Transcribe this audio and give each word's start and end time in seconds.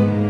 Willkommen 0.00 0.29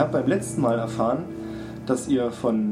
Ihr 0.00 0.04
habt 0.04 0.12
beim 0.12 0.28
letzten 0.28 0.62
Mal 0.62 0.78
erfahren, 0.78 1.24
dass 1.84 2.08
ihr 2.08 2.30
von 2.30 2.69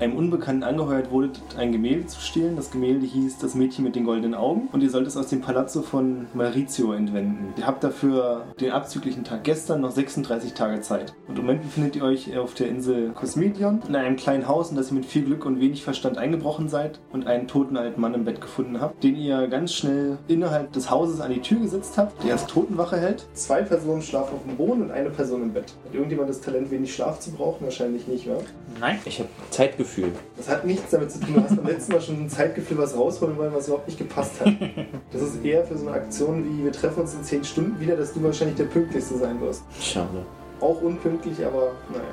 einem 0.00 0.16
Unbekannten 0.16 0.62
angeheuert 0.62 1.10
wurdet, 1.10 1.40
ein 1.56 1.72
Gemälde 1.72 2.06
zu 2.06 2.20
stehlen. 2.20 2.56
Das 2.56 2.70
Gemälde 2.70 3.06
hieß 3.06 3.38
Das 3.38 3.54
Mädchen 3.54 3.84
mit 3.84 3.96
den 3.96 4.04
goldenen 4.04 4.34
Augen 4.34 4.68
und 4.72 4.82
ihr 4.82 4.90
sollt 4.90 5.06
es 5.06 5.16
aus 5.16 5.28
dem 5.28 5.40
Palazzo 5.40 5.82
von 5.82 6.26
Maurizio 6.34 6.92
entwenden. 6.92 7.52
Ihr 7.56 7.66
habt 7.66 7.82
dafür 7.82 8.44
den 8.60 8.70
abzüglichen 8.70 9.24
Tag 9.24 9.44
gestern 9.44 9.80
noch 9.80 9.90
36 9.90 10.54
Tage 10.54 10.80
Zeit. 10.80 11.14
Und 11.26 11.38
im 11.38 11.46
Moment 11.46 11.62
befindet 11.62 11.96
ihr 11.96 12.04
euch 12.04 12.36
auf 12.36 12.54
der 12.54 12.68
Insel 12.68 13.10
Cosmedion 13.10 13.80
in 13.88 13.96
einem 13.96 14.16
kleinen 14.16 14.48
Haus, 14.48 14.70
in 14.70 14.76
das 14.76 14.90
ihr 14.90 14.94
mit 14.94 15.06
viel 15.06 15.24
Glück 15.24 15.44
und 15.44 15.60
wenig 15.60 15.82
Verstand 15.82 16.18
eingebrochen 16.18 16.68
seid 16.68 17.00
und 17.12 17.26
einen 17.26 17.48
toten 17.48 17.76
alten 17.76 18.00
Mann 18.00 18.14
im 18.14 18.24
Bett 18.24 18.40
gefunden 18.40 18.80
habt, 18.80 19.02
den 19.02 19.16
ihr 19.16 19.48
ganz 19.48 19.72
schnell 19.72 20.18
innerhalb 20.28 20.72
des 20.72 20.90
Hauses 20.90 21.20
an 21.20 21.32
die 21.32 21.40
Tür 21.40 21.60
gesetzt 21.60 21.98
habt, 21.98 22.22
der 22.24 22.32
als 22.32 22.46
Totenwache 22.46 22.96
hält. 22.96 23.26
Zwei 23.34 23.62
Personen 23.62 24.02
schlafen 24.02 24.34
auf 24.34 24.42
dem 24.44 24.56
Boden 24.56 24.82
und 24.82 24.90
eine 24.90 25.10
Person 25.10 25.42
im 25.42 25.52
Bett. 25.52 25.74
Hat 25.86 25.94
irgendjemand 25.94 26.30
das 26.30 26.40
Talent, 26.40 26.70
wenig 26.70 26.94
Schlaf 26.94 27.20
zu 27.20 27.32
brauchen? 27.32 27.64
Wahrscheinlich 27.64 28.06
nicht, 28.06 28.28
wa? 28.28 28.36
Nein. 28.80 28.98
Ich 29.04 29.18
habe 29.18 29.28
Zeitgefühl. 29.50 29.87
Das 30.36 30.48
hat 30.48 30.64
nichts 30.64 30.90
damit 30.90 31.10
zu 31.10 31.20
tun. 31.20 31.34
Du 31.34 31.42
hast 31.42 31.56
beim 31.56 31.66
letzten 31.66 31.92
Mal 31.92 32.00
schon 32.00 32.24
ein 32.24 32.28
Zeitgefühl 32.28 32.78
was 32.78 32.96
rausholen 32.96 33.36
wollen, 33.36 33.52
was 33.54 33.66
überhaupt 33.66 33.86
nicht 33.86 33.98
gepasst 33.98 34.40
hat. 34.40 34.52
Das 35.12 35.22
ist 35.22 35.44
eher 35.44 35.64
für 35.64 35.76
so 35.76 35.86
eine 35.86 35.96
Aktion 35.96 36.44
wie 36.44 36.64
wir 36.64 36.72
treffen 36.72 37.00
uns 37.00 37.14
in 37.14 37.24
10 37.24 37.44
Stunden 37.44 37.80
wieder, 37.80 37.96
dass 37.96 38.12
du 38.12 38.22
wahrscheinlich 38.22 38.56
der 38.56 38.64
Pünktlichste 38.64 39.16
sein 39.16 39.40
wirst. 39.40 39.62
Schade. 39.80 40.24
Auch 40.60 40.80
unpünktlich, 40.82 41.44
aber 41.44 41.72
naja. 41.90 42.04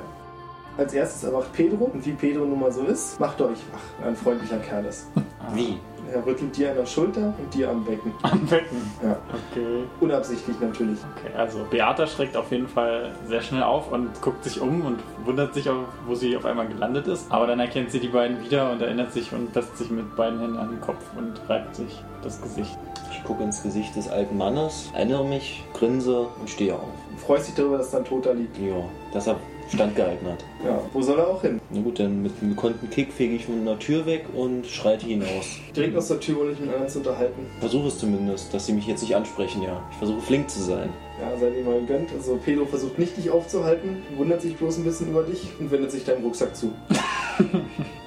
Als 0.78 0.92
erstes 0.92 1.24
erwacht 1.24 1.52
Pedro 1.54 1.84
und 1.86 2.04
wie 2.04 2.12
Pedro 2.12 2.44
nun 2.44 2.60
mal 2.60 2.70
so 2.70 2.82
ist, 2.82 3.18
macht 3.18 3.40
euch 3.40 3.58
wach. 3.72 4.06
Ein 4.06 4.14
freundlicher 4.14 4.58
Kerl 4.58 4.84
ist. 4.84 5.06
Wie? 5.54 5.78
Er 6.12 6.24
rüttelt 6.24 6.56
dir 6.56 6.70
an 6.70 6.76
der 6.76 6.86
Schulter 6.86 7.34
und 7.38 7.54
dir 7.54 7.70
am 7.70 7.84
Becken. 7.84 8.12
Am 8.22 8.46
Becken. 8.46 8.90
Ja. 9.02 9.16
Okay. 9.50 9.84
Unabsichtlich 10.00 10.58
natürlich. 10.60 10.98
Okay, 11.16 11.34
also 11.36 11.66
Beata 11.70 12.06
schreckt 12.06 12.36
auf 12.36 12.50
jeden 12.50 12.68
Fall 12.68 13.12
sehr 13.26 13.42
schnell 13.42 13.62
auf 13.62 13.90
und 13.92 14.20
guckt 14.20 14.44
sich 14.44 14.60
um 14.60 14.84
und 14.84 14.98
wundert 15.24 15.54
sich, 15.54 15.68
auf, 15.68 15.86
wo 16.06 16.14
sie 16.14 16.36
auf 16.36 16.44
einmal 16.44 16.68
gelandet 16.68 17.06
ist. 17.06 17.30
Aber 17.30 17.46
dann 17.46 17.60
erkennt 17.60 17.90
sie 17.90 18.00
die 18.00 18.08
beiden 18.08 18.42
wieder 18.42 18.70
und 18.70 18.80
erinnert 18.82 19.12
sich 19.12 19.32
und 19.32 19.54
lässt 19.54 19.76
sich 19.76 19.90
mit 19.90 20.14
beiden 20.16 20.40
Händen 20.40 20.56
an 20.56 20.70
den 20.70 20.80
Kopf 20.80 21.04
und 21.16 21.34
reibt 21.48 21.76
sich 21.76 22.02
das 22.22 22.40
Gesicht. 22.40 22.78
Ich 23.10 23.24
gucke 23.24 23.42
ins 23.42 23.62
Gesicht 23.62 23.96
des 23.96 24.08
alten 24.08 24.36
Mannes, 24.36 24.90
erinnere 24.94 25.24
mich, 25.24 25.64
grinse 25.74 26.28
und 26.40 26.48
stehe 26.48 26.74
auf. 26.74 26.88
Du 27.10 27.18
freust 27.18 27.48
dich 27.48 27.54
darüber, 27.54 27.78
dass 27.78 27.90
da 27.90 27.98
ein 27.98 28.04
Toter 28.04 28.34
liegt. 28.34 28.58
Ja, 28.58 28.76
dass 29.12 29.26
er 29.26 29.36
standgehalten 29.72 30.26
hat. 30.28 30.44
Ja. 30.64 30.80
Wo 30.92 31.02
soll 31.02 31.18
er 31.18 31.28
auch 31.28 31.42
hin? 31.42 31.60
Na 31.70 31.80
gut, 31.80 31.98
dann 31.98 32.22
mit 32.22 32.32
einem 32.40 32.50
gekonnten 32.50 32.88
Kick 32.90 33.12
fege 33.12 33.34
ich 33.36 33.46
von 33.46 33.64
der 33.64 33.78
Tür 33.78 34.06
weg 34.06 34.24
und 34.34 34.66
schreite 34.66 35.06
hinaus. 35.06 35.58
Direkt 35.74 35.96
aus 35.96 36.08
der 36.08 36.20
Tür, 36.20 36.40
ohne 36.40 36.50
dich 36.50 36.60
mit 36.60 36.70
anderen 36.70 36.88
zu 36.88 36.98
unterhalten. 36.98 37.46
Versuche 37.60 37.88
es 37.88 37.98
zumindest, 37.98 38.52
dass 38.54 38.66
sie 38.66 38.72
mich 38.72 38.86
jetzt 38.86 39.02
nicht 39.02 39.14
ansprechen, 39.16 39.62
ja. 39.62 39.82
Ich 39.90 39.96
versuche 39.98 40.20
flink 40.20 40.48
zu 40.50 40.60
sein. 40.62 40.88
Ja, 41.20 41.36
seid 41.38 41.56
ihr 41.56 41.64
mal 41.64 41.80
gegönnt. 41.80 42.10
Also 42.16 42.38
Pedro 42.44 42.66
versucht 42.66 42.98
nicht, 42.98 43.16
dich 43.16 43.30
aufzuhalten, 43.30 44.02
wundert 44.16 44.42
sich 44.42 44.56
bloß 44.56 44.78
ein 44.78 44.84
bisschen 44.84 45.08
über 45.10 45.22
dich 45.22 45.48
und 45.58 45.70
wendet 45.70 45.90
sich 45.90 46.04
deinem 46.04 46.22
Rucksack 46.22 46.54
zu. 46.54 46.72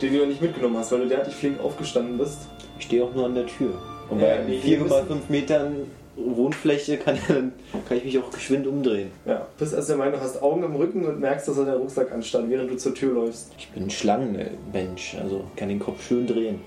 den 0.01 0.13
du 0.13 0.19
ja 0.22 0.25
nicht 0.25 0.41
mitgenommen 0.41 0.78
hast, 0.78 0.91
weil 0.91 1.00
du 1.01 1.07
derartig 1.07 1.34
flink 1.35 1.59
aufgestanden 1.59 2.17
bist. 2.17 2.47
Ich 2.78 2.85
stehe 2.85 3.03
auch 3.03 3.13
nur 3.13 3.25
an 3.25 3.35
der 3.35 3.45
Tür. 3.47 3.73
Und 4.09 4.19
Ja, 4.19 4.28
bei 4.38 4.44
nee, 4.47 4.57
4 4.59 4.79
wir 4.79 4.85
mal 4.88 5.01
müssen- 5.03 5.07
5 5.19 5.29
Metern 5.29 5.75
Wohnfläche 6.25 6.97
kann, 6.97 7.18
kann 7.28 7.97
ich 7.97 8.03
mich 8.03 8.19
auch 8.19 8.31
geschwind 8.31 8.68
umdrehen. 8.68 9.12
Ja. 9.25 9.47
Bist 9.57 9.74
erst 9.74 9.90
der 9.90 9.97
Meinung, 9.97 10.16
du 10.16 10.22
hast 10.22 10.41
Augen 10.41 10.63
im 10.63 10.75
Rücken 10.75 11.06
und 11.06 11.19
merkst, 11.19 11.47
dass 11.47 11.57
er 11.57 11.66
der 11.66 11.75
Rucksack 11.75 12.12
anstand, 12.12 12.50
während 12.50 12.72
du 12.72 12.78
zur 12.78 12.94
Tür 12.94 13.13
läufst. 13.13 13.52
Ich 13.57 13.69
bin 13.69 13.84
ein 13.84 13.90
Schlangenmensch, 13.90 15.16
also 15.22 15.44
kann 15.56 15.69
den 15.69 15.79
Kopf 15.79 16.06
schön 16.06 16.28
drehen. 16.28 16.62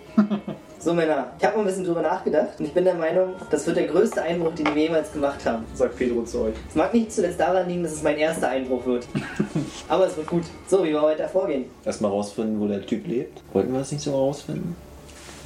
So 0.79 0.93
Männer, 0.93 1.29
ich 1.39 1.45
habe 1.45 1.57
mal 1.57 1.63
ein 1.63 1.67
bisschen 1.67 1.85
drüber 1.85 2.03
nachgedacht 2.03 2.59
und 2.59 2.65
ich 2.65 2.73
bin 2.73 2.85
der 2.85 2.95
Meinung, 2.95 3.35
das 3.51 3.65
wird 3.69 3.77
der 3.77 3.87
größte 3.87 4.21
Einbruch, 4.21 4.53
den 4.55 4.67
wir 4.75 4.83
jemals 4.83 5.13
gemacht 5.13 5.47
haben. 5.47 5.65
Sagt 5.75 5.97
Pedro 5.97 6.25
zu 6.25 6.41
euch. 6.41 6.55
Es 6.69 6.75
mag 6.75 6.93
nicht 6.93 7.13
zuletzt 7.13 7.39
daran 7.39 7.69
liegen, 7.69 7.85
dass 7.85 7.93
es 7.93 8.03
mein 8.03 8.19
erster 8.19 8.49
Einbruch 8.49 8.85
wird. 8.85 9.07
Aber 9.89 10.09
es 10.09 10.17
wird 10.17 10.27
gut. 10.27 10.43
So, 10.67 10.83
wie 10.83 10.89
wir 10.89 11.01
weiter 11.01 11.29
vorgehen. 11.29 11.67
Erstmal 11.85 12.11
rausfinden, 12.11 12.59
wo 12.59 12.67
der 12.67 12.85
Typ 12.85 13.07
lebt. 13.07 13.41
Wollten 13.53 13.73
wir 13.73 13.79
das 13.79 13.93
nicht 13.93 14.03
so 14.03 14.13
rausfinden? 14.13 14.75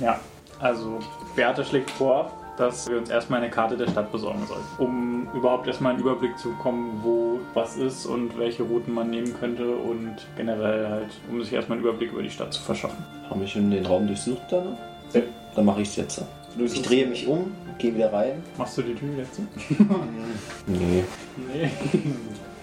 Ja, 0.00 0.18
also 0.58 1.00
Beata 1.34 1.64
schlägt 1.64 1.90
vor, 1.90 2.30
dass 2.56 2.88
wir 2.88 2.98
uns 2.98 3.10
erstmal 3.10 3.40
eine 3.40 3.50
Karte 3.50 3.76
der 3.76 3.88
Stadt 3.88 4.10
besorgen 4.12 4.46
sollten, 4.46 4.64
um 4.78 5.28
überhaupt 5.34 5.66
erstmal 5.66 5.92
einen 5.92 6.00
Überblick 6.00 6.38
zu 6.38 6.50
bekommen, 6.50 7.00
wo 7.02 7.40
was 7.54 7.76
ist 7.76 8.06
und 8.06 8.38
welche 8.38 8.62
Routen 8.62 8.94
man 8.94 9.10
nehmen 9.10 9.34
könnte 9.38 9.74
und 9.74 10.16
generell 10.36 10.88
halt, 10.88 11.10
um 11.30 11.42
sich 11.42 11.52
erstmal 11.52 11.78
einen 11.78 11.86
Überblick 11.86 12.12
über 12.12 12.22
die 12.22 12.30
Stadt 12.30 12.52
zu 12.52 12.62
verschaffen. 12.62 13.04
Haben 13.28 13.40
wir 13.40 13.48
schon 13.48 13.70
den 13.70 13.84
Raum 13.86 14.06
durchsucht 14.06 14.42
dann? 14.50 14.76
Ja. 15.12 15.22
Dann 15.54 15.64
mache 15.64 15.82
ich 15.82 15.88
es 15.88 15.96
jetzt. 15.96 16.22
Ich 16.58 16.82
drehe 16.82 17.06
mich 17.06 17.26
um, 17.26 17.52
gehe 17.78 17.94
wieder 17.94 18.12
rein. 18.12 18.42
Machst 18.56 18.78
du 18.78 18.82
die 18.82 18.94
Tür 18.94 19.14
jetzt? 19.16 19.40
Nee. 20.66 21.04
Nee. 21.36 21.70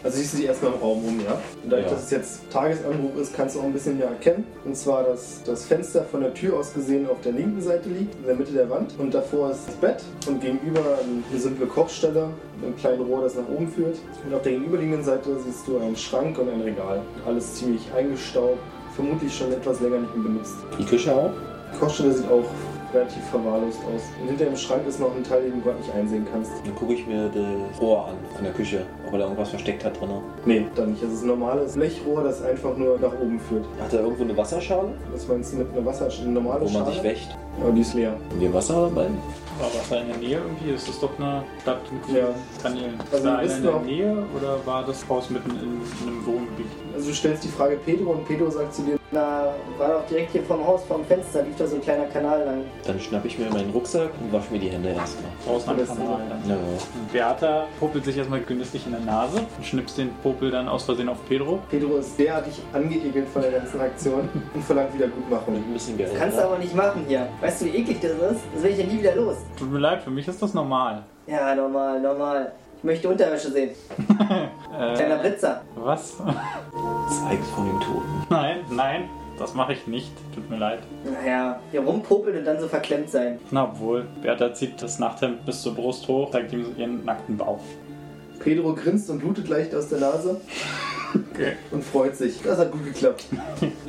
Also 0.03 0.17
siehst 0.17 0.33
du 0.33 0.37
dich 0.37 0.47
erstmal 0.47 0.73
im 0.73 0.79
Raum 0.79 1.05
um, 1.05 1.19
ja? 1.23 1.39
Und 1.63 1.71
dadurch, 1.71 1.87
Ja. 1.87 1.93
dass 1.93 2.03
es 2.03 2.11
jetzt 2.11 2.41
Tagesanbruch 2.51 3.15
ist, 3.21 3.33
kannst 3.33 3.55
du 3.55 3.61
auch 3.61 3.63
ein 3.63 3.71
bisschen 3.73 3.97
mehr 3.97 4.07
erkennen. 4.09 4.45
Und 4.65 4.75
zwar, 4.75 5.03
dass 5.03 5.41
das 5.45 5.65
Fenster 5.65 6.03
von 6.03 6.21
der 6.21 6.33
Tür 6.33 6.59
aus 6.59 6.73
gesehen 6.73 7.07
auf 7.09 7.21
der 7.21 7.31
linken 7.31 7.61
Seite 7.61 7.87
liegt, 7.89 8.13
in 8.15 8.25
der 8.25 8.35
Mitte 8.35 8.51
der 8.51 8.69
Wand. 8.69 8.95
Und 8.99 9.13
davor 9.13 9.51
ist 9.51 9.61
das 9.67 9.75
Bett 9.75 10.03
und 10.27 10.41
gegenüber 10.41 10.81
eine 11.31 11.39
simple 11.39 11.67
Kochstelle 11.67 12.27
mit 12.57 12.65
einem 12.67 12.75
kleinen 12.77 13.01
Rohr, 13.03 13.21
das 13.21 13.35
nach 13.35 13.47
oben 13.47 13.69
führt. 13.69 13.97
Und 14.25 14.33
auf 14.33 14.41
der 14.41 14.51
gegenüberliegenden 14.51 15.03
Seite 15.03 15.29
siehst 15.45 15.65
du 15.67 15.77
einen 15.79 15.95
Schrank 15.95 16.37
und 16.37 16.49
ein 16.49 16.61
Regal. 16.61 17.01
Alles 17.25 17.55
ziemlich 17.55 17.87
eingestaubt, 17.95 18.57
vermutlich 18.95 19.33
schon 19.35 19.53
etwas 19.53 19.79
länger 19.79 19.99
nicht 19.99 20.15
mehr 20.15 20.25
benutzt. 20.27 20.55
Die 20.77 20.83
Küche 20.85 21.15
auch? 21.15 21.31
Die 21.73 21.79
Kochstelle 21.79 22.11
sieht 22.13 22.29
auch 22.29 22.43
relativ 22.93 23.23
verwahrlost 23.25 23.79
aus. 23.93 24.01
Und 24.21 24.27
hinter 24.29 24.45
dem 24.45 24.55
Schrank 24.57 24.87
ist 24.87 24.99
noch 24.99 25.15
ein 25.15 25.23
Teil, 25.23 25.43
den 25.43 25.53
du 25.53 25.61
gerade 25.61 25.79
nicht 25.79 25.93
einsehen 25.93 26.25
kannst. 26.31 26.51
Dann 26.65 26.75
gucke 26.75 26.93
ich 26.93 27.05
mir 27.07 27.29
das 27.33 27.81
Rohr 27.81 28.07
an 28.07 28.15
von 28.35 28.43
der 28.43 28.53
Küche, 28.53 28.85
ob 29.07 29.13
er 29.13 29.19
da 29.19 29.23
irgendwas 29.25 29.49
versteckt 29.49 29.83
hat 29.85 29.99
drin. 29.99 30.09
Nee, 30.45 30.65
da 30.75 30.85
nicht. 30.85 31.01
Es 31.03 31.11
ist 31.13 31.21
ein 31.23 31.27
normales 31.27 31.73
Blechrohr, 31.73 32.23
das 32.23 32.41
einfach 32.41 32.75
nur 32.77 32.97
nach 32.99 33.13
oben 33.19 33.39
führt. 33.39 33.65
Hat 33.81 33.93
er 33.93 34.01
irgendwo 34.01 34.23
eine 34.23 34.35
Wasserschale, 34.37 34.89
Was 35.11 35.27
meinst 35.27 35.53
du 35.53 35.57
mit 35.57 35.67
einer 35.75 35.85
Wasser, 35.85 36.09
eine 36.21 36.31
normale 36.31 36.61
wo 36.61 36.65
man 36.69 36.83
Schale? 36.83 36.93
sich 36.93 37.03
wäscht? 37.03 37.29
Ja, 37.63 37.69
die 37.69 37.81
ist 37.81 37.93
leer. 37.93 38.11
Haben 38.11 38.41
wir 38.41 38.53
Wasser 38.53 38.89
dabei? 38.89 39.07
War 39.59 39.67
Wasser 39.67 40.01
in 40.01 40.07
der 40.07 40.17
Nähe 40.17 40.37
irgendwie? 40.39 40.71
Ist 40.73 40.87
das 40.89 40.99
doch 40.99 41.11
eine 41.19 41.43
Stadt 41.61 41.77
mit 41.91 42.15
Ja. 42.17 42.25
Kanälen? 42.61 42.95
Ist 42.99 43.13
Also 43.13 43.25
wir 43.25 43.37
einer 43.37 43.55
in 43.55 43.63
der 43.63 43.79
Nähe 43.81 44.23
oder 44.35 44.57
war 44.65 44.83
das 44.85 45.07
Haus 45.07 45.29
mitten 45.29 45.51
in, 45.51 45.57
in 45.57 46.07
einem 46.07 46.25
Wohngebiet? 46.25 46.65
Also 46.95 47.09
du 47.09 47.13
stellst 47.13 47.43
die 47.43 47.49
Frage 47.49 47.77
Pedro 47.85 48.11
und 48.13 48.27
Pedro 48.27 48.49
sagt 48.49 48.73
zu 48.73 48.81
dir, 48.81 48.97
Na, 49.13 49.53
war 49.77 49.89
doch 49.89 50.05
direkt 50.07 50.31
hier 50.31 50.41
vom 50.43 50.65
Haus, 50.65 50.81
vom 50.87 51.05
Fenster, 51.05 51.43
lief 51.43 51.55
da 51.57 51.67
so 51.67 51.75
ein 51.75 51.81
kleiner 51.81 52.05
Kanal 52.05 52.43
lang. 52.45 52.63
Dann 52.87 52.99
schnapp 52.99 53.23
ich 53.25 53.37
mir 53.37 53.47
meinen 53.51 53.69
Rucksack 53.69 54.09
und 54.19 54.33
wasche 54.33 54.51
mir 54.51 54.59
die 54.59 54.69
Hände 54.69 54.89
erstmal. 54.89 55.31
Am 55.67 55.77
Das- 55.77 55.87
Kanal 55.89 56.21
dann. 56.29 56.49
Ja, 56.49 56.55
ja. 56.55 56.61
Beata 57.11 57.65
popelt 57.79 58.05
sich 58.05 58.17
erstmal 58.17 58.41
genüsslich 58.41 58.85
in 58.87 58.93
der 58.93 59.01
Nase 59.01 59.37
und 59.57 59.65
schnippst 59.65 59.97
den 59.99 60.09
Popel 60.23 60.49
dann 60.49 60.67
aus 60.67 60.85
Versehen 60.85 61.09
auf 61.09 61.17
Pedro. 61.29 61.59
Pedro 61.69 61.97
ist 61.97 62.17
derartig 62.17 62.59
angeekelt 62.73 63.27
von 63.29 63.41
der 63.43 63.51
ganzen 63.51 63.79
Aktion 63.79 64.27
und 64.53 64.63
verlangt 64.63 64.93
Wiedergutmachung. 64.95 65.55
Ein 65.57 65.73
bisschen 65.73 65.95
Geld. 65.97 66.11
Das 66.13 66.19
kannst 66.19 66.37
du 66.39 66.41
aber 66.43 66.57
nicht 66.57 66.75
machen 66.75 67.05
hier. 67.07 67.27
Weißt 67.39 67.61
du, 67.61 67.65
wie 67.65 67.75
eklig 67.77 67.99
das 68.01 68.11
ist? 68.13 68.41
Das 68.55 68.63
will 68.63 68.71
ich 68.71 68.77
ja 68.79 68.85
nie 68.85 68.99
wieder 68.99 69.15
los. 69.15 69.35
Tut 69.59 69.71
mir 69.71 69.79
leid, 69.79 70.01
für 70.01 70.09
mich 70.09 70.27
ist 70.27 70.41
das 70.41 70.53
normal. 70.55 71.03
Ja, 71.27 71.53
normal, 71.53 72.01
normal. 72.01 72.51
Ich 72.79 72.83
möchte 72.83 73.07
Unterwäsche 73.09 73.49
sehen. 73.51 73.69
Kleiner 74.95 75.15
Äh, 75.23 75.29
Blitzer. 75.29 75.61
was? 75.75 76.15
Zeigt 77.13 77.45
von 77.45 77.67
dem 77.67 77.79
Toten. 77.79 78.25
nein, 78.29 78.57
nein, 78.71 79.09
das 79.37 79.53
mache 79.53 79.73
ich 79.73 79.85
nicht. 79.85 80.11
Tut 80.33 80.49
mir 80.49 80.57
leid. 80.57 80.79
Naja, 81.03 81.59
hier 81.69 81.81
rumpopeln 81.81 82.37
und 82.39 82.45
dann 82.45 82.59
so 82.59 82.67
verklemmt 82.67 83.09
sein. 83.09 83.39
Na 83.51 83.65
obwohl, 83.65 84.07
Beata 84.21 84.53
zieht 84.53 84.81
das 84.81 84.97
Nachthemd 84.97 85.45
bis 85.45 85.61
zur 85.61 85.75
Brust 85.75 86.07
hoch, 86.07 86.31
zeigt 86.31 86.53
ihm 86.53 86.75
ihren 86.75 87.05
nackten 87.05 87.37
Bauch. 87.37 87.61
Pedro 88.39 88.73
grinst 88.73 89.09
und 89.11 89.19
blutet 89.19 89.47
leicht 89.47 89.75
aus 89.75 89.89
der 89.89 89.99
Nase 89.99 90.41
Okay. 91.15 91.53
und 91.71 91.83
freut 91.83 92.15
sich. 92.15 92.41
Das 92.43 92.57
hat 92.57 92.71
gut 92.71 92.85
geklappt. 92.85 93.25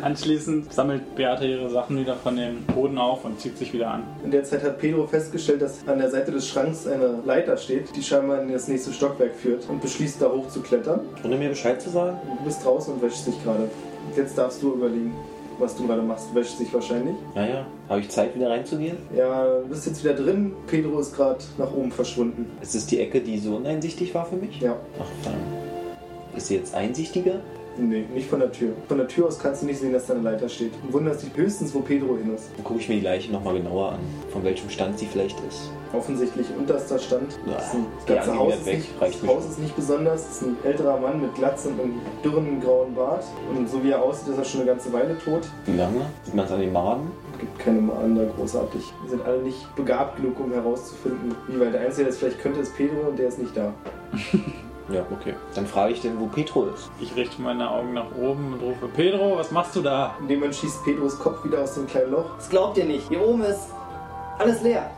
Anschließend 0.02 0.72
sammelt 0.72 1.14
Beata 1.14 1.44
ihre 1.44 1.68
Sachen 1.70 1.98
wieder 1.98 2.16
von 2.16 2.36
dem 2.36 2.62
Boden 2.74 2.98
auf 2.98 3.24
und 3.24 3.40
zieht 3.40 3.56
sich 3.58 3.72
wieder 3.72 3.90
an. 3.90 4.02
In 4.24 4.30
der 4.30 4.44
Zeit 4.44 4.62
hat 4.62 4.78
Pedro 4.78 5.06
festgestellt, 5.06 5.62
dass 5.62 5.86
an 5.86 5.98
der 5.98 6.10
Seite 6.10 6.32
des 6.32 6.48
Schranks 6.48 6.86
eine 6.86 7.20
Leiter 7.24 7.56
steht, 7.56 7.94
die 7.94 8.02
scheinbar 8.02 8.40
in 8.42 8.52
das 8.52 8.68
nächste 8.68 8.92
Stockwerk 8.92 9.34
führt 9.34 9.68
und 9.68 9.80
beschließt, 9.82 10.20
da 10.20 10.30
hoch 10.30 10.48
zu 10.48 10.60
klettern. 10.60 11.00
Ohne 11.24 11.36
mir 11.36 11.48
Bescheid 11.50 11.80
zu 11.80 11.90
sagen? 11.90 12.16
Du 12.38 12.44
bist 12.44 12.64
draußen 12.64 12.94
und 12.94 13.02
wäschst 13.02 13.26
dich 13.26 13.42
gerade. 13.42 13.68
Jetzt 14.16 14.36
darfst 14.38 14.62
du 14.62 14.74
überlegen. 14.74 15.12
was 15.58 15.76
du 15.76 15.86
gerade 15.86 16.02
machst. 16.02 16.28
Du 16.30 16.34
wäschst 16.40 16.58
dich 16.58 16.72
wahrscheinlich. 16.74 17.14
Ja, 17.34 17.46
ja. 17.46 17.66
Habe 17.88 18.00
ich 18.00 18.08
Zeit, 18.08 18.34
wieder 18.34 18.50
reinzugehen? 18.50 18.96
Ja, 19.16 19.60
du 19.60 19.68
bist 19.68 19.86
jetzt 19.86 20.02
wieder 20.02 20.14
drin. 20.14 20.52
Pedro 20.66 20.98
ist 20.98 21.14
gerade 21.14 21.38
nach 21.58 21.72
oben 21.72 21.92
verschwunden. 21.92 22.50
Ist 22.60 22.74
es 22.74 22.86
die 22.86 23.00
Ecke, 23.00 23.20
die 23.20 23.38
so 23.38 23.56
uneinsichtig 23.56 24.12
war 24.14 24.26
für 24.26 24.36
mich? 24.36 24.60
Ja. 24.60 24.76
Ach, 25.00 25.06
verdammt. 25.22 25.44
Ist 26.36 26.48
sie 26.48 26.56
jetzt 26.56 26.74
einsichtiger? 26.74 27.40
Nee, 27.76 28.04
nicht 28.14 28.28
von 28.30 28.38
der 28.38 28.52
Tür. 28.52 28.70
Von 28.86 28.98
der 28.98 29.08
Tür 29.08 29.26
aus 29.26 29.36
kannst 29.36 29.62
du 29.62 29.66
nicht 29.66 29.80
sehen, 29.80 29.92
dass 29.92 30.06
da 30.06 30.14
eine 30.14 30.22
Leiter 30.22 30.48
steht. 30.48 30.70
Du 30.86 30.92
wunderst 30.92 31.22
dich 31.24 31.30
höchstens, 31.34 31.74
wo 31.74 31.80
Pedro 31.80 32.16
hin 32.16 32.32
ist. 32.32 32.44
Dann 32.56 32.62
gucke 32.64 32.78
ich 32.78 32.88
mir 32.88 32.94
die 32.96 33.00
Leiche 33.00 33.32
nochmal 33.32 33.54
genauer 33.54 33.92
an. 33.94 33.98
Von 34.30 34.44
welchem 34.44 34.70
Stand 34.70 34.96
sie 34.96 35.06
vielleicht 35.06 35.36
ist. 35.48 35.70
Offensichtlich 35.92 36.46
unterster 36.56 37.00
Stand. 37.00 37.32
Ja, 37.46 37.54
Das, 37.54 37.66
ist 37.66 37.74
ein- 37.74 37.86
geh 38.06 38.14
das 38.14 38.26
ganze 38.26 38.38
Haus, 38.38 38.54
ist 38.54 38.66
weg, 38.66 38.76
nicht, 38.76 39.00
reicht 39.00 39.22
das 39.22 39.28
Haus 39.28 39.44
ist 39.46 39.58
nicht 39.58 39.74
besonders. 39.74 40.20
Es 40.22 40.30
ist 40.36 40.42
ein 40.42 40.56
älterer 40.62 40.98
Mann 41.00 41.20
mit 41.20 41.34
Glatze 41.34 41.68
und 41.70 41.80
einem 41.80 42.00
dürren 42.24 42.60
grauen 42.60 42.94
Bart. 42.94 43.24
Und 43.56 43.68
so 43.68 43.82
wie 43.82 43.90
er 43.90 44.00
aussieht, 44.02 44.28
ist 44.28 44.38
er 44.38 44.44
schon 44.44 44.60
eine 44.60 44.70
ganze 44.70 44.92
Weile 44.92 45.18
tot. 45.18 45.42
Wie 45.66 45.76
lange? 45.76 46.02
Sieht 46.24 46.34
man 46.34 46.44
es 46.46 46.52
an 46.52 46.60
den 46.60 46.72
Maden? 46.72 47.10
gibt 47.40 47.58
keine 47.58 47.80
Mahnen 47.80 48.14
da 48.14 48.24
großartig. 48.36 48.82
Die 49.04 49.10
sind 49.10 49.26
alle 49.26 49.42
nicht 49.42 49.74
begabt 49.74 50.16
genug, 50.16 50.38
um 50.38 50.52
herauszufinden, 50.52 51.34
wie 51.48 51.58
weit. 51.58 51.74
Der 51.74 51.80
Einzige, 51.80 52.04
der 52.04 52.12
es 52.12 52.18
vielleicht 52.18 52.38
könnte, 52.40 52.60
ist 52.60 52.74
Pedro 52.76 53.08
und 53.08 53.18
der 53.18 53.26
ist 53.28 53.38
nicht 53.40 53.56
da. 53.56 53.74
Ja, 54.88 55.04
okay. 55.10 55.34
Dann 55.54 55.66
frage 55.66 55.92
ich 55.94 56.02
denn, 56.02 56.20
wo 56.20 56.26
Petro 56.26 56.66
ist. 56.66 56.90
Ich 57.00 57.16
richte 57.16 57.40
meine 57.40 57.70
Augen 57.70 57.94
nach 57.94 58.14
oben 58.20 58.52
und 58.52 58.60
rufe, 58.60 58.86
Pedro, 58.88 59.38
was 59.38 59.50
machst 59.50 59.74
du 59.76 59.80
da? 59.80 60.14
In 60.20 60.28
dem 60.28 60.40
Moment 60.40 60.56
schießt 60.56 60.84
Pedros 60.84 61.18
Kopf 61.18 61.44
wieder 61.44 61.62
aus 61.62 61.74
dem 61.74 61.86
kleinen 61.86 62.12
Loch. 62.12 62.36
Das 62.36 62.50
glaubt 62.50 62.76
ihr 62.76 62.84
nicht. 62.84 63.08
Hier 63.08 63.26
oben 63.26 63.42
ist 63.42 63.70
alles 64.38 64.62
leer. 64.62 64.90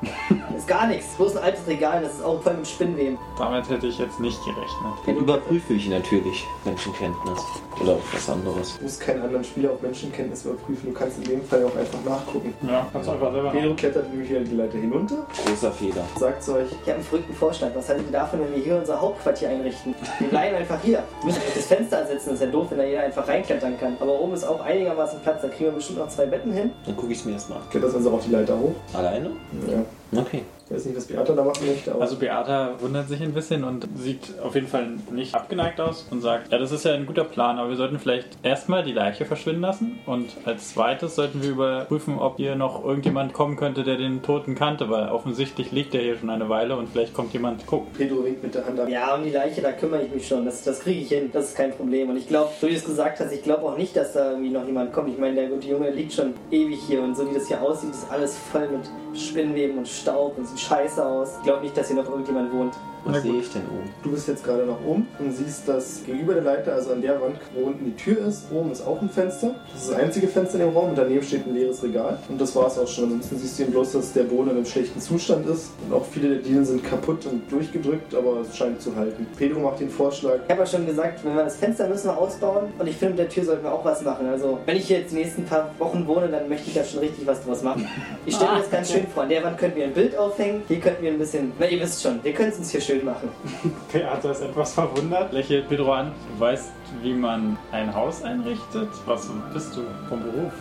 ist 0.56 0.66
gar 0.66 0.86
nichts. 0.86 1.14
Bloß 1.16 1.36
ein 1.36 1.42
altes 1.44 1.66
Regal, 1.66 2.02
das 2.02 2.14
ist 2.14 2.24
auch 2.24 2.40
voll 2.42 2.54
mit 2.54 2.66
Spinnweben. 2.66 3.18
Damit 3.38 3.68
hätte 3.68 3.86
ich 3.86 3.98
jetzt 3.98 4.18
nicht 4.20 4.38
gerechnet. 4.44 4.94
Dann 5.06 5.16
überprüfe 5.16 5.74
ich 5.74 5.88
natürlich 5.88 6.46
Menschenkenntnis. 6.64 7.40
Oder 7.80 7.96
was 8.12 8.30
anderes. 8.30 8.76
Du 8.78 8.84
musst 8.84 9.00
keinen 9.00 9.20
anderen 9.22 9.44
Spieler 9.44 9.72
auf 9.72 9.82
Menschenkenntnis 9.82 10.46
überprüfen. 10.46 10.92
Du 10.94 10.98
kannst 10.98 11.18
in 11.18 11.24
dem 11.24 11.44
Fall 11.44 11.62
auch 11.64 11.76
einfach 11.76 11.98
nachgucken. 12.06 12.54
Ja, 12.66 12.86
kannst 12.90 13.08
du 13.08 13.12
einfach 13.12 13.32
selber 13.32 13.50
Pedro 13.50 13.74
klettert 13.74 14.08
nämlich 14.10 14.30
wieder 14.30 14.40
die 14.40 14.54
Leiter 14.56 14.78
hinunter, 14.78 15.26
Großer 15.46 15.72
Fehler. 15.72 16.02
sagt 16.18 16.42
zu 16.42 16.54
euch, 16.54 16.68
Ich 16.72 16.78
habe 16.80 16.94
einen 16.94 17.02
verrückten 17.04 17.34
Vorschlag. 17.34 17.68
Was 17.74 17.88
haltet 17.90 18.06
ihr 18.06 18.12
davon, 18.12 18.40
wenn 18.40 18.54
wir 18.54 18.62
hier 18.62 18.76
unser 18.76 18.98
Hauptquartier 18.98 19.50
einrichten? 19.50 19.94
Wir 20.18 20.28
bleiben 20.28 20.56
einfach 20.56 20.80
hier. 20.82 21.02
Wir 21.20 21.26
müssen 21.26 21.42
das 21.54 21.66
Fenster 21.66 21.98
ansetzen. 21.98 22.30
Das 22.30 22.40
ist 22.40 22.46
ja 22.46 22.50
doof, 22.50 22.66
wenn 22.70 22.78
da 22.78 22.84
jeder 22.84 23.02
einfach 23.02 23.28
reinklettern 23.28 23.78
kann. 23.78 23.96
Aber 24.00 24.18
oben 24.20 24.32
ist 24.32 24.44
auch 24.44 24.60
einigermaßen 24.60 25.20
Platz. 25.20 25.42
Da 25.42 25.48
kriegen 25.48 25.66
wir 25.66 25.72
bestimmt 25.72 25.98
noch 25.98 26.08
zwei 26.08 26.24
Betten 26.24 26.52
hin. 26.54 26.70
Dann 26.86 26.96
gucke 26.96 27.12
ich 27.12 27.18
es 27.18 27.24
mir 27.26 27.32
erstmal 27.32 27.58
an. 27.58 27.64
kletterst 27.70 27.94
also 27.94 28.10
auch 28.12 28.20
die 28.22 28.30
Leiter 28.30 28.58
hoch. 28.58 28.74
Alleine? 28.94 29.25
Ja. 29.69 29.84
Okay. 30.14 30.42
Ich 30.68 30.74
weiß 30.74 30.84
nicht, 30.86 30.96
was 30.96 31.04
Beata 31.04 31.32
da 31.32 31.44
machen 31.44 31.64
möchte, 31.64 31.92
aber 31.92 32.00
Also 32.00 32.16
Beata 32.16 32.74
wundert 32.80 33.08
sich 33.08 33.22
ein 33.22 33.32
bisschen 33.32 33.62
und 33.62 33.86
sieht 33.96 34.34
auf 34.42 34.56
jeden 34.56 34.66
Fall 34.66 34.88
nicht 35.12 35.32
abgeneigt 35.32 35.80
aus 35.80 36.06
und 36.10 36.22
sagt, 36.22 36.50
ja, 36.50 36.58
das 36.58 36.72
ist 36.72 36.84
ja 36.84 36.92
ein 36.92 37.06
guter 37.06 37.22
Plan, 37.22 37.58
aber 37.58 37.68
wir 37.68 37.76
sollten 37.76 38.00
vielleicht 38.00 38.26
erstmal 38.42 38.82
die 38.82 38.92
Leiche 38.92 39.26
verschwinden 39.26 39.60
lassen 39.60 40.00
und 40.06 40.36
als 40.44 40.70
zweites 40.70 41.14
sollten 41.14 41.40
wir 41.40 41.50
überprüfen, 41.50 42.18
ob 42.18 42.38
hier 42.38 42.56
noch 42.56 42.84
irgendjemand 42.84 43.32
kommen 43.32 43.56
könnte, 43.56 43.84
der 43.84 43.96
den 43.96 44.22
Toten 44.22 44.56
kannte, 44.56 44.90
weil 44.90 45.08
offensichtlich 45.08 45.70
liegt 45.70 45.94
er 45.94 46.02
hier 46.02 46.18
schon 46.18 46.30
eine 46.30 46.48
Weile 46.48 46.76
und 46.76 46.88
vielleicht 46.88 47.14
kommt 47.14 47.32
jemand 47.32 47.64
gucken. 47.64 47.92
Pedro 47.96 48.24
winkt 48.24 48.42
mit 48.42 48.52
der 48.56 48.66
Hand 48.66 48.80
ab. 48.80 48.88
Ja, 48.88 49.14
um 49.14 49.22
die 49.22 49.30
Leiche, 49.30 49.62
da 49.62 49.70
kümmere 49.70 50.02
ich 50.02 50.12
mich 50.12 50.26
schon. 50.26 50.44
Das, 50.44 50.64
das 50.64 50.80
kriege 50.80 51.00
ich 51.00 51.08
hin. 51.08 51.30
Das 51.32 51.46
ist 51.50 51.56
kein 51.56 51.72
Problem. 51.72 52.10
Und 52.10 52.16
ich 52.16 52.26
glaube, 52.26 52.50
so 52.60 52.66
wie 52.66 52.72
du 52.72 52.76
es 52.76 52.84
gesagt 52.84 53.20
hast, 53.20 53.32
ich 53.32 53.42
glaube 53.44 53.62
auch 53.62 53.78
nicht, 53.78 53.96
dass 53.96 54.14
da 54.14 54.32
irgendwie 54.32 54.50
noch 54.50 54.66
jemand 54.66 54.92
kommt. 54.92 55.10
Ich 55.10 55.18
meine, 55.18 55.36
der 55.36 55.48
gute 55.48 55.68
Junge 55.68 55.90
liegt 55.90 56.12
schon 56.12 56.34
ewig 56.50 56.80
hier 56.88 57.02
und 57.02 57.16
so 57.16 57.30
wie 57.30 57.34
das 57.34 57.46
hier 57.46 57.62
aussieht, 57.62 57.90
ist 57.90 58.10
alles 58.10 58.36
voll 58.36 58.68
mit 58.68 58.90
Spinnweben 59.16 59.78
und 59.78 59.88
Staub 59.96 60.38
und 60.38 60.46
sieht 60.46 60.60
scheiße 60.60 61.04
aus. 61.04 61.34
Ich 61.38 61.44
glaube 61.44 61.62
nicht, 61.62 61.76
dass 61.76 61.88
hier 61.88 61.96
noch 61.96 62.08
irgendjemand 62.08 62.52
wohnt. 62.52 62.75
Was 63.08 63.22
sehe 63.22 63.38
ich 63.38 63.52
denn 63.52 63.62
oben? 63.66 63.88
Du 64.02 64.10
bist 64.10 64.26
jetzt 64.26 64.43
gerade 64.43 64.66
nach 64.66 64.81
oben 64.84 65.06
und 65.20 65.31
siehst, 65.31 65.69
dass 65.69 66.02
gegenüber 66.04 66.34
der 66.34 66.43
Leiter, 66.43 66.72
also 66.72 66.90
an 66.93 67.00
der 67.00 67.20
Wand, 67.20 67.37
wo 67.54 67.66
unten 67.66 67.84
die 67.84 67.94
Tür 67.94 68.26
ist, 68.26 68.50
oben 68.50 68.72
ist 68.72 68.84
auch 68.84 69.00
ein 69.00 69.08
Fenster. 69.08 69.54
Das 69.72 69.82
ist 69.82 69.90
das 69.93 69.96
einzige 69.96 70.26
Fenster 70.26 70.54
in 70.58 70.66
dem 70.66 70.76
Raum 70.76 70.88
und 70.88 70.98
daneben 70.98 71.22
steht 71.22 71.46
ein 71.46 71.54
leeres 71.54 71.84
Regal. 71.84 72.19
Und 72.28 72.40
das 72.40 72.56
war 72.56 72.66
es 72.66 72.76
auch 72.76 72.88
schon. 72.88 73.04
Ansonsten 73.04 73.38
siehst 73.38 73.58
du 73.58 73.62
eben 73.62 73.70
bloß, 73.72 73.93
dass 73.93 74.12
der 74.12 74.25
Boden 74.25 74.50
in 74.50 74.56
einem 74.56 74.66
schlechten 74.66 75.00
Zustand 75.00 75.46
ist. 75.46 75.70
Und 75.87 75.94
auch 75.94 76.04
viele 76.04 76.31
der 76.31 76.38
Dielen 76.38 76.64
sind 76.64 76.82
kaputt 76.82 77.26
und 77.26 77.49
durchgedrückt, 77.50 78.12
aber 78.12 78.40
es 78.40 78.56
scheint 78.56 78.82
zu 78.82 78.96
halten. 78.96 79.25
Pedro 79.38 79.60
macht 79.60 79.78
den 79.78 79.88
Vorschlag, 79.90 80.40
Ich 80.44 80.50
habe 80.50 80.62
ja 80.62 80.66
schon 80.66 80.84
gesagt, 80.84 81.25
wenn 81.25 81.37
wir 81.37 81.44
das 81.44 81.56
Fenster 81.58 81.88
müssen 81.88 82.08
wir 82.08 82.19
ausbauen 82.19 82.72
und 82.76 82.88
ich 82.88 82.96
finde, 82.96 83.14
mit 83.14 83.20
der 83.20 83.28
Tür 83.28 83.44
sollten 83.44 83.62
wir 83.62 83.72
auch 83.72 83.84
was 83.84 84.02
machen. 84.02 84.26
Also, 84.26 84.58
wenn 84.66 84.76
ich 84.76 84.88
hier 84.88 84.99
jetzt 84.99 85.12
die 85.12 85.19
nächsten 85.19 85.44
paar 85.44 85.70
Wochen 85.78 86.04
wohne, 86.08 86.26
dann 86.26 86.49
möchte 86.49 86.66
ich 86.66 86.75
da 86.75 86.82
schon 86.82 86.99
richtig 86.99 87.25
was 87.25 87.44
draus 87.44 87.62
machen. 87.62 87.87
Ich 88.25 88.34
stelle 88.34 88.50
mir 88.54 88.58
das 88.58 88.70
ganz 88.70 88.90
schön 88.92 89.06
vor. 89.06 89.22
An 89.22 89.28
der 89.28 89.44
Wand 89.44 89.58
könnten 89.58 89.76
wir 89.76 89.85
ein 89.86 89.94
Bild 89.94 90.16
aufhängen, 90.16 90.62
hier 90.66 90.80
könnten 90.80 91.02
wir 91.02 91.12
ein 91.12 91.18
bisschen, 91.18 91.52
na 91.58 91.66
ihr 91.66 91.80
wisst 91.80 92.02
schon, 92.02 92.22
wir 92.22 92.32
können 92.32 92.50
es 92.50 92.58
uns 92.58 92.70
hier 92.70 92.80
schön 92.80 93.04
machen. 93.04 93.28
Beata 93.92 94.30
ist 94.30 94.40
etwas 94.40 94.74
verwundert, 94.74 95.32
lächelt 95.32 95.68
Pedro 95.68 95.92
an. 95.92 96.12
Du 96.34 96.40
weißt, 96.40 96.72
wie 97.02 97.14
man 97.14 97.56
ein 97.72 97.94
Haus 97.94 98.22
einrichtet? 98.22 98.88
Was 99.06 99.30
bist 99.52 99.76
du 99.76 99.82
vom 100.08 100.22
Beruf? 100.22 100.52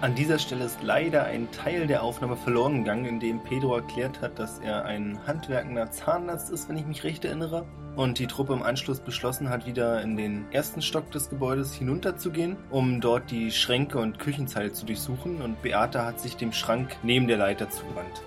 An 0.00 0.14
dieser 0.14 0.38
Stelle 0.38 0.66
ist 0.66 0.82
leider 0.82 1.24
ein 1.24 1.50
Teil 1.50 1.86
der 1.86 2.02
Aufnahme 2.02 2.36
verloren 2.36 2.84
gegangen, 2.84 3.06
in 3.06 3.20
dem 3.20 3.40
Pedro 3.42 3.76
erklärt 3.76 4.20
hat, 4.20 4.38
dass 4.38 4.58
er 4.58 4.84
ein 4.84 5.18
handwerkender 5.26 5.90
Zahnarzt 5.90 6.50
ist, 6.50 6.68
wenn 6.68 6.76
ich 6.76 6.84
mich 6.84 7.04
recht 7.04 7.24
erinnere. 7.24 7.64
Und 7.96 8.18
die 8.18 8.26
Truppe 8.26 8.54
im 8.54 8.62
Anschluss 8.62 8.98
beschlossen 8.98 9.50
hat, 9.50 9.66
wieder 9.66 10.02
in 10.02 10.16
den 10.16 10.46
ersten 10.50 10.82
Stock 10.82 11.10
des 11.12 11.30
Gebäudes 11.30 11.72
hinunterzugehen, 11.74 12.56
um 12.70 13.00
dort 13.00 13.30
die 13.30 13.52
Schränke 13.52 13.98
und 13.98 14.18
Küchenzeile 14.18 14.72
zu 14.72 14.84
durchsuchen. 14.84 15.40
Und 15.40 15.62
Beata 15.62 16.04
hat 16.04 16.18
sich 16.18 16.36
dem 16.36 16.52
Schrank 16.52 16.96
neben 17.04 17.28
der 17.28 17.36
Leiter 17.36 17.70
zugewandt. 17.70 18.22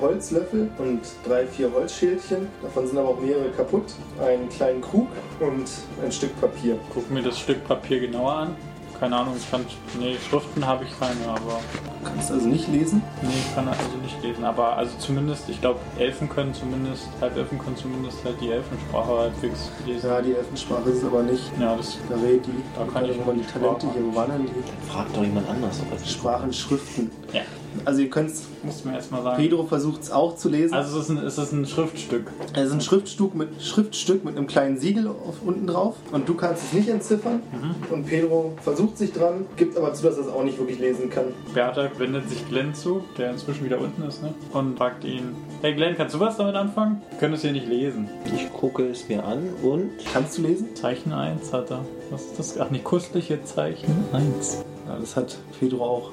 Holzlöffel 0.00 0.68
und 0.78 1.00
drei, 1.24 1.46
vier 1.46 1.72
Holzschälchen. 1.72 2.48
Davon 2.60 2.88
sind 2.88 2.98
aber 2.98 3.10
auch 3.10 3.20
mehrere 3.20 3.50
kaputt. 3.50 3.94
Einen 4.20 4.48
kleinen 4.48 4.80
Krug 4.80 5.08
und 5.38 5.70
ein 6.04 6.10
Stück 6.10 6.38
Papier. 6.40 6.76
Guck 6.92 7.08
mir 7.08 7.22
das 7.22 7.38
Stück 7.38 7.64
Papier 7.64 8.00
genauer 8.00 8.32
an. 8.32 8.56
Keine 9.02 9.16
Ahnung, 9.16 9.34
ich 9.36 9.50
kann. 9.50 9.66
Nee, 9.98 10.16
Schriften 10.30 10.64
habe 10.64 10.84
ich 10.84 10.96
keine, 11.00 11.26
aber. 11.26 11.58
Du 12.04 12.08
kannst 12.08 12.30
also 12.30 12.46
nicht 12.46 12.68
lesen. 12.68 13.02
Nee, 13.20 13.30
ich 13.36 13.52
kann 13.52 13.66
also 13.66 13.82
nicht 14.00 14.22
lesen. 14.22 14.44
Aber 14.44 14.76
also 14.76 14.92
zumindest, 15.00 15.48
ich 15.48 15.60
glaube, 15.60 15.80
Elfen 15.98 16.28
können 16.28 16.54
zumindest, 16.54 17.08
Halbelfen 17.20 17.58
können 17.58 17.76
zumindest 17.76 18.24
halt 18.24 18.40
die 18.40 18.50
Elfensprache 18.52 19.18
halbwegs 19.18 19.72
lesen. 19.84 20.08
Ja, 20.08 20.22
die 20.22 20.34
Elfensprache 20.36 20.88
ist 20.90 20.98
es 20.98 21.04
aber 21.04 21.24
nicht. 21.24 21.42
Ja, 21.58 21.74
das. 21.74 21.98
Gareti, 22.08 22.52
Da 22.76 22.84
kann 22.92 23.04
ich 23.10 23.16
man 23.26 23.38
die 23.38 23.44
Talente 23.44 23.80
Sprache. 23.80 23.92
hier, 23.92 24.06
wo 24.06 24.14
waren 24.14 24.30
denn 24.30 24.46
die? 24.46 24.88
Fragt 24.92 25.16
doch 25.16 25.22
jemand 25.24 25.48
anders. 25.50 25.80
ob 25.82 25.90
er 25.90 25.96
es- 25.96 26.08
Sprachen, 26.12 26.52
Schriften. 26.52 27.10
Ja, 27.32 27.40
Also 27.84 28.00
ihr 28.00 28.10
könnt 28.10 28.30
musst 28.62 28.84
du 28.84 28.88
mir 28.88 28.94
erstmal 28.94 29.22
sagen. 29.22 29.42
Pedro 29.42 29.64
versucht 29.64 30.02
es 30.02 30.10
auch 30.10 30.36
zu 30.36 30.48
lesen. 30.48 30.74
Also 30.74 30.98
es 30.98 31.04
ist, 31.04 31.10
ein, 31.10 31.18
es 31.18 31.38
ist 31.38 31.52
ein 31.52 31.66
Schriftstück. 31.66 32.30
es 32.54 32.66
ist 32.68 32.72
ein 32.72 32.80
Schriftstück 32.80 33.34
mit, 33.34 33.62
Schriftstück 33.62 34.24
mit 34.24 34.36
einem 34.36 34.46
kleinen 34.46 34.78
Siegel 34.78 35.08
auf, 35.08 35.42
unten 35.44 35.66
drauf 35.66 35.96
und 36.12 36.28
du 36.28 36.34
kannst 36.34 36.64
es 36.64 36.72
nicht 36.72 36.88
entziffern. 36.88 37.42
Und 37.90 38.06
Pedro 38.06 38.52
versucht 38.62 38.98
sich 38.98 39.12
dran, 39.12 39.46
gibt 39.56 39.76
aber 39.76 39.92
zu, 39.94 40.04
dass 40.04 40.16
er 40.16 40.24
es 40.24 40.28
auch 40.28 40.44
nicht 40.44 40.58
wirklich 40.58 40.78
lesen 40.78 41.10
kann. 41.10 41.26
Beata 41.54 41.90
wendet 41.98 42.28
sich 42.28 42.48
Glenn 42.48 42.74
zu, 42.74 43.02
der 43.18 43.32
inzwischen 43.32 43.64
wieder 43.64 43.80
unten 43.80 44.02
ist, 44.02 44.22
ne? 44.22 44.34
Und 44.52 44.76
fragt 44.78 45.04
ihn: 45.04 45.34
Hey 45.60 45.74
Glenn, 45.74 45.96
kannst 45.96 46.14
du 46.14 46.20
was 46.20 46.36
damit 46.36 46.54
anfangen? 46.54 47.02
Wir 47.10 47.18
können 47.18 47.34
es 47.34 47.42
hier 47.42 47.52
nicht 47.52 47.68
lesen. 47.68 48.08
Ich 48.34 48.52
gucke 48.52 48.86
es 48.86 49.08
mir 49.08 49.24
an 49.24 49.48
und 49.62 49.90
Kannst 50.12 50.38
du 50.38 50.42
lesen? 50.42 50.74
Zeichen 50.74 51.12
1 51.12 51.52
hat 51.52 51.70
er. 51.70 51.84
Was 52.10 52.22
ist 52.22 52.38
das? 52.38 52.60
Ach, 52.60 52.70
nicht 52.70 52.84
kustliche 52.84 53.42
Zeichen 53.44 54.04
1. 54.12 54.64
Ja, 54.86 54.98
das 54.98 55.16
hat 55.16 55.38
Pedro 55.58 55.84
auch. 55.84 56.10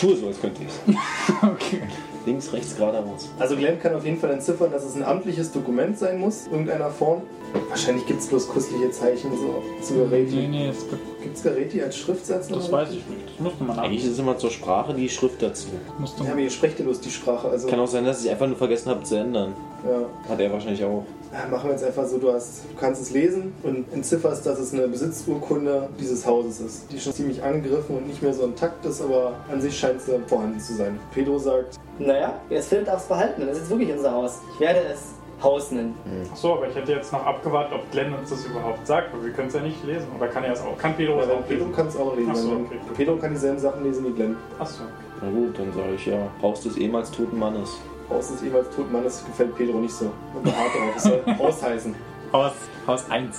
Tue 0.00 0.16
so, 0.16 0.26
als 0.28 0.40
könnte 0.40 0.62
ich 0.62 0.68
es. 0.68 0.96
Okay. 1.42 1.80
Links, 2.26 2.52
rechts, 2.52 2.76
geradeaus. 2.76 3.30
Also 3.38 3.56
Glenn 3.56 3.80
kann 3.80 3.94
auf 3.94 4.04
jeden 4.04 4.18
Fall 4.18 4.30
entziffern, 4.30 4.70
dass 4.70 4.84
es 4.84 4.94
ein 4.94 5.02
amtliches 5.02 5.52
Dokument 5.52 5.98
sein 5.98 6.18
muss, 6.20 6.48
irgendeiner 6.48 6.90
Form. 6.90 7.22
Wahrscheinlich 7.70 8.06
gibt 8.06 8.20
es 8.20 8.26
bloß 8.26 8.46
kustliche 8.48 8.90
Zeichen 8.90 9.30
so 9.30 9.62
zu 9.82 9.94
Nee, 9.94 10.00
Gareti. 10.04 10.48
nee, 10.48 10.68
es 10.68 10.88
gibt, 10.88 11.22
Gibt 11.22 11.36
es 11.36 11.42
Gareti 11.42 11.82
als 11.82 11.96
Schriftsatz? 11.96 12.48
das 12.48 12.64
noch? 12.64 12.72
weiß 12.72 12.90
ich 12.90 12.96
nicht. 13.06 13.30
Das 13.36 13.40
musste 13.40 13.64
man 13.64 13.78
Eigentlich 13.78 14.04
ist 14.04 14.18
immer 14.18 14.36
zur 14.36 14.50
Sprache 14.50 14.92
die 14.92 15.08
Schrift 15.08 15.40
dazu. 15.40 15.68
Musste 15.98 16.22
Ja, 16.24 16.32
aber 16.32 16.40
ihr 16.40 16.50
sprecht 16.50 16.78
ja 16.78 16.84
bloß 16.84 17.00
die 17.00 17.10
Sprache, 17.10 17.48
also 17.48 17.66
Kann 17.68 17.80
auch 17.80 17.88
sein, 17.88 18.04
dass 18.04 18.22
ich 18.22 18.30
einfach 18.30 18.46
nur 18.46 18.56
vergessen 18.56 18.90
habe 18.90 19.02
zu 19.02 19.16
ändern. 19.16 19.54
Ja. 19.84 20.30
Hat 20.30 20.40
er 20.40 20.52
wahrscheinlich 20.52 20.84
auch. 20.84 21.04
Ja, 21.32 21.46
machen 21.48 21.66
wir 21.68 21.72
jetzt 21.72 21.84
einfach 21.84 22.06
so, 22.06 22.18
du, 22.18 22.32
hast, 22.32 22.64
du 22.70 22.76
kannst 22.76 23.00
es 23.02 23.10
lesen 23.12 23.52
und 23.62 23.92
entzifferst, 23.92 24.44
dass 24.44 24.58
es 24.58 24.74
eine 24.74 24.88
Besitzurkunde 24.88 25.88
dieses 25.98 26.26
Hauses 26.26 26.60
ist, 26.60 26.92
die 26.92 26.98
schon 26.98 27.12
ziemlich 27.12 27.40
angegriffen 27.42 27.96
und 27.98 28.06
nicht 28.08 28.20
mehr 28.20 28.32
so 28.32 28.42
intakt 28.44 28.84
ist, 28.84 29.00
aber 29.00 29.34
an 29.50 29.60
sich 29.60 29.78
scheint 29.78 30.00
sie 30.02 30.18
vorhanden 30.26 30.58
zu 30.58 30.74
sein. 30.74 30.98
Pedro 31.14 31.38
sagt, 31.38 31.76
Naja, 32.00 32.34
wer 32.48 32.58
es 32.58 32.66
findet, 32.66 32.88
darf 32.88 33.02
es 33.02 33.06
behalten. 33.08 33.42
Das 33.42 33.52
ist 33.52 33.58
jetzt 33.58 33.70
wirklich 33.70 33.92
unser 33.92 34.12
Haus. 34.12 34.40
Ich 34.54 34.60
werde 34.60 34.80
es 34.92 35.02
Haus 35.40 35.70
nennen. 35.70 35.94
Achso, 36.32 36.54
aber 36.54 36.68
ich 36.68 36.74
hätte 36.74 36.92
jetzt 36.92 37.12
noch 37.12 37.24
abgewartet, 37.24 37.72
ob 37.74 37.90
Glenn 37.92 38.12
uns 38.12 38.28
das 38.28 38.44
überhaupt 38.44 38.86
sagt, 38.86 39.14
weil 39.14 39.24
wir 39.24 39.32
können 39.32 39.48
es 39.48 39.54
ja 39.54 39.60
nicht 39.60 39.82
lesen. 39.84 40.06
Oder 40.18 40.26
kann 40.28 40.42
er 40.44 40.52
es 40.52 40.60
auch? 40.60 40.76
Kann 40.76 40.94
Pedro 40.96 41.16
ja, 41.16 41.22
es 41.22 41.30
auch 41.30 41.46
Pedro 41.46 41.64
lesen? 41.64 41.76
kann 41.76 41.86
es 41.86 41.96
auch 41.96 42.16
lesen. 42.16 42.30
Ach 42.32 42.36
so, 42.36 42.50
wenn- 42.50 42.64
okay. 42.66 42.78
Pedro 42.96 43.16
kann 43.16 43.30
dieselben 43.32 43.58
Sachen 43.58 43.84
lesen 43.84 44.04
wie 44.04 44.10
Glenn. 44.10 44.36
Achso. 44.58 44.82
Na 45.22 45.30
gut, 45.30 45.58
dann 45.58 45.72
sage 45.72 45.94
ich 45.94 46.06
ja, 46.06 46.18
Haus 46.42 46.60
des 46.62 46.76
ehemals 46.76 47.10
toten 47.10 47.38
Mannes. 47.38 47.78
Haus 48.10 48.28
des 48.32 48.42
ehemals 48.42 48.68
toten 48.74 48.92
Mannes 48.92 49.24
gefällt 49.24 49.56
Pedro 49.56 49.78
nicht 49.78 49.94
so. 49.94 50.10
Und 50.34 50.42
beharrt 50.42 50.70
darauf, 50.74 50.96
es 50.96 51.02
soll 51.04 51.22
Haus 51.38 51.62
heißen. 51.62 51.94
Haus, 52.32 52.52
Haus 52.86 53.10
1. 53.10 53.38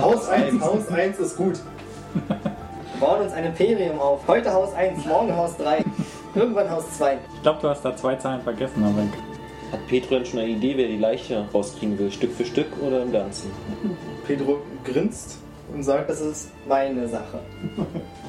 Haus 0.00 0.28
1, 0.28 0.62
Haus 0.62 0.88
1 0.88 1.18
ist 1.18 1.36
gut. 1.36 1.60
Wir 2.28 3.08
bauen 3.08 3.22
uns 3.22 3.32
ein 3.32 3.44
Imperium 3.46 3.98
auf. 3.98 4.20
Heute 4.28 4.52
Haus 4.52 4.72
1, 4.74 5.04
morgen 5.06 5.34
Haus 5.34 5.56
3. 5.56 5.84
Irgendwann 6.34 6.70
Haus 6.70 6.84
2. 6.98 7.18
Ich 7.34 7.42
glaube, 7.42 7.58
du 7.62 7.68
hast 7.68 7.84
da 7.84 7.96
zwei 7.96 8.14
Zahlen 8.16 8.42
vergessen, 8.42 8.84
aber 8.84 9.02
Hat 9.72 9.86
Petro 9.88 10.14
denn 10.14 10.24
schon 10.26 10.38
eine 10.40 10.50
Idee, 10.50 10.76
wer 10.76 10.86
die 10.86 10.98
Leiche 10.98 11.46
rauskriegen 11.52 11.98
will? 11.98 12.12
Stück 12.12 12.32
für 12.32 12.44
Stück 12.44 12.68
oder 12.80 13.02
im 13.02 13.10
Ganzen? 13.12 13.50
Pedro 14.26 14.58
grinst 14.84 15.38
und 15.74 15.82
sagt, 15.82 16.10
das 16.10 16.20
ist 16.20 16.50
meine 16.68 17.08
Sache. 17.08 17.40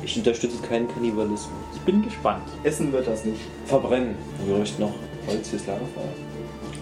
Ich 0.04 0.18
unterstütze 0.18 0.62
keinen 0.68 0.88
Kannibalismus. 0.88 1.52
Ich 1.76 1.82
bin 1.82 2.02
gespannt. 2.04 2.44
Essen 2.64 2.92
wird 2.92 3.08
das 3.08 3.26
nicht. 3.26 3.42
Verbrennen. 3.66 4.16
Wir 4.46 4.58
möchten 4.58 4.82
noch. 4.82 4.94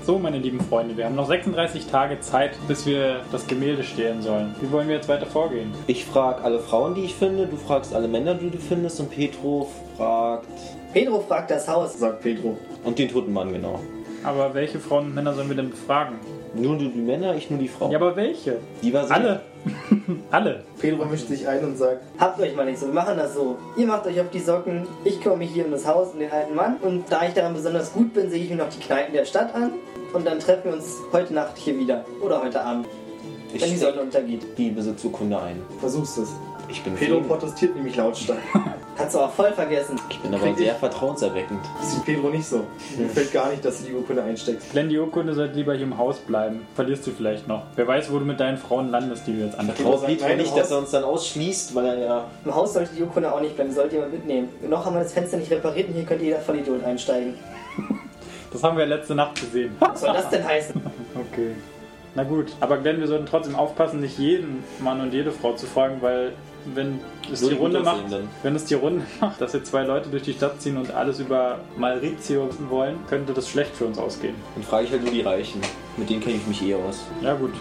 So, 0.03 0.17
meine 0.17 0.39
lieben 0.39 0.59
Freunde, 0.61 0.97
wir 0.97 1.05
haben 1.05 1.15
noch 1.15 1.27
36 1.27 1.85
Tage 1.85 2.19
Zeit, 2.21 2.51
bis 2.67 2.85
wir 2.85 3.21
das 3.31 3.45
Gemälde 3.45 3.83
stehlen 3.83 4.21
sollen. 4.21 4.55
Wie 4.59 4.71
wollen 4.71 4.87
wir 4.87 4.95
jetzt 4.95 5.07
weiter 5.07 5.27
vorgehen? 5.27 5.71
Ich 5.85 6.05
frage 6.05 6.43
alle 6.43 6.59
Frauen, 6.59 6.95
die 6.95 7.03
ich 7.03 7.13
finde, 7.13 7.45
du 7.45 7.55
fragst 7.55 7.93
alle 7.93 8.07
Männer, 8.07 8.33
die 8.33 8.49
du 8.49 8.57
findest 8.57 8.99
und 8.99 9.11
Petro 9.11 9.69
fragt... 9.95 10.47
Pedro 10.91 11.19
fragt 11.21 11.51
das 11.51 11.67
Haus. 11.67 11.99
Sagt 11.99 12.21
Pedro. 12.21 12.57
Und 12.83 12.97
den 12.97 13.09
toten 13.09 13.31
Mann, 13.31 13.53
genau. 13.53 13.79
Aber 14.23 14.53
welche 14.53 14.79
Frauen 14.79 15.05
und 15.05 15.15
Männer 15.15 15.33
sollen 15.33 15.49
wir 15.49 15.55
denn 15.55 15.69
befragen? 15.69 16.15
Nur 16.53 16.77
du 16.77 16.89
die 16.89 16.99
Männer, 16.99 17.35
ich 17.35 17.49
nur 17.49 17.59
die 17.59 17.67
Frauen. 17.67 17.91
Ja, 17.91 17.99
aber 17.99 18.15
welche? 18.15 18.57
die 18.81 18.93
war 18.93 19.09
Alle. 19.09 19.41
Alle. 20.31 20.63
Pedro 20.79 21.05
mischt 21.05 21.27
sich 21.27 21.47
ein 21.47 21.63
und 21.63 21.77
sagt, 21.77 22.01
Habt 22.19 22.39
euch 22.39 22.55
mal 22.55 22.65
nicht 22.65 22.79
so, 22.79 22.87
wir 22.87 22.93
machen 22.93 23.17
das 23.17 23.33
so. 23.33 23.57
Ihr 23.77 23.87
macht 23.87 24.05
euch 24.07 24.19
auf 24.19 24.29
die 24.31 24.39
Socken, 24.39 24.87
ich 25.03 25.23
mich 25.37 25.51
hier 25.51 25.65
um 25.65 25.71
das 25.71 25.85
Haus 25.85 26.13
und 26.13 26.19
den 26.19 26.31
alten 26.31 26.55
Mann. 26.55 26.77
Und 26.77 27.05
da 27.09 27.25
ich 27.27 27.33
daran 27.33 27.53
besonders 27.53 27.93
gut 27.93 28.13
bin, 28.13 28.29
sehe 28.29 28.43
ich 28.43 28.49
mir 28.49 28.55
noch 28.57 28.69
die 28.69 28.79
Kneipen 28.79 29.13
der 29.13 29.25
Stadt 29.25 29.53
an. 29.53 29.71
Und 30.13 30.25
dann 30.25 30.39
treffen 30.39 30.65
wir 30.65 30.73
uns 30.73 30.97
heute 31.13 31.33
Nacht 31.33 31.57
hier 31.57 31.77
wieder. 31.77 32.03
Oder 32.21 32.41
heute 32.41 32.61
Abend, 32.61 32.87
Ich 33.53 33.61
wenn 33.61 33.69
die 33.69 33.77
Sonne 33.77 34.01
untergeht. 34.01 34.41
die 34.57 34.69
Besitzurkunde 34.71 35.39
ein. 35.39 35.61
versuchst 35.79 36.17
es. 36.17 36.29
Ich 36.67 36.81
bin 36.83 36.95
Pedro 36.95 37.21
protestiert 37.21 37.75
nämlich 37.75 37.95
lautstark. 37.95 38.39
Kannst 39.01 39.15
du 39.15 39.19
auch 39.19 39.31
voll 39.31 39.51
vergessen. 39.51 39.99
Ich 40.11 40.19
bin 40.19 40.31
aber 40.31 40.53
sehr 40.53 40.75
vertrauenserweckend. 40.75 41.59
Das 41.79 41.91
sieht 41.93 42.05
Pedro 42.05 42.29
nicht 42.29 42.45
so. 42.45 42.67
Mir 42.95 43.07
gefällt 43.07 43.33
gar 43.33 43.49
nicht, 43.49 43.65
dass 43.65 43.79
du 43.79 43.85
die 43.85 43.93
Urkunde 43.95 44.21
einsteckst. 44.21 44.69
Glenn, 44.71 44.89
die 44.89 44.99
Urkunde 44.99 45.33
sollte 45.33 45.55
lieber 45.55 45.73
hier 45.73 45.85
im 45.85 45.97
Haus 45.97 46.19
bleiben. 46.19 46.67
Verlierst 46.75 47.07
du 47.07 47.11
vielleicht 47.11 47.47
noch. 47.47 47.63
Wer 47.75 47.87
weiß, 47.87 48.11
wo 48.11 48.19
du 48.19 48.25
mit 48.25 48.39
deinen 48.39 48.59
Frauen 48.59 48.91
landest, 48.91 49.25
die 49.25 49.33
du 49.33 49.43
jetzt 49.43 49.57
antrittst. 49.57 49.83
Petro 49.83 49.99
nein, 50.27 50.37
nicht, 50.37 50.51
im 50.51 50.55
dass 50.55 50.69
er 50.69 50.77
Haus- 50.77 50.83
uns 50.83 50.91
dann 50.91 51.03
ausschließt, 51.03 51.73
weil 51.73 51.85
er 51.87 51.97
ja... 51.97 52.25
Im 52.45 52.53
Haus 52.53 52.73
sollte 52.73 52.93
die 52.95 53.01
Urkunde 53.01 53.33
auch 53.33 53.41
nicht 53.41 53.55
bleiben, 53.55 53.71
die 53.71 53.75
sollte 53.75 53.95
jemand 53.95 54.13
mitnehmen. 54.13 54.49
Noch 54.69 54.85
haben 54.85 54.93
wir 54.93 55.01
das 55.01 55.13
Fenster 55.13 55.37
nicht 55.37 55.49
repariert 55.49 55.87
und 55.87 55.95
hier 55.95 56.03
könnte 56.03 56.23
jeder 56.23 56.39
Vollidiot 56.39 56.83
einsteigen. 56.83 57.33
Das 58.53 58.61
haben 58.63 58.77
wir 58.77 58.85
letzte 58.85 59.15
Nacht 59.15 59.39
gesehen. 59.39 59.73
Was 59.79 60.01
soll 60.01 60.11
das 60.13 60.29
denn 60.29 60.45
heißen? 60.45 60.75
Okay. 61.31 61.51
Na 62.15 62.23
gut. 62.23 62.47
Aber 62.59 62.77
Glenn, 62.77 62.99
wir 62.99 63.07
sollten 63.07 63.25
trotzdem 63.25 63.55
aufpassen, 63.55 64.01
nicht 64.01 64.19
jeden 64.19 64.61
Mann 64.79 64.99
und 64.99 65.13
jede 65.13 65.31
Frau 65.31 65.53
zu 65.53 65.65
fragen, 65.65 66.01
weil 66.01 66.33
wenn 66.65 66.99
es 67.31 67.41
die 67.41 67.53
Runde 67.53 67.81
macht, 67.81 68.03
wenn 68.43 68.55
es 68.55 68.65
die 68.65 68.75
Runde 68.75 69.05
macht, 69.19 69.41
dass 69.41 69.53
wir 69.53 69.63
zwei 69.63 69.83
Leute 69.83 70.09
durch 70.09 70.23
die 70.23 70.33
Stadt 70.33 70.61
ziehen 70.61 70.77
und 70.77 70.91
alles 70.91 71.19
über 71.19 71.59
Maurizio 71.77 72.47
wissen 72.47 72.69
wollen, 72.69 72.97
könnte 73.09 73.33
das 73.33 73.49
schlecht 73.49 73.75
für 73.75 73.85
uns 73.85 73.97
ausgehen. 73.97 74.35
Dann 74.55 74.63
frage 74.63 74.85
ich 74.85 74.91
halt 74.91 75.03
nur 75.03 75.11
die 75.11 75.21
Reichen. 75.21 75.61
Mit 75.97 76.09
denen 76.09 76.21
kenne 76.21 76.35
ich 76.35 76.47
mich 76.47 76.61
eh 76.63 76.75
aus. 76.75 77.01
Ja 77.21 77.33
gut. 77.33 77.53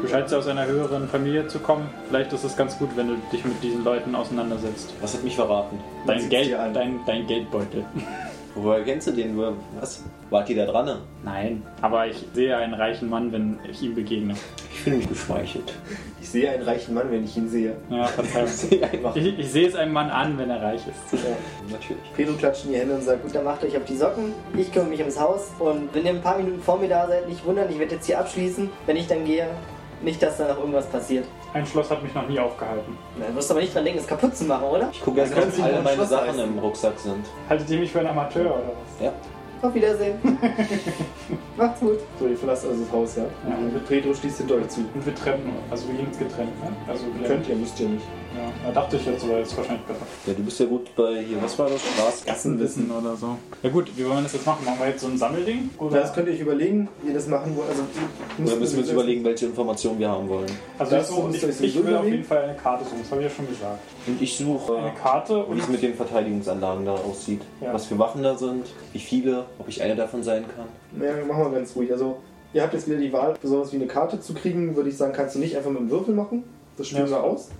Du 0.00 0.06
scheinst 0.08 0.30
ja 0.30 0.38
aus 0.38 0.46
einer 0.46 0.66
höheren 0.66 1.08
Familie 1.08 1.48
zu 1.48 1.58
kommen. 1.58 1.90
Vielleicht 2.08 2.32
ist 2.32 2.44
es 2.44 2.56
ganz 2.56 2.78
gut, 2.78 2.90
wenn 2.94 3.08
du 3.08 3.14
dich 3.32 3.44
mit 3.44 3.62
diesen 3.62 3.82
Leuten 3.82 4.14
auseinandersetzt. 4.14 4.94
Was 5.00 5.14
hat 5.14 5.24
mich 5.24 5.34
verraten? 5.34 5.80
Dein, 6.06 6.28
Geld, 6.28 6.52
dein, 6.52 7.00
dein 7.04 7.26
Geldbeutel. 7.26 7.84
Woher 8.62 8.82
kennst 8.82 9.06
du 9.06 9.12
den? 9.12 9.38
Was? 9.80 10.04
Wart 10.30 10.50
ihr 10.50 10.56
da 10.56 10.70
dran? 10.70 10.86
ne? 10.86 10.98
Nein, 11.24 11.62
aber 11.80 12.06
ich 12.06 12.24
sehe 12.34 12.56
einen 12.56 12.74
reichen 12.74 13.08
Mann, 13.08 13.32
wenn 13.32 13.58
ich 13.70 13.82
ihm 13.82 13.94
begegne. 13.94 14.34
Ich 14.72 14.80
fühle 14.80 14.96
mich 14.96 15.08
geschmeichelt. 15.08 15.72
Ich 16.20 16.28
sehe 16.28 16.50
einen 16.50 16.62
reichen 16.62 16.94
Mann, 16.94 17.10
wenn 17.10 17.24
ich 17.24 17.36
ihn 17.36 17.48
sehe. 17.48 17.76
Ja, 17.88 18.04
Verzeihung. 18.06 18.82
Einfach. 18.92 19.16
Ich, 19.16 19.38
ich 19.38 19.50
sehe 19.50 19.68
es 19.68 19.74
einem 19.74 19.92
Mann 19.92 20.10
an, 20.10 20.36
wenn 20.36 20.50
er 20.50 20.60
reich 20.60 20.82
ist. 20.86 21.12
Ja. 21.12 21.30
Natürlich. 21.70 22.02
Pedro 22.16 22.34
klatscht 22.34 22.64
in 22.64 22.72
die 22.72 22.78
Hände 22.78 22.94
und 22.94 23.02
sagt, 23.02 23.22
Gut, 23.22 23.34
dann 23.34 23.44
macht 23.44 23.64
euch 23.64 23.76
auf 23.76 23.84
die 23.84 23.96
Socken, 23.96 24.32
ich 24.56 24.72
kümmere 24.72 24.90
mich 24.90 25.00
ums 25.00 25.18
Haus 25.18 25.50
und 25.58 25.94
wenn 25.94 26.04
ihr 26.04 26.10
ein 26.12 26.20
paar 26.22 26.38
Minuten 26.38 26.60
vor 26.60 26.78
mir 26.78 26.88
da 26.88 27.06
seid, 27.06 27.28
nicht 27.28 27.44
wundern, 27.44 27.68
ich 27.70 27.78
werde 27.78 27.94
jetzt 27.94 28.06
hier 28.06 28.18
abschließen. 28.18 28.68
Wenn 28.86 28.96
ich 28.96 29.06
dann 29.06 29.24
gehe, 29.24 29.48
nicht, 30.02 30.22
dass 30.22 30.36
da 30.38 30.48
noch 30.48 30.58
irgendwas 30.58 30.86
passiert. 30.86 31.24
Ein 31.54 31.66
Schloss 31.66 31.90
hat 31.90 32.02
mich 32.02 32.14
noch 32.14 32.28
nie 32.28 32.38
aufgehalten. 32.38 32.96
Na, 33.18 33.26
Du 33.26 33.34
wirst 33.36 33.50
aber 33.50 33.60
nicht 33.60 33.74
dran 33.74 33.84
denken, 33.84 34.00
es 34.00 34.06
kaputt 34.06 34.36
zu 34.36 34.44
machen, 34.44 34.64
oder? 34.64 34.88
Ich 34.92 35.00
gucke 35.02 35.20
erst, 35.20 35.32
können 35.34 35.48
ob 35.48 35.54
Sie 35.54 35.62
alle 35.62 35.80
meine 35.82 35.96
Schloss 35.96 36.08
Sachen 36.10 36.28
reißen. 36.28 36.44
im 36.44 36.58
Rucksack 36.58 36.98
sind. 36.98 37.26
Haltet 37.48 37.70
ihr 37.70 37.78
mich 37.80 37.90
für 37.92 37.98
einen 38.00 38.08
Amateur 38.08 38.46
oder 38.46 38.62
was? 38.98 39.04
Ja. 39.04 39.12
Auf 39.60 39.74
Wiedersehen. 39.74 40.20
Macht's 41.56 41.80
gut. 41.80 41.98
so, 42.20 42.26
ihr 42.28 42.36
verlasst 42.36 42.64
also 42.64 42.80
das 42.84 42.92
Haus, 42.92 43.16
ja? 43.16 43.24
Ja. 43.48 43.56
Und 43.56 43.88
Pedro 43.88 44.14
schließt 44.14 44.38
hinter 44.38 44.54
euch 44.54 44.68
zu. 44.68 44.80
Und 44.94 45.04
wir 45.04 45.14
trennen 45.14 45.42
uns. 45.46 45.72
Also 45.72 45.88
wir 45.88 45.94
gehen 45.96 46.06
ins 46.06 46.18
Getränk, 46.18 46.50
ne? 46.62 46.70
Also. 46.86 47.04
Könnt 47.26 47.48
ihr, 47.48 47.56
müsst 47.56 47.80
ihr 47.80 47.88
nicht. 47.88 48.04
Ja, 48.36 48.52
da 48.66 48.80
dachte 48.80 48.96
ich 48.96 49.06
jetzt, 49.06 49.24
aber 49.24 49.40
ist 49.40 49.56
wahrscheinlich 49.56 49.84
besser. 49.86 50.00
Ja, 50.26 50.32
du 50.34 50.42
bist 50.42 50.60
ja 50.60 50.66
gut 50.66 50.94
bei 50.94 51.22
hier, 51.22 51.42
was 51.42 51.58
war 51.58 51.68
das? 51.68 51.80
Straße? 51.80 52.26
Gassenwissen 52.26 52.90
oder 52.90 53.16
so. 53.16 53.36
Ja 53.62 53.70
gut, 53.70 53.90
wie 53.96 54.04
wollen 54.04 54.16
wir 54.16 54.22
das 54.24 54.34
jetzt 54.34 54.46
machen? 54.46 54.64
Machen 54.64 54.78
wir 54.80 54.88
jetzt 54.88 55.00
so 55.00 55.06
ein 55.08 55.16
Sammelding? 55.18 55.70
Oder? 55.78 56.00
Das 56.00 56.12
könnt 56.12 56.28
ihr 56.28 56.34
euch 56.34 56.40
überlegen, 56.40 56.88
wie 57.02 57.08
ihr 57.08 57.14
das 57.14 57.26
machen 57.26 57.56
wollt. 57.56 57.68
Also, 57.70 57.82
Oder 58.44 58.56
müssen 58.60 58.76
wir 58.76 58.82
uns 58.82 58.92
überlegen, 58.92 59.24
welche 59.24 59.46
Informationen 59.46 59.98
wir 59.98 60.08
haben 60.10 60.28
wollen? 60.28 60.50
also 60.78 60.94
Das 60.96 61.10
ich, 61.10 61.16
euch 61.16 61.34
ich, 61.34 61.42
ich 61.42 61.56
sowieso 61.56 61.86
will 61.86 61.96
auf 61.96 62.04
jeden 62.04 62.24
Fall 62.24 62.42
eine 62.42 62.54
Karte 62.54 62.84
suchen, 62.84 62.98
das 63.02 63.10
habe 63.10 63.22
ich 63.22 63.28
ja 63.28 63.34
schon 63.34 63.48
gesagt. 63.48 63.78
Und 64.06 64.22
ich 64.22 64.36
suche, 64.36 64.76
Eine 64.76 64.92
Karte 64.94 65.34
wie 65.46 65.52
und 65.52 65.58
es 65.58 65.68
mit 65.68 65.82
den 65.82 65.94
Verteidigungsanlagen 65.94 66.84
da 66.84 66.92
aussieht. 66.94 67.40
Ja. 67.60 67.72
Was 67.72 67.86
für 67.86 67.98
Waffen 67.98 68.22
da 68.22 68.36
sind, 68.36 68.66
wie 68.92 68.98
viele, 68.98 69.46
ob 69.58 69.68
ich 69.68 69.82
eine 69.82 69.96
davon 69.96 70.22
sein 70.22 70.44
kann. 70.54 71.02
Ja, 71.02 71.24
machen 71.24 71.44
wir 71.44 71.58
ganz 71.58 71.74
ruhig. 71.74 71.90
Also, 71.92 72.18
ihr 72.52 72.62
habt 72.62 72.74
jetzt 72.74 72.86
wieder 72.88 72.98
die 72.98 73.12
Wahl, 73.12 73.34
sowas 73.42 73.72
wie 73.72 73.76
eine 73.76 73.86
Karte 73.86 74.20
zu 74.20 74.34
kriegen, 74.34 74.76
würde 74.76 74.90
ich 74.90 74.96
sagen, 74.96 75.12
kannst 75.12 75.34
du 75.34 75.38
nicht 75.38 75.56
einfach 75.56 75.70
mit 75.70 75.80
einem 75.80 75.90
Würfel 75.90 76.14
machen. 76.14 76.44
Das 76.78 76.86
spielen 76.86 77.04
Ja. 77.06 77.10
wir 77.10 77.22
aus. 77.24 77.50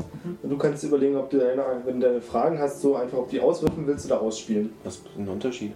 Und 0.43 0.49
du 0.51 0.57
kannst 0.57 0.83
überlegen, 0.85 1.17
ob 1.17 1.29
du 1.31 1.39
deine, 1.39 1.63
wenn 1.85 2.01
du 2.01 2.07
deine 2.07 2.21
Fragen 2.21 2.59
hast, 2.59 2.81
so 2.81 2.95
einfach, 2.97 3.19
ob 3.19 3.27
du 3.31 3.37
die 3.37 3.41
auswürfeln 3.41 3.87
willst 3.87 4.07
oder 4.07 4.21
ausspielen. 4.21 4.71
Was 4.85 4.95
ist 4.97 5.03
ein 5.19 5.29
Unterschied? 5.29 5.73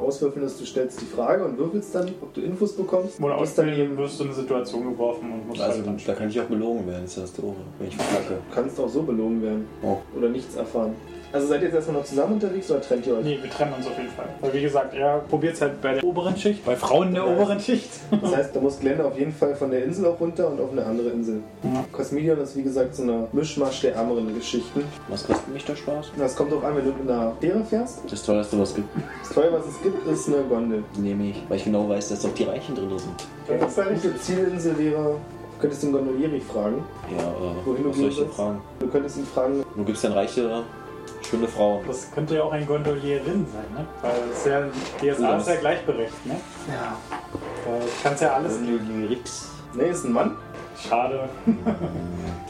Auswürfeln 0.00 0.46
ist, 0.46 0.58
du 0.58 0.64
stellst 0.64 0.98
die 1.02 1.04
Frage 1.04 1.44
und 1.44 1.58
würfelst 1.58 1.94
dann, 1.94 2.08
ob 2.22 2.32
du 2.32 2.40
Infos 2.40 2.72
bekommst. 2.74 3.20
oder 3.20 3.36
Du 3.36 3.44
dann 3.56 3.68
eben, 3.68 3.98
wirst 3.98 4.18
du 4.18 4.24
in 4.24 4.30
eine 4.30 4.38
Situation 4.38 4.84
geworfen 4.84 5.30
und 5.30 5.46
musst 5.46 5.60
Also 5.60 5.76
halt 5.78 5.86
dann 5.86 6.00
da 6.06 6.14
kann 6.14 6.28
ich 6.30 6.40
auch 6.40 6.44
belogen 6.46 6.86
werden, 6.86 7.04
ist 7.04 7.18
das 7.18 7.34
doof, 7.34 7.54
wenn 7.78 7.88
ich 7.88 7.96
verkacke. 7.96 8.38
kannst 8.54 8.80
auch 8.80 8.88
so 8.88 9.02
belogen 9.02 9.42
werden. 9.42 9.66
Oh. 9.82 9.98
Oder 10.16 10.30
nichts 10.30 10.54
erfahren. 10.56 10.94
Also 11.34 11.48
seid 11.48 11.62
ihr 11.62 11.66
jetzt 11.66 11.74
erstmal 11.74 11.96
noch 11.96 12.04
zusammen 12.04 12.34
unterwegs 12.34 12.70
oder 12.70 12.80
trennt 12.80 13.04
ihr 13.08 13.16
euch? 13.16 13.24
Nee, 13.24 13.38
wir 13.42 13.50
trennen 13.50 13.72
uns 13.76 13.86
auf 13.88 13.96
jeden 13.98 14.10
Fall. 14.10 14.26
Weil 14.40 14.52
wie 14.54 14.62
gesagt, 14.62 14.94
er 14.94 15.18
probiert 15.28 15.54
es 15.54 15.60
halt 15.62 15.80
bei 15.82 15.94
der 15.94 16.04
oberen 16.04 16.36
Schicht, 16.36 16.64
bei 16.64 16.76
Frauen 16.76 17.12
der 17.12 17.24
Ja. 17.24 17.32
oberen 17.36 17.58
Schicht. 17.58 17.90
Das 18.22 18.36
heißt, 18.36 18.54
da 18.54 18.60
muss 18.60 18.78
Glenn 18.78 19.00
auf 19.00 19.18
jeden 19.18 19.32
Fall 19.32 19.56
von 19.56 19.72
der 19.72 19.82
Insel 19.84 20.06
auch 20.06 20.20
runter 20.20 20.48
und 20.48 20.60
auf 20.60 20.70
eine 20.70 20.86
andere 20.86 21.08
Insel. 21.08 21.40
Ja. 21.64 21.84
Cosmedion 21.90 22.38
ist 22.38 22.56
wie 22.56 22.62
gesagt 22.62 22.94
so 22.94 23.02
eine 23.02 23.26
Mischmasch 23.32 23.80
der 23.80 23.96
ärmeren 23.96 24.32
Geschichten. 24.32 24.84
Was 25.08 25.26
kostet 25.26 25.52
mich 25.52 25.64
der 25.64 25.74
Spaß? 25.74 26.12
Das 26.16 26.36
kommt 26.36 26.52
auch 26.52 26.62
an, 26.62 26.76
wenn 26.76 26.84
du 26.84 26.92
mit 26.92 27.10
einer 27.10 27.32
Fähre 27.40 27.64
fährst. 27.64 28.02
Das 28.08 28.22
teuerste, 28.22 28.56
was 28.60 28.68
es 28.70 28.74
gibt, 28.76 28.88
Das 29.20 29.34
Teuer, 29.34 29.52
was 29.52 29.66
es 29.66 29.82
gibt, 29.82 30.06
ist 30.06 30.28
eine 30.28 30.36
Gondel. 30.44 30.84
nehme 30.98 31.30
ich. 31.30 31.42
Weil 31.48 31.56
ich 31.56 31.64
genau 31.64 31.88
weiß, 31.88 32.10
dass 32.10 32.24
auch 32.24 32.34
die 32.34 32.44
Reichen 32.44 32.76
drin 32.76 32.90
sind. 32.96 33.26
Eine 33.48 33.94
gute 33.96 34.16
Zielinsel 34.20 34.78
wäre, 34.78 35.02
du 35.02 35.60
könntest 35.60 35.82
den 35.82 35.90
Gondolieri 35.90 36.40
fragen. 36.40 36.84
Ja, 37.10 37.24
äh, 37.24 37.66
Wohin 37.66 37.82
du 37.82 37.90
was 37.90 37.96
soll 37.96 38.08
ich 38.08 38.14
gehen 38.14 38.18
denn 38.18 38.26
willst? 38.26 38.36
fragen? 38.36 38.60
Du 38.78 38.86
könntest 38.86 39.16
ihn 39.18 39.26
fragen, 39.26 39.64
Du 39.76 39.82
gibst 39.84 40.04
dann 40.04 40.12
reiche, 40.12 40.62
schöne 41.24 41.48
Frauen. 41.48 41.84
Das 41.86 42.10
könnte 42.12 42.36
ja 42.36 42.42
auch 42.42 42.52
ein 42.52 42.66
Gondolierin 42.66 43.46
sein, 43.52 43.66
ne? 43.74 43.86
Weil 44.02 44.12
es 44.30 44.38
ist 44.38 44.46
ja, 44.46 45.14
DSA 45.14 45.36
ist 45.36 45.48
ja 45.48 45.56
gleichberechtigt, 45.56 46.26
ne? 46.26 46.36
ja. 46.68 46.96
Da 47.10 47.84
kannst 48.02 48.22
ja 48.22 48.34
alles. 48.34 48.58
Gondolierix. 48.58 49.50
nee, 49.74 49.88
ist 49.88 50.04
ein 50.04 50.12
Mann. 50.12 50.36
Schade. 50.76 51.28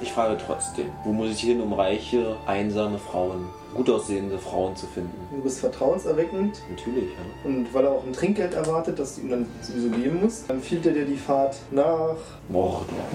Ich 0.02 0.12
frage 0.12 0.36
trotzdem, 0.44 0.90
wo 1.04 1.12
muss 1.12 1.30
ich 1.30 1.40
hin, 1.40 1.60
um 1.60 1.72
reiche, 1.72 2.36
einsame 2.46 2.98
Frauen, 2.98 3.46
gut 3.74 3.90
aussehende 3.90 4.38
Frauen 4.38 4.74
zu 4.76 4.86
finden? 4.86 5.12
Du 5.34 5.42
bist 5.42 5.60
vertrauenserweckend 5.60 6.62
Natürlich, 6.70 7.04
ja. 7.10 7.48
und 7.48 7.72
weil 7.74 7.84
er 7.84 7.90
auch 7.92 8.04
ein 8.06 8.12
Trinkgeld 8.12 8.54
erwartet, 8.54 8.98
das 8.98 9.16
du 9.16 9.22
ihm 9.22 9.30
dann 9.30 9.46
sowieso 9.62 9.88
geben 9.90 10.20
musst, 10.22 10.48
dann 10.48 10.56
empfiehlt 10.58 10.86
er 10.86 10.92
dir 10.92 11.04
die 11.04 11.16
Fahrt 11.16 11.56
nach. 11.70 12.16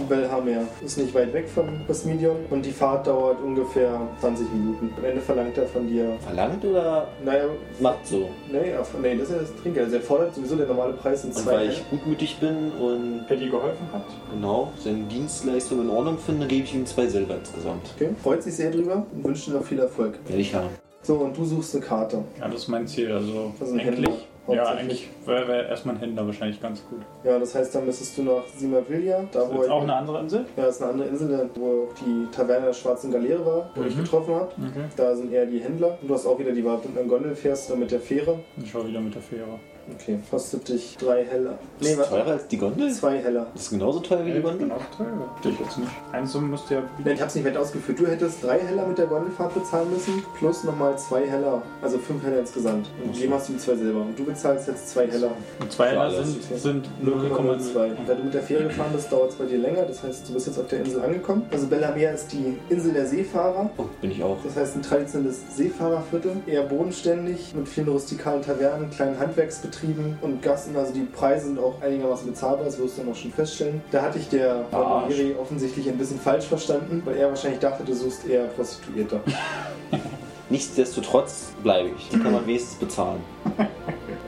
Belhamer. 0.07 0.67
Ist 0.83 0.97
nicht 0.97 1.13
weit 1.13 1.33
weg 1.33 1.47
von 1.47 1.81
Cosmedion 1.87 2.35
und 2.49 2.65
die 2.65 2.71
Fahrt 2.71 3.07
dauert 3.07 3.41
ungefähr 3.41 3.99
20 4.19 4.51
Minuten. 4.53 4.89
Am 4.97 5.05
Ende 5.05 5.21
verlangt 5.21 5.57
er 5.57 5.67
von 5.67 5.87
dir, 5.87 6.17
Verlangt 6.21 6.63
oder 6.65 7.07
naja, 7.23 7.45
macht 7.79 8.05
so? 8.07 8.29
nee, 8.51 8.73
nee 9.01 9.17
das 9.17 9.29
ist 9.29 9.35
ja 9.35 9.41
das 9.41 9.55
Trinkgeld. 9.61 9.85
Also 9.85 9.97
er 9.97 10.01
fordert 10.01 10.35
sowieso 10.35 10.55
der 10.55 10.67
normale 10.67 10.93
Preis 10.93 11.23
in 11.23 11.29
Und 11.29 11.35
zwei 11.37 11.51
weil 11.53 11.69
ich 11.69 11.89
gutmütig 11.89 12.37
bin 12.39 12.71
und 12.73 13.25
Wer 13.27 13.37
dir 13.37 13.49
geholfen 13.49 13.87
hat? 13.93 14.03
genau 14.31 14.71
seine 14.79 15.03
Dienstleistung 15.03 15.81
in 15.81 15.89
Ordnung 15.89 16.17
finde, 16.17 16.47
gebe 16.47 16.63
ich 16.63 16.73
ihm 16.73 16.85
zwei 16.85 17.07
Silber 17.07 17.35
insgesamt. 17.35 17.89
Okay, 17.95 18.09
freut 18.21 18.43
sich 18.43 18.55
sehr 18.55 18.71
drüber 18.71 19.05
und 19.13 19.23
wünscht 19.23 19.47
dir 19.47 19.51
noch 19.53 19.63
viel 19.63 19.79
Erfolg. 19.79 20.19
Werde 20.27 20.41
ich 20.41 20.48
haben. 20.55 20.69
So, 21.01 21.15
und 21.15 21.37
du 21.37 21.45
suchst 21.45 21.75
eine 21.75 21.85
Karte. 21.85 22.23
Ja, 22.39 22.47
das 22.47 22.61
ist 22.61 22.67
mein 22.67 22.85
Ziel. 22.87 23.11
Also, 23.11 23.53
Also 23.59 23.73
ein 23.73 23.79
eigentlich. 23.79 23.95
Händler, 24.09 24.13
Ja, 24.55 24.63
eigentlich 24.65 25.09
wäre 25.25 25.47
wär 25.47 25.69
erstmal 25.69 25.95
ein 25.95 26.01
Händler 26.01 26.25
wahrscheinlich 26.25 26.61
ganz 26.61 26.83
gut. 26.89 26.99
Ja, 27.23 27.39
das 27.39 27.55
heißt, 27.55 27.73
dann 27.73 27.85
müsstest 27.85 28.17
du 28.17 28.23
nach 28.23 28.43
Simavilla, 28.57 29.23
da 29.31 29.43
Ist 29.43 29.49
wo 29.53 29.59
auch 29.61 29.63
ich, 29.77 29.83
eine 29.83 29.93
andere 29.95 30.19
Insel? 30.19 30.45
ja, 30.57 30.65
das 30.65 30.75
ist 30.75 30.81
eine 30.81 30.91
andere 30.91 31.07
Insel, 31.07 31.49
wo 31.55 31.83
auch 31.85 31.93
die 32.05 32.27
Taverne 32.35 32.65
der 32.67 32.73
Schwarzen 32.73 33.11
Galeere 33.11 33.45
war, 33.45 33.69
wo 33.75 33.83
ich 33.83 33.95
Mhm. 33.95 34.03
getroffen 34.03 34.35
habe. 34.35 34.51
Okay. 34.57 34.85
Da 34.97 35.15
sind 35.15 35.31
eher 35.31 35.45
die 35.45 35.59
Händler. 35.59 35.97
Und 36.01 36.09
du 36.09 36.13
hast 36.13 36.25
auch 36.25 36.37
wieder 36.37 36.51
die 36.51 36.65
Wahl, 36.65 36.79
mit 36.85 36.97
einer 36.97 37.07
Gondel 37.07 37.33
fährst 37.35 37.69
oder 37.69 37.79
mit 37.79 37.91
der 37.91 37.99
Fähre. 38.01 38.39
Ich 38.61 38.69
schau 38.71 38.85
wieder 38.85 38.99
mit 38.99 39.15
der 39.15 39.21
Fähre. 39.21 39.59
Okay, 39.95 40.19
kostet 40.29 40.67
dich 40.69 40.97
drei 40.97 41.25
Heller. 41.25 41.57
Nee, 41.79 41.91
ist 41.91 41.99
was? 41.99 42.09
teurer 42.09 42.31
als 42.31 42.47
die 42.47 42.57
Gondel? 42.57 42.91
Zwei 42.91 43.17
Heller. 43.17 43.47
Das 43.53 43.63
ist 43.63 43.69
genauso 43.71 43.99
teuer 43.99 44.25
wie 44.25 44.33
die 44.33 44.41
Gondel? 44.41 44.67
Genau, 44.67 44.79
teuer. 44.95 45.07
Ich 45.43 45.59
jetzt 45.59 45.77
nicht. 45.77 45.91
Eins 46.11 46.35
müsste 46.35 46.73
ja 46.75 46.83
Nee, 47.03 47.13
ich 47.13 47.21
hab's 47.21 47.35
nicht 47.35 47.45
weit 47.45 47.57
ausgeführt. 47.57 47.99
Du 47.99 48.07
hättest 48.07 48.43
drei 48.43 48.59
Heller 48.59 48.85
mit 48.85 48.97
der 48.97 49.07
Gondelfahrt 49.07 49.53
bezahlen 49.53 49.89
müssen, 49.91 50.23
plus 50.37 50.63
nochmal 50.63 50.97
zwei 50.97 51.25
Heller. 51.27 51.61
Also 51.81 51.97
fünf 51.97 52.23
Heller 52.23 52.39
insgesamt. 52.39 52.89
Und 53.03 53.19
dem 53.19 53.33
hast 53.33 53.49
du 53.49 53.53
die 53.53 53.59
zwei 53.59 53.75
Silber. 53.75 54.01
Und 54.01 54.17
du 54.17 54.25
bezahlst 54.25 54.67
jetzt 54.67 54.89
zwei 54.89 55.07
Heller. 55.07 55.31
Und 55.59 55.71
zwei 55.71 55.89
Heller 55.89 56.11
sind, 56.11 56.43
sind 56.43 56.87
0,02. 57.03 57.73
0,02. 57.73 57.97
Und 57.97 58.09
da 58.09 58.13
du 58.13 58.23
mit 58.23 58.33
der 58.33 58.43
Fähre 58.43 58.63
gefahren 58.63 58.91
bist, 58.93 59.11
dauert 59.11 59.31
es 59.31 59.35
bei 59.35 59.45
dir 59.45 59.57
länger. 59.57 59.83
Das 59.83 60.03
heißt, 60.03 60.29
du 60.29 60.33
bist 60.33 60.47
jetzt 60.47 60.59
auf 60.59 60.67
der 60.67 60.79
Insel 60.79 61.01
angekommen. 61.01 61.45
Also 61.51 61.67
Bellamere 61.67 62.13
ist 62.13 62.31
die 62.31 62.57
Insel 62.69 62.93
der 62.93 63.05
Seefahrer. 63.05 63.69
Oh, 63.77 63.85
bin 64.01 64.11
ich 64.11 64.23
auch. 64.23 64.37
Das 64.43 64.55
heißt 64.55 64.75
ein 64.75 64.81
traditionelles 64.81 65.55
Seefahrerviertel, 65.55 66.37
eher 66.45 66.63
bodenständig, 66.63 67.53
mit 67.55 67.67
vielen 67.67 67.87
rustikalen 67.87 68.41
Tavernen, 68.41 68.89
kleinen 68.91 69.19
Handwerksbetrieben 69.19 69.78
und 70.21 70.41
Gassen. 70.41 70.75
Also 70.75 70.93
die 70.93 71.01
Preise 71.01 71.47
sind 71.47 71.59
auch 71.59 71.81
einigermaßen 71.81 72.27
bezahlbar, 72.27 72.65
das 72.65 72.77
wirst 72.79 72.97
du 72.97 73.01
dann 73.03 73.11
auch 73.11 73.15
schon 73.15 73.31
feststellen. 73.31 73.81
Da 73.91 74.01
hatte 74.01 74.19
ich 74.19 74.29
der. 74.29 74.65
Iri 75.09 75.35
offensichtlich 75.39 75.89
ein 75.89 75.97
bisschen 75.97 76.19
falsch 76.19 76.45
verstanden, 76.45 77.01
weil 77.05 77.17
er 77.17 77.29
wahrscheinlich 77.29 77.59
dachte, 77.59 77.83
du 77.83 77.93
suchst 77.93 78.27
eher 78.27 78.45
Prostituierte. 78.45 79.19
Nichtsdestotrotz 80.49 81.51
bleibe 81.61 81.89
ich. 81.95 82.09
Die 82.09 82.19
kann 82.19 82.33
man 82.33 82.45
wenigstens 82.45 82.79
bezahlen. 82.79 83.21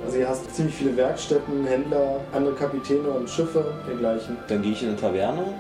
Also 0.04 0.18
hier 0.18 0.28
hast 0.28 0.46
du 0.46 0.52
ziemlich 0.52 0.76
viele 0.76 0.98
Werkstätten, 0.98 1.66
Händler, 1.66 2.20
andere 2.34 2.54
Kapitäne 2.54 3.08
und 3.12 3.30
Schiffe, 3.30 3.64
dergleichen. 3.88 4.36
Dann 4.50 4.62
gehe 4.62 4.74
ich 4.74 4.82
in 4.84 4.90
eine 4.90 4.98
Taverne. 4.98 5.54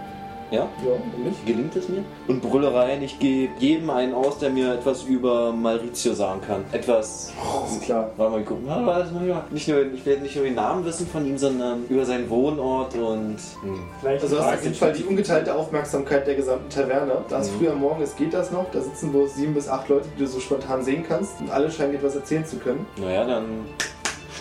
Ja? 0.51 0.67
Ja, 0.85 0.91
und 0.91 1.25
nicht? 1.25 1.45
Gelingt 1.45 1.75
es 1.77 1.87
mir? 1.87 2.03
Und 2.27 2.41
brülle 2.41 2.73
rein, 2.73 3.01
ich 3.01 3.17
gebe 3.19 3.53
jedem 3.59 3.89
einen 3.89 4.13
aus, 4.13 4.37
der 4.37 4.49
mir 4.49 4.73
etwas 4.73 5.03
über 5.03 5.53
Maurizio 5.53 6.13
sagen 6.13 6.41
kann. 6.45 6.65
Etwas. 6.73 7.31
Ist 7.71 7.81
klar. 7.83 8.11
Warte 8.17 8.31
mal, 8.33 8.43
gucken. 8.43 8.67
Das 8.67 9.11
Nicht 9.49 9.67
nur, 9.69 9.93
ich 9.93 10.05
werde 10.05 10.21
nicht 10.21 10.35
nur 10.35 10.43
den 10.45 10.55
Namen 10.55 10.83
wissen 10.83 11.07
von 11.07 11.25
ihm, 11.25 11.37
sondern 11.37 11.85
über 11.87 12.05
seinen 12.05 12.29
Wohnort 12.29 12.93
und. 12.95 13.37
Hm. 13.61 13.79
Vielleicht 14.01 14.23
Also 14.23 14.37
hast 14.37 14.43
Frage 14.45 14.57
auf 14.57 14.63
jeden 14.63 14.75
Fall 14.75 14.93
die 14.93 15.03
ungeteilte 15.03 15.55
Aufmerksamkeit 15.55 16.27
der 16.27 16.35
gesamten 16.35 16.69
Taverne. 16.69 17.13
Da 17.29 17.39
ist 17.39 17.53
Mhm. 17.53 17.57
früh 17.59 17.69
am 17.69 17.79
Morgen, 17.79 18.01
es 18.03 18.15
geht 18.15 18.33
das 18.33 18.51
noch. 18.51 18.69
Da 18.71 18.81
sitzen 18.81 19.11
bloß 19.11 19.35
sieben 19.35 19.53
bis 19.53 19.69
acht 19.69 19.87
Leute, 19.87 20.07
die 20.15 20.19
du 20.19 20.27
so 20.27 20.39
spontan 20.41 20.83
sehen 20.83 21.05
kannst. 21.07 21.39
Und 21.39 21.49
alle 21.49 21.71
scheinen 21.71 21.95
etwas 21.95 22.15
erzählen 22.15 22.45
zu 22.45 22.57
können. 22.57 22.85
Naja, 22.97 23.25
dann 23.25 23.45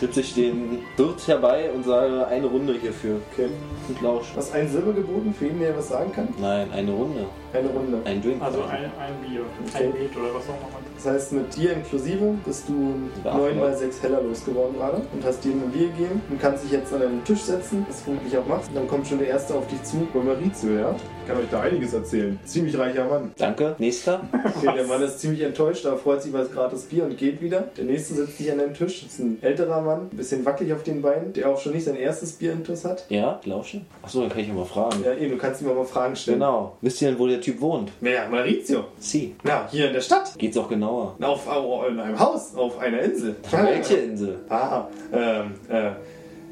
schnipse 0.01 0.21
ich 0.21 0.35
den 0.35 0.79
Wirt 0.97 1.29
herbei 1.29 1.71
und 1.75 1.85
sage 1.85 2.27
eine 2.27 2.47
Runde 2.47 2.73
hierfür. 2.81 3.21
Okay. 3.33 3.49
Und 3.87 4.01
lausch. 4.01 4.29
Du 4.35 4.41
ein 4.57 4.67
Silber 4.67 4.95
geboten 4.95 5.35
für 5.39 5.45
jeden, 5.45 5.61
der 5.61 5.77
was 5.77 5.89
sagen 5.89 6.11
kann. 6.11 6.29
Nein, 6.41 6.73
eine 6.73 6.91
Runde. 6.91 7.27
Eine 7.53 7.69
Runde. 7.69 7.99
Ein 8.05 8.23
Drink. 8.23 8.43
Also 8.43 8.63
ein, 8.63 8.85
ein 8.99 9.29
Bier, 9.29 9.43
Okay. 9.69 9.85
ein 9.85 9.93
Met 9.93 10.17
oder 10.17 10.35
was 10.35 10.45
auch 10.45 10.57
immer. 10.57 10.90
Das 11.03 11.15
heißt, 11.15 11.33
mit 11.33 11.57
dir 11.57 11.73
inklusive 11.73 12.35
bist 12.45 12.69
du 12.69 12.95
Acht 13.25 13.35
9 13.39 13.59
mal 13.59 13.69
Leute. 13.71 13.79
6 13.79 14.03
Heller 14.03 14.21
losgeworden 14.21 14.77
gerade 14.77 15.01
und 15.15 15.25
hast 15.25 15.43
dir 15.43 15.53
ein 15.53 15.71
Bier 15.71 15.89
gegeben 15.89 16.21
und 16.29 16.39
kannst 16.39 16.65
dich 16.65 16.73
jetzt 16.73 16.93
an 16.93 17.01
einen 17.01 17.25
Tisch 17.25 17.41
setzen, 17.41 17.87
was 17.89 17.99
du 17.99 18.05
vermutlich 18.05 18.37
auch 18.37 18.47
machst. 18.47 18.69
Und 18.69 18.77
dann 18.77 18.87
kommt 18.87 19.07
schon 19.07 19.19
der 19.19 19.29
Erste 19.29 19.55
auf 19.55 19.67
dich 19.69 19.83
zu. 19.83 20.07
Bei 20.13 20.21
Maurizio, 20.21 20.73
ja? 20.73 20.95
Ich 21.23 21.29
kann 21.29 21.39
euch 21.39 21.51
da 21.51 21.61
einiges 21.61 21.95
erzählen. 21.95 22.39
Ziemlich 22.45 22.77
reicher 22.77 23.07
Mann. 23.07 23.31
Danke. 23.39 23.77
Nächster. 23.79 24.21
Okay, 24.33 24.75
der 24.77 24.87
Mann 24.87 25.01
ist 25.03 25.21
ziemlich 25.21 25.41
enttäuscht, 25.43 25.87
aber 25.87 25.97
freut 25.97 26.21
sich 26.21 26.31
über 26.31 26.41
das 26.41 26.53
gratis 26.53 26.83
Bier 26.83 27.05
und 27.05 27.17
geht 27.17 27.41
wieder. 27.41 27.69
Der 27.79 27.85
nächste 27.85 28.15
setzt 28.15 28.37
sich 28.37 28.51
an 28.53 28.59
den 28.59 28.75
Tisch. 28.75 29.03
Das 29.03 29.13
ist 29.13 29.21
ein 29.21 29.39
älterer 29.41 29.81
Mann, 29.81 30.09
ein 30.13 30.17
bisschen 30.17 30.45
wackelig 30.45 30.73
auf 30.75 30.83
den 30.83 31.01
Beinen, 31.01 31.33
der 31.33 31.49
auch 31.49 31.59
schon 31.59 31.73
nicht 31.73 31.85
sein 31.85 31.97
erstes 31.97 32.33
Bier 32.33 32.53
intus 32.53 32.85
hat. 32.85 33.07
Ja, 33.09 33.41
lausche. 33.45 33.81
Achso, 34.03 34.21
dann 34.21 34.29
kann 34.29 34.41
ich 34.41 34.49
ja 34.49 34.55
mal 34.55 34.67
fragen. 34.67 35.03
Ja, 35.05 35.15
eben, 35.15 35.31
du 35.31 35.39
kannst 35.39 35.63
ihm 35.63 35.69
auch 35.71 35.77
mal 35.77 35.85
Fragen 35.85 36.17
stellen. 36.17 36.41
Genau. 36.41 36.77
Wisst 36.81 37.01
ihr 37.01 37.09
denn, 37.09 37.19
wo 37.19 37.27
der 37.27 37.41
Typ 37.41 37.61
wohnt? 37.61 37.93
Wer? 38.01 38.29
Maurizio. 38.29 38.85
Sie. 38.99 39.37
Na, 39.45 39.67
hier 39.71 39.87
in 39.87 39.95
der 39.95 40.01
Stadt. 40.03 40.35
Geht's 40.37 40.59
auch 40.59 40.69
genauer. 40.91 41.17
Auf, 41.21 41.49
auf 41.49 41.89
in 41.89 42.01
einem 42.01 42.19
Haus, 42.19 42.55
auf 42.55 42.79
einer 42.79 43.01
Insel. 43.01 43.37
Welche 43.51 43.97
Insel? 43.97 44.41
Ah, 44.49 44.85
ähm, 45.13 45.55
äh, 45.69 45.93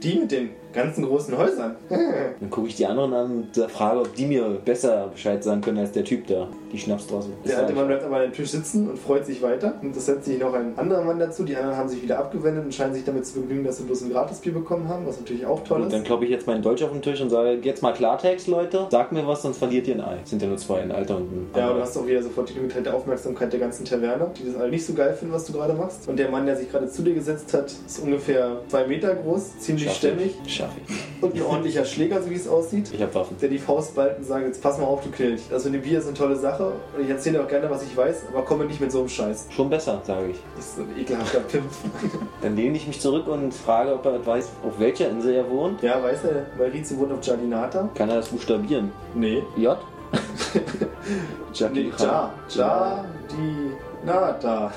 die 0.03 0.19
mit 0.21 0.33
den 0.33 0.51
ganzen 0.79 1.05
großen 1.05 1.37
Häusern. 1.37 1.77
Dann 1.89 2.51
gucke 2.51 2.69
ich 2.69 2.77
die 2.77 2.87
anderen 2.87 3.13
an 3.13 3.47
und 3.55 3.71
frage, 3.71 4.01
ob 4.01 4.15
die 4.15 4.27
mir 4.27 4.59
besser 4.65 5.09
Bescheid 5.13 5.43
sagen 5.43 5.61
können 5.61 5.79
als 5.79 5.93
der 5.93 6.05
Typ 6.05 6.27
da. 6.27 6.49
Die 6.73 6.79
Schnapsdrossel. 6.79 7.33
Das 7.45 7.53
Der 7.53 7.61
alte 7.63 7.73
Mann 7.73 7.87
bleibt 7.87 8.05
aber 8.05 8.17
an 8.17 8.23
dem 8.25 8.33
Tisch 8.33 8.51
sitzen 8.51 8.91
und 8.91 8.99
freut 8.99 9.25
sich 9.25 9.41
weiter. 9.43 9.75
Und 9.81 9.97
es 9.97 10.05
setzt 10.05 10.27
sich 10.27 10.39
noch 10.39 10.53
ein 10.53 10.77
anderer 10.77 11.03
Mann 11.03 11.19
dazu. 11.19 11.43
Die 11.45 11.57
anderen 11.57 11.77
haben 11.79 11.89
sich 11.89 12.03
wieder 12.03 12.19
abgewendet 12.19 12.65
und 12.67 12.75
scheinen 12.75 12.93
sich 12.93 13.05
damit 13.05 13.25
zu 13.25 13.41
begnügen, 13.41 13.65
dass 13.65 13.79
sie 13.79 13.85
bloß 13.85 14.03
ein 14.03 14.11
Gratisbier 14.11 14.53
bekommen 14.53 14.87
haben, 14.87 15.07
was 15.07 15.19
natürlich 15.19 15.47
auch 15.47 15.65
toll 15.65 15.81
Und 15.81 15.87
ist. 15.87 15.95
dann 15.95 16.05
kloppe 16.05 16.25
ich 16.27 16.31
jetzt 16.31 16.47
meinen 16.47 16.63
Dolch 16.63 16.85
auf 16.85 16.93
den 16.93 17.01
Tisch 17.01 17.21
und 17.23 17.31
sage, 17.31 17.59
jetzt 17.63 17.83
mal 17.83 17.95
Klartext, 17.95 18.49
Leute. 18.49 18.87
Sagt 18.91 19.13
mir 19.13 19.27
was, 19.27 19.43
sonst 19.43 19.57
verliert 19.59 19.87
ihr 19.89 19.95
ein 19.95 20.03
Ei. 20.03 20.19
Sind 20.25 20.43
ja 20.43 20.49
nur 20.49 20.59
zwei, 20.59 20.81
ein 20.83 20.93
Alter 20.93 21.17
und 21.17 21.23
ein 21.33 21.51
Ja, 21.57 21.71
und 21.71 21.77
du 21.77 21.81
hast 21.83 21.97
auch 21.97 22.07
wieder 22.07 22.23
sofort 22.23 22.51
die 22.51 22.61
ungeteilte 22.61 22.93
Aufmerksamkeit 22.93 23.51
der 23.51 23.61
ganzen 23.61 23.87
Taverne, 23.87 24.31
die 24.39 24.45
das 24.45 24.61
alle 24.61 24.71
nicht 24.71 24.85
so 24.85 24.93
geil 24.93 25.15
finden, 25.15 25.33
was 25.33 25.47
du 25.47 25.55
gerade 25.55 25.73
machst. 25.73 26.07
Und 26.07 26.19
der 26.19 26.31
Mann, 26.31 26.45
der 26.45 26.57
sich 26.57 26.71
gerade 26.71 26.89
zu 26.91 27.01
dir 27.03 27.15
gesetzt 27.15 27.55
hat, 27.55 27.73
ist 27.87 27.99
ungefähr 28.03 28.59
zwei 28.69 28.87
Meter 28.87 29.15
groß, 29.15 29.59
ziemlich 29.59 29.85
Schaff 29.87 29.97
stämmig 29.97 30.35
ich. 30.45 30.53
Schaff 30.69 30.77
ich. 30.89 31.23
und 31.23 31.35
ein 31.35 31.43
ordentlicher 31.43 31.85
Schläger, 31.85 32.23
so 32.23 32.31
wie 32.31 32.35
es 32.35 32.49
aussieht. 32.49 32.91
Ich 32.93 33.03
hab 33.03 33.15
Waffen. 33.15 33.37
Der 33.41 33.49
die 33.49 33.59
Faust 33.59 33.95
ballt 33.95 34.19
und 34.19 34.25
sagt, 34.25 34.47
jetzt 34.47 34.63
pass 34.63 34.79
mal 34.79 34.85
auf, 34.87 35.03
du 35.03 35.11
Knilch. 35.11 35.43
Das 35.51 35.65
mit 35.65 35.75
dem 35.75 35.83
Bier 35.83 35.99
ist 35.99 36.07
eine 36.07 36.15
tolle 36.15 36.37
Sache 36.37 36.73
und 36.97 37.05
ich 37.05 37.11
erzähle 37.11 37.39
dir 37.39 37.45
auch 37.45 37.49
gerne, 37.49 37.71
was 37.71 37.83
ich 37.83 37.97
weiß, 37.97 38.25
aber 38.33 38.43
komme 38.43 38.65
nicht 38.65 38.81
mit 38.81 38.93
so 38.93 39.01
einem 39.01 39.09
Scheiß. 39.09 39.47
Schon 39.51 39.71
besser, 39.71 40.01
sage 40.05 40.29
ich. 40.31 40.37
Das 40.57 40.67
ist 40.67 40.77
so 40.77 40.83
ein 40.83 40.99
ekelhafter 40.99 41.41
Pimp. 41.41 41.65
Dann 42.43 42.57
lehne 42.57 42.77
ich 42.77 42.87
mich 42.87 43.01
zurück 43.01 43.27
und 43.27 43.53
frage, 43.55 43.95
ob 43.95 44.05
er 44.07 44.25
weiß, 44.25 44.49
auf 44.67 44.79
welcher 44.79 45.09
Insel 45.11 45.35
er 45.35 45.51
wohnt. 45.51 45.83
Ja, 45.83 46.03
weiß 46.03 46.25
er, 46.25 46.47
Maurizio 46.57 46.99
wohnt 46.99 47.13
auf 47.13 47.21
Giardinata? 47.21 47.89
Kann 47.95 48.09
er 48.11 48.17
das 48.17 48.29
buchstabieren? 48.29 48.93
Nee. 49.15 49.43
J? 49.57 49.77
Nee, 51.73 51.91
Ja, 51.99 52.33
Ja, 54.07 54.71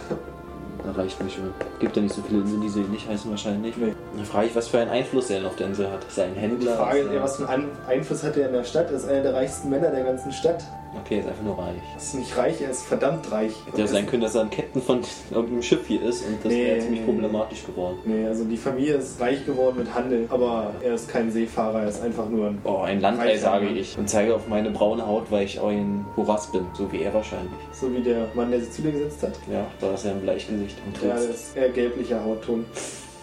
die, 0.72 0.78
Nata. 0.78 0.94
Da 0.94 1.02
reicht 1.02 1.24
mir 1.24 1.30
schon. 1.30 1.54
Gibt 1.80 1.96
ja 1.96 2.02
nicht 2.02 2.16
so 2.16 2.22
viele 2.22 2.42
Inseln, 2.42 2.62
die 2.62 2.70
sie 2.70 2.82
nicht 2.82 3.08
heißen 3.08 3.30
wahrscheinlich. 3.30 3.78
Nee. 3.78 3.94
Dann 4.16 4.26
frage 4.26 4.48
ich, 4.48 4.56
was 4.56 4.68
für 4.68 4.80
einen 4.80 4.92
Einfluss 4.92 5.30
er 5.30 5.46
auf 5.46 5.56
der 5.56 5.68
Insel 5.68 5.92
hat. 5.92 6.04
Ist 6.04 6.18
er 6.18 6.26
ein 6.26 6.34
Die 6.34 6.40
Händler? 6.40 6.76
Frage 6.76 7.00
ist 7.00 7.22
was 7.22 7.38
für 7.38 7.50
einen 7.50 7.70
Einfluss 7.88 8.24
hat 8.24 8.38
er 8.38 8.48
in 8.48 8.54
der 8.54 8.64
Stadt? 8.64 8.90
Er 8.90 8.98
ist 8.98 9.08
einer 9.08 9.22
der 9.22 9.34
reichsten 9.34 9.70
Männer 9.70 9.92
der 9.92 10.04
ganzen 10.04 10.32
Stadt. 10.32 10.64
Okay, 11.00 11.16
er 11.16 11.22
ist 11.22 11.28
einfach 11.30 11.44
nur 11.44 11.58
reich. 11.58 11.76
Er 11.94 11.98
ist 11.98 12.16
nicht 12.16 12.38
reich, 12.38 12.62
er 12.62 12.70
ist 12.70 12.84
verdammt 12.84 13.32
reich. 13.32 13.54
Hätte 13.66 13.82
ja 13.82 13.88
sein 13.88 14.06
können, 14.06 14.22
dass 14.22 14.36
er 14.36 14.42
ein 14.42 14.50
Captain 14.50 14.82
von 14.82 15.02
irgendeinem 15.30 15.62
Schiff 15.62 15.88
hier 15.88 16.02
ist 16.04 16.26
und 16.26 16.44
das 16.44 16.52
Nee, 16.52 16.66
wäre 16.66 16.80
ziemlich 16.80 17.06
problematisch 17.06 17.66
geworden. 17.66 17.98
Nee, 18.06 18.26
also 18.28 18.44
die 18.44 18.58
Familie 18.58 18.96
ist 18.96 19.20
reich 19.22 19.46
geworden 19.46 19.78
mit 19.80 19.94
Handel, 19.94 20.28
aber 20.30 20.74
er 20.84 20.94
ist 20.96 21.08
kein 21.08 21.32
Seefahrer, 21.32 21.84
er 21.84 21.90
ist 21.90 22.02
einfach 22.02 22.28
nur 22.30 22.48
ein. 22.48 22.58
Oh, 22.64 22.80
ein 22.80 23.00
Landei, 23.00 23.38
sage 23.38 23.68
ich. 23.68 23.98
Und 23.98 24.10
zeige 24.10 24.36
auf 24.36 24.48
meine 24.48 24.70
braune 24.72 25.06
Haut, 25.06 25.32
weil 25.32 25.46
ich 25.46 25.62
ein 25.62 26.06
Horaz 26.18 26.52
bin. 26.52 26.66
So 26.74 26.92
wie 26.92 27.02
er 27.02 27.14
wahrscheinlich. 27.14 27.52
So 27.72 27.94
wie 27.94 28.02
der 28.02 28.28
Mann, 28.34 28.52
der 28.52 28.60
sich 28.60 28.72
zu 28.72 28.82
dir 28.82 28.92
gesetzt 28.92 29.24
hat. 29.24 29.40
Ja, 29.52 29.66
da 29.80 29.94
ist 29.94 30.06
er 30.06 30.12
ein 30.12 30.22
Bleichgesicht 30.22 30.78
und 30.86 31.02
Ja, 31.08 31.16
das 31.16 31.26
ist 31.26 31.58
eher 31.58 31.70
gelblicher 31.70 32.24
Hautton. 32.24 32.66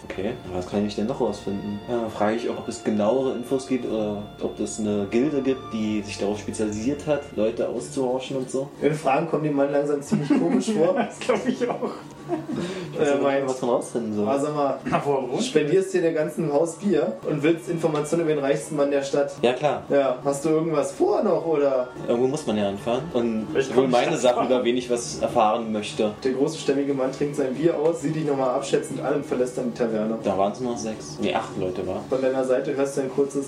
Okay, 0.09 0.33
was 0.51 0.67
kann 0.67 0.85
ich 0.85 0.95
denn 0.95 1.05
noch 1.05 1.21
rausfinden? 1.21 1.79
Ja, 1.87 2.09
frage 2.09 2.37
ich 2.37 2.49
auch, 2.49 2.57
ob 2.57 2.67
es 2.67 2.83
genauere 2.83 3.35
Infos 3.35 3.67
gibt 3.67 3.85
oder 3.85 4.23
ob 4.41 4.59
es 4.59 4.79
eine 4.79 5.07
Gilde 5.09 5.41
gibt, 5.41 5.71
die 5.71 6.01
sich 6.01 6.17
darauf 6.17 6.39
spezialisiert 6.39 7.05
hat, 7.05 7.21
Leute 7.35 7.69
auszuhorchen 7.69 8.37
und 8.37 8.49
so. 8.49 8.69
Wenn 8.81 8.93
Fragen 8.93 9.27
kommen 9.29 9.43
dem 9.43 9.55
Mann 9.55 9.71
langsam 9.71 10.01
ziemlich 10.01 10.29
komisch 10.29 10.71
vor. 10.71 10.95
Das 11.09 11.19
glaube 11.19 11.49
ich 11.49 11.67
auch. 11.69 11.91
Ich 12.93 12.99
weiß 12.99 13.07
Er 13.07 13.13
nicht, 13.15 13.23
meint, 13.23 13.47
was 13.49 13.61
man 13.61 13.69
rausfinden 13.71 14.15
soll. 14.15 14.27
ah, 14.27 14.39
sag 14.39 14.55
mal, 14.55 14.79
er 14.91 15.41
spendierst 15.41 15.93
dir 15.93 16.01
der 16.01 16.13
ganzen 16.13 16.51
Haus 16.51 16.75
Bier 16.75 17.13
und 17.29 17.41
willst 17.43 17.69
Informationen 17.69 18.23
über 18.23 18.35
den 18.35 18.43
reichsten 18.43 18.75
Mann 18.75 18.91
der 18.91 19.03
Stadt. 19.03 19.31
Ja, 19.41 19.53
klar. 19.53 19.83
Ja, 19.89 20.17
hast 20.23 20.43
du 20.45 20.49
irgendwas 20.49 20.91
vor 20.91 21.23
noch 21.23 21.45
oder? 21.45 21.87
Irgendwo 22.07 22.27
muss 22.27 22.45
man 22.45 22.57
ja 22.57 22.67
anfangen. 22.69 23.03
Und 23.13 23.47
ich 23.57 23.69
will 23.69 23.75
kommt 23.75 23.91
meine 23.91 24.17
Sachen, 24.17 24.45
über 24.47 24.63
wen 24.63 24.77
ich 24.77 24.89
was 24.89 25.19
erfahren 25.21 25.71
möchte. 25.71 26.11
Der 26.23 26.31
große 26.33 26.57
stämmige 26.57 26.93
Mann 26.93 27.11
trinkt 27.11 27.35
sein 27.35 27.53
Bier 27.53 27.77
aus, 27.77 28.01
sieht 28.01 28.15
dich 28.15 28.25
nochmal 28.25 28.49
abschätzend 28.51 29.01
an 29.01 29.15
und 29.15 29.25
verlässt 29.25 29.57
dann 29.57 29.71
die 29.71 29.77
Taverne. 29.77 30.17
Da 30.23 30.37
waren 30.37 30.51
es 30.51 30.59
nur 30.59 30.75
sechs. 30.77 31.17
Nee, 31.21 31.33
acht 31.33 31.57
Leute 31.59 31.85
war. 31.87 32.01
Von 32.09 32.21
deiner 32.21 32.43
Seite 32.43 32.75
hörst 32.75 32.97
du 32.97 33.01
ein 33.01 33.09
kurzes 33.09 33.47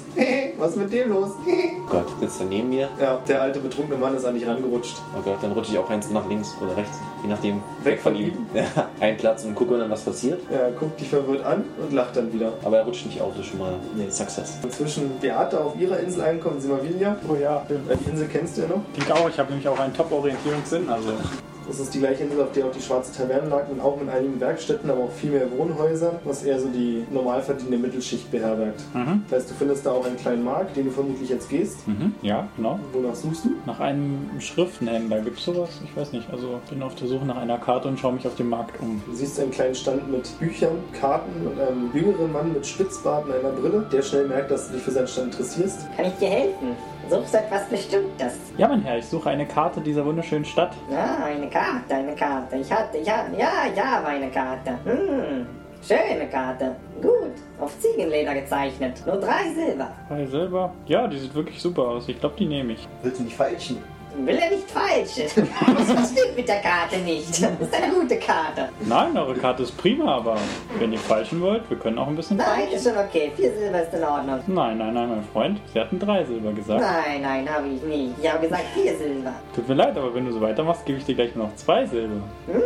Was 0.58 0.72
ist 0.72 0.78
mit 0.78 0.94
dem 0.94 1.10
los? 1.10 1.30
Oh 1.46 1.90
Gott, 1.90 2.06
sitzt 2.20 2.40
er 2.40 2.46
neben 2.48 2.70
mir. 2.70 2.88
ja, 3.02 3.20
der 3.28 3.42
alte 3.42 3.60
betrunkene 3.60 3.98
Mann 3.98 4.16
ist 4.16 4.26
an 4.26 4.36
dich 4.36 4.48
rangerutscht. 4.48 4.96
Oh 5.18 5.22
Gott, 5.24 5.38
dann 5.42 5.52
rutsche 5.52 5.72
ich 5.74 5.78
auch 5.80 5.90
eins 5.90 6.10
nach 6.12 6.28
links 6.30 6.56
oder 6.62 6.76
rechts. 6.78 6.98
Je 7.24 7.30
nachdem. 7.30 7.62
Weg 7.84 8.00
von 8.02 8.16
ihm? 8.16 8.34
Ja, 8.54 8.64
ein 9.00 9.18
Platz 9.18 9.44
und 9.44 9.56
gucke 9.56 9.78
dann, 9.78 9.90
was 9.90 10.02
passiert. 10.02 10.42
Er 10.52 10.72
guckt 10.72 11.00
dich 11.00 11.10
verwirrt 11.10 11.46
an 11.46 11.64
und 11.82 11.94
lacht 11.94 12.16
dann 12.16 12.32
wieder. 12.34 12.54
Aber 12.64 12.78
er 12.78 12.84
rutscht 12.84 13.06
nicht 13.06 13.22
auf, 13.22 13.34
das 13.36 13.46
ist 13.46 13.52
schon 13.52 13.60
mal 13.60 13.74
nee, 13.96 14.10
Success. 14.10 14.58
Inzwischen 14.64 15.20
Beate 15.20 15.60
auf 15.60 15.80
ihrer 15.80 16.00
Insel 16.00 16.24
angekommen, 16.24 16.60
Simavilla. 16.60 17.18
Oh 17.30 17.36
ja. 17.36 17.66
Die 17.70 18.10
Insel 18.10 18.28
kennst 18.28 18.58
du 18.58 18.62
ja 18.62 18.68
noch. 18.68 18.82
Ich 18.98 19.12
auch, 19.12 19.30
ich 19.30 19.38
habe 19.40 19.50
nämlich 19.50 19.68
auch 19.68 19.80
einen 19.80 19.94
Top-Orientierungssinn. 19.94 20.90
Also, 20.90 21.10
Das 21.72 21.80
ist 21.80 21.94
die 21.94 22.00
gleiche 22.00 22.26
Insel, 22.26 22.42
auf 22.42 22.52
der 22.52 22.66
auch 22.66 22.72
die 22.72 22.82
Schwarze 22.82 23.14
Taverne 23.18 23.48
lag 23.48 23.70
und 23.70 23.80
auch 23.80 23.98
mit 23.98 24.10
einigen 24.10 24.38
Werkstätten, 24.42 24.90
aber 24.90 25.06
auch 25.06 25.12
viel 25.12 25.32
mehr 25.32 25.50
Wohnhäusern, 25.58 26.18
was 26.26 26.44
eher 26.44 26.60
so 26.60 26.68
die 26.68 27.06
normal 27.10 27.42
verdienende 27.42 27.78
Mittelschicht 27.78 28.30
beherbergt. 28.30 28.82
mhm. 28.94 29.24
Das 29.30 29.40
heißt, 29.40 29.52
du 29.52 29.54
findest 29.54 29.86
da 29.86 29.92
auch 29.92 30.06
einen 30.06 30.18
kleinen 30.18 30.44
Markt, 30.44 30.76
den 30.76 30.88
du 30.88 30.92
vermutlich 30.92 31.30
jetzt 31.30 31.50
gehst. 31.50 31.88
Mhm. 31.88 32.14
ja, 32.24 32.46
genau. 32.58 32.78
Wonach 32.92 33.16
suchst 33.16 33.46
du? 33.46 33.52
Nach 33.66 33.80
einem 33.80 34.30
Schriftenhändler 34.40 35.22
gibt 35.22 35.40
es 35.40 35.46
sowas? 35.46 35.70
Ich 35.86 35.96
weiß 35.96 36.12
nicht. 36.12 36.30
Also 36.30 36.60
bin 36.70 36.84
auf 36.84 36.96
der 36.96 37.08
Suche 37.08 37.26
nach 37.26 37.38
einer 37.38 37.58
Karte 37.58 37.88
und 37.88 37.98
schaue 37.98 38.14
mich 38.14 38.28
auf 38.28 38.36
dem 38.36 38.50
Markt 38.50 38.78
um. 38.82 39.02
Du 39.06 39.14
siehst 39.14 39.40
einen 39.40 39.52
kleinen 39.52 39.76
Stand 39.76 40.12
mit 40.12 40.38
Büchern, 40.40 40.76
Karten 41.00 41.48
und 41.48 41.58
einem 41.58 41.90
jüngeren 41.94 42.34
Mann 42.34 42.52
mit 42.52 42.68
Spitzbart 42.68 43.28
und 43.28 43.32
einer 43.32 43.52
Brille, 43.52 43.88
der 43.90 44.02
schnell 44.02 44.28
merkt, 44.28 44.52
dass 44.52 44.68
du 44.68 44.74
dich 44.74 44.84
für 44.84 44.92
seinen 44.92 45.08
Stand 45.08 45.28
interessierst. 45.28 45.88
Kann 45.96 46.08
ich 46.08 46.14
dir 46.16 46.28
helfen? 46.28 46.76
Suchst 47.12 47.34
du 47.34 47.40
etwas 47.40 47.66
Bestimmtes? 47.66 48.38
Ja, 48.58 48.70
mein 48.70 48.84
Herr, 48.84 48.98
ich 48.98 49.06
suche 49.06 49.30
eine 49.30 49.46
Karte 49.46 49.82
dieser 49.82 50.06
wunderschönen 50.06 50.46
Stadt. 50.46 50.72
Ja, 50.90 51.18
eine 51.26 51.50
Karte, 51.50 51.94
eine 51.94 52.16
Karte. 52.16 52.56
Ich 52.56 52.72
hatte, 52.72 53.00
ja, 53.00 53.26
ja, 53.38 53.52
ja, 53.76 53.98
aber 53.98 54.08
eine 54.08 54.32
Karte. 54.32 54.80
Hm. 54.86 55.46
Schöne 55.86 56.30
Karte. 56.32 56.74
Gut. 57.02 57.34
Auf 57.60 57.78
Ziegenleder 57.82 58.34
gezeichnet. 58.34 59.04
Nur 59.06 59.18
drei 59.18 59.44
Silber. 59.54 59.90
Drei 60.08 60.26
Silber? 60.26 60.74
Ja, 60.86 61.06
die 61.06 61.18
sieht 61.18 61.36
wirklich 61.36 61.62
super 61.62 61.82
aus. 61.82 62.08
Ich 62.08 62.18
glaube, 62.18 62.36
die 62.40 62.46
nehme 62.46 62.72
ich. 62.72 62.88
Willst 63.04 63.20
du 63.20 63.26
nicht 63.26 63.36
feilschen? 63.36 63.80
Will 64.18 64.36
er 64.38 64.50
nicht 64.52 64.70
falsch? 64.70 65.16
Das 65.16 66.12
stimmt 66.12 66.36
mit 66.36 66.48
der 66.48 66.60
Karte 66.60 66.98
nicht. 66.98 67.30
Das 67.42 67.52
ist 67.60 67.74
eine 67.74 67.94
gute 67.94 68.18
Karte. 68.18 68.70
Nein, 68.82 69.18
eure 69.18 69.36
Karte 69.36 69.64
ist 69.64 69.78
prima, 69.78 70.16
aber 70.18 70.38
wenn 70.80 70.92
ihr 70.92 71.00
falschen 71.00 71.42
wollt, 71.42 71.70
wir 71.70 71.78
können 71.78 71.98
auch 71.98 72.08
ein 72.08 72.16
bisschen 72.16 72.38
Nein, 72.38 72.48
falschen. 72.48 72.74
ist 72.74 72.84
schon 72.84 72.98
okay. 72.98 73.32
Vier 73.36 73.52
Silber 73.54 73.82
ist 73.84 73.94
in 73.94 74.04
Ordnung. 74.04 74.40
Nein, 74.48 74.78
nein, 74.78 74.94
nein, 74.94 75.10
mein 75.10 75.24
Freund. 75.32 75.60
Sie 75.74 75.80
hatten 75.80 75.98
drei 76.00 76.24
Silber 76.26 76.52
gesagt. 76.52 76.82
Nein, 76.82 77.22
nein, 77.22 77.50
habe 77.50 77.68
ich 77.68 77.82
nicht. 77.84 78.14
Ich 78.22 78.30
habe 78.32 78.42
gesagt 78.48 78.66
vier 78.74 78.98
Silber. 78.98 79.34
Tut 79.56 79.68
mir 79.68 79.76
leid, 79.76 79.98
aber 79.98 80.14
wenn 80.14 80.26
du 80.26 80.32
so 80.32 80.42
weitermachst, 80.42 80.86
gebe 80.86 81.00
ich 81.00 81.06
dir 81.06 81.16
gleich 81.16 81.36
nur 81.36 81.48
noch 81.48 81.56
zwei 81.56 81.86
Silber. 81.86 82.22
Hm, 82.48 82.62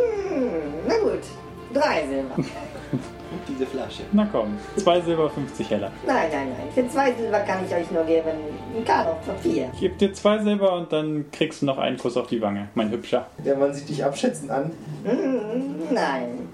na 0.86 0.94
gut. 0.98 1.20
Drei 1.72 2.06
Silber. 2.06 2.34
Und 3.30 3.40
diese 3.48 3.66
Flasche. 3.66 4.02
Na 4.12 4.28
komm, 4.30 4.56
zwei 4.76 5.00
Silber, 5.00 5.28
50 5.28 5.70
Heller. 5.70 5.90
Nein, 6.06 6.28
nein, 6.30 6.48
nein. 6.56 6.68
Für 6.74 6.88
zwei 6.88 7.12
Silber 7.12 7.40
kann 7.40 7.58
ich 7.66 7.74
euch 7.74 7.90
nur 7.90 8.04
geben. 8.04 8.30
Eine 8.74 8.84
Karte 8.84 9.10
auf 9.10 9.26
Papier. 9.26 9.68
Ich 9.74 9.80
gebe 9.80 9.96
dir 9.96 10.12
zwei 10.12 10.38
Silber 10.38 10.76
und 10.76 10.92
dann 10.92 11.26
kriegst 11.32 11.62
du 11.62 11.66
noch 11.66 11.78
einen 11.78 11.98
Kuss 11.98 12.16
auf 12.16 12.28
die 12.28 12.40
Wange, 12.40 12.68
mein 12.74 12.90
Hübscher. 12.90 13.26
Der 13.44 13.56
Mann 13.56 13.72
sieht 13.74 13.88
dich 13.88 14.04
abschätzend 14.04 14.50
an. 14.50 14.70
Hm, 15.04 15.74
nein. 15.90 16.48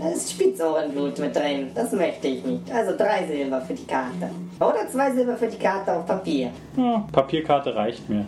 Da 0.00 0.08
ist 0.08 0.32
Spitzohrenblut 0.32 1.18
mit 1.18 1.36
drin. 1.36 1.70
Das 1.74 1.92
möchte 1.92 2.28
ich 2.28 2.42
nicht. 2.44 2.72
Also 2.72 2.96
drei 2.96 3.26
Silber 3.26 3.60
für 3.60 3.74
die 3.74 3.86
Karte. 3.86 4.30
Oder 4.58 4.88
zwei 4.90 5.12
Silber 5.12 5.36
für 5.36 5.46
die 5.46 5.58
Karte 5.58 5.92
auf 5.92 6.06
Papier. 6.06 6.50
Ja, 6.76 7.06
Papierkarte 7.12 7.74
reicht 7.76 8.08
mir. 8.08 8.24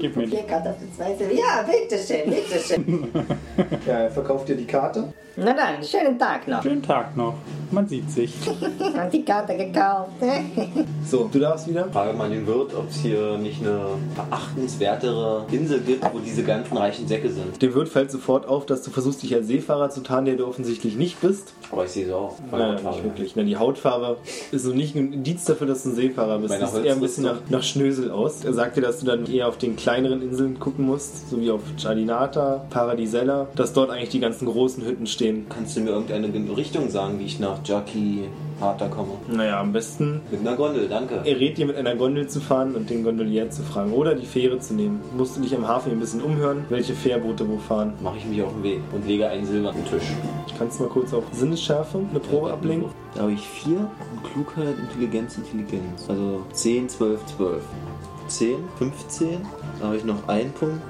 Gib 0.00 0.16
mir 0.16 0.26
die. 0.26 0.36
Papierkarte 0.36 0.74
für 0.80 0.96
zwei 0.96 1.14
Silber. 1.14 1.34
Ja, 1.34 1.62
bitteschön, 1.62 2.30
bitteschön. 2.30 3.08
Ja, 3.86 3.92
er 4.00 4.10
verkauft 4.10 4.48
dir 4.48 4.56
die 4.56 4.64
Karte. 4.66 5.12
Na 5.36 5.52
dann, 5.52 5.82
schönen 5.82 6.18
Tag 6.18 6.46
noch. 6.48 6.62
Schönen 6.62 6.82
Tag 6.82 7.16
noch. 7.16 7.34
Man 7.70 7.86
sieht 7.88 8.08
sich. 8.10 8.32
Hat 8.96 9.12
die 9.12 9.24
Karte 9.24 9.56
gekauft. 9.56 10.10
So, 11.06 11.28
du 11.30 11.38
darfst 11.38 11.68
wieder. 11.68 11.86
Frage 11.92 12.14
mal 12.16 12.30
den 12.30 12.46
Wirt, 12.46 12.74
ob 12.74 12.88
es 12.88 12.96
hier 12.96 13.36
nicht 13.36 13.60
eine 13.60 13.78
verachtenswertere 14.14 15.44
Insel 15.52 15.80
gibt, 15.80 16.02
wo 16.12 16.18
diese 16.18 16.42
ganzen 16.44 16.76
reichen 16.78 17.06
Säcke 17.06 17.28
sind. 17.28 17.60
Dem 17.60 17.74
Wirt 17.74 17.88
fällt 17.90 18.10
sofort 18.10 18.46
auf, 18.46 18.64
dass 18.66 18.82
du 18.82 18.90
versuchst, 18.90 19.22
dich 19.22 19.34
als 19.34 19.46
Seefahrer 19.46 19.90
zu 19.90 20.02
tarnen, 20.02 20.24
der 20.26 20.36
du 20.36 20.46
offensichtlich 20.46 20.96
nicht 20.96 21.20
bist. 21.20 21.52
Aber 21.70 21.84
ich 21.84 21.90
sehe 21.90 22.06
es 22.06 22.12
auch. 22.12 22.36
Nein, 22.50 22.60
Hautfarbe. 22.76 22.88
nicht 22.96 23.04
wirklich. 23.04 23.36
Nein, 23.36 23.46
die 23.46 23.56
Hautfarbe 23.58 24.16
ist 24.50 24.62
so 24.62 24.70
nicht 24.72 24.94
ein 24.96 25.12
Indiz 25.12 25.44
dafür, 25.44 25.66
dass 25.66 25.82
du 25.82 25.90
ein 25.90 25.94
Seefahrer 25.94 26.38
bist. 26.38 26.48
Bei 26.48 26.56
einer 26.56 26.64
Das 26.66 26.74
sieht 26.74 26.84
eher 26.86 26.94
ein 26.94 27.00
bisschen 27.00 27.24
nach, 27.24 27.40
nach 27.50 27.62
Schnösel 27.62 28.10
aus. 28.10 28.44
Er 28.44 28.54
sagt 28.54 28.76
dir, 28.76 28.80
dass 28.80 29.00
du 29.00 29.06
dann 29.06 29.26
eher 29.30 29.48
auf 29.48 29.58
den 29.58 29.73
kleineren 29.76 30.22
Inseln 30.22 30.58
gucken 30.58 30.86
musst, 30.86 31.30
so 31.30 31.40
wie 31.40 31.50
auf 31.50 31.60
Giardinata, 31.76 32.64
Paradisella, 32.70 33.48
dass 33.56 33.72
dort 33.72 33.90
eigentlich 33.90 34.10
die 34.10 34.20
ganzen 34.20 34.46
großen 34.46 34.84
Hütten 34.84 35.06
stehen. 35.06 35.46
Kannst 35.48 35.76
du 35.76 35.80
mir 35.80 35.90
irgendeine 35.90 36.28
Richtung 36.56 36.90
sagen, 36.90 37.18
wie 37.18 37.24
ich 37.24 37.38
nach 37.40 37.58
Jackie 37.64 38.24
Harter 38.60 38.88
komme? 38.88 39.12
Naja, 39.28 39.60
am 39.60 39.72
besten 39.72 40.20
Mit 40.30 40.40
einer 40.40 40.56
Gondel, 40.56 40.88
danke. 40.88 41.20
er 41.24 41.40
rät 41.40 41.58
dir 41.58 41.66
mit 41.66 41.76
einer 41.76 41.96
Gondel 41.96 42.28
zu 42.28 42.40
fahren 42.40 42.74
und 42.74 42.88
den 42.88 43.02
Gondolier 43.04 43.50
zu 43.50 43.62
fragen 43.62 43.92
oder 43.92 44.14
die 44.14 44.26
Fähre 44.26 44.58
zu 44.60 44.74
nehmen. 44.74 45.00
Musst 45.16 45.36
du 45.36 45.40
dich 45.40 45.54
am 45.56 45.66
Hafen 45.66 45.92
ein 45.92 46.00
bisschen 46.00 46.22
umhören, 46.22 46.64
welche 46.68 46.94
Fährboote 46.94 47.48
wo 47.48 47.58
fahren. 47.58 47.94
Mache 48.02 48.18
ich 48.18 48.24
mich 48.26 48.42
auf 48.42 48.52
den 48.52 48.62
Weg 48.62 48.80
und 48.92 49.06
lege 49.06 49.28
einen 49.28 49.44
silbernen 49.46 49.84
Tisch. 49.86 50.04
Ich 50.46 50.56
kann 50.56 50.68
es 50.68 50.78
mal 50.78 50.88
kurz 50.88 51.12
auf 51.12 51.24
Sinnesschärfe 51.32 51.98
eine 52.10 52.20
Probe 52.20 52.52
ablegen. 52.52 52.84
Da 53.14 53.22
habe 53.22 53.32
ich 53.32 53.40
4 53.46 53.76
und 53.76 54.24
Klugheit, 54.32 54.74
Intelligenz, 54.78 55.36
Intelligenz. 55.36 56.08
Also 56.08 56.42
10, 56.52 56.88
12, 56.88 57.26
12. 57.36 57.62
10, 58.26 58.56
15, 58.78 59.28
da 59.42 59.63
habe 59.84 59.96
ich 59.96 60.04
noch 60.04 60.28
einen 60.28 60.52
Punkt, 60.52 60.80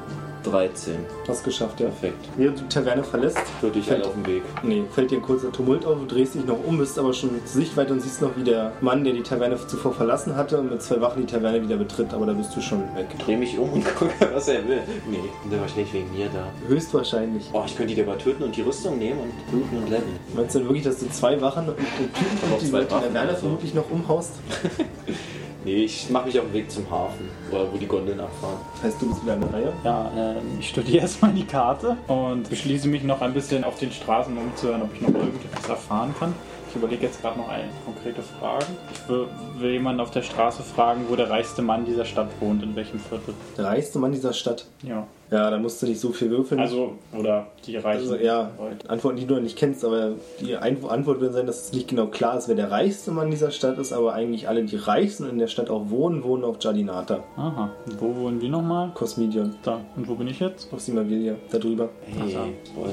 13. 0.45 0.95
Hast 1.27 1.45
geschafft, 1.45 1.81
ja. 1.81 1.87
Perfekt. 1.87 2.29
Während 2.37 2.59
du 2.59 2.63
die 2.63 2.69
Taverne 2.69 3.03
verlässt, 3.03 3.39
Würde 3.61 3.79
ich 3.79 3.91
halt 3.91 4.05
auf 4.05 4.13
dem 4.13 4.27
Weg. 4.27 4.43
Nee, 4.63 4.85
fällt 4.95 5.11
dir 5.11 5.17
ein 5.17 5.23
kurzer 5.23 5.51
Tumult 5.51 5.85
auf, 5.87 5.99
du 5.99 6.07
drehst 6.07 6.35
dich 6.35 6.45
noch 6.45 6.63
um, 6.65 6.79
bist 6.79 6.99
aber 6.99 7.13
schon 7.13 7.31
zur 7.45 7.61
Sichtweite 7.61 7.93
und 7.93 8.01
siehst 8.01 8.21
noch, 8.23 8.37
wie 8.37 8.45
der 8.45 8.73
Mann, 8.81 9.05
der 9.05 9.15
die 9.15 9.23
Taverne 9.23 9.57
zuvor 9.67 9.93
verlassen 9.93 10.37
hatte, 10.37 10.63
mit 10.63 10.83
zwei 10.83 11.01
Wachen 11.01 11.27
die 11.27 11.33
Taverne 11.33 11.63
wieder 11.63 11.77
betritt, 11.77 12.13
aber 12.13 12.27
da 12.27 12.33
bist 12.35 12.55
du 12.55 12.61
schon 12.61 12.81
weg. 12.95 13.07
Dreh 13.25 13.37
mich 13.37 13.59
um 13.59 13.73
und 13.73 13.85
gucke, 13.97 14.13
was 14.33 14.49
er 14.49 14.67
will. 14.69 14.83
Nee, 15.11 15.19
der 15.51 15.61
wahrscheinlich 15.61 15.93
wegen 15.93 16.13
mir 16.13 16.29
da. 16.33 16.47
Höchstwahrscheinlich. 16.69 17.51
Oh, 17.53 17.63
ich 17.67 17.77
könnte 17.77 17.95
die 17.95 18.03
aber 18.03 18.19
töten 18.19 18.43
und 18.43 18.55
die 18.57 18.63
Rüstung 18.63 18.99
nehmen 18.99 19.21
und 19.21 19.51
bluten 19.51 19.79
und 19.79 19.91
leveln. 19.91 20.19
Meinst 20.35 20.55
du 20.55 20.59
denn 20.59 20.69
wirklich, 20.69 20.85
dass 20.85 20.99
du 20.99 21.09
zwei 21.11 21.41
Wachen 21.41 21.69
und 21.69 21.79
den 21.79 22.13
Typen, 22.13 22.83
die 22.83 22.87
Taverne 22.87 23.21
also. 23.21 23.41
vermutlich 23.41 23.75
noch 23.75 23.91
umhaust? 23.91 24.33
Nee, 25.65 25.85
ich 25.85 26.11
mache 26.11 26.27
mich 26.27 26.39
auf 26.39 26.45
den 26.45 26.53
Weg 26.53 26.71
zum 26.71 26.91
Hafen. 26.91 27.29
Wo 27.51 27.77
die 27.79 27.87
Gondeln 27.87 28.21
abfahren. 28.21 28.59
Heißt, 28.83 29.01
du 29.01 29.09
bist 29.09 29.23
wieder 29.23 29.35
an 29.35 29.41
der 29.41 29.53
Reihe? 29.53 29.73
Ja, 29.83 30.13
ähm, 30.17 30.59
ich 30.59 30.69
studiere 30.69 30.99
erstmal 30.99 31.33
die 31.33 31.45
Karte 31.45 31.97
und 32.07 32.51
beschließe 32.51 32.89
mich 32.89 33.03
noch 33.03 33.21
ein 33.23 33.33
bisschen 33.33 33.65
auf 33.65 33.79
den 33.79 33.91
Straßen 33.91 34.37
umzuhören, 34.37 34.83
ob 34.83 34.95
ich 34.95 35.01
noch 35.01 35.15
irgendetwas 35.15 35.69
erfahren 35.69 36.15
kann. 36.19 36.35
Ich 36.69 36.77
überlege 36.77 37.07
jetzt 37.07 37.23
gerade 37.23 37.39
noch 37.39 37.49
eine 37.49 37.69
konkrete 37.85 38.21
Frage. 38.21 38.67
Ich 38.93 39.09
will, 39.09 39.29
will 39.59 39.71
jemanden 39.71 40.01
auf 40.01 40.11
der 40.11 40.23
Straße 40.23 40.65
fragen, 40.65 41.05
wo 41.09 41.15
der 41.15 41.31
reichste 41.31 41.63
Mann 41.63 41.85
dieser 41.87 42.05
Stadt 42.05 42.29
wohnt, 42.41 42.65
in 42.65 42.75
welchem 42.75 42.99
Viertel. 42.99 43.33
Der 43.57 43.67
reichste 43.67 44.01
Mann 44.01 44.11
dieser 44.11 44.33
Stadt. 44.33 44.67
Ja. 44.83 45.07
Ja, 45.35 45.51
da 45.51 45.59
musst 45.59 45.83
du 45.83 45.87
nicht 45.87 45.99
so 45.99 46.11
viel 46.13 46.31
würfeln. 46.31 46.61
Also, 46.61 46.93
oder 47.19 47.49
die 47.67 47.77
reichen 47.77 48.03
Also, 48.03 48.15
ja, 48.15 48.53
Leute. 48.57 48.89
Antworten, 48.89 49.17
die 49.19 49.27
du 49.27 49.35
noch 49.35 49.43
nicht 49.43 49.59
kennst, 49.59 49.85
aber 49.85 50.13
die 50.41 50.57
Antwort 50.57 51.21
wird 51.21 51.33
sein, 51.33 51.45
dass 51.47 51.63
es 51.67 51.73
nicht 51.73 51.89
genau 51.89 52.07
klar 52.07 52.39
ist, 52.39 52.47
wer 52.47 52.55
der 52.55 52.71
reichste 52.71 53.11
Mann 53.11 53.33
dieser 53.33 53.51
Stadt 53.51 53.77
ist, 53.79 53.93
aber 53.93 54.13
eigentlich 54.15 54.47
alle, 54.49 54.63
die 54.63 54.77
reich 54.77 55.17
sind 55.17 55.27
und 55.27 55.33
in 55.33 55.39
der 55.41 55.49
Stadt 55.49 55.71
auch 55.71 55.91
wohnen, 55.91 56.23
wohnen 56.23 56.45
auf 56.45 56.61
Giardinata, 56.61 57.25
Aha. 57.37 57.71
Und 57.87 58.01
Wo 58.01 58.15
wohnen 58.15 58.39
die 58.39 58.49
nochmal? 58.49 58.93
Cosmidion, 58.95 59.57
Da. 59.65 59.81
Und 59.97 60.07
wo 60.09 60.15
bin 60.15 60.29
ich 60.29 60.39
jetzt? 60.39 60.73
auf 60.73 60.81
Simavilla, 60.81 61.35
da 61.51 61.59
drüber. 61.59 61.89
Hey, 62.07 62.37
Ach 62.39 62.69
Spoiler. 62.69 62.93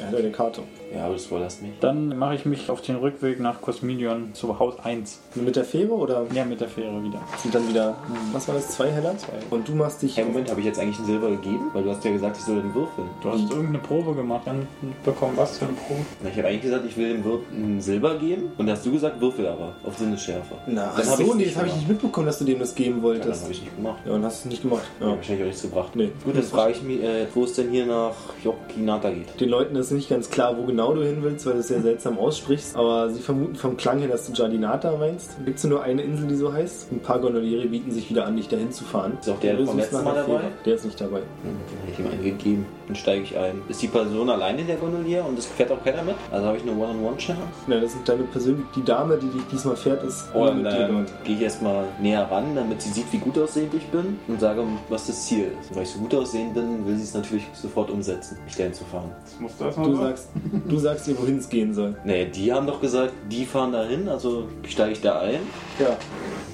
Er 0.00 0.08
hat 0.08 0.14
eine 0.16 0.30
Karte. 0.32 0.62
Ja, 0.96 1.04
aber 1.04 1.14
du 1.14 1.20
spoilerst 1.20 1.62
mich. 1.62 1.72
Dann 1.80 2.16
mache 2.18 2.34
ich 2.36 2.46
mich 2.46 2.70
auf 2.70 2.80
den 2.80 2.96
Rückweg 2.96 3.38
nach 3.40 3.60
Cosminion 3.60 4.30
zu 4.34 4.58
Haus 4.58 4.74
1. 4.82 5.20
Mit 5.34 5.56
der 5.56 5.64
Fähre 5.64 5.92
oder 5.92 6.24
Ja, 6.32 6.44
mit 6.44 6.60
der 6.60 6.68
Fähre 6.68 7.02
wieder. 7.02 7.20
sind 7.42 7.54
dann 7.54 7.68
wieder, 7.68 7.96
was 8.32 8.48
war 8.48 8.54
das, 8.54 8.68
zwei 8.70 8.90
Heller? 8.90 9.16
Zwei. 9.18 9.32
Und 9.50 9.68
du 9.68 9.74
machst 9.74 10.02
dich. 10.02 10.16
Hey, 10.16 10.24
Moment, 10.24 10.50
habe 10.50 10.60
ich 10.60 10.66
jetzt 10.66 10.78
eigentlich 10.78 10.96
einen 10.98 11.06
Silber 11.06 11.30
gegeben? 11.30 11.70
Weil 11.72 11.82
du 11.84 11.90
hast 11.90 12.04
ja 12.04 12.10
gesagt, 12.12 12.36
ich 12.38 12.44
soll 12.44 12.56
den 12.62 12.74
würfeln. 12.74 13.08
Du 13.22 13.30
hast 13.30 13.50
irgendeine 13.50 13.78
Probe 13.78 14.14
gemacht, 14.14 14.42
dann 14.46 14.66
bekommen 15.04 15.32
was 15.36 15.58
für 15.58 15.66
eine 15.66 15.74
Probe? 15.74 16.00
Na, 16.22 16.30
ich 16.30 16.36
habe 16.38 16.48
eigentlich 16.48 16.62
gesagt, 16.62 16.84
ich 16.86 16.96
will 16.96 17.08
dem 17.12 17.24
Wirt 17.24 17.42
einen 17.52 17.80
Silber 17.80 18.16
geben. 18.18 18.50
Und 18.56 18.66
da 18.66 18.72
hast 18.72 18.86
du 18.86 18.90
gesagt, 18.92 19.20
würfel 19.20 19.46
aber. 19.46 19.74
Auf 19.84 19.98
Sinnesschärfe. 19.98 20.54
Na, 20.66 20.92
Dann 20.96 21.00
ich's 21.02 21.16
so, 21.16 21.34
nee, 21.34 21.44
das 21.44 21.56
habe 21.56 21.66
ich 21.68 21.74
nicht 21.76 21.88
mitbekommen, 21.88 22.26
dass 22.26 22.38
du 22.38 22.44
dem 22.44 22.58
das 22.58 22.74
geben 22.74 22.88
Ja, 22.90 22.94
dann 22.94 23.02
wolltest. 23.02 23.42
habe 23.42 23.52
ich 23.52 23.60
nicht 23.62 23.76
gemacht. 23.76 23.98
Ja, 24.06 24.12
und 24.12 24.24
hast 24.24 24.38
es 24.40 24.44
nicht 24.46 24.62
gemacht. 24.62 24.84
Ja. 25.00 25.06
Ja. 25.08 25.16
wahrscheinlich 25.16 25.42
auch 25.42 25.46
nichts 25.48 25.62
gebracht. 25.62 25.90
Nee. 25.96 26.10
Gut, 26.24 26.36
jetzt 26.36 26.50
frage 26.50 26.72
ich 26.72 26.82
mich, 26.82 27.02
äh, 27.02 27.26
wo 27.34 27.44
es 27.44 27.52
denn 27.54 27.70
hier 27.70 27.86
nach 27.86 28.14
Yokinata 28.42 29.10
geht. 29.10 29.40
Den 29.40 29.48
Leuten 29.48 29.76
ist 29.76 29.90
nicht 29.90 30.08
ganz 30.08 30.30
klar, 30.30 30.56
wo 30.56 30.64
genau 30.64 30.85
du 30.94 31.02
hin 31.02 31.18
willst, 31.20 31.46
weil 31.46 31.54
du 31.54 31.60
es 31.60 31.68
sehr 31.68 31.80
seltsam 31.80 32.18
aussprichst, 32.18 32.76
aber 32.76 33.10
sie 33.10 33.20
vermuten 33.20 33.56
vom 33.56 33.76
Klang 33.76 33.98
her, 33.98 34.08
dass 34.08 34.26
du 34.26 34.32
Giardinata 34.32 34.96
meinst. 34.96 35.32
Gibt 35.44 35.58
es 35.58 35.64
nur 35.64 35.82
eine 35.82 36.02
Insel, 36.02 36.26
die 36.28 36.36
so 36.36 36.52
heißt? 36.52 36.92
Ein 36.92 37.00
paar 37.00 37.20
Gondoliere 37.20 37.66
bieten 37.66 37.90
sich 37.90 38.10
wieder 38.10 38.26
an, 38.26 38.36
dich 38.36 38.48
dahin 38.48 38.70
zu 38.72 38.84
fahren. 38.84 39.18
Ist 39.20 39.28
auch 39.28 39.40
der 39.40 39.56
Du 39.56 39.66
vom 39.66 39.78
letzten 39.78 40.04
Mal 40.04 40.14
dabei? 40.14 40.40
Der 40.64 40.74
ist 40.74 40.84
nicht 40.84 41.00
dabei. 41.00 41.18
Hm, 41.18 41.56
hätte 41.86 41.92
ich 41.92 41.98
ihm 41.98 42.10
einen 42.10 42.22
gegeben. 42.22 42.66
Dann 42.86 42.96
steige 42.96 43.22
ich 43.22 43.36
ein. 43.36 43.62
Ist 43.68 43.82
die 43.82 43.88
Person 43.88 44.30
alleine 44.30 44.60
in 44.60 44.66
der 44.66 44.76
Gondolier 44.76 45.24
und 45.24 45.38
es 45.38 45.46
fährt 45.46 45.70
auch 45.72 45.82
keiner 45.82 46.02
mit? 46.02 46.14
Also 46.30 46.46
habe 46.46 46.56
ich 46.56 46.62
eine 46.62 46.72
One-on-One-Chance? 46.72 47.42
Ja, 47.66 47.80
das 47.80 47.92
sind 47.92 48.08
deine 48.08 48.22
persönlich, 48.24 48.64
die 48.74 48.84
Dame, 48.84 49.16
die 49.16 49.28
dich 49.28 49.42
diesmal 49.50 49.76
fährt, 49.76 50.02
ist 50.04 50.26
Oder 50.34 50.54
nur 50.54 50.62
mit 50.62 50.72
dir 50.72 50.78
dann 50.78 50.92
dort. 51.06 51.24
gehe 51.24 51.36
ich 51.36 51.42
erstmal 51.42 51.84
näher 52.00 52.28
ran, 52.30 52.54
damit 52.54 52.82
sie 52.82 52.90
sieht, 52.90 53.12
wie 53.12 53.18
gut 53.18 53.38
aussehend 53.38 53.74
ich 53.74 53.86
bin 53.88 54.18
und 54.28 54.40
sage, 54.40 54.62
was 54.88 55.06
das 55.06 55.26
Ziel 55.26 55.50
ist. 55.60 55.70
Und 55.70 55.76
weil 55.76 55.82
ich 55.82 55.90
so 55.90 55.98
gut 55.98 56.14
aussehend 56.14 56.54
bin, 56.54 56.86
will 56.86 56.96
sie 56.96 57.04
es 57.04 57.14
natürlich 57.14 57.44
sofort 57.54 57.90
umsetzen, 57.90 58.38
mich 58.44 58.56
dahin 58.56 58.72
zu 58.74 58.84
fahren. 58.84 59.10
Das 59.24 59.40
musst 59.40 59.60
du 59.60 59.64
erstmal 59.64 59.86
Du 59.90 59.96
sagst, 59.96 60.28
du 60.68 60.78
sagst 60.78 61.08
ihr, 61.08 61.18
wohin 61.18 61.38
es 61.38 61.48
gehen 61.48 61.74
soll. 61.74 61.96
Nee, 62.04 62.26
die 62.26 62.52
haben 62.52 62.66
doch 62.66 62.80
gesagt, 62.80 63.12
die 63.30 63.44
fahren 63.44 63.72
dahin, 63.72 64.08
also 64.08 64.44
steige 64.66 64.92
ich 64.92 65.00
da 65.00 65.20
ein. 65.20 65.40
Ja. 65.78 65.96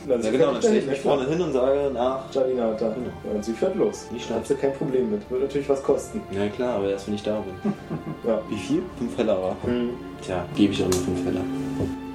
Dann 0.08 0.20
Ja 0.22 0.30
genau, 0.30 0.52
dann 0.52 0.56
stelle 0.62 0.78
ich 0.78 0.86
mich 0.86 1.00
vorne 1.00 1.26
hin 1.28 1.40
und 1.40 1.52
sage 1.52 1.90
nach. 1.92 2.30
Giardinata. 2.32 2.88
Genau. 2.88 3.10
Ja, 3.24 3.30
und 3.34 3.44
sie 3.44 3.52
fährt 3.52 3.76
los. 3.76 4.08
Nicht 4.10 4.28
Da 4.28 4.34
hat 4.36 4.46
sie 4.46 4.54
kein 4.54 4.72
Problem 4.74 5.10
mit. 5.12 5.30
Wird 5.30 5.42
natürlich 5.42 5.68
was 5.68 5.82
kosten. 5.82 6.20
Ja 6.30 6.48
klar, 6.48 6.76
aber 6.76 6.90
erst 6.90 7.06
wenn 7.08 7.14
ich 7.14 7.22
da 7.22 7.40
bin. 7.40 7.72
Ja. 8.26 8.40
Wie 8.48 8.56
viel? 8.56 8.82
Fünf 8.98 9.18
Heller 9.18 9.42
war. 9.42 9.56
Hm. 9.64 9.90
Tja, 10.20 10.44
gebe 10.54 10.72
ich 10.72 10.80
auch 10.82 10.88
nur 10.88 11.00
fünf 11.00 11.24
Heller. 11.24 11.40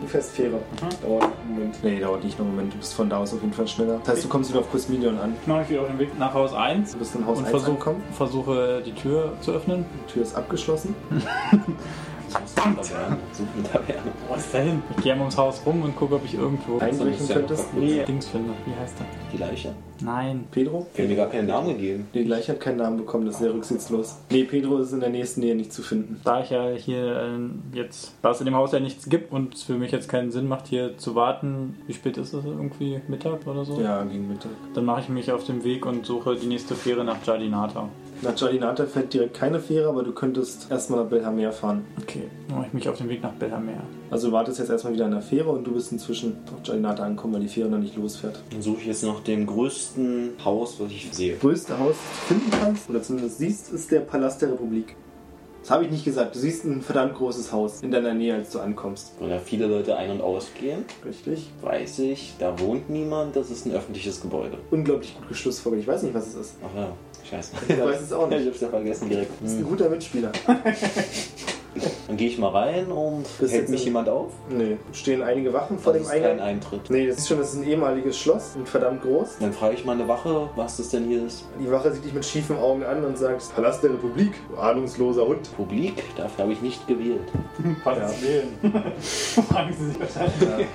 Du 0.01 0.07
fährst 0.07 0.31
Fähre. 0.31 0.57
Dauert 1.03 1.23
einen 1.23 1.53
Moment. 1.55 1.83
Nee, 1.83 1.99
dauert 1.99 2.23
nicht 2.23 2.39
einen 2.39 2.49
Moment. 2.51 2.73
Du 2.73 2.77
bist 2.77 2.93
von 2.93 3.09
da 3.09 3.17
aus 3.17 3.33
auf 3.33 3.41
jeden 3.41 3.51
Fall 3.53 3.67
schneller. 3.67 3.99
Das 4.05 4.15
heißt, 4.15 4.23
du 4.23 4.29
kommst 4.29 4.49
wieder 4.51 4.61
auf 4.61 4.71
Cosminion 4.71 5.17
an. 5.19 5.35
mache 5.45 5.63
ich 5.63 5.69
wieder 5.71 5.81
auf 5.81 5.87
den 5.87 5.99
Weg 5.99 6.17
nach 6.17 6.33
Haus 6.33 6.53
1 6.53 6.93
Du 6.93 6.99
bist 6.99 7.13
in 7.15 7.25
Haus 7.25 7.39
und 7.39 7.43
1 7.45 7.51
versuch, 7.51 7.67
angekommen. 7.69 8.03
versuche 8.13 8.81
die 8.85 8.93
Tür 8.93 9.33
zu 9.41 9.51
öffnen. 9.51 9.85
Die 10.07 10.13
Tür 10.13 10.21
ist 10.23 10.35
abgeschlossen. 10.35 10.95
Taverne. 12.55 13.17
Such 13.33 13.45
eine 13.55 13.63
Taverne. 13.63 14.11
Wo 14.27 14.35
ist 14.35 14.53
der 14.53 14.61
hin? 14.61 14.83
Ich 14.95 15.03
gehe 15.03 15.11
einmal 15.13 15.25
ums 15.25 15.37
Haus 15.37 15.61
rum 15.65 15.81
und 15.81 15.95
gucke, 15.95 16.15
ob 16.15 16.25
ich 16.25 16.35
irgendwo 16.35 16.77
Einbrechen 16.79 17.27
könntest. 17.27 17.73
nee, 17.73 18.03
Dings 18.05 18.27
finde. 18.27 18.53
Wie 18.65 18.73
heißt 18.79 18.95
der? 18.99 19.05
Die 19.31 19.37
Leiche? 19.37 19.73
Nein. 20.01 20.45
Pedro? 20.51 20.85
Wir 20.93 21.03
haben 21.03 21.09
mir 21.09 21.17
gar 21.17 21.29
keinen 21.29 21.47
Namen 21.47 21.69
gegeben. 21.69 22.07
Nee, 22.13 22.23
gleich 22.23 22.49
hat 22.49 22.59
keinen 22.59 22.77
Namen 22.77 22.97
bekommen. 22.97 23.25
Das 23.25 23.35
ist 23.35 23.41
sehr 23.41 23.53
rücksichtslos. 23.53 24.17
Nee, 24.29 24.43
Pedro 24.43 24.77
ist 24.77 24.91
in 24.91 24.99
der 24.99 25.09
nächsten 25.09 25.41
Nähe 25.41 25.55
nicht 25.55 25.73
zu 25.73 25.81
finden. 25.81 26.21
Da 26.23 26.41
ich 26.41 26.49
ja 26.49 26.69
hier 26.71 27.39
äh, 27.73 27.77
jetzt, 27.77 28.13
da 28.21 28.31
es 28.31 28.39
in 28.39 28.45
dem 28.45 28.55
Haus 28.55 28.71
ja 28.71 28.79
nichts 28.79 29.09
gibt 29.09 29.31
und 29.31 29.55
es 29.55 29.63
für 29.63 29.73
mich 29.73 29.91
jetzt 29.91 30.07
keinen 30.07 30.31
Sinn 30.31 30.47
macht, 30.47 30.67
hier 30.67 30.97
zu 30.97 31.15
warten, 31.15 31.77
wie 31.87 31.93
spät 31.93 32.17
ist 32.17 32.33
es 32.33 32.45
irgendwie? 32.45 33.01
Mittag 33.07 33.45
oder 33.47 33.65
so? 33.65 33.79
Ja, 33.81 34.03
gegen 34.03 34.27
Mittag. 34.27 34.51
Dann 34.73 34.85
mache 34.85 35.01
ich 35.01 35.09
mich 35.09 35.31
auf 35.31 35.45
den 35.45 35.63
Weg 35.63 35.85
und 35.85 36.05
suche 36.05 36.35
die 36.35 36.47
nächste 36.47 36.75
Fähre 36.75 37.03
nach 37.03 37.21
Giardinata. 37.23 37.89
Nach 38.21 38.35
Jalinata 38.35 38.85
fährt 38.85 39.13
direkt 39.13 39.35
keine 39.35 39.59
Fähre, 39.59 39.89
aber 39.89 40.03
du 40.03 40.11
könntest 40.11 40.71
erstmal 40.71 41.03
nach 41.03 41.09
Belhamer 41.09 41.51
fahren. 41.51 41.85
Okay, 42.01 42.23
dann 42.47 42.57
mache 42.57 42.67
ich 42.67 42.73
mich 42.73 42.89
auf 42.89 42.97
den 42.97 43.09
Weg 43.09 43.21
nach 43.21 43.33
Belhamer. 43.33 43.83
Also 44.09 44.27
du 44.27 44.33
wartest 44.33 44.57
jetzt 44.59 44.69
erstmal 44.69 44.93
wieder 44.93 45.05
an 45.05 45.11
der 45.11 45.21
Fähre 45.21 45.49
und 45.49 45.65
du 45.65 45.73
bist 45.73 45.91
inzwischen 45.91 46.37
auf 46.51 46.65
Jalinata 46.67 47.03
angekommen, 47.03 47.35
weil 47.35 47.41
die 47.41 47.47
Fähre 47.47 47.69
noch 47.69 47.77
nicht 47.77 47.95
losfährt. 47.95 48.39
Dann 48.51 48.61
suche 48.61 48.81
ich 48.81 48.87
jetzt 48.87 49.03
nach 49.03 49.19
dem 49.19 49.45
größten 49.45 50.31
Haus, 50.43 50.79
was 50.79 50.91
ich 50.91 51.09
sehe. 51.11 51.33
Das 51.33 51.41
größte 51.41 51.77
Haus, 51.77 51.95
das 51.95 52.27
du 52.29 52.33
finden 52.35 52.51
kannst, 52.59 52.89
oder 52.89 53.01
zumindest 53.03 53.37
siehst, 53.37 53.71
ist 53.71 53.91
der 53.91 53.99
Palast 53.99 54.41
der 54.41 54.51
Republik. 54.51 54.95
Das 55.61 55.71
habe 55.71 55.83
ich 55.83 55.91
nicht 55.91 56.05
gesagt. 56.05 56.33
Du 56.33 56.39
siehst 56.39 56.63
ein 56.63 56.81
verdammt 56.81 57.15
großes 57.15 57.51
Haus 57.51 57.81
in 57.81 57.91
deiner 57.91 58.13
Nähe, 58.13 58.33
als 58.35 58.51
du 58.51 58.59
ankommst. 58.59 59.11
Weil 59.19 59.29
da 59.29 59.37
viele 59.39 59.67
Leute 59.67 59.97
ein- 59.97 60.11
und 60.11 60.21
ausgehen, 60.21 60.85
Richtig. 61.05 61.51
weiß 61.61 61.99
ich, 61.99 62.35
da 62.39 62.57
wohnt 62.57 62.89
niemand, 62.89 63.35
das 63.35 63.49
ist 63.51 63.65
ein 63.65 63.73
öffentliches 63.73 64.21
Gebäude. 64.21 64.57
Unglaublich 64.71 65.13
gut 65.17 65.27
geschlussfolgert. 65.27 65.81
Ich 65.81 65.87
weiß 65.87 66.03
nicht, 66.03 66.13
was 66.13 66.27
es 66.27 66.35
ist. 66.35 66.55
Ach 66.65 66.73
ja, 66.73 66.87
scheiße. 67.29 67.51
Ich 67.67 67.79
weiß 67.79 68.01
es 68.01 68.13
auch 68.13 68.27
nicht. 68.29 68.41
Ich 68.41 68.47
hab's 68.47 68.61
ja 68.61 68.69
vergessen 68.69 69.09
direkt. 69.09 69.31
Das 69.41 69.51
ist 69.51 69.57
ein 69.57 69.63
guter 69.63 69.89
Mitspieler. 69.89 70.31
Dann 72.07 72.17
gehe 72.17 72.27
ich 72.29 72.37
mal 72.37 72.49
rein 72.49 72.87
und 72.91 73.25
hält 73.47 73.69
mich 73.69 73.85
jemand 73.85 74.09
auf? 74.09 74.31
Nee, 74.49 74.77
stehen 74.93 75.21
einige 75.21 75.53
Wachen 75.53 75.77
vor 75.79 75.93
Das 75.93 76.03
dem 76.03 76.05
ist 76.05 76.11
kein 76.11 76.23
Eingang. 76.31 76.47
Eintritt. 76.47 76.89
Nee, 76.89 77.07
das 77.07 77.17
ist 77.19 77.27
schon, 77.27 77.37
das 77.39 77.53
ist 77.53 77.59
ein 77.59 77.67
ehemaliges 77.67 78.17
Schloss 78.17 78.51
und 78.55 78.67
verdammt 78.67 79.01
groß. 79.03 79.37
Dann 79.39 79.53
frage 79.53 79.75
ich 79.75 79.85
meine 79.85 80.07
Wache, 80.07 80.49
was 80.55 80.77
das 80.77 80.89
denn 80.89 81.05
hier 81.05 81.25
ist. 81.25 81.45
Die 81.59 81.69
Wache 81.71 81.91
sieht 81.91 82.03
dich 82.05 82.13
mit 82.13 82.25
schiefen 82.25 82.57
Augen 82.57 82.83
an 82.83 83.03
und 83.03 83.17
sagt, 83.17 83.53
Palast 83.55 83.83
der 83.83 83.91
Republik, 83.91 84.33
du 84.49 84.57
ahnungsloser 84.57 85.25
Hund. 85.27 85.49
Publik, 85.55 86.03
dafür 86.15 86.43
habe 86.43 86.53
ich 86.53 86.61
nicht 86.61 86.87
gewählt. 86.87 87.21
Was 87.83 87.97
Ja. 87.97 88.27
wählen? 88.27 88.47
Fragen 89.49 89.73
Sie 89.77 89.87
sich 89.89 89.99
wahrscheinlich. 89.99 90.67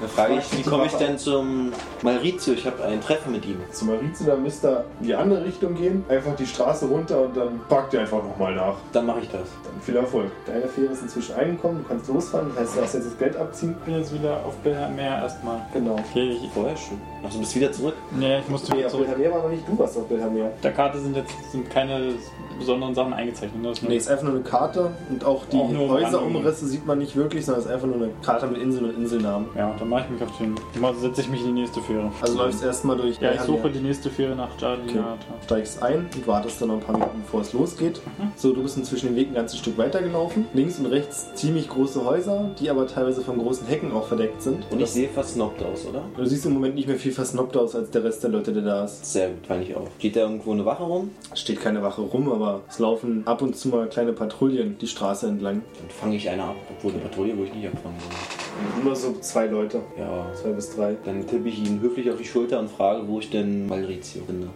Dann 0.00 0.08
frage 0.10 0.34
ich, 0.38 0.58
wie 0.58 0.62
komme 0.68 0.86
ich 0.86 0.92
denn 0.94 1.18
zum 1.18 1.72
Malrizio? 2.02 2.54
Ich 2.54 2.66
habe 2.66 2.82
ein 2.84 3.00
Treffen 3.00 3.32
mit 3.32 3.44
ihm. 3.46 3.56
Zum 3.70 3.88
Marizu, 3.88 4.24
da 4.24 4.36
müsst 4.36 4.64
ihr 4.64 4.84
in 5.00 5.06
die 5.06 5.14
andere 5.14 5.44
Richtung 5.44 5.74
gehen, 5.74 6.04
einfach 6.08 6.34
die 6.36 6.46
Straße 6.46 6.86
runter 6.86 7.22
und 7.22 7.36
dann 7.36 7.60
packt 7.68 7.94
ihr 7.94 8.00
einfach 8.00 8.22
nochmal 8.22 8.54
nach. 8.54 8.74
Dann 8.92 9.06
mache 9.06 9.20
ich 9.20 9.28
das. 9.28 9.42
Dann 9.64 9.80
viel 9.80 9.96
Erfolg. 9.96 10.30
Deine 10.46 10.66
Fähre 10.66 10.92
ist 10.92 11.02
inzwischen 11.02 11.36
eingekommen, 11.36 11.82
du 11.82 11.88
kannst 11.88 12.08
losfahren, 12.08 12.48
das 12.48 12.58
heißt, 12.58 12.74
du 12.74 12.80
darfst 12.80 12.94
jetzt 12.94 13.06
das 13.06 13.18
Geld 13.18 13.36
abziehen. 13.36 13.76
Bin 13.84 13.98
jetzt 13.98 14.12
wieder 14.12 14.44
auf 14.44 14.56
Belhamer 14.58 15.22
erstmal. 15.22 15.60
Genau. 15.72 15.96
Okay, 16.10 16.38
ich, 16.42 16.50
Vorher 16.52 16.76
schon. 16.76 17.00
Ach, 17.24 17.32
du 17.32 17.38
bist 17.38 17.54
wieder 17.54 17.72
zurück? 17.72 17.94
nee, 18.18 18.38
ich 18.38 18.48
musste 18.48 18.72
Nee, 18.72 18.78
wieder 18.78 18.86
auf 18.86 18.92
zurück. 18.92 19.06
Bildermeer 19.06 19.32
war 19.32 19.42
noch 19.44 19.50
nicht, 19.50 19.62
du 19.68 19.78
warst 19.78 19.96
auf. 19.96 20.02
Auf 20.04 20.60
der 20.62 20.72
Karte 20.72 20.98
sind 20.98 21.16
jetzt 21.16 21.32
sind 21.52 21.70
keine 21.70 22.12
besonderen 22.58 22.94
Sachen 22.94 23.12
eingezeichnet. 23.12 23.60
ne? 23.62 23.72
Nee, 23.88 23.96
ist 23.96 24.08
einfach 24.08 24.24
nur 24.24 24.34
eine 24.34 24.42
Karte 24.42 24.90
und 25.10 25.24
auch 25.24 25.44
die 25.46 25.56
Häuserumrisse 25.58 26.66
sieht 26.66 26.86
man 26.86 26.98
nicht 26.98 27.16
wirklich, 27.16 27.44
sondern 27.44 27.60
es 27.60 27.66
ist 27.66 27.72
einfach 27.72 27.86
nur 27.86 27.96
eine 27.96 28.10
Karte 28.22 28.46
mit 28.46 28.60
Inseln 28.60 28.86
und 28.86 28.96
Inselnamen. 28.96 29.48
Ja, 29.56 29.74
dann 29.78 29.88
mache 29.88 30.04
ich 30.04 30.10
mich 30.10 30.22
auf 30.22 30.36
den. 30.38 30.54
Dann 30.80 30.96
setze 31.00 31.22
ich 31.22 31.28
mich 31.30 31.40
in 31.40 31.54
die 31.54 31.60
nächste 31.62 31.80
Fähre. 31.80 32.10
Also 32.20 32.38
läufst 32.38 32.62
erstmal 32.62 32.96
durch 32.96 33.18
Ja, 33.20 33.32
ich 33.32 33.40
suche 33.40 33.70
die 33.70 33.80
nächste 33.80 34.10
Fähre 34.10 34.34
nach 34.36 34.48
Jalinata. 34.60 35.16
steigst 35.44 35.82
ein 35.82 36.08
und 36.14 36.26
wartest 36.26 36.60
dann 36.60 36.68
noch 36.68 36.76
ein 36.76 36.80
paar 36.80 36.94
Minuten, 36.98 37.22
bevor 37.22 37.40
es 37.40 37.52
losgeht. 37.52 38.00
Mhm. 38.18 38.32
So, 38.36 38.52
du 38.52 38.62
bist 38.62 38.76
inzwischen 38.76 39.06
den 39.08 39.16
Weg 39.16 39.28
ein 39.28 39.34
ganzes 39.34 39.58
Stück 39.58 39.78
weitergelaufen. 39.78 40.46
Links 40.54 40.78
und 40.78 40.86
rechts 40.86 41.34
ziemlich 41.34 41.68
große 41.68 42.04
Häuser, 42.04 42.50
die 42.60 42.70
aber 42.70 42.86
teilweise 42.86 43.22
von 43.22 43.38
großen 43.38 43.66
Hecken 43.66 43.92
auch 43.92 44.06
verdeckt 44.06 44.42
sind. 44.42 44.64
Und 44.70 44.80
ich 44.80 44.90
sehe 44.90 45.08
versnobbt 45.08 45.62
aus, 45.62 45.86
oder? 45.86 46.02
du 46.16 46.24
siehst 46.24 46.46
im 46.46 46.54
Moment 46.54 46.74
nicht 46.74 46.86
mehr 46.88 46.96
viel 46.96 47.11
versnobbt 47.12 47.56
aus 47.56 47.74
als 47.74 47.90
der 47.90 48.04
Rest 48.04 48.22
der 48.22 48.30
Leute, 48.30 48.52
der 48.52 48.62
da 48.62 48.84
ist. 48.84 49.04
Sehr 49.12 49.28
gut, 49.28 49.46
fand 49.46 49.62
ich 49.68 49.74
auch. 49.76 49.86
Steht 49.98 50.16
da 50.16 50.20
irgendwo 50.20 50.52
eine 50.52 50.64
Wache 50.64 50.82
rum? 50.82 51.10
Steht 51.34 51.60
keine 51.60 51.82
Wache 51.82 52.00
rum, 52.02 52.30
aber 52.32 52.60
es 52.68 52.78
laufen 52.78 53.22
ab 53.26 53.42
und 53.42 53.56
zu 53.56 53.68
mal 53.68 53.88
kleine 53.88 54.12
Patrouillen 54.12 54.76
die 54.78 54.86
Straße 54.86 55.26
entlang. 55.28 55.62
Dann 55.78 55.90
fange 55.90 56.16
ich 56.16 56.28
eine 56.28 56.42
ab, 56.44 56.56
obwohl 56.76 56.92
eine 56.92 57.00
Patrouille, 57.00 57.36
wo 57.38 57.44
ich 57.44 57.54
nicht 57.54 57.66
abfangen 57.66 57.96
will. 57.98 58.84
Nur 58.84 58.94
so 58.96 59.12
zwei 59.20 59.46
Leute, 59.46 59.80
Ja, 59.98 60.26
zwei 60.34 60.50
bis 60.50 60.74
drei. 60.76 60.96
dann 61.04 61.26
tippe 61.26 61.48
ich 61.48 61.58
ihn 61.66 61.80
höflich 61.80 62.10
auf 62.10 62.16
die 62.18 62.24
Schulter 62.24 62.58
und 62.60 62.70
frage, 62.70 63.06
wo 63.08 63.18
ich 63.18 63.30
denn 63.30 63.66
Malrizio 63.66 64.22
finde. 64.26 64.48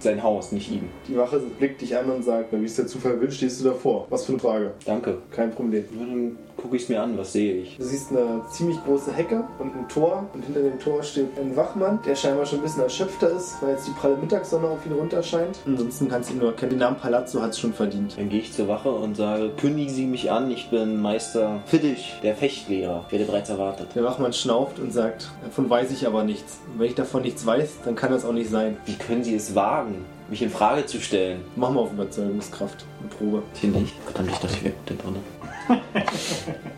Sein 0.00 0.22
Haus, 0.22 0.52
nicht 0.52 0.70
ihm. 0.70 0.88
Die 1.08 1.16
Wache 1.16 1.40
blickt 1.58 1.80
dich 1.80 1.96
an 1.96 2.10
und 2.10 2.22
sagt, 2.22 2.52
Wie 2.52 2.64
es 2.64 2.76
der 2.76 2.86
Zufall 2.86 3.20
will, 3.20 3.30
stehst 3.30 3.60
du 3.60 3.64
davor. 3.64 4.06
Was 4.10 4.24
für 4.26 4.32
eine 4.32 4.40
Frage. 4.40 4.72
Danke. 4.84 5.18
kein 5.30 5.50
Problem. 5.50 5.84
Na, 5.92 6.06
dann 6.06 6.36
gucke 6.56 6.76
ich 6.76 6.82
es 6.82 6.88
mir 6.88 7.00
an, 7.00 7.16
was 7.16 7.32
sehe 7.32 7.54
ich. 7.54 7.76
Du 7.76 7.84
siehst 7.84 8.10
eine 8.10 8.42
ziemlich 8.50 8.82
große 8.84 9.12
Hecke 9.12 9.44
und 9.58 9.74
ein 9.74 9.88
Tor 9.88 10.28
und 10.34 10.44
hinter 10.44 10.60
dem 10.60 10.78
Tor 10.78 11.02
steht 11.02 11.28
ein 11.38 11.56
Wachmann, 11.56 12.00
der 12.04 12.16
scheinbar 12.16 12.46
schon 12.46 12.58
ein 12.58 12.62
bisschen 12.62 12.82
erschöpfter 12.82 13.30
ist, 13.30 13.62
weil 13.62 13.70
jetzt 13.70 13.86
die 13.86 13.92
pralle 13.92 14.16
Mittagssonne 14.16 14.66
auf 14.66 14.84
ihn 14.84 14.92
runterscheint. 14.92 15.58
Ansonsten 15.66 16.08
kannst 16.08 16.30
du 16.30 16.34
ihn 16.34 16.40
nur 16.40 16.48
erkennen. 16.48 16.70
Den 16.70 16.80
Namen 16.80 16.96
Palazzo 16.96 17.40
hat 17.40 17.50
es 17.50 17.60
schon 17.60 17.72
verdient. 17.72 18.16
Dann 18.18 18.28
gehe 18.28 18.40
ich 18.40 18.52
zur 18.52 18.66
Wache 18.68 18.90
und 18.90 19.16
sage, 19.16 19.50
kündigen 19.56 19.92
Sie 19.92 20.06
mich 20.06 20.30
an, 20.30 20.50
ich 20.50 20.68
bin 20.68 21.00
Meister 21.00 21.62
Fiddisch, 21.66 22.18
der 22.22 22.34
Fechtlehrer. 22.34 23.04
Ich 23.06 23.12
werde 23.12 23.24
bereits 23.26 23.50
erwartet. 23.50 23.88
Der 23.94 24.02
Wachmann 24.02 24.32
schnauft 24.32 24.80
und 24.80 24.92
sagt, 24.92 25.30
davon 25.44 25.70
weiß 25.70 25.92
ich 25.92 26.06
aber 26.06 26.24
nichts. 26.24 26.58
Und 26.72 26.80
wenn 26.80 26.86
ich 26.88 26.94
davon 26.96 27.22
nichts 27.22 27.46
weiß, 27.46 27.78
dann 27.84 27.94
kann 27.94 28.10
das 28.10 28.24
auch 28.24 28.32
nicht 28.32 28.50
sein. 28.50 28.76
Wie 28.84 28.94
können 28.94 29.22
Sie 29.22 29.34
es 29.34 29.54
wagen, 29.54 29.87
mich 30.28 30.42
in 30.42 30.50
Frage 30.50 30.86
zu 30.86 31.00
stellen? 31.00 31.42
Mach 31.56 31.70
mal 31.70 31.80
auf 31.80 31.92
Überzeugungskraft 31.92 32.84
eine 33.00 33.08
Probe. 33.08 33.42
Hier 33.54 33.70
nicht. 33.70 33.94
Verdammt, 34.04 34.30
ich 34.30 34.38
dachte, 34.38 34.54
ich 34.54 34.64
wäre 34.64 34.74
gut 34.74 34.90
da 34.90 34.94
drin. 35.02 35.16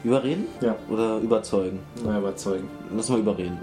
Überreden? 0.05 0.47
Ja. 0.61 0.77
Oder 0.89 1.19
überzeugen? 1.19 1.81
Na, 2.05 2.19
überzeugen. 2.19 2.69
Lass 2.95 3.09
mal 3.09 3.21
überreden, 3.21 3.59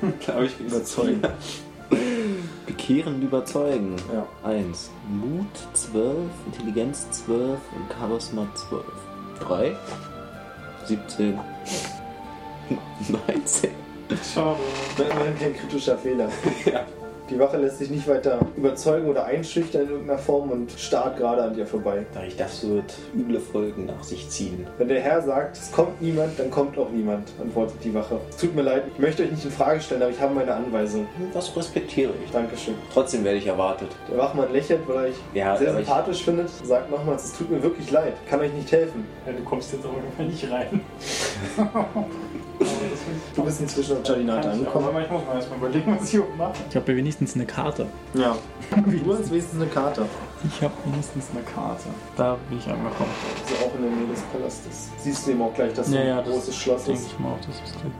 ne? 0.00 0.12
Glaube 0.20 0.46
ich. 0.46 0.58
Überzeugen. 0.60 1.22
Bekehren 2.66 3.22
überzeugen. 3.22 3.96
Ja. 4.12 4.26
1. 4.48 4.90
Mut 5.08 5.46
12, 5.74 6.16
Intelligenz 6.46 7.10
12 7.10 7.58
und 7.76 7.92
Charisma 7.98 8.48
12. 8.54 8.82
3. 9.40 9.76
17. 10.86 11.38
19. 13.08 13.70
Schade. 14.34 14.58
Das 14.96 15.08
war 15.08 15.24
kein 15.38 15.56
kritischer 15.56 15.98
Fehler. 15.98 16.28
Ja. 16.64 16.84
Die 17.32 17.38
Wache 17.38 17.56
lässt 17.56 17.78
sich 17.78 17.88
nicht 17.88 18.06
weiter 18.08 18.38
überzeugen 18.56 19.08
oder 19.08 19.24
einschüchtern 19.24 19.82
in 19.84 19.88
irgendeiner 19.90 20.18
Form 20.18 20.50
und 20.50 20.70
starrt 20.72 21.16
gerade 21.16 21.42
an 21.42 21.54
dir 21.54 21.66
vorbei. 21.66 22.04
Da 22.12 22.22
ich 22.24 22.36
das 22.36 22.66
wird 22.68 22.92
üble 23.14 23.40
Folgen 23.40 23.86
nach 23.86 24.04
sich 24.04 24.28
ziehen. 24.28 24.66
Wenn 24.76 24.88
der 24.88 25.00
Herr 25.00 25.22
sagt, 25.22 25.56
es 25.56 25.72
kommt 25.72 26.00
niemand, 26.02 26.38
dann 26.38 26.50
kommt 26.50 26.76
auch 26.76 26.90
niemand, 26.90 27.28
antwortet 27.40 27.76
die 27.82 27.94
Wache. 27.94 28.20
Es 28.28 28.36
tut 28.36 28.54
mir 28.54 28.60
leid, 28.62 28.82
ich 28.92 28.98
möchte 28.98 29.22
euch 29.22 29.30
nicht 29.30 29.44
in 29.46 29.50
Frage 29.50 29.80
stellen, 29.80 30.02
aber 30.02 30.10
ich 30.10 30.20
habe 30.20 30.34
meine 30.34 30.52
Anweisung. 30.54 31.06
Das 31.32 31.56
respektiere 31.56 32.12
ich. 32.22 32.30
Dankeschön. 32.30 32.74
Trotzdem 32.92 33.24
werde 33.24 33.38
ich 33.38 33.46
erwartet. 33.46 33.88
Der 34.10 34.18
Wachmann 34.18 34.52
lächelt, 34.52 34.80
weil 34.86 34.96
er 34.96 35.02
euch 35.04 35.14
Ja, 35.32 35.56
sehr 35.56 35.70
aber 35.70 35.80
ich- 35.80 35.86
sympathisch 35.86 36.22
findet, 36.24 36.50
sagt 36.64 36.90
nochmals, 36.90 37.24
es 37.24 37.38
tut 37.38 37.50
mir 37.50 37.62
wirklich 37.62 37.90
leid, 37.90 38.12
ich 38.22 38.30
kann 38.30 38.40
euch 38.40 38.52
nicht 38.52 38.70
helfen. 38.70 39.06
Ja, 39.26 39.32
du 39.32 39.42
kommst 39.42 39.72
jetzt 39.72 39.84
aber 39.86 40.22
nicht 40.24 40.50
rein. 40.50 40.80
Du 43.34 43.42
bist 43.44 43.60
inzwischen 43.60 43.96
auf 43.96 44.02
ich, 44.02 44.30
angekommen. 44.30 44.86
aber 44.88 45.02
ich 45.02 45.10
muss 45.10 45.24
mal 45.26 45.36
erstmal 45.36 45.58
überlegen, 45.58 45.96
was 45.98 46.12
ich 46.12 46.20
oben 46.20 46.36
mache. 46.36 46.52
Ich 46.68 46.76
habe 46.76 46.96
wenigstens 46.96 47.34
eine 47.34 47.46
Karte. 47.46 47.86
Ja. 48.14 48.36
Du 49.04 49.12
hast 49.14 49.30
wenigstens 49.30 49.60
eine 49.60 49.70
Karte. 49.70 50.06
Ich 50.44 50.62
habe 50.62 50.72
wenigstens 50.84 51.26
eine 51.32 51.42
Karte. 51.42 51.88
Da 52.16 52.36
bin 52.48 52.58
ich 52.58 52.66
angekommen. 52.66 53.10
Also 53.42 53.66
auch 53.66 53.74
in 53.76 53.82
der 53.82 53.90
Nähe 53.92 54.08
des 54.08 54.20
Palastes. 54.22 54.90
Siehst 54.98 55.26
du 55.26 55.30
eben 55.32 55.42
auch 55.42 55.54
gleich, 55.54 55.72
dass 55.72 55.88
so 55.88 55.94
Ja, 55.94 56.00
ein 56.02 56.06
ja, 56.08 56.22
das 56.22 56.32
großes 56.32 56.56
Schloss 56.56 56.84
Denke 56.84 57.00
ist. 57.00 57.06
ich 57.12 57.18
mal 57.18 57.32
auch, 57.32 57.38
das 57.46 57.54
ist 57.56 57.74
drin. 57.82 57.92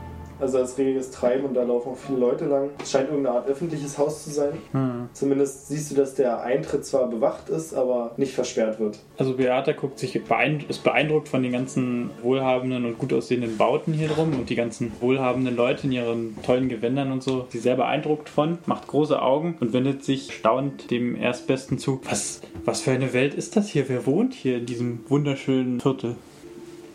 Also 0.43 0.57
als 0.57 0.77
reges 0.77 1.09
Treiben 1.09 1.45
und 1.45 1.53
da 1.53 1.63
laufen 1.63 1.93
auch 1.93 1.97
viele 1.97 2.19
Leute 2.19 2.43
lang. 2.43 2.69
Es 2.81 2.91
scheint 2.91 3.07
irgendeine 3.07 3.37
Art 3.37 3.47
öffentliches 3.47 3.97
Haus 3.97 4.25
zu 4.25 4.29
sein. 4.29 4.51
Hm. 4.73 5.07
Zumindest 5.13 5.69
siehst 5.69 5.89
du, 5.89 5.95
dass 5.95 6.15
der 6.15 6.41
Eintritt 6.41 6.85
zwar 6.85 7.09
bewacht 7.09 7.47
ist, 7.47 7.73
aber 7.73 8.11
nicht 8.17 8.33
versperrt 8.33 8.77
wird. 8.77 8.99
Also 9.17 9.37
Beata 9.37 9.71
guckt 9.71 9.99
sich 9.99 10.21
beeindruckt, 10.21 10.69
ist 10.69 10.83
beeindruckt 10.83 11.29
von 11.29 11.43
den 11.43 11.53
ganzen 11.53 12.09
wohlhabenden 12.21 12.83
und 12.83 12.97
gut 12.97 13.13
aussehenden 13.13 13.55
Bauten 13.55 13.93
hier 13.93 14.09
drum 14.09 14.33
und 14.33 14.49
die 14.49 14.55
ganzen 14.55 14.91
wohlhabenden 14.99 15.55
Leute 15.55 15.87
in 15.87 15.93
ihren 15.93 16.35
tollen 16.43 16.67
Gewändern 16.67 17.13
und 17.13 17.23
so. 17.23 17.45
Sie 17.47 17.59
ist 17.59 17.63
sehr 17.63 17.77
beeindruckt 17.77 18.27
von, 18.27 18.57
macht 18.65 18.87
große 18.87 19.21
Augen 19.21 19.55
und 19.61 19.71
wendet 19.71 20.03
sich 20.03 20.33
staunend 20.33 20.91
dem 20.91 21.15
Erstbesten 21.15 21.77
zu. 21.77 22.01
Was, 22.03 22.41
was 22.65 22.81
für 22.81 22.91
eine 22.91 23.13
Welt 23.13 23.33
ist 23.33 23.55
das 23.55 23.69
hier? 23.69 23.87
Wer 23.87 24.05
wohnt 24.05 24.33
hier 24.33 24.57
in 24.57 24.65
diesem 24.65 25.05
wunderschönen 25.07 25.79
Viertel? 25.79 26.17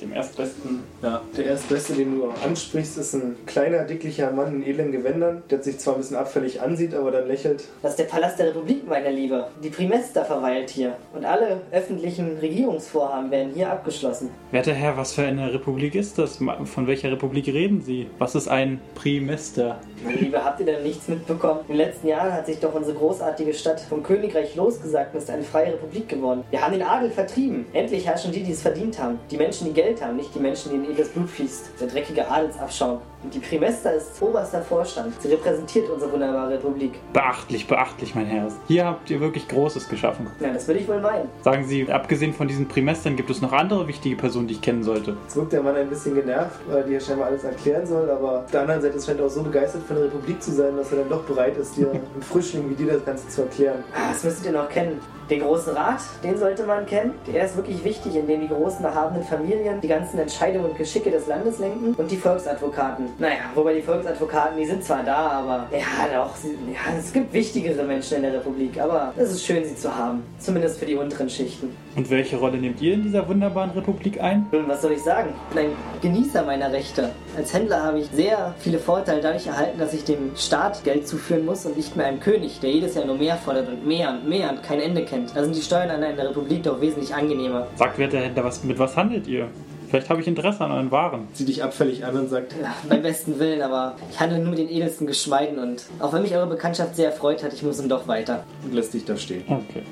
Dem 0.01 0.13
Erstbesten. 0.13 0.81
Ja, 1.03 1.23
der 1.37 1.47
Erstbeste, 1.47 1.95
den 1.95 2.19
du 2.19 2.29
ansprichst, 2.45 2.99
ist 2.99 3.15
ein 3.15 3.35
kleiner, 3.47 3.85
dicklicher 3.85 4.31
Mann 4.31 4.55
in 4.55 4.63
edlen 4.63 4.93
Gewändern, 4.93 5.43
der 5.51 5.63
sich 5.63 5.79
zwar 5.79 5.95
ein 5.95 6.01
bisschen 6.01 6.17
abfällig 6.17 6.61
ansieht, 6.61 6.95
aber 6.95 7.11
dann 7.11 7.27
lächelt. 7.27 7.65
Das 7.83 7.93
ist 7.93 7.99
der 7.99 8.05
Palast 8.05 8.39
der 8.39 8.49
Republik, 8.49 8.89
meine 8.89 9.11
Liebe. 9.11 9.49
Die 9.63 9.71
Primesta 9.71 10.23
verweilt 10.25 10.71
hier. 10.71 10.97
Und 11.15 11.25
alle 11.25 11.63
öffentlichen 11.73 12.39
Regierungsvorhaben 12.39 13.31
werden 13.31 13.53
hier 13.55 13.71
abgeschlossen. 13.71 14.31
Werter 14.53 14.73
Herr, 14.73 14.97
was 14.97 15.15
für 15.15 15.23
eine 15.23 15.53
Republik 15.53 15.95
ist 15.95 16.19
das? 16.19 16.39
Von 16.65 16.87
welcher 16.87 17.11
Republik 17.11 17.49
reden 17.49 17.83
Sie? 17.83 18.09
Was 18.19 18.35
ist 18.35 18.49
ein 18.49 18.81
Primester? 18.95 19.81
Meine 20.05 20.17
Liebe, 20.17 20.45
habt 20.45 20.61
ihr 20.61 20.67
denn 20.67 20.85
nichts 20.85 21.09
mitbekommen? 21.09 21.61
In 21.63 21.77
den 21.77 21.79
letzten 21.79 22.07
Jahren 22.07 22.33
hat 22.33 22.47
sich 22.47 22.61
doch 22.61 22.73
unsere 22.73 22.97
großartige 22.97 23.53
Stadt 23.53 23.81
vom 23.81 24.05
Königreich 24.05 24.55
losgesagt 24.55 25.13
und 25.15 25.21
ist 25.21 25.31
eine 25.31 25.43
freie 25.43 25.73
Republik 25.73 26.09
geworden. 26.09 26.45
Wir 26.51 26.63
haben 26.63 26.73
den 26.73 26.83
Adel 26.83 27.11
vertrieben. 27.11 27.67
Endlich 27.73 28.07
herrschen 28.07 28.31
die, 28.31 28.45
die 28.45 28.53
es 28.53 28.63
verdient 28.63 28.99
haben. 29.01 29.19
Die 29.31 29.37
Menschen, 29.37 29.67
die 29.67 29.73
Geld 29.73 29.88
haben, 30.03 30.17
nicht 30.17 30.35
die 30.35 30.41
Menschen, 30.41 30.71
denen 30.71 30.91
edles 30.91 31.09
Blut 31.09 31.31
fließt. 31.31 31.81
Der 31.81 31.89
dreckige 31.89 32.29
Adelsabschaum. 32.29 33.01
Und 33.23 33.35
die 33.35 33.41
Primesta 33.41 33.91
ist 33.91 34.23
oberster 34.23 34.63
Vorstand. 34.63 35.13
Sie 35.21 35.29
repräsentiert 35.29 35.91
unsere 35.91 36.13
wunderbare 36.13 36.53
Republik. 36.55 36.93
Beachtlich, 37.13 37.67
beachtlich, 37.67 38.15
mein 38.15 38.27
Herr. 38.27 38.49
Hier 38.69 38.85
habt 38.87 39.11
ihr 39.11 39.21
wirklich 39.21 39.49
Großes 39.49 39.89
geschaffen. 39.89 40.29
Ja, 40.41 40.53
das 40.53 40.69
würde 40.69 40.81
ich 40.81 40.89
wohl 40.89 41.01
meinen. 41.01 41.29
Sagen 41.43 41.65
Sie, 41.65 41.91
abgesehen 41.91 42.33
von 42.33 42.47
diesen 42.47 42.69
Primestern 42.69 43.17
gibt 43.17 43.29
es 43.31 43.41
noch 43.43 43.53
andere 43.53 43.89
wichtige 43.89 44.15
Personen, 44.17 44.47
die 44.47 44.55
ich 44.55 44.61
kennen 44.63 44.85
sollte. 44.85 45.17
Jetzt 45.25 45.35
wirkt 45.37 45.53
der 45.53 45.63
Mann 45.63 45.75
ein 45.75 45.89
bisschen 45.89 46.15
genervt, 46.15 46.61
weil 46.69 46.79
er 46.79 46.83
dir 46.85 47.01
scheinbar 47.01 47.27
alles 47.29 47.43
erklären 47.43 47.87
soll, 47.87 48.09
aber 48.09 48.41
auf 48.45 48.51
der 48.53 48.61
anderen 48.61 48.83
Seite 48.83 49.01
scheint 49.01 49.19
er 49.19 49.27
auch 49.27 49.31
so 49.31 49.43
begeistert 49.43 49.83
von 49.83 49.97
der 49.97 50.05
Republik 50.07 50.41
zu 50.41 50.53
sein, 50.53 50.77
dass 50.77 50.93
er 50.93 50.99
dann 50.99 51.09
doch 51.09 51.23
bereit 51.25 51.57
ist, 51.57 51.77
dir 51.77 51.91
einem 51.91 52.23
Frischling 52.23 52.71
wie 52.71 52.75
dir 52.75 52.93
das 52.93 53.05
Ganze 53.05 53.29
zu 53.29 53.43
erklären. 53.43 53.83
Ah, 53.95 54.13
Das 54.13 54.23
müsstet 54.23 54.47
ihr 54.47 54.53
noch 54.53 54.69
kennen. 54.69 55.01
Den 55.29 55.41
Großen 55.41 55.75
Rat, 55.77 56.01
den 56.25 56.39
sollte 56.39 56.65
man 56.65 56.87
kennen. 56.87 57.13
Der 57.27 57.45
ist 57.45 57.55
wirklich 57.55 57.85
wichtig, 57.85 58.17
indem 58.17 58.41
die 58.41 58.49
großen 58.49 58.83
erhabenen 58.83 59.23
Familien 59.23 59.79
die 59.83 59.89
ganzen 59.89 60.19
Entscheidungen 60.19 60.71
und 60.71 60.79
Geschicke 60.79 61.11
des 61.11 61.27
Landes 61.27 61.59
lenken. 61.59 61.95
Und 61.99 62.11
die 62.11 62.17
Volksadvokaten. 62.17 63.08
Naja, 63.19 63.51
wobei 63.55 63.75
die 63.75 63.83
Volksadvokaten, 63.83 64.59
die 64.59 64.67
sind 64.67 64.85
zwar 64.85 65.03
da, 65.03 65.17
aber 65.17 65.69
ja, 65.73 66.09
doch, 66.15 66.37
sie, 66.37 66.51
ja, 66.73 66.97
es 66.99 67.13
gibt 67.13 67.33
wichtigere 67.33 67.83
Menschen 67.83 68.19
in 68.19 68.23
der 68.23 68.35
Republik. 68.35 68.81
Aber 68.81 69.13
es 69.17 69.31
ist 69.31 69.45
schön, 69.45 69.65
sie 69.65 69.77
zu 69.77 69.95
haben. 69.95 70.23
Zumindest 70.39 70.79
für 70.79 70.87
die 70.87 70.95
unteren 70.95 71.29
Schichten. 71.29 71.75
Und 71.97 72.11
welche 72.11 72.37
Rolle 72.37 72.59
nehmt 72.59 72.81
ihr 72.81 72.95
in 72.95 73.03
dieser 73.03 73.27
wunderbaren 73.29 73.71
Republik 73.71 74.21
ein? 74.21 74.47
Nun, 74.53 74.69
was 74.69 74.83
soll 74.83 74.93
ich 74.93 75.03
sagen? 75.03 75.31
Ich 75.51 75.57
bin 75.57 75.67
ein 75.67 75.77
Genießer 76.01 76.45
meiner 76.45 76.73
Rechte. 76.73 77.11
Als 77.37 77.53
Händler 77.53 77.83
habe 77.83 78.01
ich 78.01 78.07
sehr 78.13 78.55
viele 78.59 78.79
Vorteile 78.79 79.21
dadurch 79.21 79.47
erhalten, 79.47 79.79
dass 79.79 79.93
ich 79.95 80.05
dem 80.05 80.37
Staat 80.37 80.85
Geld 80.85 81.09
zuführen 81.09 81.45
muss 81.45 81.67
und 81.67 81.77
nicht 81.77 81.97
mehr 81.97 82.07
einem 82.07 82.21
König, 82.21 82.61
der 82.61 82.71
jedes 82.71 82.95
Jahr 82.95 83.05
nur 83.05 83.17
mehr 83.17 83.37
fordert 83.37 83.69
und 83.69 83.87
mehr 83.87 84.11
und 84.11 84.29
mehr 84.29 84.51
und 84.51 84.63
kein 84.63 84.81
Ende 84.81 85.05
kennt. 85.05 85.35
Da 85.35 85.43
sind 85.43 85.57
die 85.57 85.63
Steuern 85.63 85.91
in 86.03 86.17
der 86.17 86.29
Republik 86.29 86.63
doch 86.63 86.81
wesentlich 86.81 87.15
angenehmer. 87.15 87.67
Sagt 87.77 87.99
werter 87.99 88.19
Händler, 88.19 88.45
was, 88.45 88.63
mit 88.65 88.79
was 88.79 88.97
handelt 88.97 89.27
ihr? 89.27 89.49
Vielleicht 89.89 90.11
habe 90.11 90.21
ich 90.21 90.27
Interesse 90.29 90.65
an 90.65 90.73
euren 90.73 90.91
Waren. 90.91 91.29
Sie 91.33 91.45
dich 91.45 91.63
abfällig 91.63 92.05
an 92.05 92.17
und 92.17 92.29
sagt, 92.29 92.55
Ja, 92.61 92.75
beim 92.89 93.03
besten 93.03 93.39
Willen, 93.39 93.63
aber 93.63 93.97
ich 94.11 94.21
handle 94.21 94.39
nur 94.39 94.51
mit 94.51 94.59
den 94.59 94.69
edelsten 94.69 95.07
Geschmeiden 95.07 95.59
und 95.59 95.85
auch 96.01 96.13
wenn 96.13 96.23
mich 96.23 96.35
eure 96.35 96.47
Bekanntschaft 96.47 96.97
sehr 96.97 97.11
erfreut 97.11 97.43
hat, 97.43 97.53
ich 97.53 97.63
muss 97.63 97.79
nun 97.79 97.89
doch 97.89 98.07
weiter. 98.09 98.45
und 98.65 98.75
lässt 98.75 98.93
dich 98.95 99.05
da 99.05 99.17
stehen. 99.17 99.45
Okay. 99.47 99.83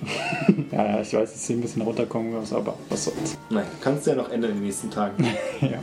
ja, 0.72 0.84
ja, 0.96 1.00
ich 1.00 1.12
weiß, 1.14 1.32
dass 1.32 1.46
hier 1.46 1.56
ein 1.56 1.62
bisschen 1.62 1.82
runterkommen 1.82 2.32
muss, 2.34 2.52
aber 2.52 2.74
was 2.90 3.04
soll's. 3.04 3.36
Nein, 3.50 3.64
kannst 3.80 4.06
du 4.06 4.10
ja 4.10 4.16
noch 4.16 4.30
ändern 4.30 4.50
in 4.50 4.56
den 4.58 4.64
nächsten 4.64 4.90
Tagen. 4.90 5.24
ja. 5.60 5.82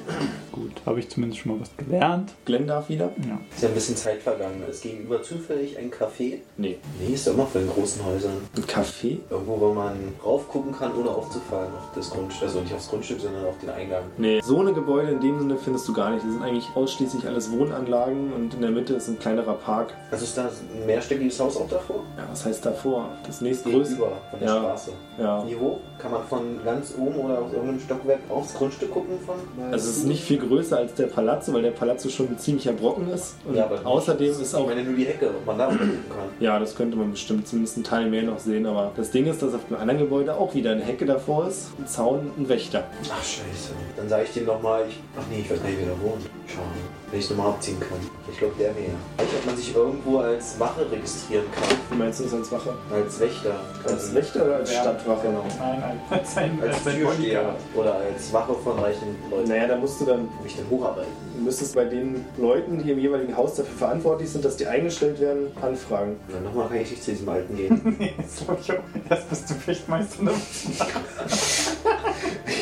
Gut, 0.52 0.71
habe 0.86 0.99
ich 0.99 1.10
zumindest 1.10 1.41
schon 1.41 1.54
mal 1.54 1.62
was 1.62 1.76
gelernt. 1.78 2.32
Glenn 2.45 2.67
darf 2.67 2.89
wieder? 2.89 3.06
Ja. 3.28 3.39
Ist 3.56 3.63
ja 3.63 3.69
ein 3.69 3.73
bisschen 3.73 3.95
Zeit 3.95 4.21
vergangen. 4.21 4.62
Es 4.69 4.82
gegenüber 4.82 5.23
zufällig 5.23 5.78
ein 5.80 5.89
Café. 5.89 6.38
Nee. 6.58 6.78
Nee, 6.99 7.13
ist 7.13 7.26
doch 7.26 7.34
immer 7.34 7.47
für 7.47 7.60
den 7.60 7.69
großen 7.69 8.06
Häusern. 8.06 8.34
Ein 8.56 8.63
Café? 8.63 9.17
Irgendwo, 9.32 9.60
wo 9.60 9.73
man 9.73 9.93
raufgucken 10.23 10.71
kann, 10.73 10.93
ohne 10.95 11.10
aufzufallen 11.10 11.71
auf 11.73 11.89
das 11.95 12.12
Grundstück. 12.12 12.47
Also 12.47 12.60
nicht 12.62 12.73
aufs 12.73 12.89
Grundstück, 12.89 13.19
sondern 13.19 13.45
auf 13.45 13.58
den 13.60 13.69
Eingang. 13.71 14.02
Nee. 14.17 14.41
So 14.43 14.59
eine 14.59 14.73
Gebäude 14.73 15.11
in 15.11 15.19
dem 15.19 15.39
Sinne 15.39 15.57
findest 15.57 15.87
du 15.87 15.93
gar 15.93 16.11
nicht. 16.11 16.23
Die 16.25 16.29
sind 16.31 16.41
eigentlich 16.43 16.67
ausschließlich 16.75 17.25
alles 17.27 17.51
Wohnanlagen 17.51 18.31
und 18.33 18.53
in 18.53 18.61
der 18.61 18.71
Mitte 18.71 18.93
ist 18.93 19.07
ein 19.07 19.19
kleinerer 19.19 19.53
Park. 19.53 19.93
Also 20.11 20.23
ist 20.25 20.37
da 20.37 20.43
ein 20.43 20.85
mehrstöckiges 20.85 21.39
Haus 21.39 21.57
auch 21.57 21.67
davor? 21.69 21.97
Ja, 22.17 22.23
was 22.29 22.45
heißt 22.45 22.65
davor? 22.65 23.09
Das 23.25 23.41
nächstgrößte. 23.41 23.95
Gegenüber 23.95 24.11
von 24.29 24.39
der 24.39 24.47
Ja. 24.49 24.55
Straße. 24.59 24.91
Ja. 25.19 25.47
Wie 25.47 25.55
hoch? 25.55 25.77
Kann 25.99 26.11
man 26.11 26.23
von 26.27 26.41
ganz 26.65 26.93
oben 26.97 27.15
oder 27.17 27.39
aus 27.39 27.51
irgendeinem 27.53 27.79
Stockwerk 27.79 28.19
aufs 28.29 28.53
Grundstück 28.53 28.91
gucken? 28.91 29.17
Von 29.25 29.35
Also 29.71 29.89
es 29.89 29.97
ist 29.97 30.05
nicht 30.05 30.23
viel 30.23 30.39
größer 30.39 30.77
als 30.77 30.93
der 30.95 31.07
Palazzo, 31.07 31.53
weil 31.53 31.61
der 31.61 31.71
Palazzo 31.71 32.09
schon 32.09 32.27
ein 32.29 32.37
ziemlicher 32.37 32.73
Brocken 32.73 33.09
ist. 33.09 33.35
Und 33.47 33.55
Ja, 33.55 33.65
aber 33.65 33.79
außerdem 33.85 34.31
ist 34.31 34.41
Ich 34.41 34.55
auch 34.55 34.65
meine 34.67 34.83
nur 34.83 34.95
die 34.95 35.05
Hecke, 35.05 35.29
ob 35.29 35.45
man 35.45 35.57
da 35.57 35.67
gucken 35.67 35.99
kann. 36.09 36.27
Ja, 36.39 36.59
das 36.59 36.75
könnte 36.75 36.97
man 36.97 37.11
bestimmt 37.11 37.47
zumindest 37.47 37.77
einen 37.77 37.83
Teil 37.83 38.09
mehr 38.09 38.23
noch 38.23 38.39
sehen. 38.39 38.65
Aber 38.65 38.91
das 38.95 39.11
Ding 39.11 39.25
ist, 39.27 39.41
dass 39.41 39.53
auf 39.53 39.61
dem 39.69 39.77
anderen 39.77 39.99
Gebäude 39.99 40.35
auch 40.35 40.53
wieder 40.53 40.71
eine 40.71 40.81
Hecke 40.83 41.05
davor 41.05 41.47
ist, 41.47 41.67
ein 41.79 41.87
Zaun, 41.87 42.31
ein 42.37 42.49
Wächter. 42.49 42.83
Ach 43.11 43.23
scheiße. 43.23 43.73
Dann 43.95 44.10
sage 44.10 44.23
ich 44.23 44.34
dem 44.34 44.45
nochmal, 44.45 44.86
ich. 44.88 44.99
Ach 45.17 45.23
nee, 45.29 45.41
ich 45.41 45.49
weiß 45.51 45.62
gar 45.62 45.69
nicht, 45.69 45.79
wer 45.79 45.93
da 45.93 46.01
wohnt. 46.01 46.25
Schauen. 46.47 46.63
Wenn 47.12 47.19
ich 47.19 47.29
nochmal 47.29 47.49
abziehen 47.49 47.79
kann. 47.79 47.99
Ich 48.32 48.38
glaube 48.39 48.53
der 48.60 48.71
mehr. 48.73 48.89
Vielleicht, 49.17 49.34
ob 49.36 49.45
man 49.45 49.56
sich 49.58 49.75
irgendwo 49.75 50.17
als 50.17 50.60
Wache 50.60 50.89
registrieren 50.91 51.45
kann. 51.53 51.77
Wie 51.91 51.97
meinst 51.97 52.19
du 52.19 52.23
das 52.23 52.34
als 52.34 52.51
Wache? 52.51 52.73
Als 52.91 53.19
Wächter. 53.19 53.56
Als 53.86 54.13
Wächter 54.15 54.45
oder 54.45 54.56
als 54.58 54.73
Ja. 54.73 54.82
Stadtwache? 54.82 55.27
Genau. 55.27 55.45
Nein, 55.60 56.01
als 56.10 56.38
ein, 56.38 56.60
Als 56.62 56.84
Türsteher. 56.84 57.56
Oder 57.75 57.95
als 57.97 58.34
Wache 58.34 58.53
von 58.63 58.79
reichen 58.79 59.15
Leuten. 59.29 59.47
Naja, 59.49 59.67
da 59.67 59.75
musst 59.77 60.01
du 60.01 60.06
dann, 60.06 60.27
Mich 60.43 60.56
dann 60.58 60.65
hocharbeiten. 60.71 61.12
du 61.38 61.43
müsstest 61.43 61.75
bei 61.75 61.86
den 61.86 62.25
Leuten, 62.38 62.82
die 62.84 62.91
im 62.91 62.97
jeweiligen 62.99 63.38
Haus 63.38 63.53
dafür 63.56 63.77
verantwortlich 63.77 64.29
sind, 64.32 64.43
dass 64.43 64.58
die 64.58 64.65
eingestellt 64.65 65.19
werden, 65.19 65.51
anfragen. 65.62 66.15
Und 66.27 66.34
dann 66.36 66.43
nochmal 66.43 66.67
kann 66.67 66.77
ich 66.77 66.89
nicht 66.89 67.03
zu 67.03 67.12
diesem 67.12 67.29
Alten 67.29 67.56
gehen. 67.56 67.95
Nee, 67.99 68.13
das 68.17 68.43
glaub 68.43 68.60
ich 68.60 68.71
auch. 68.71 68.84
Das 69.08 69.23
bist 69.25 69.49
du 69.51 69.53
Fechtmeister. 69.53 70.23
Ne? 70.23 70.32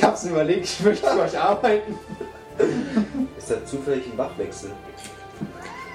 Ich 0.02 0.08
hab's 0.08 0.24
mir 0.24 0.32
überlegt, 0.32 0.66
ich 0.66 0.80
möchte 0.80 1.08
für 1.08 1.20
euch 1.20 1.38
arbeiten. 1.38 1.94
Ist 3.38 3.52
da 3.52 3.64
zufällig 3.64 4.12
ein 4.12 4.18
Wachwechsel? 4.18 4.72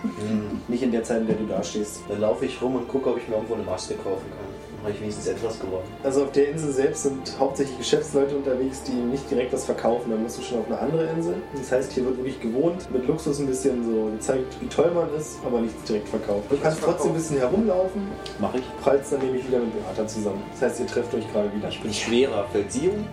Hm. 0.02 0.60
Nicht 0.68 0.84
in 0.84 0.92
der 0.92 1.02
Zeit, 1.02 1.22
in 1.22 1.26
der 1.26 1.34
du 1.34 1.46
da 1.46 1.60
stehst. 1.60 2.02
Dann 2.08 2.20
laufe 2.20 2.46
ich 2.46 2.62
rum 2.62 2.76
und 2.76 2.86
gucke, 2.86 3.10
ob 3.10 3.18
ich 3.18 3.26
mir 3.26 3.34
irgendwo 3.34 3.54
eine 3.54 3.64
Maske 3.64 3.94
kaufen 3.94 4.26
kann. 4.30 4.45
Dann 4.86 4.94
habe 4.94 5.04
ich 5.04 5.14
wenigstens 5.16 5.26
etwas 5.26 5.58
gewonnen. 5.58 5.82
Also 6.04 6.22
auf 6.22 6.30
der 6.30 6.48
Insel 6.48 6.70
selbst 6.72 7.02
sind 7.02 7.36
hauptsächlich 7.40 7.76
Geschäftsleute 7.76 8.36
unterwegs, 8.36 8.82
die 8.84 8.92
nicht 8.92 9.28
direkt 9.28 9.52
was 9.52 9.64
verkaufen. 9.64 10.12
Da 10.12 10.16
musst 10.16 10.38
du 10.38 10.42
schon 10.42 10.60
auf 10.60 10.66
eine 10.66 10.78
andere 10.78 11.06
Insel. 11.06 11.34
Das 11.56 11.72
heißt, 11.72 11.90
hier 11.92 12.04
wird 12.04 12.18
wirklich 12.18 12.40
gewohnt, 12.40 12.88
mit 12.92 13.04
Luxus 13.08 13.40
ein 13.40 13.48
bisschen 13.48 13.84
so 13.84 14.12
gezeigt, 14.12 14.44
wie 14.60 14.68
toll 14.68 14.92
man 14.94 15.12
ist, 15.18 15.38
aber 15.44 15.60
nichts 15.60 15.82
direkt 15.82 16.08
verkauft. 16.08 16.44
Du 16.50 16.56
kannst 16.58 16.82
trotzdem 16.82 17.10
ein 17.10 17.14
bisschen 17.14 17.38
herumlaufen, 17.38 18.02
Mache 18.38 18.58
ich. 18.58 18.64
prallst 18.80 19.12
dann 19.12 19.22
nämlich 19.22 19.44
wieder 19.48 19.58
mit 19.58 19.72
Beata 19.74 20.06
zusammen. 20.06 20.40
Das 20.52 20.62
heißt, 20.70 20.80
ihr 20.80 20.86
trefft 20.86 21.12
euch 21.14 21.32
gerade 21.32 21.52
wieder. 21.52 21.68
Ich 21.68 21.82
bin 21.82 21.92
schwerer. 21.92 22.46
Fällt 22.52 22.70
sie 22.70 22.88
um? 22.88 23.04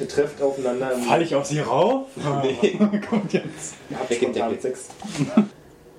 Ihr 0.00 0.08
trefft 0.08 0.40
aufeinander 0.40 0.94
im 0.94 1.02
Fall 1.02 1.20
ich 1.20 1.34
auf 1.34 1.44
sie 1.44 1.60
rauf? 1.60 2.06
Nee. 2.42 2.78
Kommt 3.10 3.32
jetzt. 3.34 3.74
ihr 3.90 3.98
habt 3.98 4.14
spontan 4.14 4.56
Blick? 4.56 4.74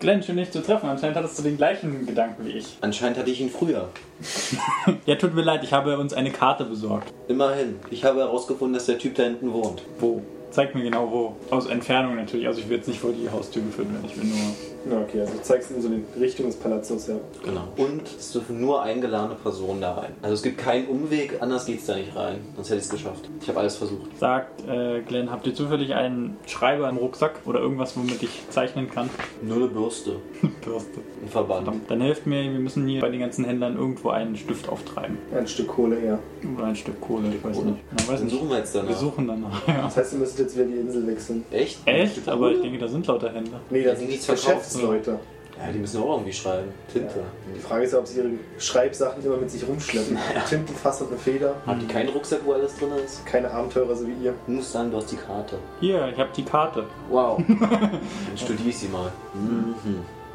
Glenn, 0.03 0.21
schön 0.21 0.35
dich 0.35 0.51
zu 0.51 0.61
treffen. 0.61 0.89
Anscheinend 0.89 1.15
hattest 1.15 1.39
du 1.39 1.43
den 1.43 1.55
gleichen 1.55 2.05
Gedanken 2.05 2.45
wie 2.45 2.49
ich. 2.49 2.77
Anscheinend 2.81 3.17
hatte 3.17 3.31
ich 3.31 3.39
ihn 3.39 3.49
früher. 3.49 3.87
Ja, 5.05 5.15
tut 5.15 5.33
mir 5.33 5.41
leid, 5.43 5.63
ich 5.63 5.71
habe 5.71 5.97
uns 5.97 6.13
eine 6.13 6.29
Karte 6.29 6.65
besorgt. 6.65 7.13
Immerhin. 7.29 7.79
Ich 7.89 8.03
habe 8.03 8.19
herausgefunden, 8.19 8.73
dass 8.73 8.85
der 8.85 8.97
Typ 8.97 9.15
da 9.15 9.23
hinten 9.23 9.53
wohnt. 9.53 9.81
Wo? 9.99 10.21
Zeig 10.51 10.75
mir 10.75 10.83
genau 10.83 11.09
wo. 11.09 11.35
Aus 11.55 11.67
Entfernung 11.67 12.15
natürlich. 12.15 12.47
Also 12.47 12.59
ich 12.59 12.67
will 12.67 12.77
jetzt 12.77 12.87
nicht 12.87 12.99
vor 12.99 13.11
die 13.13 13.29
Haustür 13.29 13.63
geführt 13.63 13.93
werden. 13.93 14.05
Ich 14.05 14.17
will 14.17 14.25
nur. 14.25 14.72
Na 14.85 14.99
okay, 15.01 15.21
also 15.21 15.33
du 15.33 15.41
zeigst 15.41 15.71
in 15.71 15.81
so 15.81 15.87
die 15.89 16.03
Richtung 16.19 16.47
des 16.47 16.55
Palazzos, 16.57 17.07
ja. 17.07 17.15
Genau. 17.43 17.67
Und 17.77 18.01
es 18.05 18.31
dürfen 18.33 18.59
nur 18.59 18.81
eingeladene 18.83 19.35
Personen 19.35 19.79
da 19.81 19.93
rein. 19.93 20.11
Also 20.21 20.35
es 20.35 20.43
gibt 20.43 20.57
keinen 20.57 20.87
Umweg, 20.87 21.37
anders 21.41 21.65
geht's 21.65 21.85
da 21.85 21.95
nicht 21.95 22.15
rein. 22.15 22.39
Sonst 22.55 22.69
hätte 22.69 22.79
ich 22.79 22.85
es 22.85 22.89
geschafft. 22.89 23.29
Ich 23.41 23.47
habe 23.47 23.59
alles 23.59 23.77
versucht. 23.77 24.17
Sagt, 24.19 24.67
äh, 24.67 25.01
Glenn, 25.01 25.31
habt 25.31 25.47
ihr 25.47 25.53
zufällig 25.55 25.93
einen 25.93 26.37
Schreiber 26.47 26.89
im 26.89 26.97
Rucksack 26.97 27.39
oder 27.45 27.59
irgendwas, 27.61 27.95
womit 27.95 28.21
ich 28.23 28.43
zeichnen 28.49 28.89
kann? 28.89 29.09
Nur 29.41 29.57
eine 29.57 29.67
Bürste. 29.67 30.17
Bürste. 30.65 30.99
Ein 31.21 31.29
Verband. 31.29 31.63
Verdammt. 31.65 31.89
Dann 31.89 32.01
helft 32.01 32.27
mir, 32.27 32.41
wir 32.43 32.59
müssen 32.59 32.85
hier 32.87 32.99
bei 33.01 33.09
den 33.09 33.21
ganzen 33.21 33.45
Händlern 33.45 33.77
irgendwo 33.77 34.09
einen 34.09 34.35
Stift 34.35 34.67
auftreiben. 34.67 35.17
Ein 35.33 35.47
Stück 35.47 35.67
Kohle 35.69 35.97
eher. 35.99 36.19
Oder 36.57 36.65
ein 36.65 36.75
Stück 36.75 36.99
Kohle, 36.99 37.29
ich 37.33 37.43
weiß 37.43 37.55
Kohle. 37.55 37.71
nicht. 37.71 37.83
Ja, 37.91 37.97
weiß 37.99 38.19
Dann 38.19 38.25
nicht. 38.25 38.35
suchen 38.35 38.49
wir 38.49 38.57
jetzt 38.57 38.75
danach. 38.75 38.89
Wir 38.89 38.95
suchen 38.97 39.27
danach. 39.27 39.67
Ja. 39.67 39.81
Das 39.83 39.97
heißt, 39.97 40.13
ihr 40.13 40.19
müsstet 40.19 40.39
jetzt 40.39 40.55
wieder 40.57 40.65
die 40.65 40.73
Insel 40.73 41.07
wechseln. 41.07 41.45
Echt? 41.51 41.79
Echt? 41.85 42.27
Aber 42.27 42.51
ich 42.51 42.61
denke, 42.61 42.79
da 42.79 42.87
sind 42.87 43.07
lauter 43.07 43.31
Händler. 43.33 43.59
Nee, 43.69 43.83
Die 43.83 43.95
sind 43.95 44.09
nichts 44.09 44.25
verkaufen. 44.25 44.72
Geschäftsleute. 44.73 45.19
Ja, 45.57 45.71
die 45.71 45.77
müssen 45.77 46.01
auch 46.01 46.13
irgendwie 46.13 46.33
schreiben. 46.33 46.71
Tinte. 46.91 47.23
Die 47.55 47.59
Frage 47.59 47.83
ist 47.83 47.93
ja, 47.93 47.99
ob 47.99 48.07
sie 48.07 48.17
ihre 48.17 48.31
Schreibsachen 48.57 49.23
immer 49.23 49.37
mit 49.37 49.51
sich 49.51 49.67
rumschleppen. 49.67 50.17
Tintenfass 50.49 51.01
und 51.01 51.09
eine 51.09 51.17
Feder. 51.17 51.55
Haben 51.65 51.79
die 51.79 51.87
keinen 51.87 52.09
Rucksack, 52.09 52.39
wo 52.43 52.53
alles 52.53 52.75
drin 52.75 52.89
ist? 53.05 53.23
Keine 53.25 53.51
Abenteurer 53.51 53.95
so 53.95 54.07
wie 54.07 54.13
ihr. 54.13 54.33
Du 54.47 54.53
musst 54.53 54.71
sagen, 54.71 54.89
du 54.89 54.97
hast 54.97 55.11
die 55.11 55.15
Karte. 55.15 55.59
Hier, 55.79 56.09
ich 56.11 56.17
habe 56.17 56.29
die 56.35 56.43
Karte. 56.43 56.85
Wow. 57.09 57.39
Dann 57.47 58.01
studiere 58.35 58.69
ich 58.69 58.77
sie 58.77 58.87
mal. 58.87 59.11
Mhm. 59.33 59.75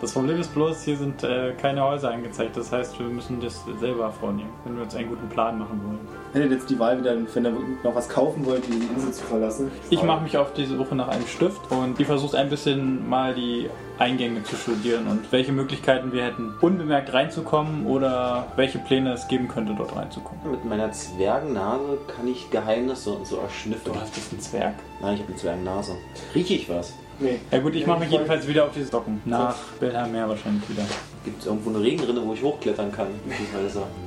Das 0.01 0.13
Problem 0.13 0.41
ist 0.41 0.55
bloß, 0.55 0.85
hier 0.85 0.97
sind 0.97 1.25
äh, 1.25 1.55
keine 1.61 1.83
Häuser 1.83 2.13
angezeigt. 2.13 2.57
Das 2.57 2.71
heißt, 2.71 2.99
wir 3.01 3.07
müssen 3.07 3.41
das 3.41 3.65
selber 3.81 4.13
vornehmen, 4.13 4.51
wenn 4.65 4.77
wir 4.77 4.85
uns 4.85 4.95
einen 4.95 5.09
guten 5.09 5.29
Plan 5.29 5.59
machen 5.59 5.81
wollen. 5.85 5.99
Hättet 6.33 6.53
jetzt 6.53 6.71
die 6.71 6.79
Wahl 6.79 7.01
wieder, 7.01 7.17
wenn 7.35 7.45
ihr 7.45 7.53
noch 7.83 7.95
was 7.95 8.09
kaufen 8.09 8.47
wollt, 8.47 8.65
die 8.69 8.75
Insel 8.75 9.13
zu 9.13 9.25
verlassen. 9.25 9.73
Ich 9.91 10.03
mache 10.05 10.23
mich 10.23 10.37
auf 10.39 10.53
die 10.53 10.67
Suche 10.67 10.95
nach 10.95 11.09
einem 11.09 11.27
Stift 11.27 11.73
und 11.73 11.99
die 11.99 12.05
versucht 12.05 12.37
ein 12.37 12.49
bisschen 12.49 13.09
mal 13.09 13.35
die 13.35 13.69
Eingänge 13.99 14.45
zu 14.45 14.55
studieren 14.55 15.09
und 15.09 15.33
welche 15.33 15.51
Möglichkeiten 15.51 16.13
wir 16.13 16.23
hätten, 16.23 16.55
unbemerkt 16.61 17.13
reinzukommen 17.13 17.85
oder 17.87 18.47
welche 18.55 18.79
Pläne 18.79 19.13
es 19.15 19.27
geben 19.27 19.49
könnte, 19.49 19.75
dort 19.77 19.97
reinzukommen. 19.97 20.49
Mit 20.49 20.65
meiner 20.65 20.93
Zwergennase 20.93 21.99
kann 22.07 22.29
ich 22.29 22.49
Geheimnisse 22.51 23.11
und 23.11 23.27
so 23.27 23.39
erschnüffeln. 23.39 23.95
Du 23.95 24.01
hast 24.01 24.17
jetzt 24.17 24.33
einen 24.33 24.41
Zwerg. 24.41 24.75
Nein, 25.01 25.15
ich 25.15 25.21
habe 25.21 25.33
eine 25.33 25.41
Zwergennase. 25.41 25.97
Rieche 26.37 26.55
ich 26.55 26.69
was? 26.69 26.95
Nee. 27.21 27.41
Ja 27.51 27.59
gut, 27.59 27.75
ich 27.75 27.87
mache 27.87 28.01
mich 28.01 28.11
jedenfalls 28.11 28.47
wieder 28.47 28.65
auf 28.65 28.71
die 28.75 28.85
Socken. 28.85 29.21
Nach 29.25 29.57
Belhermeer 29.81 30.29
wahrscheinlich 30.29 30.69
wieder. 30.69 30.83
Gibt 31.25 31.41
es 31.41 31.47
irgendwo 31.47 31.71
eine 31.71 31.81
Regenrinne, 31.83 32.23
wo 32.25 32.33
ich 32.33 32.43
hochklettern 32.43 32.93
kann? 32.93 33.09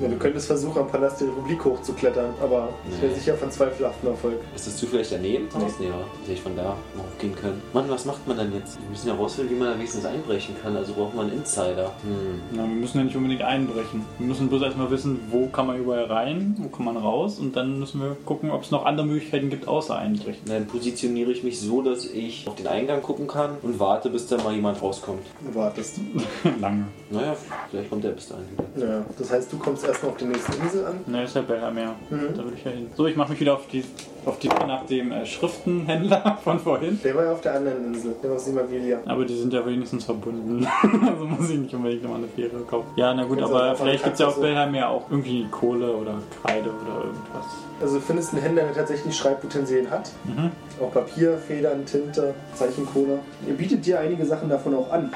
Ja, 0.02 0.08
du 0.08 0.16
könntest 0.16 0.48
versuchen, 0.48 0.80
am 0.80 0.88
Palast 0.88 1.20
der 1.22 1.28
Republik 1.28 1.64
hochzuklettern, 1.64 2.34
aber 2.42 2.70
das 2.90 3.02
wäre 3.02 3.12
Nee. 3.12 3.20
sicher 3.20 3.36
von 3.36 3.52
zweifelhaftem 3.52 4.10
Erfolg. 4.10 4.40
Ist 4.56 4.66
das 4.66 4.78
zufällig 4.78 5.10
daneben? 5.12 5.48
Nee. 5.80 5.88
Ja, 5.88 5.94
hätte 6.22 6.32
ich 6.32 6.42
von 6.42 6.56
da 6.56 6.76
hochgehen 6.98 7.36
können. 7.36 7.62
Mann, 7.74 7.86
was 7.90 8.06
macht 8.06 8.26
man 8.28 8.38
dann 8.38 8.54
jetzt? 8.54 8.80
Wir 8.82 8.90
müssen 8.90 9.08
ja 9.10 9.14
rausfinden, 9.16 9.56
wie 9.56 9.60
man 9.60 9.68
da 9.72 9.76
wenigstens 9.76 10.06
einbrechen 10.06 10.56
kann. 10.64 10.76
Also 10.76 10.94
braucht 10.94 11.14
man 11.14 11.30
einen 11.30 11.40
Insider. 11.40 11.92
Hm. 12.04 12.42
Na, 12.54 12.64
wir 12.64 12.76
müssen 12.76 12.98
ja 12.98 13.04
nicht 13.04 13.16
unbedingt 13.16 13.44
einbrechen. 13.44 14.06
Wir 14.18 14.28
müssen 14.28 14.48
bloß 14.48 14.62
erstmal 14.64 14.90
wissen, 14.90 15.20
wo 15.30 15.48
kann 15.48 15.68
man 15.68 15.78
überall 15.78 16.06
rein, 16.06 16.56
wo 16.60 16.70
kann 16.70 16.86
man 16.86 16.98
raus 16.98 17.40
und 17.40 17.56
dann 17.56 17.78
müssen 17.78 18.00
wir 18.02 18.16
gucken, 18.26 18.50
ob 18.52 18.64
es 18.64 18.72
noch 18.72 18.86
andere 18.86 19.06
Möglichkeiten 19.06 19.50
gibt, 19.50 19.68
außer 19.68 19.96
einbrechen. 19.98 20.42
Dann 20.48 20.66
positioniere 20.66 21.32
ich 21.32 21.44
mich 21.44 21.60
so, 21.60 21.82
dass 21.82 22.06
ich 22.06 22.48
auf 22.48 22.56
den 22.56 22.68
Eingang 22.68 23.01
gucken 23.02 23.28
kann 23.28 23.58
und 23.62 23.80
warte, 23.80 24.10
bis 24.10 24.28
da 24.28 24.38
mal 24.38 24.54
jemand 24.54 24.82
rauskommt. 24.82 25.26
Du 25.42 25.56
wartest. 25.56 26.00
Lange. 26.60 26.86
Naja, 27.10 27.36
vielleicht 27.70 27.90
kommt 27.90 28.06
er 28.06 28.12
bis 28.12 28.30
dahin 28.30 28.46
wieder. 28.52 28.88
Ja, 28.88 29.06
das 29.18 29.32
heißt, 29.32 29.52
du 29.52 29.58
kommst 29.58 29.86
erstmal 29.86 30.12
auf 30.12 30.18
die 30.18 30.26
nächste 30.26 30.54
Insel 30.56 30.86
an. 30.86 31.00
Ne, 31.08 31.24
ist 31.24 31.36
ja 31.36 31.42
Belhermeer. 31.42 31.96
Mhm. 32.10 32.34
Da 32.36 32.46
will 32.46 32.54
ich 32.56 32.64
ja 32.64 32.72
hin. 32.72 32.90
So, 32.96 33.06
ich 33.08 33.16
mache 33.16 33.32
mich 33.32 33.40
wieder 33.40 33.54
auf 33.54 33.68
die 33.68 33.84
auf 34.26 34.40
die 34.40 34.48
nach 34.48 34.86
dem 34.86 35.12
äh, 35.12 35.26
Schriftenhändler 35.26 36.38
von 36.44 36.60
vorhin. 36.60 37.00
Der 37.04 37.16
war 37.16 37.26
ja 37.26 37.32
auf 37.32 37.42
der 37.42 37.56
anderen 37.56 37.86
Insel, 37.86 38.16
der 38.22 38.30
war 38.30 38.38
aus 38.38 38.46
Simabilia. 38.46 39.00
Aber 39.06 39.26
die 39.26 39.36
sind 39.36 39.52
ja 39.54 39.66
wenigstens 39.66 40.06
verbunden. 40.06 40.68
also 41.08 41.26
muss 41.26 41.50
ich 41.50 41.60
nicht 41.60 41.74
unbedingt 41.74 42.04
nochmal 42.04 42.20
eine 42.20 42.28
Fähre 42.28 42.60
kaufen. 42.70 42.88
Ja, 42.96 43.14
na 43.14 43.24
gut, 43.24 43.42
aber 43.42 43.76
vielleicht 43.76 44.00
du 44.00 44.04
gibt 44.06 44.14
es 44.14 44.20
ja 44.20 44.28
auf 44.28 44.34
also- 44.34 44.42
Belheim 44.42 44.76
ja 44.76 44.88
auch 44.90 45.10
irgendwie 45.10 45.46
Kohle 45.50 45.96
oder 45.96 46.16
Kreide 46.42 46.70
oder 46.70 47.06
irgendwas. 47.06 47.46
Also 47.82 47.96
du 47.96 48.02
findest 48.02 48.34
einen 48.34 48.44
Händler, 48.44 48.64
der 48.64 48.76
tatsächlich 48.76 49.16
Schreibutensilien 49.16 49.90
hat. 49.90 50.12
Mhm. 50.24 50.52
Auch 50.80 50.92
Papier, 50.92 51.38
Federn, 51.38 51.86
Tinte, 51.86 52.36
Zeichenkohle. 52.54 53.20
Er 53.48 53.54
bietet 53.54 53.86
dir 53.86 54.00
einige 54.00 54.26
Sachen 54.26 54.50
davon 54.50 54.76
auch 54.76 54.92
an. 54.92 55.12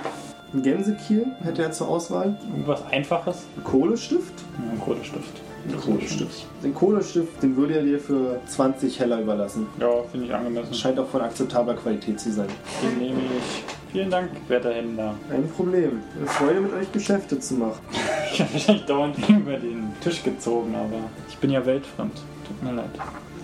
Ein 0.55 0.61
Gänsekiel 0.61 1.25
hätte 1.43 1.63
er 1.63 1.71
zur 1.73 1.89
Auswahl. 1.89 2.37
Irgendwas 2.49 2.81
Einfaches? 2.89 3.43
Ein 3.57 3.63
Kohlestift. 3.65 4.33
Ja, 4.57 4.71
ein 4.71 4.79
Kohlestift. 4.79 5.41
Ein 5.67 5.77
Kohlestift. 5.77 6.45
Den 6.63 6.73
Kohlestift, 6.73 7.43
den 7.43 7.57
würde 7.57 7.75
er 7.75 7.83
dir 7.83 7.99
für 7.99 8.39
20 8.47 8.97
Heller 8.97 9.19
überlassen. 9.19 9.67
Ja, 9.81 9.89
finde 10.09 10.27
ich 10.27 10.33
angemessen. 10.33 10.73
Scheint 10.73 10.97
auch 10.97 11.09
von 11.09 11.19
akzeptabler 11.19 11.73
Qualität 11.73 12.21
zu 12.21 12.31
sein. 12.31 12.47
Den 12.81 13.05
nehme 13.05 13.19
ich. 13.19 13.63
Vielen 13.91 14.09
Dank, 14.09 14.29
werter 14.47 14.73
Händler. 14.73 15.15
Ein 15.29 15.49
Problem. 15.49 16.01
Eine 16.17 16.27
Freude 16.27 16.61
mit 16.61 16.73
euch 16.73 16.89
Geschäfte 16.91 17.37
zu 17.37 17.55
machen. 17.55 17.79
Ich 18.31 18.41
habe 18.41 18.51
wahrscheinlich 18.51 18.85
dauernd 18.85 19.29
über 19.29 19.57
den 19.57 19.93
Tisch 20.01 20.21
gezogen, 20.21 20.75
aber 20.75 21.09
ich 21.29 21.37
bin 21.37 21.51
ja 21.51 21.65
weltfremd. 21.65 22.15
Tut 22.45 22.63
mir 22.63 22.73
leid. 22.73 22.89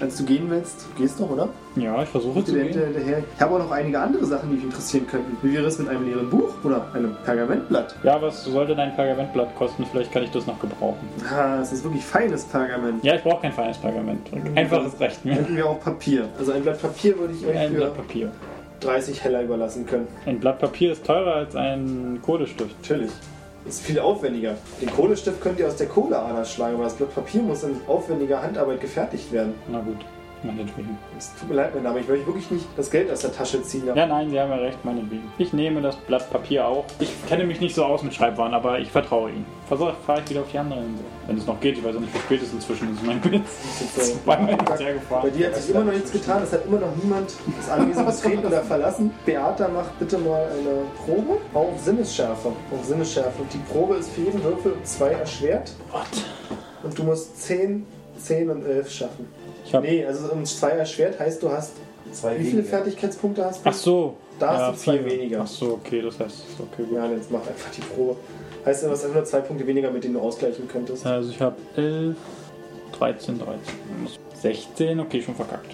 Als 0.02 0.18
du 0.18 0.26
gehen 0.26 0.50
willst, 0.50 0.88
gehst 0.98 1.20
doch, 1.20 1.30
oder? 1.30 1.50
Ja, 1.76 2.02
ich 2.02 2.10
versuche 2.10 2.44
zu 2.44 2.54
gehen. 2.54 2.68
hinterher. 2.74 3.20
Ich 3.36 3.42
habe 3.42 3.56
auch 3.56 3.60
noch 3.60 3.72
einige 3.72 4.00
andere 4.00 4.26
Sachen, 4.26 4.50
die 4.50 4.56
dich 4.56 4.66
interessieren 4.66 5.06
könnten. 5.08 5.38
Wie 5.42 5.54
wäre 5.54 5.66
es 5.68 5.78
mit 5.78 5.90
einem 5.90 6.06
leeren 6.06 6.30
Buch 6.30 6.50
oder 6.64 6.88
einem 6.94 7.16
Pergamentblatt? 7.24 7.96
Ja, 8.04 8.22
was 8.22 8.44
soll 8.44 8.66
denn 8.66 8.80
ein 8.80 8.96
Pergamentblatt 8.96 9.56
kosten? 9.56 9.86
Vielleicht 9.92 10.12
kann 10.12 10.24
ich 10.24 10.32
das 10.32 10.48
noch 10.48 10.60
gebrauchen. 10.60 11.08
Ah, 11.32 11.60
es 11.62 11.72
ist 11.72 11.84
wirklich 11.84 12.04
feines 12.04 12.44
Pergament. 12.46 13.04
Ja, 13.04 13.16
ich 13.16 13.24
brauche 13.24 13.42
kein 13.44 13.54
feines 13.54 13.78
Pergament. 13.78 14.28
Einfaches 14.56 15.00
reicht 15.00 15.24
mir. 15.24 15.36
Hätten 15.36 15.56
wir 15.56 15.66
auch 15.68 15.80
Papier. 15.80 16.28
Also 16.40 16.52
ein 16.52 16.64
Blatt 16.64 16.82
Papier 16.82 17.18
würde 17.20 17.34
ich 17.34 17.46
euch 17.46 17.58
Ein 17.58 17.70
für 17.72 17.78
Blatt 17.78 17.96
Papier. 17.96 18.32
30 18.82 19.24
Heller 19.24 19.44
überlassen 19.44 19.86
können. 19.86 20.08
Ein 20.26 20.40
Blatt 20.40 20.58
Papier 20.60 20.92
ist 20.92 21.06
teurer 21.06 21.36
als 21.36 21.56
ein 21.56 22.20
Kohlestift. 22.24 22.76
Natürlich. 22.82 23.12
Ist 23.66 23.82
viel 23.82 24.00
aufwendiger. 24.00 24.56
Den 24.82 24.90
Kohlestift 24.90 25.40
könnt 25.40 25.60
ihr 25.60 25.68
aus 25.68 25.76
der 25.76 25.88
Kohleader 25.88 26.44
schlagen, 26.46 26.76
aber 26.76 26.86
das 26.86 26.96
Blatt 26.96 27.14
Papier 27.14 27.42
muss 27.42 27.64
in 27.64 27.80
aufwendiger 27.88 28.42
Handarbeit 28.42 28.82
gefertigt 28.82 29.32
werden. 29.32 29.54
Na 29.70 29.80
gut, 29.82 29.98
meinetwegen. 30.44 30.98
Es 31.18 31.34
tut 31.36 31.50
mir 31.50 31.56
leid, 31.56 31.74
mein 31.74 31.84
Name, 31.84 32.00
ich 32.00 32.08
will 32.08 32.20
euch 32.20 32.26
wirklich 32.26 32.52
nicht 32.52 32.66
das 32.76 32.90
Geld 32.90 33.12
aus 33.12 33.22
der 33.22 33.34
Tasche 33.34 33.62
ziehen. 33.64 33.84
Ja, 33.88 34.06
nein, 34.06 34.30
Sie 34.30 34.40
haben 34.40 34.50
ja 34.50 34.58
recht, 34.58 34.84
meinetwegen. 34.84 35.32
Ich 35.38 35.54
nehme 35.54 35.82
das 35.82 35.96
Blatt 35.96 36.30
Papier 36.30 36.68
auch. 36.68 36.86
Ich 37.00 37.12
kenne 37.28 37.46
mich 37.46 37.60
nicht 37.60 37.76
so 37.76 37.86
aus 37.86 38.04
mit 38.04 38.14
Schreibwaren, 38.14 38.54
aber 38.54 38.80
ich 38.80 38.92
vertraue 38.92 39.30
Ihnen. 39.30 39.46
Versuche, 39.68 39.94
fahre 40.06 40.22
ich 40.22 40.30
wieder 40.30 40.42
auf 40.42 40.52
die 40.52 40.58
andere 40.58 40.80
Insel. 40.80 41.06
Wenn 41.28 41.38
es 41.38 41.48
noch 41.48 41.60
geht, 41.60 41.78
ich 41.78 41.84
weiß 41.84 41.96
auch 41.96 42.00
nicht, 42.00 42.14
wie 42.14 42.20
spät 42.20 42.42
es 42.42 42.52
inzwischen 42.52 42.94
ist. 42.94 43.04
Mein 43.06 43.24
Witz. 43.24 43.96
So. 43.96 44.16
Zweimal 44.24 44.48
hin 44.48 44.60
und 44.60 44.80
her 44.80 44.94
gefahren. 44.94 45.22
Bei 45.24 45.30
dir 45.30 45.48
hat 45.48 45.56
sich 45.56 45.74
immer 45.74 45.84
noch 45.84 45.94
nichts 45.94 46.12
getan, 46.12 46.44
es 46.44 46.52
hat 46.52 46.66
immer 46.66 46.80
noch 46.80 46.96
niemand 47.02 47.34
das 47.58 47.70
Anwesen 47.70 48.06
betreten 48.06 48.46
oder 48.46 48.64
verlassen. 48.64 49.12
Beata 49.26 49.68
macht 49.68 49.98
bitte 50.00 50.18
mal 50.18 50.44
eine 50.44 50.86
Probe 51.06 51.38
auf 51.54 51.80
Sinnesschärfe. 51.80 52.50
Auf 52.50 52.86
Sinnesschärfe. 52.86 53.42
Und 53.42 53.54
die 53.54 53.60
Probe 53.72 53.96
ist 53.96 54.10
für 54.12 54.22
jeden 54.22 54.44
Würfel 54.44 54.74
um 54.74 54.84
zwei 54.84 55.12
erschwert. 55.12 55.72
What? 55.92 56.06
Und 56.84 56.98
du 56.98 57.04
musst 57.04 57.42
10, 57.42 57.86
10 58.18 58.50
und 58.50 58.66
11 58.66 58.92
schaffen. 58.92 59.28
Ich 59.72 59.76
hab, 59.76 59.84
Nee, 59.84 60.06
also 60.06 60.34
um 60.34 60.46
zwei 60.46 60.72
erschwert 60.72 61.18
heißt, 61.18 61.42
du 61.42 61.50
hast. 61.50 61.72
Zwei 62.12 62.34
Wie 62.38 62.44
viele 62.44 62.58
weniger. 62.58 62.70
Fertigkeitspunkte 62.70 63.46
hast 63.46 63.66
du? 63.66 63.70
Ach 63.70 63.74
so. 63.74 64.16
Da 64.38 64.58
hast 64.58 64.80
du 64.80 64.84
zwei 64.84 64.98
vier. 64.98 65.12
weniger. 65.12 65.40
Ach 65.44 65.48
so, 65.48 65.76
okay, 65.76 66.02
das 66.02 66.20
heißt, 66.20 66.44
okay, 66.60 66.84
gut. 66.84 66.98
Ja, 66.98 67.10
jetzt 67.10 67.32
mach 67.32 67.40
einfach 67.40 67.72
die 67.72 67.80
Probe. 67.80 68.18
Heißt, 68.66 68.84
du 68.84 68.90
hast 68.90 69.04
einfach 69.06 69.16
nur 69.16 69.24
zwei 69.24 69.40
Punkte 69.40 69.66
weniger, 69.66 69.90
mit 69.90 70.04
denen 70.04 70.16
du 70.16 70.20
ausgleichen 70.20 70.68
könntest. 70.68 71.06
Also 71.06 71.30
ich 71.30 71.40
habe 71.40 71.56
11, 71.78 72.18
13, 73.00 73.40
13. 73.40 73.60
16, 74.42 75.00
okay, 75.00 75.22
schon 75.22 75.36
verkackt. 75.36 75.74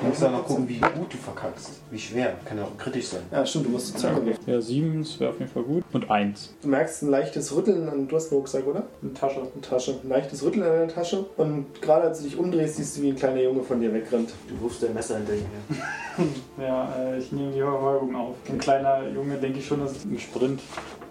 Du 0.00 0.06
musst 0.06 0.22
ja 0.22 0.30
noch 0.30 0.44
gucken, 0.44 0.68
wie 0.68 0.78
gut 0.78 1.12
du 1.12 1.16
verkackst. 1.16 1.80
Wie 1.90 1.98
schwer. 1.98 2.36
Kann 2.44 2.58
ja 2.58 2.64
auch 2.64 2.76
kritisch 2.76 3.08
sein. 3.08 3.22
Ja, 3.32 3.44
stimmt, 3.44 3.66
du 3.66 3.70
musst 3.70 3.98
zusammen. 3.98 4.32
Ja, 4.46 4.60
7, 4.60 5.00
das 5.02 5.18
wäre 5.18 5.30
auf 5.30 5.38
jeden 5.40 5.50
Fall 5.50 5.64
gut. 5.64 5.82
Und 5.92 6.08
1. 6.08 6.54
Du 6.62 6.68
merkst 6.68 7.02
ein 7.02 7.10
leichtes 7.10 7.54
Rütteln 7.54 7.88
und 7.88 8.08
du 8.08 8.16
hast 8.16 8.30
einen 8.30 8.38
Rucksack, 8.38 8.66
oder? 8.66 8.84
Eine 9.02 9.12
Tasche. 9.14 9.40
Eine 9.40 9.60
Tasche. 9.60 9.98
Ein 10.02 10.08
leichtes 10.08 10.44
Rütteln 10.44 10.62
in 10.62 10.70
deiner 10.70 10.88
Tasche. 10.88 11.26
Und 11.36 11.82
gerade 11.82 12.06
als 12.06 12.18
du 12.18 12.24
dich 12.24 12.38
umdrehst, 12.38 12.76
siehst 12.76 12.96
du, 12.96 13.02
wie 13.02 13.08
ein 13.08 13.16
kleiner 13.16 13.42
Junge 13.42 13.62
von 13.62 13.80
dir 13.80 13.92
wegrennt. 13.92 14.30
Du 14.48 14.62
wirfst 14.62 14.82
dein 14.84 14.94
Messer 14.94 15.16
hinter 15.16 15.34
ihm 15.34 15.40
her. 15.40 15.86
Ja, 16.60 16.92
äh, 16.98 17.18
ich 17.18 17.30
nehme 17.30 17.52
die 17.52 17.60
Verfolgung 17.60 18.16
auf. 18.16 18.34
Ein 18.48 18.58
kleiner 18.58 19.08
Junge 19.08 19.36
denke 19.36 19.60
ich 19.60 19.66
schon, 19.68 19.78
dass 19.78 19.92
ich 19.92 20.02
einen 20.02 20.18
Sprint 20.18 20.60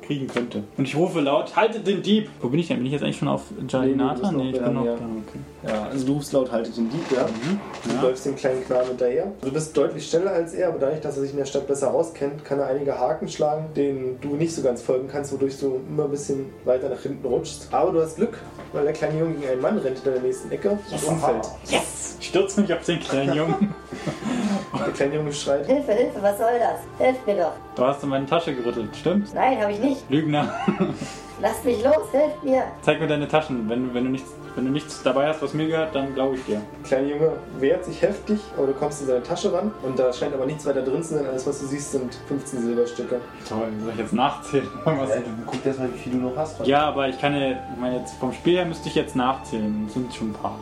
kriegen 0.01 0.27
könnte. 0.27 0.63
Und 0.77 0.85
ich 0.85 0.95
rufe 0.95 1.19
laut, 1.19 1.55
haltet 1.55 1.85
den 1.87 2.01
Dieb! 2.01 2.29
Wo 2.41 2.49
bin 2.49 2.59
ich 2.59 2.67
denn? 2.67 2.77
Bin 2.77 2.85
ich 2.85 2.93
jetzt 2.93 3.03
eigentlich 3.03 3.17
schon 3.17 3.27
auf 3.27 3.43
Jalinata? 3.67 4.31
Nee, 4.31 4.43
nee, 4.43 4.49
ich 4.51 4.61
bin 4.61 4.73
noch 4.73 4.85
ja. 4.85 4.93
Okay. 4.93 5.39
Ja, 5.67 5.87
also 5.91 6.05
du 6.07 6.13
rufst 6.13 6.31
laut, 6.33 6.51
haltet 6.51 6.77
den 6.77 6.89
Dieb, 6.89 7.03
ja. 7.13 7.23
Mhm. 7.25 7.59
Du 7.83 7.95
Ja. 7.95 8.01
läufst 8.03 8.25
dem 8.25 8.35
kleinen 8.35 8.63
Knaben 8.65 8.87
hinterher. 8.89 9.31
Du 9.41 9.51
bist 9.51 9.75
deutlich 9.75 10.07
schneller 10.09 10.31
als 10.31 10.53
er, 10.53 10.69
aber 10.69 10.79
dadurch, 10.79 11.01
dass 11.01 11.15
er 11.17 11.23
sich 11.23 11.31
in 11.31 11.37
der 11.37 11.45
Stadt 11.45 11.67
besser 11.67 11.93
auskennt, 11.93 12.45
kann 12.45 12.59
er 12.59 12.67
einige 12.67 12.97
Haken 12.97 13.27
schlagen, 13.27 13.65
denen 13.75 14.17
du 14.21 14.35
nicht 14.35 14.53
so 14.53 14.61
ganz 14.61 14.81
folgen 14.81 15.07
kannst, 15.11 15.33
wodurch 15.33 15.59
du 15.59 15.81
immer 15.89 16.05
ein 16.05 16.11
bisschen 16.11 16.45
weiter 16.63 16.89
nach 16.89 17.01
hinten 17.01 17.25
rutschst. 17.27 17.67
Aber 17.71 17.91
du 17.91 18.01
hast 18.01 18.15
Glück, 18.15 18.37
weil 18.73 18.83
der 18.83 18.93
kleine 18.93 19.19
Junge 19.19 19.33
gegen 19.35 19.49
einen 19.51 19.61
Mann 19.61 19.77
rennt 19.79 19.97
in 20.05 20.13
der 20.13 20.21
nächsten 20.21 20.51
Ecke 20.51 20.69
und 20.69 21.03
umfällt. 21.07 21.47
Yes! 21.69 22.15
Ich 22.19 22.27
stürze 22.27 22.61
mich 22.61 22.73
auf 22.73 22.83
den 22.85 22.99
kleinen 22.99 23.35
Jungen. 23.35 23.73
Der 24.87 24.93
kleine 24.93 25.15
Junge 25.15 25.33
schreit. 25.33 25.65
Hilfe, 25.65 25.91
Hilfe, 25.91 26.21
was 26.23 26.37
soll 26.37 26.57
das? 26.59 26.79
Helft 26.97 27.27
mir 27.27 27.35
doch. 27.35 27.51
Du 27.75 27.85
hast 27.85 28.01
in 28.03 28.09
meine 28.09 28.25
Tasche 28.25 28.55
gerüttelt, 28.55 28.95
stimmt's? 28.95 29.33
Nein, 29.33 29.61
habe 29.61 29.73
ich 29.73 29.79
nicht. 29.79 30.09
Lügner. 30.09 30.49
Lasst 31.41 31.65
mich 31.65 31.83
los, 31.83 32.11
helft 32.13 32.41
mir. 32.43 32.63
Zeig 32.81 32.99
mir 33.01 33.07
deine 33.07 33.27
Taschen. 33.27 33.67
Wenn, 33.69 33.89
du- 33.89 33.93
wenn, 33.93 34.05
du 34.05 34.11
nichts, 34.11 34.31
wenn 34.57 34.65
du 34.65 34.71
nichts 34.71 35.03
dabei 35.03 35.27
hast, 35.27 35.41
was 35.43 35.53
mir 35.53 35.67
gehört, 35.67 35.93
dann 35.93 36.15
glaube 36.15 36.35
ich 36.35 36.43
dir. 36.45 36.59
Der 36.81 36.83
kleine 36.87 37.09
Junge 37.09 37.31
wehrt 37.59 37.85
sich 37.85 38.01
heftig, 38.01 38.39
aber 38.57 38.65
du 38.67 38.73
kommst 38.73 39.01
in 39.01 39.07
seine 39.07 39.21
Tasche 39.21 39.53
ran 39.53 39.71
und 39.83 39.99
da 39.99 40.11
scheint 40.11 40.33
aber 40.33 40.47
nichts 40.47 40.65
weiter 40.65 40.81
drin 40.81 41.03
zu 41.03 41.13
sein. 41.13 41.27
Alles, 41.27 41.45
was 41.45 41.59
du 41.59 41.67
siehst, 41.67 41.91
sind 41.91 42.17
15 42.27 42.61
Silberstücke. 42.63 43.21
Toll, 43.47 43.67
soll 43.83 43.91
ich 43.93 43.99
jetzt 43.99 44.13
nachzählen? 44.13 44.67
Was 44.85 45.09
Ja, 45.09 45.15
guck 45.45 45.63
erst 45.63 45.79
mal, 45.79 45.89
wie 45.93 45.97
viel 45.99 46.11
du 46.13 46.17
noch 46.17 46.35
hast. 46.35 46.65
ja, 46.65 46.81
aber 46.87 47.07
ich 47.07 47.21
kann 47.21 47.35
ja, 47.39 47.51
ich 47.51 47.79
meine, 47.79 47.99
jetzt 47.99 48.15
vom 48.15 48.33
Spiel 48.33 48.55
her 48.57 48.65
müsste 48.65 48.89
ich 48.89 48.95
jetzt 48.95 49.15
nachzählen. 49.15 49.83
Das 49.85 49.93
sind 49.93 50.13
schon 50.13 50.31
ein 50.31 50.33
paar. 50.33 50.57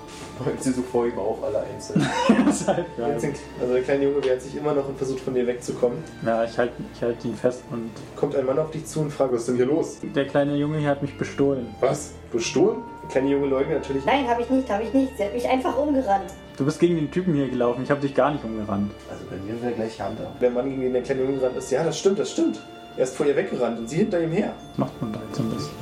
Räumt 0.45 0.61
sie 0.61 0.71
so 0.73 0.81
vor 0.81 1.07
ihm 1.07 1.17
auf, 1.17 1.41
alle 1.43 1.61
einzeln. 1.61 2.05
Das 2.45 2.61
ist 2.61 2.67
halt 2.67 2.85
Also 2.99 3.73
der 3.73 3.81
kleine 3.83 4.03
Junge 4.03 4.23
wehrt 4.25 4.41
sich 4.41 4.57
immer 4.57 4.73
noch 4.73 4.87
und 4.89 4.97
versucht 4.97 5.21
von 5.21 5.33
dir 5.33 5.47
wegzukommen. 5.47 5.97
Ja, 6.25 6.43
ich 6.43 6.57
halte 6.57 6.73
ich 6.93 7.01
halt 7.01 7.23
ihn 7.23 7.35
fest 7.35 7.63
und 7.71 7.89
Kommt 8.17 8.35
ein 8.35 8.45
Mann 8.45 8.59
auf 8.59 8.71
dich 8.71 8.85
zu 8.85 8.99
und 8.99 9.11
fragt, 9.11 9.31
Was 9.31 9.41
ist 9.41 9.47
denn 9.47 9.55
hier 9.55 9.65
los? 9.65 9.99
der 10.03 10.27
kleine 10.27 10.55
Junge 10.57 10.79
hier 10.79 10.89
hat 10.89 11.01
mich 11.01 11.17
bestohlen. 11.17 11.73
Was? 11.79 12.11
Bestohlen? 12.31 12.77
Kleine 13.09 13.29
Junge 13.29 13.47
leugnet 13.47 13.79
natürlich. 13.79 14.05
Nein, 14.05 14.27
habe 14.27 14.41
ich 14.41 14.49
nicht, 14.49 14.69
habe 14.69 14.83
ich 14.83 14.93
nicht. 14.93 15.17
Sie 15.17 15.23
hat 15.23 15.33
mich 15.33 15.47
einfach 15.47 15.77
umgerannt. 15.77 16.33
Du 16.57 16.65
bist 16.65 16.79
gegen 16.79 16.95
den 16.95 17.11
Typen 17.11 17.33
hier 17.33 17.47
gelaufen. 17.47 17.83
Ich 17.83 17.91
habe 17.91 18.01
dich 18.01 18.15
gar 18.15 18.31
nicht 18.31 18.43
umgerannt. 18.43 18.91
Also 19.09 19.23
bei 19.29 19.35
mir 19.37 19.61
wäre 19.61 19.73
gleich 19.73 19.99
Hand 19.99 20.19
ab. 20.19 20.39
Der 20.39 20.49
Mann, 20.49 20.69
gegen 20.69 20.81
den 20.81 20.93
der 20.93 21.03
kleine 21.03 21.21
Junge 21.23 21.37
gerannt 21.37 21.57
ist, 21.57 21.71
ja, 21.71 21.83
das 21.83 21.99
stimmt, 21.99 22.19
das 22.19 22.31
stimmt. 22.31 22.59
Er 22.97 23.03
ist 23.03 23.15
vor 23.15 23.25
ihr 23.25 23.35
weggerannt 23.35 23.79
und 23.79 23.89
sie 23.89 23.97
hinter 23.97 24.21
ihm 24.21 24.31
her. 24.31 24.53
Was 24.71 24.77
macht 24.77 25.01
man 25.01 25.11
da 25.13 25.19
jetzt 25.27 25.39
am 25.39 25.49
besten? 25.49 25.75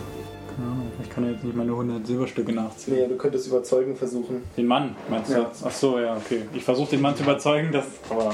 Keine 0.55 0.71
Ahnung. 0.71 0.91
Ich 1.01 1.09
kann 1.09 1.25
ja 1.25 1.31
jetzt 1.31 1.43
nicht 1.43 1.55
meine 1.55 1.71
100 1.71 2.05
Silberstücke 2.05 2.53
nachziehen. 2.53 2.95
Nee, 2.95 3.07
du 3.07 3.15
könntest 3.17 3.47
überzeugen 3.47 3.95
versuchen. 3.95 4.43
Den 4.57 4.65
Mann, 4.65 4.95
meinst 5.09 5.31
du? 5.31 5.37
Ja. 5.37 5.51
Ach 5.63 5.71
so, 5.71 5.99
ja, 5.99 6.15
okay. 6.15 6.41
Ich 6.53 6.63
versuche 6.63 6.91
den 6.91 7.01
Mann 7.01 7.15
zu 7.15 7.23
überzeugen, 7.23 7.71
dass. 7.71 7.85
Aber 8.09 8.33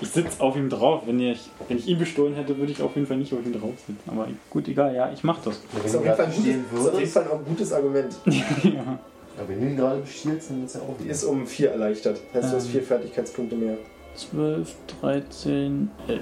ich 0.00 0.08
sitze 0.08 0.40
auf 0.42 0.56
ihm 0.56 0.68
drauf. 0.68 1.02
Wenn 1.06 1.20
ich, 1.20 1.50
wenn 1.68 1.76
ich 1.78 1.86
ihn 1.88 1.98
bestohlen 1.98 2.34
hätte, 2.34 2.56
würde 2.58 2.72
ich 2.72 2.82
auf 2.82 2.94
jeden 2.94 3.06
Fall 3.06 3.16
nicht 3.16 3.32
auf 3.32 3.44
ihm 3.44 3.52
drauf 3.52 3.74
sitzen. 3.86 3.98
Aber 4.06 4.26
gut, 4.50 4.68
egal, 4.68 4.94
ja, 4.94 5.10
ich 5.12 5.22
mach 5.24 5.38
das. 5.42 5.60
Das 5.60 5.80
Wenn 5.80 5.86
ist 5.86 5.94
du 5.94 5.98
auf 5.98 6.36
ihn 6.36 6.44
jeden 6.44 6.64
Fall 6.64 6.84
ein 6.84 6.84
gutes, 6.84 6.84
ist 6.84 6.88
auf 6.88 6.98
jeden 7.00 7.10
Fall 7.10 7.28
auch 7.28 7.38
ein 7.38 7.44
gutes 7.44 7.72
Argument. 7.72 8.14
ja. 8.26 8.98
aber 9.38 9.48
wenn 9.48 9.60
du 9.60 9.66
ihn 9.66 9.76
gerade 9.76 10.00
bestiehlst, 10.00 10.50
dann 10.50 10.64
ist 10.64 10.74
er 10.74 10.82
auch 10.82 10.94
Die 11.02 11.08
ist 11.08 11.24
um 11.24 11.46
vier 11.46 11.70
erleichtert. 11.72 12.20
Heißt, 12.34 12.52
du 12.52 12.56
hast 12.56 12.64
Ähm. 12.66 12.70
vier 12.72 12.82
Fertigkeitspunkte 12.82 13.56
mehr. 13.56 13.76
12, 14.16 14.74
13, 15.00 15.90
11. 16.08 16.20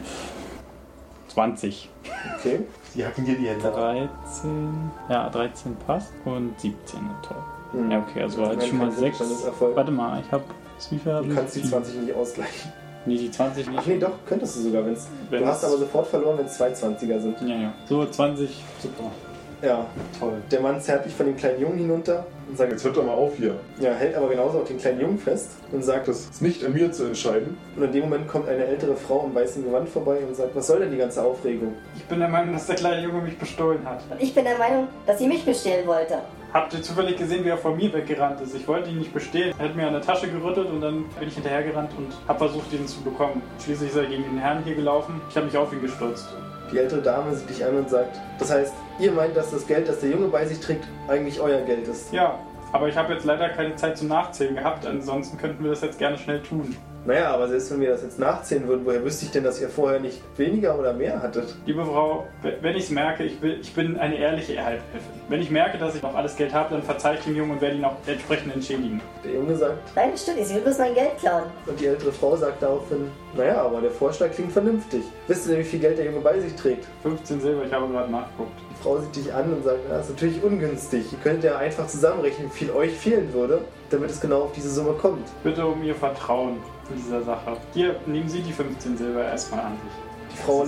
20. 1.29 1.91
Okay. 2.39 2.61
Sie 2.95 3.05
hacken 3.05 3.24
dir 3.24 3.37
die 3.37 3.49
Hände 3.49 3.68
ab. 3.68 3.74
13. 3.74 4.91
Ja, 5.09 5.29
13 5.29 5.76
passt. 5.87 6.12
Und 6.24 6.59
17, 6.61 7.01
toll. 7.26 7.37
Hm. 7.72 7.91
Ja, 7.91 7.99
okay, 8.01 8.22
also 8.22 8.47
halt 8.47 8.64
schon 8.64 8.79
mal 8.79 8.89
kein 8.89 8.99
6. 8.99 9.20
Widerstandserfolg. 9.20 9.76
Warte 9.76 9.91
mal, 9.91 10.22
ich 10.24 10.33
hab. 10.33 10.43
Wie 10.91 10.99
viel 10.99 11.12
hab 11.12 11.24
Du 11.24 11.35
kannst 11.35 11.57
die 11.57 11.62
20 11.62 12.01
nicht 12.03 12.14
ausgleichen. 12.14 12.72
Nee, 13.09 13.17
die 13.17 13.31
20 13.31 13.67
nicht. 13.69 13.79
Ach 13.81 13.87
nee, 13.87 13.99
doch, 13.99 14.13
könntest 14.29 14.57
du 14.57 14.61
sogar. 14.61 14.85
Wenn's, 14.87 15.09
Wenn 15.31 15.41
du 15.43 15.47
hast 15.49 15.63
es- 15.63 15.69
aber 15.69 15.79
sofort 15.79 16.07
verloren, 16.07 16.39
wenn 16.39 16.47
es 16.47 16.57
zwei 16.57 16.69
20er 16.73 17.19
sind. 17.21 17.41
Ja, 17.43 17.57
ja. 17.57 17.73
So, 17.89 18.05
20. 18.07 18.63
Super. 18.81 19.11
Ja, 19.61 19.87
Toll. 20.21 20.35
der 20.53 20.61
Mann 20.61 20.81
zerrt 20.81 21.05
dich 21.05 21.13
von 21.13 21.27
dem 21.27 21.37
kleinen 21.37 21.61
Jungen 21.61 21.79
hinunter 21.79 22.25
und 22.49 22.57
sagt, 22.57 22.71
Jetzt 22.71 22.85
hört 22.85 22.97
doch 22.97 23.05
mal 23.05 23.15
auf 23.15 23.33
hier. 23.37 23.57
ja, 23.81 23.91
hält 23.93 24.15
aber 24.15 24.29
genauso 24.29 24.59
auch 24.61 24.65
den 24.65 24.79
kleinen 24.79 25.01
Jungen 25.01 25.19
fest 25.19 25.49
und 25.73 25.83
sagt 25.83 26.07
es. 26.07 26.21
Es 26.21 26.31
ist 26.31 26.43
nicht 26.43 26.65
an 26.65 26.75
mir 26.75 26.93
zu 26.93 27.07
entscheiden. 27.07 27.57
Und 27.75 27.83
in 27.83 27.91
dem 27.91 28.05
Moment 28.05 28.29
kommt 28.29 28.49
eine 28.49 28.65
ältere 28.65 28.95
Frau 28.95 29.25
im 29.27 29.35
weißen 29.35 29.65
Gewand 29.65 29.89
vorbei 29.89 30.19
und 30.29 30.37
sagt, 30.37 30.55
was 30.55 30.69
soll 30.69 30.79
denn 30.79 30.93
die 30.93 30.97
ganze 30.99 31.25
Aufregung? 31.25 31.75
Ich 31.97 32.05
bin 32.05 32.21
der 32.21 32.29
Meinung, 32.29 32.53
dass 32.53 32.67
der 32.69 32.77
kleine 32.77 33.03
Junge 33.03 33.21
mich 33.23 33.37
bestohlen 33.37 33.81
hat. 33.85 34.01
Und 34.09 34.23
ich 34.23 34.33
bin 34.33 34.45
der 34.45 34.59
Meinung, 34.59 34.87
dass 35.09 35.19
sie 35.19 35.27
mich 35.27 35.45
bestehlen 35.45 35.89
wollte. 35.89 36.19
Habt 36.53 36.72
ihr 36.72 36.80
zufällig 36.82 37.18
gesehen, 37.18 37.44
wie 37.44 37.51
er 37.51 37.59
vor 37.59 37.76
mir 37.76 37.92
weggerannt 37.92 38.40
ist? 38.40 38.55
Ich 38.55 38.66
wollte 38.66 38.88
ihn 38.88 38.99
nicht 38.99 39.12
bestehlen. 39.12 39.55
Er 39.59 39.68
hat 39.68 39.76
mir 39.76 39.86
an 39.86 39.92
der 39.92 40.01
Tasche 40.01 40.28
gerüttelt 40.28 40.70
und 40.70 40.80
dann 40.80 41.05
bin 41.18 41.28
ich 41.28 41.34
hinterhergerannt 41.34 41.90
und 41.99 42.09
habe 42.26 42.38
versucht, 42.38 42.72
ihn 42.72 42.86
zu 42.86 43.03
bekommen. 43.03 43.42
Schließlich 43.62 43.90
ist 43.90 43.96
er 43.96 44.07
gegen 44.07 44.22
den 44.22 44.38
Herrn 44.38 44.64
hier 44.64 44.74
gelaufen. 44.74 45.20
Ich 45.28 45.36
habe 45.36 45.46
mich 45.46 45.57
auf 45.57 45.70
ihn 45.74 45.82
gestürzt. 45.82 46.34
Die 46.72 46.78
ältere 46.78 47.03
Dame 47.03 47.34
sieht 47.34 47.51
dich 47.51 47.62
an 47.64 47.76
und 47.76 47.90
sagt, 47.90 48.18
das 48.38 48.51
heißt, 48.51 48.72
ihr 48.99 49.12
meint, 49.12 49.36
dass 49.36 49.51
das 49.51 49.66
Geld, 49.66 49.88
das 49.88 50.01
der 50.01 50.11
Junge 50.11 50.28
bei 50.28 50.46
sich 50.46 50.59
trägt, 50.61 50.84
eigentlich 51.07 51.38
euer 51.40 51.61
Geld 51.62 51.86
ist. 51.86 52.12
Ja, 52.12 52.38
Aber 52.72 52.88
ich 52.88 52.96
habe 52.96 53.14
jetzt 53.14 53.24
leider 53.24 53.49
keine 53.51 53.76
Zeit 53.76 53.96
zum 53.96 54.09
Nachzählen 54.09 54.55
gehabt, 54.55 54.86
ansonsten 54.86 55.38
könnten 55.38 55.64
wir 55.64 55.70
das 55.70 55.80
jetzt 55.80 55.99
gerne 55.99 56.18
schnell 56.18 56.42
tun. 56.42 56.76
Naja, 57.09 57.31
aber 57.31 57.49
selbst 57.49 57.71
wenn 57.71 57.81
wir 57.81 57.89
das 57.89 58.03
jetzt 58.03 58.19
nachzählen 58.19 58.69
würden, 58.69 58.85
woher 58.85 59.03
wüsste 59.03 59.25
ich 59.25 59.31
denn, 59.31 59.43
dass 59.43 59.59
ihr 59.63 59.71
vorher 59.71 59.99
nicht 59.99 60.21
weniger 60.37 60.79
oder 60.79 60.93
mehr 60.93 61.23
hattet? 61.23 61.55
Liebe 61.65 61.83
Frau, 61.83 62.27
wenn 62.43 62.77
ich 62.77 62.85
es 62.85 62.91
merke, 62.91 63.25
ich, 63.25 63.41
will, 63.41 63.59
ich 63.63 63.73
bin 63.73 63.97
eine 63.97 64.19
ehrliche 64.19 64.59
Helferin. 64.59 64.83
Wenn 65.31 65.41
ich 65.41 65.51
merke, 65.51 65.79
dass 65.79 65.95
ich 65.95 66.03
noch 66.03 66.15
alles 66.15 66.37
Geld 66.37 66.53
habe, 66.53 66.75
dann 66.75 66.83
verzeihe 66.83 67.17
ich 67.17 67.25
dem 67.25 67.35
Jungen 67.35 67.53
und 67.53 67.63
werde 67.63 67.77
ihn 67.77 67.85
auch 67.87 67.97
entsprechend 68.07 68.55
entschädigen. 68.55 69.01
Der 69.25 69.33
Junge 69.33 69.57
sagt, 69.57 69.79
Nein, 69.97 70.11
das 70.13 70.23
stimmt, 70.23 70.37
nicht, 70.37 70.49
sie 70.49 70.57
will 70.57 70.61
bloß 70.61 70.79
mein 70.81 70.95
Geld 70.95 71.17
klauen. 71.19 71.45
und 71.65 71.81
die 71.81 71.87
ältere 71.87 72.13
Frau 72.13 72.37
sagt 72.37 72.63
daraufhin, 72.63 73.11
naja, 73.35 73.63
aber 73.63 73.81
der 73.81 73.91
Vorschlag 73.91 74.31
klingt 74.33 74.53
vernünftig. 74.53 75.03
Wisst 75.29 75.47
ihr 75.47 75.55
denn, 75.55 75.65
wie 75.65 75.69
viel 75.69 75.81
Geld 75.81 75.97
der 75.97 76.05
Junge 76.05 76.21
bei 76.21 76.39
sich 76.39 76.55
trägt? 76.57 76.85
15 77.05 77.41
Silber, 77.41 77.65
ich 77.65 77.73
habe 77.73 77.91
gerade 77.91 78.13
nachgeguckt. 78.13 78.53
Die 78.71 78.83
Frau 78.83 78.99
sieht 78.99 79.17
dich 79.17 79.33
an 79.33 79.51
und 79.51 79.65
sagt, 79.65 79.79
das 79.89 80.11
ist 80.11 80.11
natürlich 80.11 80.43
ungünstig. 80.43 81.11
Ihr 81.11 81.19
könntet 81.21 81.45
ja 81.45 81.57
einfach 81.57 81.87
zusammenrechnen, 81.87 82.51
wie 82.53 82.55
viel 82.55 82.71
euch 82.71 82.93
fehlen 82.93 83.33
würde, 83.33 83.63
damit 83.91 84.11
es 84.11 84.20
genau 84.20 84.43
auf 84.43 84.53
diese 84.53 84.70
Summe 84.70 84.93
kommt. 84.93 85.26
Bitte 85.43 85.66
um 85.66 85.82
Ihr 85.82 85.95
Vertrauen 85.95 86.57
in 86.91 86.97
dieser 86.97 87.22
Sache. 87.22 87.57
Hier, 87.74 87.97
nehmen 88.07 88.28
Sie 88.28 88.41
die 88.41 88.53
15 88.53 88.97
Silber 88.97 89.24
erstmal 89.24 89.61
an 89.61 89.72
sich. 89.72 90.32
Die 90.32 90.43
Frau 90.43 90.66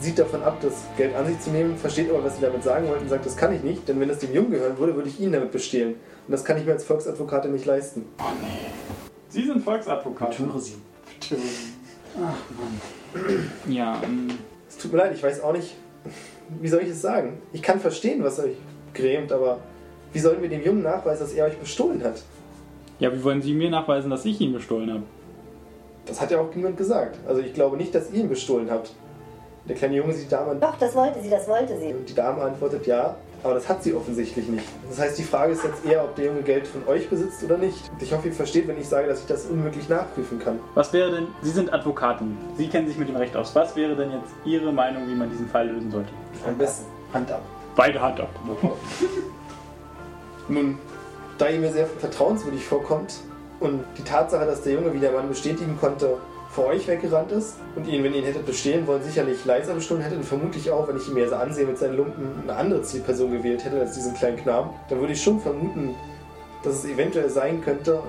sieht 0.00 0.18
davon 0.18 0.42
ab, 0.42 0.58
das 0.62 0.84
Geld 0.96 1.14
an 1.14 1.26
sich 1.26 1.38
zu 1.40 1.50
nehmen, 1.50 1.76
versteht 1.76 2.10
aber, 2.10 2.24
was 2.24 2.36
sie 2.36 2.42
damit 2.42 2.64
sagen 2.64 2.88
wollten 2.88 3.02
und 3.02 3.08
sagt, 3.08 3.26
das 3.26 3.36
kann 3.36 3.54
ich 3.54 3.62
nicht, 3.62 3.86
denn 3.86 4.00
wenn 4.00 4.10
es 4.10 4.18
dem 4.18 4.32
Jungen 4.32 4.50
gehören 4.50 4.78
würde, 4.78 4.96
würde 4.96 5.08
ich 5.08 5.20
ihn 5.20 5.32
damit 5.32 5.52
bestehlen. 5.52 5.94
Und 6.26 6.32
das 6.32 6.44
kann 6.44 6.56
ich 6.56 6.64
mir 6.64 6.72
als 6.72 6.84
Volksadvokatin 6.84 7.52
nicht 7.52 7.66
leisten. 7.66 8.06
Oh 8.18 8.24
nee. 8.40 8.70
Sie 9.28 9.44
sind 9.46 9.62
Volksadvokat. 9.62 10.34
Türe 10.36 10.60
sie. 10.60 10.74
Ja, 13.68 14.00
ähm, 14.02 14.28
Es 14.68 14.76
tut 14.76 14.92
mir 14.92 14.98
leid, 14.98 15.14
ich 15.14 15.22
weiß 15.22 15.42
auch 15.42 15.52
nicht, 15.52 15.74
wie 16.60 16.68
soll 16.68 16.82
ich 16.82 16.88
es 16.88 17.00
sagen? 17.00 17.40
Ich 17.52 17.62
kann 17.62 17.80
verstehen, 17.80 18.22
was 18.22 18.38
euch 18.40 18.56
grämt, 18.94 19.32
aber 19.32 19.60
wie 20.12 20.18
sollen 20.18 20.42
wir 20.42 20.48
dem 20.48 20.62
Jungen 20.62 20.82
nachweisen, 20.82 21.20
dass 21.20 21.32
er 21.32 21.46
euch 21.46 21.58
bestohlen 21.58 22.02
hat? 22.04 22.22
Ja, 23.02 23.12
wie 23.12 23.24
wollen 23.24 23.42
Sie 23.42 23.52
mir 23.52 23.68
nachweisen, 23.68 24.10
dass 24.10 24.24
ich 24.24 24.40
ihn 24.40 24.52
bestohlen 24.52 24.88
habe? 24.92 25.02
Das 26.06 26.20
hat 26.20 26.30
ja 26.30 26.40
auch 26.40 26.54
niemand 26.54 26.76
gesagt. 26.76 27.18
Also 27.26 27.40
ich 27.40 27.52
glaube 27.52 27.76
nicht, 27.76 27.92
dass 27.94 28.12
ihr 28.12 28.20
ihn 28.20 28.28
bestohlen 28.28 28.70
habt. 28.70 28.92
Der 29.68 29.74
kleine 29.74 29.96
Junge 29.96 30.12
sieht 30.12 30.26
die 30.26 30.30
Dame 30.30 30.52
an 30.52 30.60
Doch, 30.60 30.76
das 30.78 30.94
wollte 30.94 31.20
sie, 31.20 31.28
das 31.30 31.48
wollte 31.48 31.76
sie. 31.78 31.92
und 31.94 32.08
die 32.08 32.14
Dame 32.14 32.42
antwortet 32.42 32.86
ja, 32.86 33.16
aber 33.42 33.54
das 33.54 33.68
hat 33.68 33.82
sie 33.82 33.92
offensichtlich 33.94 34.46
nicht. 34.48 34.64
Das 34.88 35.00
heißt, 35.00 35.18
die 35.18 35.24
Frage 35.24 35.52
ist 35.52 35.64
jetzt 35.64 35.84
eher, 35.84 36.04
ob 36.04 36.14
der 36.14 36.26
Junge 36.26 36.42
Geld 36.42 36.64
von 36.66 36.86
euch 36.86 37.08
besitzt 37.08 37.42
oder 37.42 37.58
nicht. 37.58 37.90
Und 37.92 38.00
ich 38.02 38.12
hoffe, 38.12 38.28
ihr 38.28 38.34
versteht, 38.34 38.68
wenn 38.68 38.78
ich 38.78 38.88
sage, 38.88 39.08
dass 39.08 39.20
ich 39.20 39.26
das 39.26 39.46
unmöglich 39.46 39.88
nachprüfen 39.88 40.38
kann. 40.38 40.60
Was 40.74 40.92
wäre 40.92 41.10
denn, 41.10 41.26
Sie 41.42 41.50
sind 41.50 41.72
Advokatin, 41.72 42.36
Sie 42.56 42.68
kennen 42.68 42.86
sich 42.86 42.98
mit 42.98 43.08
dem 43.08 43.16
Recht 43.16 43.36
aus. 43.36 43.52
Was 43.56 43.74
wäre 43.74 43.96
denn 43.96 44.12
jetzt 44.12 44.32
Ihre 44.44 44.72
Meinung, 44.72 45.08
wie 45.08 45.14
man 45.14 45.28
diesen 45.28 45.48
Fall 45.48 45.68
lösen 45.68 45.90
sollte? 45.90 46.10
Am 46.46 46.56
besten 46.56 46.86
Hand 47.12 47.32
ab. 47.32 47.42
Beide 47.74 48.00
Hand 48.00 48.20
ab. 48.20 48.30
Nun, 50.48 50.78
da 51.42 51.48
ihr 51.48 51.58
mir 51.58 51.72
sehr 51.72 51.88
vertrauenswürdig 51.88 52.64
vorkommt 52.64 53.14
und 53.58 53.82
die 53.98 54.04
Tatsache, 54.04 54.46
dass 54.46 54.62
der 54.62 54.74
Junge, 54.74 54.94
wie 54.94 55.00
der 55.00 55.10
Mann 55.10 55.28
bestätigen 55.28 55.76
konnte, 55.80 56.18
vor 56.50 56.66
euch 56.66 56.86
weggerannt 56.86 57.32
ist 57.32 57.56
und 57.74 57.88
ihn, 57.88 58.04
wenn 58.04 58.12
ihr 58.12 58.20
ihn 58.20 58.26
hättet 58.26 58.46
bestehlen 58.46 58.86
wollen, 58.86 59.02
sicherlich 59.02 59.44
leiser 59.44 59.74
bestohlen 59.74 60.02
hätte 60.02 60.14
und 60.14 60.24
vermutlich 60.24 60.70
auch, 60.70 60.86
wenn 60.86 60.96
ich 60.98 61.08
ihn 61.08 61.14
mir 61.14 61.28
so 61.28 61.34
ansehe 61.34 61.66
mit 61.66 61.78
seinen 61.78 61.96
Lumpen, 61.96 62.44
eine 62.44 62.54
andere 62.54 62.82
Zielperson 62.82 63.32
gewählt 63.32 63.64
hätte 63.64 63.80
als 63.80 63.94
diesen 63.94 64.14
kleinen 64.14 64.36
Knaben, 64.36 64.70
dann 64.88 65.00
würde 65.00 65.14
ich 65.14 65.22
schon 65.22 65.40
vermuten, 65.40 65.96
dass 66.62 66.76
es 66.76 66.84
eventuell 66.84 67.28
sein 67.28 67.60
könnte, 67.64 68.00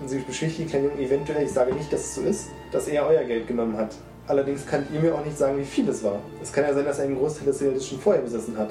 und 0.00 0.08
sie 0.08 0.20
beschwichtigt 0.20 0.60
den 0.60 0.68
kleinen 0.68 0.84
Jungen 0.84 0.98
eventuell, 0.98 1.44
ich 1.44 1.52
sage 1.52 1.74
nicht, 1.74 1.92
dass 1.92 2.00
es 2.00 2.14
so 2.14 2.22
ist, 2.22 2.48
dass 2.72 2.88
er 2.88 3.06
euer 3.06 3.24
Geld 3.24 3.48
genommen 3.48 3.76
hat. 3.76 3.96
Allerdings 4.28 4.64
könnt 4.64 4.90
ihr 4.94 5.00
mir 5.00 5.14
auch 5.14 5.24
nicht 5.26 5.36
sagen, 5.36 5.58
wie 5.58 5.64
viel 5.64 5.86
es 5.90 6.02
war. 6.02 6.20
Es 6.42 6.52
kann 6.52 6.64
ja 6.64 6.72
sein, 6.72 6.86
dass 6.86 7.00
er 7.00 7.04
einen 7.04 7.18
Großteil 7.18 7.48
des 7.48 7.58
Geldes 7.58 7.86
schon 7.86 7.98
vorher 7.98 8.22
besessen 8.22 8.56
hat. 8.56 8.70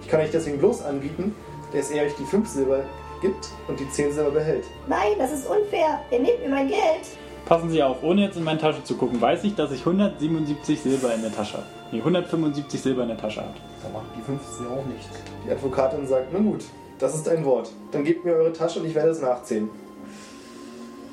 Ich 0.00 0.08
kann 0.08 0.20
euch 0.20 0.30
deswegen 0.30 0.56
bloß 0.56 0.84
anbieten, 0.84 1.34
dass 1.74 1.90
er 1.90 2.04
euch 2.04 2.14
die 2.14 2.24
5 2.24 2.48
Silber 2.48 2.84
gibt 3.26 3.48
und 3.68 3.78
die 3.78 3.88
10 3.88 4.12
Silber 4.12 4.30
behält. 4.30 4.64
Nein, 4.86 5.12
das 5.18 5.32
ist 5.32 5.46
unfair. 5.46 6.00
Ihr 6.10 6.20
nehmt 6.20 6.40
mir 6.42 6.48
mein 6.48 6.68
Geld. 6.68 7.06
Passen 7.44 7.70
Sie 7.70 7.82
auf, 7.82 8.02
ohne 8.02 8.22
jetzt 8.22 8.36
in 8.36 8.44
meine 8.44 8.58
Tasche 8.58 8.82
zu 8.82 8.96
gucken, 8.96 9.20
weiß 9.20 9.44
ich, 9.44 9.54
dass 9.54 9.70
ich 9.70 9.80
177 9.80 10.80
Silber 10.80 11.14
in 11.14 11.22
der 11.22 11.32
Tasche 11.32 11.58
habe. 11.58 11.66
Nee, 11.92 11.98
175 11.98 12.80
Silber 12.80 13.02
in 13.02 13.08
der 13.08 13.16
Tasche 13.16 13.40
habe. 13.40 13.54
Da 13.82 13.88
machen 13.88 14.08
die 14.16 14.22
15 14.22 14.66
auch 14.66 14.84
nichts. 14.86 15.08
Die 15.46 15.50
Advokatin 15.50 16.06
sagt, 16.06 16.28
na 16.32 16.40
gut, 16.40 16.64
das 16.98 17.14
ist 17.14 17.28
ein 17.28 17.44
Wort. 17.44 17.70
Dann 17.92 18.04
gebt 18.04 18.24
mir 18.24 18.32
eure 18.32 18.52
Tasche 18.52 18.80
und 18.80 18.86
ich 18.86 18.94
werde 18.94 19.10
es 19.10 19.20
nachzählen. 19.20 19.68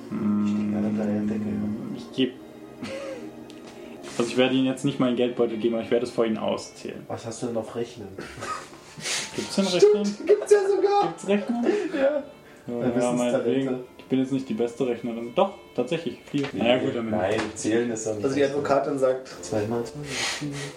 Dann 0.10 0.96
deine 0.98 1.22
Decke. 1.28 1.46
Ich 1.96 2.12
gebe. 2.14 2.34
Also 4.16 4.30
ich 4.30 4.38
werde 4.38 4.54
Ihnen 4.54 4.68
jetzt 4.68 4.86
nicht 4.86 5.00
meinen 5.00 5.16
Geldbeutel 5.16 5.58
geben, 5.58 5.74
aber 5.74 5.84
ich 5.84 5.90
werde 5.90 6.06
es 6.06 6.12
vor 6.12 6.24
Ihnen 6.24 6.38
auszählen. 6.38 7.04
Was 7.08 7.26
hast 7.26 7.42
du 7.42 7.48
denn 7.48 7.58
auf 7.58 7.76
Rechnen? 7.76 8.10
Gibt 9.36 9.50
es 9.50 9.56
denn 9.56 9.66
Rechnen? 9.68 10.18
Gibt's 10.26 10.52
ja 10.52 10.60
sogar! 10.68 11.08
Gibt's 11.08 11.28
Rechnen? 11.28 11.66
Ja. 11.96 12.24
Ja, 12.68 13.00
Ja, 13.02 13.12
meinetwegen. 13.12 13.84
Ich 13.98 14.06
bin 14.06 14.20
jetzt 14.20 14.32
nicht 14.32 14.48
die 14.50 14.54
beste 14.54 14.86
Rechnerin. 14.86 15.34
Doch, 15.34 15.54
tatsächlich, 15.76 16.20
vier. 16.30 16.46
naja, 16.54 16.78
gut, 16.78 16.96
damit. 16.96 17.12
Nein, 17.12 17.40
zählen 17.56 17.90
ist 17.92 18.06
doch 18.06 18.16
nicht. 18.16 18.24
Also 18.24 18.36
die 18.36 18.44
Advokatin 18.44 19.00
sagt, 19.00 19.30
Zweimal 19.42 19.84
zwei. 19.84 20.00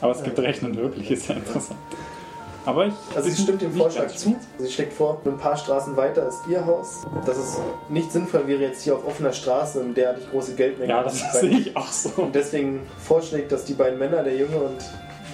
Aber 0.01 0.13
es 0.13 0.23
gibt 0.23 0.39
Rechnen 0.39 0.77
wirklich, 0.77 1.11
ist 1.11 1.29
ja 1.29 1.35
interessant. 1.35 1.79
Aber 2.65 2.87
ich. 2.87 2.95
also 3.15 3.29
sie 3.31 3.41
stimmt 3.43 3.63
dem 3.63 3.73
Vorschlag 3.75 4.09
zu. 4.09 4.35
Sie 4.59 4.73
schlägt 4.73 4.93
vor, 4.93 5.21
ein 5.25 5.37
paar 5.37 5.57
Straßen 5.57 5.97
weiter 5.97 6.27
ist 6.27 6.39
ihr 6.51 6.65
Haus. 6.67 7.07
Dass 7.25 7.37
es 7.37 7.59
nicht 7.89 8.11
sinnvoll 8.11 8.47
wäre, 8.49 8.63
jetzt 8.63 8.83
hier 8.83 8.97
auf 8.97 9.07
offener 9.07 9.33
Straße 9.33 9.81
eine 9.83 9.93
derartig 9.93 10.29
große 10.33 10.55
Geldmenge 10.57 10.91
Ja, 10.91 11.03
das 11.05 11.41
sehe 11.41 11.51
ich 11.51 11.77
auch 11.77 11.87
so. 11.93 12.11
Und 12.23 12.35
deswegen 12.35 12.81
vorschlägt, 12.99 13.53
dass 13.53 13.65
die 13.65 13.75
beiden 13.75 13.99
Männer, 14.01 14.25
der 14.25 14.37
Junge 14.37 14.57
und 14.57 14.79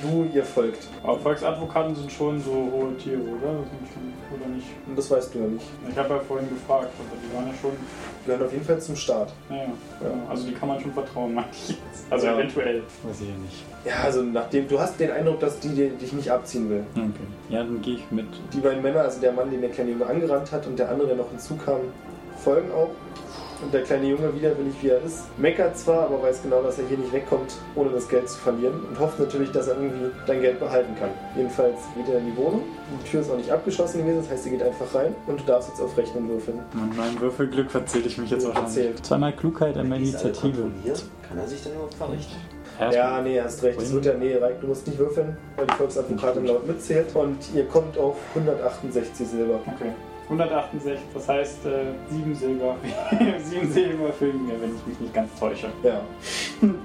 du, 0.02 0.28
ihr 0.34 0.44
folgt. 0.44 0.88
Aber 1.02 1.18
Volksadvokaten 1.18 1.94
sind 1.94 2.10
schon 2.12 2.40
so 2.40 2.50
hohe 2.52 2.96
Tiere, 2.98 3.20
oder? 3.20 3.60
Das 3.60 3.70
sind 3.70 3.88
schon, 3.92 4.38
oder 4.38 4.54
nicht? 4.54 4.66
Und 4.86 4.98
das 4.98 5.10
weißt 5.10 5.34
du 5.34 5.38
ja 5.38 5.46
nicht. 5.46 5.66
Ich 5.88 5.96
habe 5.96 6.14
ja 6.14 6.20
vorhin 6.20 6.48
gefragt, 6.48 6.88
aber 6.98 7.16
die 7.22 7.34
waren 7.36 7.46
ja 7.46 7.54
schon. 7.60 7.70
Die 8.22 8.26
gehören 8.26 8.46
auf 8.46 8.52
jeden 8.52 8.64
Fall 8.64 8.80
zum 8.80 8.96
Staat. 8.96 9.32
Naja, 9.48 9.62
ja. 10.00 10.08
also 10.28 10.46
die 10.46 10.52
kann 10.52 10.68
man 10.68 10.80
schon 10.80 10.92
vertrauen, 10.92 11.34
meine 11.34 11.46
ich 11.52 11.68
jetzt. 11.70 11.80
Also 12.10 12.26
Ja. 12.26 12.34
eventuell. 12.38 12.82
Weiß 13.02 13.20
ich 13.20 13.28
ja 13.28 13.34
nicht. 13.36 13.64
Ja, 13.84 13.94
also 14.04 14.22
nachdem 14.22 14.68
du 14.68 14.78
hast 14.78 15.00
den 15.00 15.10
Eindruck, 15.10 15.40
dass 15.40 15.58
die 15.58 15.68
dir- 15.70 15.90
dich 15.90 16.12
nicht 16.12 16.30
abziehen 16.30 16.68
will. 16.70 16.84
Okay. 16.94 17.10
Ja, 17.48 17.58
dann 17.64 17.80
gehe 17.82 17.94
ich 17.96 18.10
mit. 18.10 18.26
Die 18.52 18.60
beiden 18.60 18.82
Männer, 18.82 19.00
also 19.00 19.20
der 19.20 19.32
Mann, 19.32 19.50
den 19.50 19.60
der 19.60 19.70
kleine 19.70 19.90
Junge 19.90 20.06
angerannt 20.06 20.52
hat 20.52 20.66
und 20.66 20.78
der 20.78 20.88
andere, 20.90 21.08
der 21.08 21.16
noch 21.16 21.30
hinzukam, 21.30 21.80
folgen 22.36 22.70
auch. 22.72 22.90
Und 23.62 23.72
der 23.72 23.82
kleine 23.82 24.06
Junge, 24.06 24.34
widerwillig 24.34 24.74
wie 24.80 24.88
er 24.88 25.02
ist, 25.02 25.26
meckert 25.38 25.78
zwar, 25.78 26.06
aber 26.06 26.22
weiß 26.22 26.42
genau, 26.42 26.62
dass 26.62 26.78
er 26.78 26.86
hier 26.88 26.98
nicht 26.98 27.12
wegkommt, 27.12 27.54
ohne 27.76 27.90
das 27.90 28.08
Geld 28.08 28.28
zu 28.28 28.38
verlieren 28.38 28.74
und 28.88 28.98
hofft 28.98 29.20
natürlich, 29.20 29.52
dass 29.52 29.68
er 29.68 29.76
irgendwie 29.76 30.10
dein 30.26 30.40
Geld 30.40 30.58
behalten 30.58 30.94
kann. 30.98 31.10
Jedenfalls 31.36 31.76
geht 31.94 32.08
er 32.12 32.18
in 32.18 32.26
die 32.26 32.36
Wohnung. 32.36 32.62
Die 33.00 33.08
Tür 33.08 33.20
ist 33.20 33.30
auch 33.30 33.36
nicht 33.36 33.50
abgeschlossen 33.50 33.98
gewesen, 34.02 34.18
das 34.22 34.30
heißt, 34.30 34.46
er 34.46 34.52
geht 34.52 34.62
einfach 34.62 34.94
rein 34.94 35.14
und 35.26 35.40
du 35.40 35.44
darfst 35.44 35.68
jetzt 35.70 35.80
auf 35.80 35.96
Rechnen 35.96 36.28
würfeln. 36.28 36.58
Mit 36.72 36.96
meinem 36.96 37.20
Würfelglück 37.20 37.70
verzähle 37.70 38.06
ich 38.06 38.18
mich 38.18 38.30
jetzt 38.30 38.46
wahrscheinlich. 38.46 38.76
Erzählt. 38.76 39.06
Zweimal 39.06 39.32
Klugheit, 39.32 39.76
einmal 39.76 39.98
Initiative. 39.98 40.70
Kann 41.28 41.38
er 41.38 41.46
sich 41.46 41.62
dann 41.62 41.72
überhaupt 41.74 41.94
verrichten? 41.94 42.36
Ja, 42.90 43.20
nee, 43.22 43.40
hast 43.40 43.62
recht. 43.62 43.80
Es 43.80 43.92
wird 43.92 44.06
ja, 44.06 44.14
nee, 44.14 44.36
du 44.60 44.66
musst 44.66 44.86
nicht 44.86 44.98
würfeln, 44.98 45.36
weil 45.56 45.66
die 45.66 45.74
Volksadvokatin 45.74 46.46
laut 46.46 46.66
mitzählt 46.66 47.14
und 47.14 47.36
ihr 47.54 47.64
kommt 47.66 47.96
auf 47.96 48.16
168 48.34 49.28
Silber. 49.28 49.60
Okay. 49.66 49.92
168, 50.32 50.98
das 51.12 51.28
heißt 51.28 51.66
äh, 51.66 51.92
7 52.10 52.34
Silber. 52.34 52.76
7 53.38 53.70
Silber 53.72 54.12
fehlen 54.12 54.46
mir, 54.46 54.60
wenn 54.60 54.74
ich 54.76 54.86
mich 54.86 55.00
nicht 55.00 55.14
ganz 55.14 55.30
täusche. 55.38 55.68
Ja. 55.82 56.00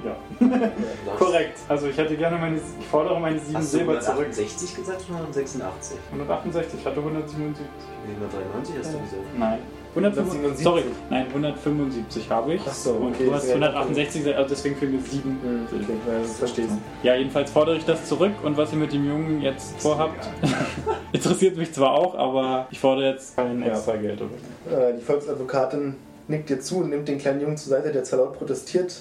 Ja. 0.04 0.16
Korrekt. 1.18 1.60
Also 1.68 1.88
ich 1.88 1.98
hätte 1.98 2.18
gerne 2.18 2.38
meine, 2.38 2.58
ich 2.58 2.86
fordere 2.88 3.20
meine 3.20 3.39
7 3.39 3.58
Hast 3.58 3.74
du 3.74 3.78
Silber 3.78 4.00
zurück. 4.02 4.28
168 4.28 4.76
gesagt 4.76 5.06
oder 5.10 5.20
186? 5.20 5.98
168, 6.12 6.80
ich 6.80 6.86
hatte 6.86 7.00
177. 7.00 7.66
Nee, 8.06 8.14
193 8.16 8.76
hast 8.80 8.93
du 8.93 9.00
gesagt. 9.00 9.22
Nein. 9.38 9.60
175, 9.96 10.64
177. 10.64 10.64
sorry, 10.64 10.84
nein, 11.10 11.26
175 11.28 12.30
habe 12.30 12.54
ich. 12.54 12.62
Ach 12.68 12.74
so, 12.74 12.92
Und 12.94 13.14
okay, 13.16 13.26
du 13.26 13.34
hast 13.34 13.44
das 13.44 13.50
wäre- 13.60 13.74
168, 13.74 14.22
gesagt, 14.22 14.38
also 14.38 14.50
deswegen 14.50 14.76
fehlen 14.76 14.92
mir 14.94 15.02
7 15.02 15.30
Mhm, 15.30 15.68
Okay, 15.68 15.94
ja, 16.08 16.64
ich. 16.64 17.04
Ja, 17.04 17.16
jedenfalls 17.16 17.52
fordere 17.52 17.78
ich 17.78 17.86
das 17.86 18.06
zurück 18.06 18.34
und 18.44 18.58
was 18.58 18.72
ihr 18.74 18.78
mit 18.80 18.94
dem 18.94 19.06
Jungen 19.08 19.42
jetzt 19.42 19.80
vorhabt, 19.82 20.28
interessiert 21.12 21.58
mich 21.58 21.72
zwar 21.74 21.94
auch, 21.94 22.16
aber 22.16 22.68
ich 22.72 22.80
fordere 22.80 23.12
jetzt 23.12 23.36
kein 23.36 23.62
extra 23.64 23.96
Geld. 23.96 24.22
Oder? 24.22 24.90
Äh, 24.90 24.94
die 24.98 25.02
Volksadvokatin 25.04 25.96
nickt 26.28 26.50
dir 26.50 26.60
zu 26.60 26.78
und 26.80 26.90
nimmt 26.90 27.08
den 27.08 27.18
kleinen 27.18 27.42
Jungen 27.42 27.58
zur 27.58 27.70
Seite, 27.72 27.92
der 27.92 28.04
zwar 28.04 28.20
laut 28.20 28.38
protestiert. 28.38 28.94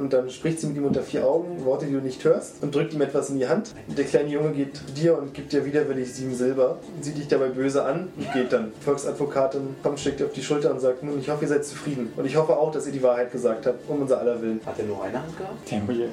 Und 0.00 0.14
dann 0.14 0.30
spricht 0.30 0.60
sie 0.60 0.66
mit 0.66 0.78
ihm 0.78 0.86
unter 0.86 1.02
vier 1.02 1.26
Augen, 1.26 1.62
Worte, 1.66 1.84
die 1.84 1.92
du 1.92 2.00
nicht 2.00 2.24
hörst, 2.24 2.62
und 2.62 2.74
drückt 2.74 2.94
ihm 2.94 3.02
etwas 3.02 3.28
in 3.28 3.38
die 3.38 3.46
Hand. 3.46 3.74
Und 3.86 3.98
der 3.98 4.06
kleine 4.06 4.30
Junge 4.30 4.52
geht 4.52 4.74
zu 4.74 4.84
dir 4.86 5.18
und 5.18 5.34
gibt 5.34 5.52
dir 5.52 5.66
widerwillig 5.66 6.10
sieben 6.12 6.34
Silber, 6.34 6.78
sieht 7.02 7.18
dich 7.18 7.28
dabei 7.28 7.48
böse 7.48 7.84
an 7.84 8.08
und 8.16 8.32
geht 8.32 8.50
dann. 8.50 8.72
Volksadvokatin 8.80 9.76
kommt, 9.82 10.00
schlägt 10.00 10.20
dir 10.20 10.24
auf 10.24 10.32
die 10.32 10.42
Schulter 10.42 10.70
und 10.70 10.80
sagt, 10.80 11.02
nun, 11.02 11.20
ich 11.20 11.28
hoffe, 11.28 11.44
ihr 11.44 11.48
seid 11.48 11.66
zufrieden. 11.66 12.12
Und 12.16 12.24
ich 12.24 12.34
hoffe 12.34 12.56
auch, 12.56 12.72
dass 12.72 12.86
ihr 12.86 12.92
die 12.92 13.02
Wahrheit 13.02 13.30
gesagt 13.30 13.66
habt, 13.66 13.88
um 13.90 14.00
unser 14.00 14.18
aller 14.20 14.40
Willen. 14.40 14.60
Hat 14.64 14.78
er 14.78 14.86
nur 14.86 15.02
eine 15.02 15.20
Hand 15.20 15.36
gehabt? 15.36 15.70
Der 15.70 15.78
Junge? 15.78 16.08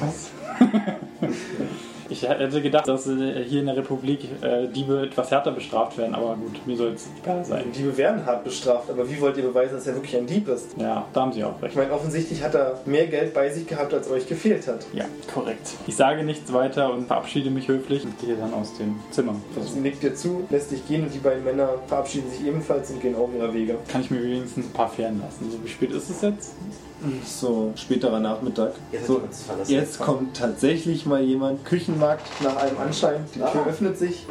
Was? 0.00 0.30
Ich 2.10 2.26
hätte 2.26 2.62
gedacht, 2.62 2.88
dass 2.88 3.06
äh, 3.06 3.44
hier 3.44 3.60
in 3.60 3.66
der 3.66 3.76
Republik 3.76 4.20
äh, 4.42 4.66
Diebe 4.68 5.02
etwas 5.02 5.30
härter 5.30 5.50
bestraft 5.52 5.98
werden, 5.98 6.14
aber 6.14 6.36
gut, 6.36 6.66
mir 6.66 6.76
soll 6.76 6.92
es 6.92 7.06
egal 7.22 7.44
sein. 7.44 7.64
Diebe 7.76 7.94
werden 7.96 8.24
hart 8.24 8.44
bestraft, 8.44 8.88
aber 8.90 9.08
wie 9.10 9.20
wollt 9.20 9.36
ihr 9.36 9.42
beweisen, 9.42 9.74
dass 9.74 9.86
er 9.86 9.94
wirklich 9.94 10.16
ein 10.16 10.26
Dieb 10.26 10.48
ist? 10.48 10.68
Ja, 10.78 11.04
da 11.12 11.20
haben 11.20 11.32
Sie 11.32 11.44
auch 11.44 11.56
Ich 11.58 11.62
recht. 11.64 11.76
meine, 11.76 11.92
offensichtlich 11.92 12.42
hat 12.42 12.54
er 12.54 12.80
mehr 12.86 13.06
Geld 13.08 13.34
bei 13.34 13.50
sich 13.50 13.66
gehabt, 13.66 13.92
als 13.92 14.10
euch 14.10 14.26
gefehlt 14.26 14.66
hat. 14.66 14.86
Ja, 14.94 15.04
korrekt. 15.32 15.68
Ich 15.86 15.96
sage 15.96 16.24
nichts 16.24 16.52
weiter 16.52 16.92
und 16.92 17.06
verabschiede 17.06 17.50
mich 17.50 17.68
höflich 17.68 18.04
und 18.04 18.18
gehe 18.20 18.36
dann 18.36 18.54
aus 18.54 18.76
dem 18.78 18.96
Zimmer. 19.10 19.34
Sie 19.66 19.80
nickt 19.80 20.02
dir 20.02 20.14
zu, 20.14 20.44
lässt 20.50 20.70
dich 20.70 20.86
gehen 20.88 21.02
und 21.04 21.12
die 21.14 21.18
beiden 21.18 21.44
Männer 21.44 21.70
verabschieden 21.88 22.30
sich 22.30 22.46
ebenfalls 22.46 22.90
und 22.90 23.02
gehen 23.02 23.16
auch 23.16 23.28
ihrer 23.36 23.52
Wege. 23.52 23.76
Kann 23.90 24.00
ich 24.00 24.10
mir 24.10 24.22
wenigstens 24.22 24.66
ein 24.66 24.72
paar 24.72 24.88
fähren 24.88 25.20
lassen. 25.20 25.50
So, 25.50 25.62
wie 25.62 25.68
spät 25.68 25.90
ist 25.92 26.08
es 26.08 26.22
jetzt? 26.22 26.52
So, 27.24 27.72
späterer 27.76 28.18
Nachmittag. 28.20 28.72
Jetzt 28.90 29.06
So, 29.06 29.20
jetzt 29.66 30.00
kommt 30.00 30.36
tatsächlich 30.36 31.06
mal 31.06 31.20
jemand. 31.22 31.64
Küchenmarkt 31.64 32.26
nach 32.42 32.56
allem 32.56 32.76
Anschein. 32.78 33.24
Die 33.34 33.38
Tür 33.38 33.48
Ah. 33.64 33.68
öffnet 33.68 33.96
sich 33.98 34.26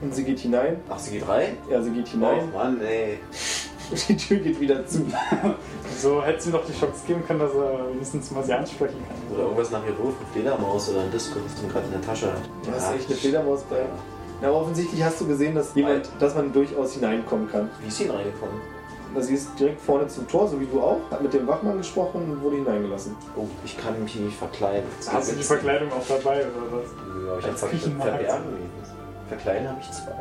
und 0.00 0.14
sie 0.14 0.22
geht 0.24 0.38
hinein. 0.38 0.76
Ach, 0.88 0.98
sie 0.98 1.18
geht 1.18 1.28
rein? 1.28 1.56
Ja, 1.70 1.82
sie 1.82 1.90
geht 1.90 2.08
hinein. 2.08 2.48
Oh 2.52 2.56
Mann, 2.56 2.80
ey. 2.80 3.18
Und 3.90 4.08
die 4.08 4.16
Tür 4.16 4.38
geht 4.38 4.60
wieder 4.60 4.86
zu. 4.86 5.00
So 6.00 6.22
hätte 6.24 6.42
sie 6.42 6.50
noch 6.50 6.64
die 6.66 6.72
Schocks 6.72 7.04
geben 7.06 7.22
können, 7.24 7.38
dass 7.38 7.54
er 7.54 7.88
wenigstens 7.92 8.30
mal 8.32 8.42
sie 8.42 8.52
ansprechen 8.52 8.96
kann. 9.06 9.16
Oder 9.34 9.44
irgendwas 9.44 9.70
nach 9.70 9.82
ihr 9.86 9.92
ruft, 9.94 10.16
eine 10.20 10.28
Fledermaus 10.32 10.88
oder 10.90 11.02
ein 11.02 11.10
Disco, 11.12 11.38
das 11.46 11.60
du 11.60 11.68
gerade 11.68 11.86
in 11.86 11.92
der 11.92 12.02
Tasche 12.02 12.26
hat. 12.32 12.40
Du 12.64 12.72
hast 12.72 12.94
echt 12.94 13.06
eine 13.08 13.16
Fledermaus 13.16 13.62
bei. 13.70 13.76
Na, 14.42 14.48
aber 14.48 14.62
offensichtlich 14.62 15.02
hast 15.04 15.20
du 15.20 15.26
gesehen, 15.28 15.54
dass 15.54 15.72
jemand, 15.76 16.08
dass 16.18 16.34
man 16.34 16.52
durchaus 16.52 16.94
hineinkommen 16.94 17.48
kann. 17.50 17.70
Wie 17.80 17.86
ist 17.88 17.98
sie 17.98 18.04
denn 18.04 18.16
reingekommen? 18.16 18.56
Sie 19.22 19.34
ist 19.34 19.48
direkt 19.58 19.80
vorne 19.80 20.06
zum 20.08 20.26
Tor, 20.28 20.48
so 20.48 20.60
wie 20.60 20.66
du 20.66 20.80
auch, 20.80 20.98
hat 21.10 21.22
mit 21.22 21.32
dem 21.32 21.46
Wachmann 21.46 21.78
gesprochen 21.78 22.22
und 22.30 22.42
wurde 22.42 22.56
hineingelassen. 22.56 23.14
Oh, 23.36 23.46
ich 23.64 23.76
kann 23.78 24.00
mich 24.02 24.12
hier 24.12 24.22
nicht 24.26 24.36
verkleiden. 24.36 24.88
Hast 25.10 25.32
du 25.32 25.36
die 25.36 25.42
Verkleidung 25.42 25.90
auch 25.92 26.06
dabei 26.06 26.40
oder 26.40 26.82
was? 26.82 26.90
Ja, 27.26 27.38
ich 27.38 27.44
Als 27.46 27.62
habe 27.62 27.72
Küchenmarkt? 27.72 28.12
verbergen. 28.12 28.44
Verkleiden 29.28 29.68
habe 29.68 29.78
ich 29.80 29.90
zwei. 29.90 30.12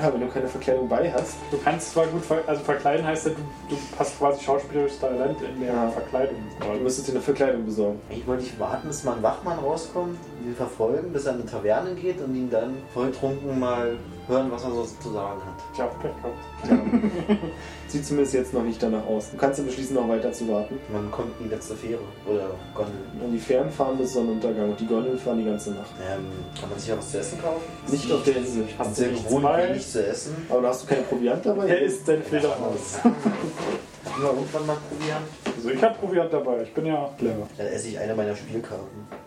Ja, 0.00 0.12
wenn 0.12 0.20
du 0.20 0.28
keine 0.28 0.48
Verkleidung 0.48 0.88
bei 0.88 1.12
hast. 1.12 1.36
Du 1.50 1.58
kannst 1.62 1.92
zwar 1.92 2.06
gut, 2.06 2.24
ver 2.24 2.38
also 2.46 2.62
verkleiden 2.62 3.06
heißt 3.06 3.26
ja, 3.26 3.32
du, 3.32 3.74
du 3.74 3.80
hast 3.98 4.18
quasi 4.18 4.42
schauspielerisches 4.42 4.98
Talent 4.98 5.36
in 5.42 5.60
der 5.60 5.74
Ja. 5.74 5.88
Verkleidung. 5.90 6.36
Du 6.60 6.80
müsstest 6.82 7.08
dir 7.08 7.12
eine 7.12 7.20
Verkleidung 7.20 7.64
besorgen. 7.66 8.00
Eigentlich 8.10 8.26
wollte 8.26 8.42
ich 8.44 8.58
warten, 8.58 8.88
bis 8.88 9.04
mal 9.04 9.16
ein 9.16 9.22
Wachmann 9.22 9.58
rauskommt, 9.58 10.18
ihn 10.44 10.54
verfolgen, 10.54 11.12
bis 11.12 11.26
er 11.26 11.32
in 11.32 11.40
eine 11.40 11.50
Taverne 11.50 11.94
geht 11.94 12.20
und 12.20 12.34
ihn 12.34 12.50
dann 12.50 12.74
volltrunken 12.92 13.58
mal 13.58 13.96
hören, 14.26 14.50
was 14.50 14.64
er 14.64 14.70
so 14.70 14.84
zu 14.84 15.10
sagen 15.10 15.40
hat. 15.44 15.74
Tja, 15.74 15.86
Pech 16.00 16.10
gehabt. 16.16 17.40
Sieht 17.88 18.06
zumindest 18.06 18.34
jetzt 18.34 18.54
noch 18.54 18.62
nicht 18.62 18.82
danach 18.82 19.06
aus. 19.06 19.30
Du 19.30 19.36
kannst 19.36 19.58
ja 19.58 19.64
beschließen, 19.64 19.94
noch 19.94 20.08
weiter 20.08 20.32
zu 20.32 20.48
warten. 20.48 20.78
Man 20.92 21.10
kommt 21.10 21.38
in 21.38 21.48
die 21.48 21.54
letzte 21.54 21.74
Fähre 21.74 22.00
oder 22.26 22.50
Gondel. 22.74 22.94
Und 23.22 23.32
die 23.32 23.38
Fähren 23.38 23.70
fahren 23.70 23.98
bis 23.98 24.12
Sonnenuntergang 24.12 24.70
und 24.70 24.80
die 24.80 24.86
Gondeln 24.86 25.18
fahren 25.18 25.38
die 25.38 25.44
ganze 25.44 25.72
Nacht. 25.72 25.90
Ähm, 26.00 26.26
kann 26.58 26.70
man 26.70 26.78
sich 26.78 26.88
ja 26.88 26.96
was 26.96 27.10
zu 27.10 27.18
essen 27.18 27.40
kaufen? 27.40 27.62
Nicht 27.90 28.10
auf 28.10 28.24
der 28.24 28.36
Insel. 28.36 28.64
Ich 28.68 28.76
du 28.76 28.94
sehr 28.94 29.08
gewohnt, 29.10 29.44
wenig 29.44 29.86
zu 29.86 30.06
essen. 30.06 30.46
Aber 30.48 30.62
da 30.62 30.68
hast 30.68 30.84
du 30.84 30.86
keine 30.86 31.02
Proviant 31.02 31.44
dabei? 31.44 31.68
Er 31.68 31.80
ist 31.80 32.08
deine 32.08 32.22
Fledermaus. 32.22 32.98
Hatten 33.04 34.22
wir 34.22 34.28
irgendwann 34.28 34.66
mal 34.66 34.76
Proviant? 34.88 35.26
Also 35.56 35.70
ich 35.70 35.82
habe 35.82 35.94
Proviant 35.98 36.32
dabei, 36.32 36.62
ich 36.62 36.74
bin 36.74 36.86
ja 36.86 37.10
clever. 37.18 37.46
Dann 37.56 37.66
esse 37.66 37.88
ich 37.88 37.98
eine 37.98 38.14
meiner 38.14 38.36
Spielkarten. 38.36 39.23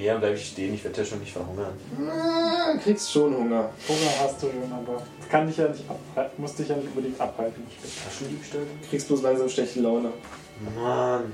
Nee, 0.00 0.06
dann 0.06 0.18
bleib 0.18 0.34
ich 0.34 0.48
stehen, 0.48 0.72
ich 0.72 0.82
werde 0.82 0.96
ja 0.96 1.04
schon 1.04 1.20
nicht 1.20 1.32
verhungern. 1.32 1.74
Ah, 2.08 2.74
kriegst 2.82 3.12
schon 3.12 3.36
Hunger. 3.36 3.68
Hunger 3.86 4.10
hast 4.22 4.42
du 4.42 4.46
schon, 4.46 4.72
aber 4.72 5.02
das 5.18 5.28
kann 5.28 5.46
dich 5.46 5.58
ja 5.58 5.68
nicht 5.68 5.84
abhalten, 5.90 6.40
muss 6.40 6.54
dich 6.54 6.68
ja 6.68 6.76
nicht 6.76 6.88
unbedingt 6.88 7.20
abhalten. 7.20 7.62
Taschendiebstahl? 8.04 8.62
Kriegst 8.88 9.08
bloß 9.08 9.20
langsam 9.20 9.48
schlechte 9.50 9.80
Laune. 9.80 10.08
Mann. 10.74 11.32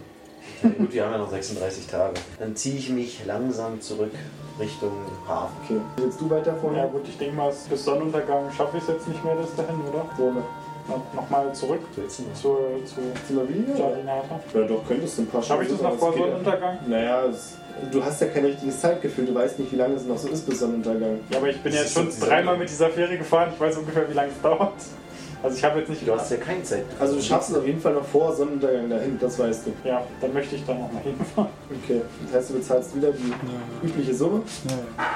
Ja, 0.62 0.68
gut, 0.70 0.92
wir 0.92 1.04
haben 1.04 1.12
ja 1.12 1.18
noch 1.18 1.30
36 1.30 1.86
Tage. 1.86 2.14
Dann 2.40 2.56
ziehe 2.56 2.76
ich 2.76 2.90
mich 2.90 3.24
langsam 3.24 3.80
zurück 3.80 4.12
Richtung 4.58 4.90
Hafen. 5.28 5.54
Okay. 5.64 5.80
Willst 5.98 6.20
du 6.20 6.28
weiter 6.28 6.56
vorne? 6.56 6.78
Ja 6.78 6.86
gut, 6.86 7.06
ich 7.06 7.18
denke 7.18 7.36
mal, 7.36 7.52
bis 7.70 7.84
Sonnenuntergang 7.84 8.50
schaffe 8.50 8.78
ich 8.78 8.82
es 8.82 8.88
jetzt 8.88 9.06
nicht 9.06 9.24
mehr 9.24 9.36
bis 9.36 9.54
dahin, 9.54 9.76
oder? 9.88 10.06
So, 10.16 10.32
ne? 10.32 10.42
Nochmal 11.14 11.52
zurück 11.52 11.82
zur, 11.94 12.08
zu? 12.08 12.58
Jardinata. 13.78 14.40
Ja, 14.54 14.62
doch, 14.62 14.86
könntest 14.86 15.18
du 15.18 15.22
ein 15.22 15.26
paar 15.26 15.42
Schaffe 15.42 15.62
ich 15.62 15.68
das 15.68 15.78
Stunden, 15.78 15.94
noch 15.94 16.00
vor 16.00 16.12
ja. 16.12 16.18
Sonnenuntergang? 16.18 16.78
Naja, 16.86 17.24
es, 17.26 17.58
du 17.90 18.04
hast 18.04 18.20
ja 18.20 18.28
kein 18.28 18.44
richtiges 18.44 18.80
Zeitgefühl. 18.80 19.26
Du 19.26 19.34
weißt 19.34 19.58
nicht, 19.58 19.72
wie 19.72 19.76
lange 19.76 19.94
es 19.94 20.04
noch 20.04 20.18
so 20.18 20.28
ist 20.28 20.46
bis 20.46 20.60
Sonnenuntergang. 20.60 21.18
Ja, 21.30 21.38
aber 21.38 21.48
ich 21.48 21.60
bin 21.62 21.72
jetzt 21.72 21.92
schon 21.92 22.08
dreimal 22.20 22.56
mit 22.56 22.68
dieser 22.68 22.90
Fähre 22.90 23.16
gefahren, 23.16 23.50
ich 23.54 23.60
weiß 23.60 23.76
ungefähr, 23.78 24.08
wie 24.08 24.14
lange 24.14 24.30
es 24.30 24.40
dauert. 24.40 24.72
Also 25.42 25.58
ich 25.58 25.64
habe 25.64 25.78
jetzt 25.80 25.90
nicht... 25.90 26.08
Du 26.08 26.14
hast 26.14 26.30
ja 26.30 26.38
keine 26.38 26.62
Zeit. 26.62 26.84
Also 26.98 27.14
du 27.14 27.22
schaffst 27.22 27.50
es 27.50 27.56
auf 27.56 27.66
jeden 27.66 27.80
Fall 27.80 27.92
noch 27.92 28.04
vor 28.04 28.34
Sonnenuntergang 28.34 28.88
dahin, 28.88 29.18
das 29.20 29.38
weißt 29.38 29.66
du. 29.66 29.88
Ja, 29.88 30.02
dann 30.20 30.32
möchte 30.32 30.56
ich 30.56 30.64
da 30.64 30.72
nochmal 30.72 31.02
hinfahren. 31.02 31.50
Okay. 31.84 32.00
Das 32.24 32.40
heißt, 32.40 32.50
du 32.50 32.54
bezahlst 32.54 32.96
wieder 32.96 33.12
die 33.12 33.86
übliche 33.86 34.14
Summe. 34.14 34.40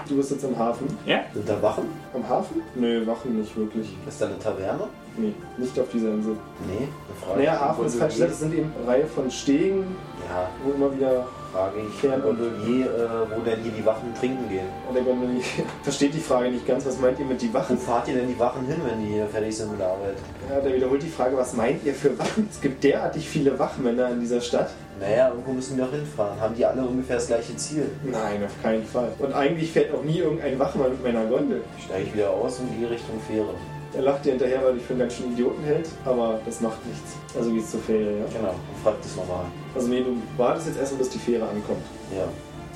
Du 0.06 0.16
bist 0.16 0.30
jetzt 0.30 0.44
am 0.44 0.56
Hafen. 0.56 0.86
Ja? 1.06 1.20
Sind 1.32 1.48
da 1.48 1.60
Wachen? 1.62 1.84
Am 2.14 2.28
Hafen? 2.28 2.62
Nö, 2.74 3.06
Wachen 3.06 3.40
nicht 3.40 3.56
wirklich. 3.56 3.88
Ist 4.06 4.20
da 4.20 4.26
eine 4.26 4.38
Taverne? 4.38 4.84
Nee, 5.16 5.32
nicht 5.56 5.78
auf 5.80 5.88
dieser 5.92 6.10
Insel. 6.10 6.36
Nee, 6.68 6.76
eine 6.76 7.26
Frage. 7.26 7.38
Naja, 7.38 7.60
Hafen 7.60 7.86
ist 7.86 7.96
falsch. 7.96 8.18
Das 8.18 8.38
sind 8.38 8.54
eben 8.54 8.72
eine 8.78 8.92
Reihe 8.92 9.06
von 9.06 9.30
Stegen, 9.30 9.84
Ja, 10.28 10.48
wo 10.62 10.72
immer 10.72 10.94
wieder 10.94 11.26
frage 11.52 11.80
ich 11.88 11.94
Fern- 12.00 12.22
Gondolier, 12.22 12.86
äh, 12.86 13.36
wo 13.36 13.40
denn 13.42 13.60
hier 13.62 13.72
die 13.72 13.84
Wachen 13.84 14.14
trinken 14.18 14.48
gehen. 14.48 14.66
der 14.94 15.02
Gondolier 15.02 15.40
versteht 15.82 16.14
die 16.14 16.20
Frage 16.20 16.50
nicht 16.50 16.66
ganz. 16.66 16.86
Was 16.86 16.98
meint 17.00 17.18
ihr 17.18 17.24
mit 17.26 17.40
die 17.42 17.50
Wo 17.52 17.58
Wachen? 17.58 17.76
fahrt 17.78 18.08
ihr 18.08 18.14
denn 18.14 18.28
die 18.28 18.38
Wachen 18.38 18.66
hin, 18.66 18.76
wenn 18.88 19.00
die 19.04 19.12
hier 19.14 19.26
fertig 19.26 19.56
sind 19.56 19.70
mit 19.70 19.80
der 19.80 19.88
Arbeit? 19.88 20.14
Ja, 20.48 20.60
der 20.60 20.74
wiederholt 20.74 21.02
die 21.02 21.08
Frage, 21.08 21.36
was 21.36 21.54
meint 21.54 21.84
ihr 21.84 21.94
für 21.94 22.18
Wachen? 22.18 22.48
Es 22.50 22.60
gibt 22.60 22.82
derartig 22.84 23.28
viele 23.28 23.58
Wachmänner 23.58 24.10
in 24.10 24.20
dieser 24.20 24.40
Stadt. 24.40 24.70
Naja, 25.00 25.28
irgendwo 25.30 25.52
müssen 25.52 25.76
wir 25.78 25.84
auch 25.84 25.90
hinfahren. 25.92 26.38
Haben 26.40 26.54
die 26.54 26.64
alle 26.66 26.82
ungefähr 26.82 27.16
das 27.16 27.26
gleiche 27.26 27.56
Ziel? 27.56 27.86
Nein, 28.04 28.44
auf 28.44 28.62
keinen 28.62 28.84
Fall. 28.84 29.08
Und 29.18 29.32
eigentlich 29.32 29.72
fährt 29.72 29.94
auch 29.94 30.02
nie 30.04 30.18
irgendein 30.18 30.58
Wachmann 30.58 30.90
mit 30.90 31.02
meiner 31.02 31.24
Gondel. 31.24 31.62
Steige 31.82 32.04
ich 32.04 32.14
wieder 32.14 32.30
aus 32.30 32.58
und 32.58 32.78
gehe 32.78 32.90
Richtung 32.90 33.18
Fähre. 33.26 33.54
Er 33.92 34.02
lacht 34.02 34.24
dir 34.24 34.30
hinterher, 34.30 34.58
weil 34.60 34.68
er 34.68 34.72
dich 34.74 34.84
für 34.84 34.92
einen 34.92 35.00
ganz 35.00 35.14
schönen 35.16 35.32
Idioten 35.32 35.64
hält, 35.64 35.88
aber 36.04 36.38
das 36.46 36.60
macht 36.60 36.84
nichts. 36.86 37.16
Also 37.36 37.50
geht's 37.50 37.70
zur 37.72 37.80
Fähre, 37.80 38.18
ja? 38.18 38.24
Genau, 38.38 38.50
und 38.50 38.82
frag 38.84 38.94
das 39.02 39.16
nochmal. 39.16 39.44
Also 39.74 39.88
nee, 39.88 40.00
du 40.02 40.16
wartest 40.36 40.68
jetzt 40.68 40.78
erstmal, 40.78 40.98
bis 41.00 41.10
die 41.10 41.18
Fähre 41.18 41.48
ankommt. 41.48 41.82
Ja, 42.16 42.24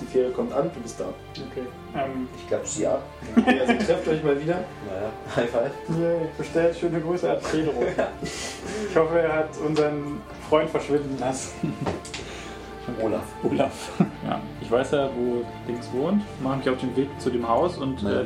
Die 0.00 0.06
Fähre 0.06 0.30
kommt 0.32 0.52
an, 0.52 0.70
du 0.74 0.80
bist 0.80 0.98
da. 0.98 1.04
Okay. 1.34 1.66
Ähm, 1.94 2.26
ich 2.36 2.48
klappe 2.48 2.66
sie 2.66 2.86
ab. 2.86 3.02
Okay, 3.36 3.60
also 3.60 3.72
trefft 3.86 4.08
euch 4.08 4.24
mal 4.24 4.40
wieder. 4.40 4.54
Naja, 4.88 5.10
High 5.36 5.50
Five. 5.50 5.72
yay, 6.00 6.26
bestellt 6.36 6.76
schöne 6.76 7.00
Grüße 7.00 7.30
an 7.30 7.38
Pedro. 7.50 7.72
Ich 8.90 8.96
hoffe, 8.96 9.18
er 9.20 9.36
hat 9.36 9.50
unseren 9.64 10.20
Freund 10.48 10.68
verschwinden 10.70 11.16
lassen. 11.20 11.72
Olaf. 13.00 13.22
Olaf. 13.42 13.90
Ja, 14.26 14.40
ich 14.60 14.70
weiß 14.70 14.92
ja, 14.92 15.10
wo 15.16 15.44
Dings 15.68 15.88
wohnt. 15.92 16.22
Mache 16.42 16.58
mich 16.58 16.70
auf 16.70 16.78
den 16.78 16.96
Weg 16.96 17.08
zu 17.18 17.28
dem 17.30 17.46
Haus 17.46 17.76
und 17.76 18.02
äh, 18.02 18.24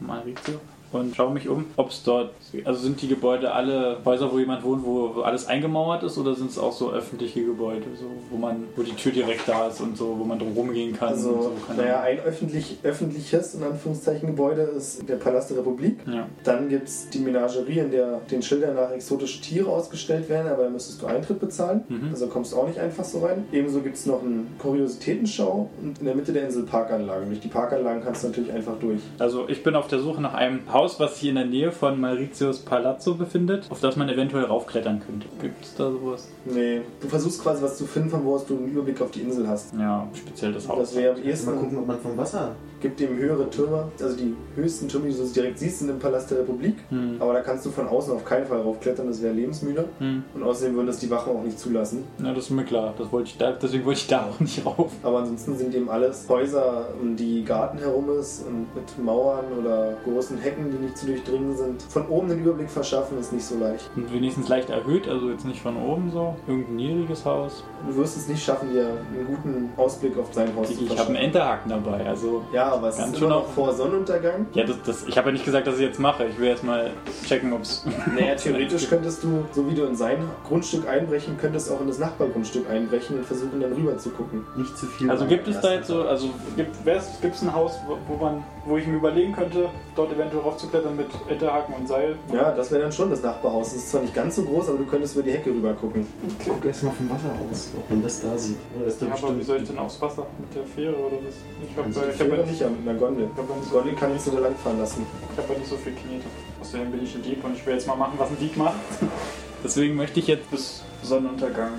Maurizio. 0.00 0.58
Und 0.92 1.14
schaue 1.14 1.32
mich 1.32 1.48
um, 1.48 1.66
ob 1.76 1.90
es 1.90 2.02
dort, 2.02 2.30
also 2.64 2.80
sind 2.80 3.00
die 3.02 3.08
Gebäude 3.08 3.52
alle 3.52 3.98
Häuser, 4.04 4.32
wo 4.32 4.38
jemand 4.38 4.64
wohnt, 4.64 4.84
wo 4.84 5.20
alles 5.22 5.46
eingemauert 5.46 6.02
ist 6.02 6.16
oder 6.16 6.34
sind 6.34 6.50
es 6.50 6.58
auch 6.58 6.72
so 6.72 6.90
öffentliche 6.92 7.44
Gebäude, 7.44 7.84
so, 7.94 8.06
wo 8.30 8.38
man, 8.38 8.64
wo 8.74 8.82
die 8.82 8.94
Tür 8.94 9.12
direkt 9.12 9.46
da 9.46 9.68
ist 9.68 9.80
und 9.80 9.96
so, 9.96 10.16
wo 10.18 10.24
man 10.24 10.38
drum 10.38 10.52
rumgehen 10.54 10.96
kann. 10.96 11.08
Also, 11.08 11.52
so, 11.68 11.74
naja, 11.76 12.00
ein 12.00 12.20
öffentlich, 12.20 12.78
öffentliches, 12.82 13.54
in 13.54 13.62
Anführungszeichen, 13.62 14.28
Gebäude 14.28 14.62
ist 14.62 15.06
der 15.08 15.16
Palast 15.16 15.50
der 15.50 15.58
Republik. 15.58 15.98
ja. 16.06 16.26
Dann 16.44 16.68
gibt 16.68 16.88
es 16.88 17.08
die 17.10 17.18
Menagerie, 17.18 17.80
in 17.80 17.90
der 17.90 18.20
den 18.30 18.42
Schildern 18.42 18.74
nach 18.74 18.90
exotische 18.90 19.40
Tiere 19.42 19.70
ausgestellt 19.70 20.28
werden, 20.28 20.48
aber 20.50 20.64
da 20.64 20.70
müsstest 20.70 21.02
du 21.02 21.06
Eintritt 21.06 21.40
bezahlen. 21.40 21.84
Mhm. 21.88 22.08
Also 22.10 22.26
kommst 22.28 22.52
du 22.52 22.56
auch 22.56 22.66
nicht 22.66 22.78
einfach 22.78 23.04
so 23.04 23.20
rein. 23.20 23.46
Ebenso 23.52 23.80
gibt 23.80 23.96
es 23.96 24.06
noch 24.06 24.22
eine 24.22 24.44
Kuriositätenschau 24.58 25.68
und 25.82 25.98
in 25.98 26.04
der 26.06 26.14
Mitte 26.14 26.32
der 26.32 26.44
Insel 26.44 26.64
Parkanlagen. 26.64 27.28
Durch 27.28 27.40
die 27.40 27.48
Parkanlagen 27.48 28.02
kannst 28.02 28.24
du 28.24 28.28
natürlich 28.28 28.52
einfach 28.52 28.78
durch. 28.80 29.00
Also 29.18 29.48
ich 29.48 29.62
bin 29.62 29.74
auf 29.74 29.88
der 29.88 29.98
Suche 29.98 30.20
nach 30.20 30.34
einem 30.34 30.60
Haus, 30.72 30.77
was 30.78 31.18
sich 31.18 31.28
in 31.28 31.34
der 31.34 31.44
Nähe 31.44 31.72
von 31.72 32.00
Mauritius 32.00 32.60
Palazzo 32.60 33.14
befindet, 33.14 33.66
auf 33.70 33.80
das 33.80 33.96
man 33.96 34.08
eventuell 34.08 34.44
raufklettern 34.44 35.00
könnte. 35.04 35.26
Gibt 35.40 35.64
es 35.64 35.74
da 35.74 35.90
sowas? 35.90 36.28
Nee, 36.44 36.82
du 37.00 37.08
versuchst 37.08 37.42
quasi 37.42 37.62
was 37.62 37.76
zu 37.76 37.84
finden, 37.86 38.10
von 38.10 38.24
wo 38.24 38.36
aus 38.36 38.46
du 38.46 38.56
einen 38.56 38.68
Überblick 38.68 39.00
auf 39.00 39.10
die 39.10 39.22
Insel 39.22 39.48
hast. 39.48 39.74
Ja, 39.74 40.06
speziell 40.14 40.52
das 40.52 40.68
Haus. 40.68 40.78
Das 40.78 40.94
wäre 40.94 41.14
am 41.14 41.20
Mal 41.20 41.26
ehesten. 41.26 41.56
gucken, 41.58 41.78
ob 41.78 41.86
man 41.86 41.98
vom 41.98 42.16
Wasser. 42.16 42.54
Gibt 42.80 43.00
eben 43.00 43.16
höhere 43.16 43.48
Türme, 43.50 43.88
also 44.00 44.16
die 44.16 44.34
höchsten 44.54 44.88
Türme, 44.88 45.08
die 45.08 45.16
du 45.16 45.24
direkt 45.26 45.58
siehst, 45.58 45.80
sind 45.80 45.90
im 45.90 45.98
Palast 45.98 46.30
der 46.30 46.38
Republik. 46.38 46.76
Hm. 46.90 47.16
Aber 47.20 47.32
da 47.32 47.40
kannst 47.40 47.66
du 47.66 47.70
von 47.70 47.88
außen 47.88 48.12
auf 48.12 48.24
keinen 48.24 48.46
Fall 48.46 48.60
raufklettern, 48.60 49.06
das 49.06 49.22
wäre 49.22 49.34
lebensmüde. 49.34 49.84
Hm. 49.98 50.24
Und 50.34 50.42
außerdem 50.42 50.74
würden 50.74 50.86
das 50.86 50.98
die 50.98 51.10
Wachen 51.10 51.36
auch 51.36 51.42
nicht 51.42 51.58
zulassen. 51.58 52.04
Ja, 52.22 52.32
das 52.32 52.44
ist 52.44 52.50
mir 52.50 52.64
klar. 52.64 52.94
Das 52.98 53.10
wollte 53.12 53.30
ich 53.30 53.38
da, 53.38 53.52
deswegen 53.52 53.84
wollte 53.84 54.00
ich 54.00 54.06
da 54.06 54.26
auch 54.26 54.40
nicht 54.40 54.64
rauf. 54.64 54.92
Aber 55.02 55.18
ansonsten 55.18 55.56
sind 55.56 55.74
eben 55.74 55.88
alles 55.88 56.28
Häuser, 56.28 56.88
um 57.00 57.16
die 57.16 57.44
Garten 57.44 57.78
herum 57.78 58.06
ist 58.18 58.46
und 58.46 58.74
mit 58.74 59.04
Mauern 59.04 59.44
oder 59.60 59.94
großen 60.04 60.38
Hecken, 60.38 60.70
die 60.70 60.84
nicht 60.84 60.96
zu 60.96 61.06
durchdringen 61.06 61.56
sind. 61.56 61.82
Von 61.82 62.06
oben 62.08 62.28
den 62.28 62.40
Überblick 62.40 62.70
verschaffen 62.70 63.18
ist 63.18 63.32
nicht 63.32 63.44
so 63.44 63.58
leicht. 63.58 63.90
Und 63.96 64.12
wenigstens 64.12 64.48
leicht 64.48 64.70
erhöht, 64.70 65.08
also 65.08 65.30
jetzt 65.30 65.44
nicht 65.44 65.60
von 65.60 65.76
oben 65.76 66.10
so. 66.12 66.36
Irgendein 66.46 66.76
niedriges 66.76 67.24
Haus. 67.24 67.64
Du 67.86 67.96
wirst 67.96 68.16
es 68.16 68.28
nicht 68.28 68.42
schaffen, 68.42 68.72
dir 68.72 68.86
einen 68.86 69.26
guten 69.26 69.70
Ausblick 69.76 70.18
auf 70.18 70.32
sein 70.32 70.54
Haus 70.56 70.68
zu 70.68 70.72
Ich 70.72 70.78
habe 70.78 70.88
einen 70.88 70.96
verschaffen. 70.96 71.14
Enterhaken 71.16 71.70
dabei, 71.70 72.06
also 72.06 72.42
Ja, 72.52 72.67
Ja, 72.68 72.74
aber 72.74 72.88
es 72.88 72.96
Ganz 72.98 73.12
ist 73.12 73.18
schön 73.18 73.28
immer 73.28 73.36
noch 73.36 73.44
auch- 73.48 73.52
vor 73.52 73.72
Sonnenuntergang. 73.72 74.46
Ja, 74.52 74.64
das, 74.64 74.76
das, 74.84 75.06
ich 75.06 75.16
habe 75.16 75.28
ja 75.28 75.32
nicht 75.32 75.44
gesagt, 75.44 75.66
dass 75.66 75.76
ich 75.76 75.80
jetzt 75.80 75.98
mache. 75.98 76.26
Ich 76.26 76.38
will 76.38 76.48
erst 76.48 76.64
mal 76.64 76.90
checken, 77.26 77.52
ob 77.52 77.62
es. 77.62 77.84
Naja, 78.14 78.34
theoretisch 78.34 78.88
könntest 78.88 79.24
du, 79.24 79.46
so 79.52 79.68
wie 79.68 79.74
du 79.74 79.84
in 79.84 79.96
sein 79.96 80.18
Grundstück 80.46 80.86
einbrechen, 80.86 81.38
könntest 81.38 81.70
auch 81.72 81.80
in 81.80 81.88
das 81.88 81.98
Nachbargrundstück 81.98 82.68
einbrechen 82.68 83.18
und 83.18 83.24
versuchen 83.24 83.60
dann 83.60 83.72
rüber 83.72 83.96
zu 83.96 84.10
gucken. 84.10 84.44
Nicht 84.56 84.76
zu 84.76 84.86
viel. 84.86 85.10
Also 85.10 85.24
gibt 85.26 85.48
es 85.48 85.60
da 85.60 85.72
jetzt 85.72 85.88
so, 85.88 86.02
also 86.02 86.28
gibt 86.56 86.76
es 86.86 87.42
ein 87.42 87.54
Haus, 87.54 87.78
wo, 87.86 87.96
wo 88.06 88.22
man, 88.22 88.44
wo 88.68 88.76
ich 88.76 88.86
mir 88.86 88.96
überlegen 88.96 89.32
könnte, 89.32 89.68
dort 89.96 90.12
eventuell 90.12 90.42
raufzuklettern 90.42 90.94
mit 90.96 91.06
Enterhaken 91.28 91.74
und 91.74 91.88
Seil? 91.88 92.16
Ja, 92.32 92.52
das 92.52 92.70
wäre 92.70 92.82
dann 92.82 92.92
schon 92.92 93.10
das 93.10 93.22
Nachbarhaus. 93.22 93.68
Es 93.68 93.76
ist 93.76 93.90
zwar 93.90 94.02
nicht 94.02 94.14
ganz 94.14 94.36
so 94.36 94.42
groß, 94.42 94.68
aber 94.68 94.78
du 94.78 94.84
könntest 94.84 95.14
über 95.14 95.24
die 95.24 95.32
Hecke 95.32 95.50
rüber 95.50 95.72
gucken. 95.74 96.06
Guck 96.46 96.64
erst 96.64 96.82
mal 96.84 96.92
vom 96.92 97.08
Wasser 97.10 97.30
aus, 97.50 97.70
ob 97.76 97.90
man 97.90 98.02
das 98.02 98.20
da 98.20 98.36
sieht. 98.36 98.56
Oder 98.76 98.86
ist 98.86 99.00
da 99.02 99.06
Ja, 99.06 99.14
aber 99.14 99.38
wie 99.38 99.42
soll 99.42 99.56
ich 99.62 99.68
denn 99.68 99.78
aufs 99.78 100.00
Wasser? 100.00 100.26
Mit 100.38 100.54
der 100.54 100.64
Fähre 100.64 100.94
oder 100.96 101.16
was? 101.26 101.34
Ich 101.68 101.76
habe 101.76 101.86
Also 101.88 102.00
ich 102.02 102.14
Ich 102.14 102.20
hab 102.20 102.26
habe 102.26 102.30
ja 102.30 102.36
ja 102.42 102.50
nicht, 102.50 102.60
nicht 102.60 102.78
mit 102.80 102.88
einer 102.88 102.98
Gondel. 102.98 103.28
ich 103.32 103.38
hab 103.38 103.48
ja 103.48 103.54
nicht, 103.56 103.64
so, 103.68 103.74
Gondel 103.76 103.94
kannst 103.94 104.26
du 104.26 104.30
da 104.32 104.38
langfahren 104.40 104.78
lassen. 104.78 105.06
ich 105.32 105.38
hab 105.38 105.50
ja 105.50 105.58
nicht 105.58 105.70
so 105.70 105.76
viel 105.76 105.92
Knete. 105.92 106.24
Außerdem 106.60 106.90
bin 106.90 107.02
ich 107.04 107.14
ein 107.14 107.22
Dieb 107.22 107.44
und 107.44 107.54
ich 107.54 107.66
will 107.66 107.74
jetzt 107.74 107.86
mal 107.86 107.96
machen, 107.96 108.14
was 108.18 108.28
ein 108.30 108.38
Dieb 108.38 108.56
macht. 108.56 108.76
Deswegen 109.64 109.96
möchte 109.96 110.20
ich 110.20 110.26
jetzt 110.28 110.50
bis 110.50 110.82
Sonnenuntergang 111.02 111.72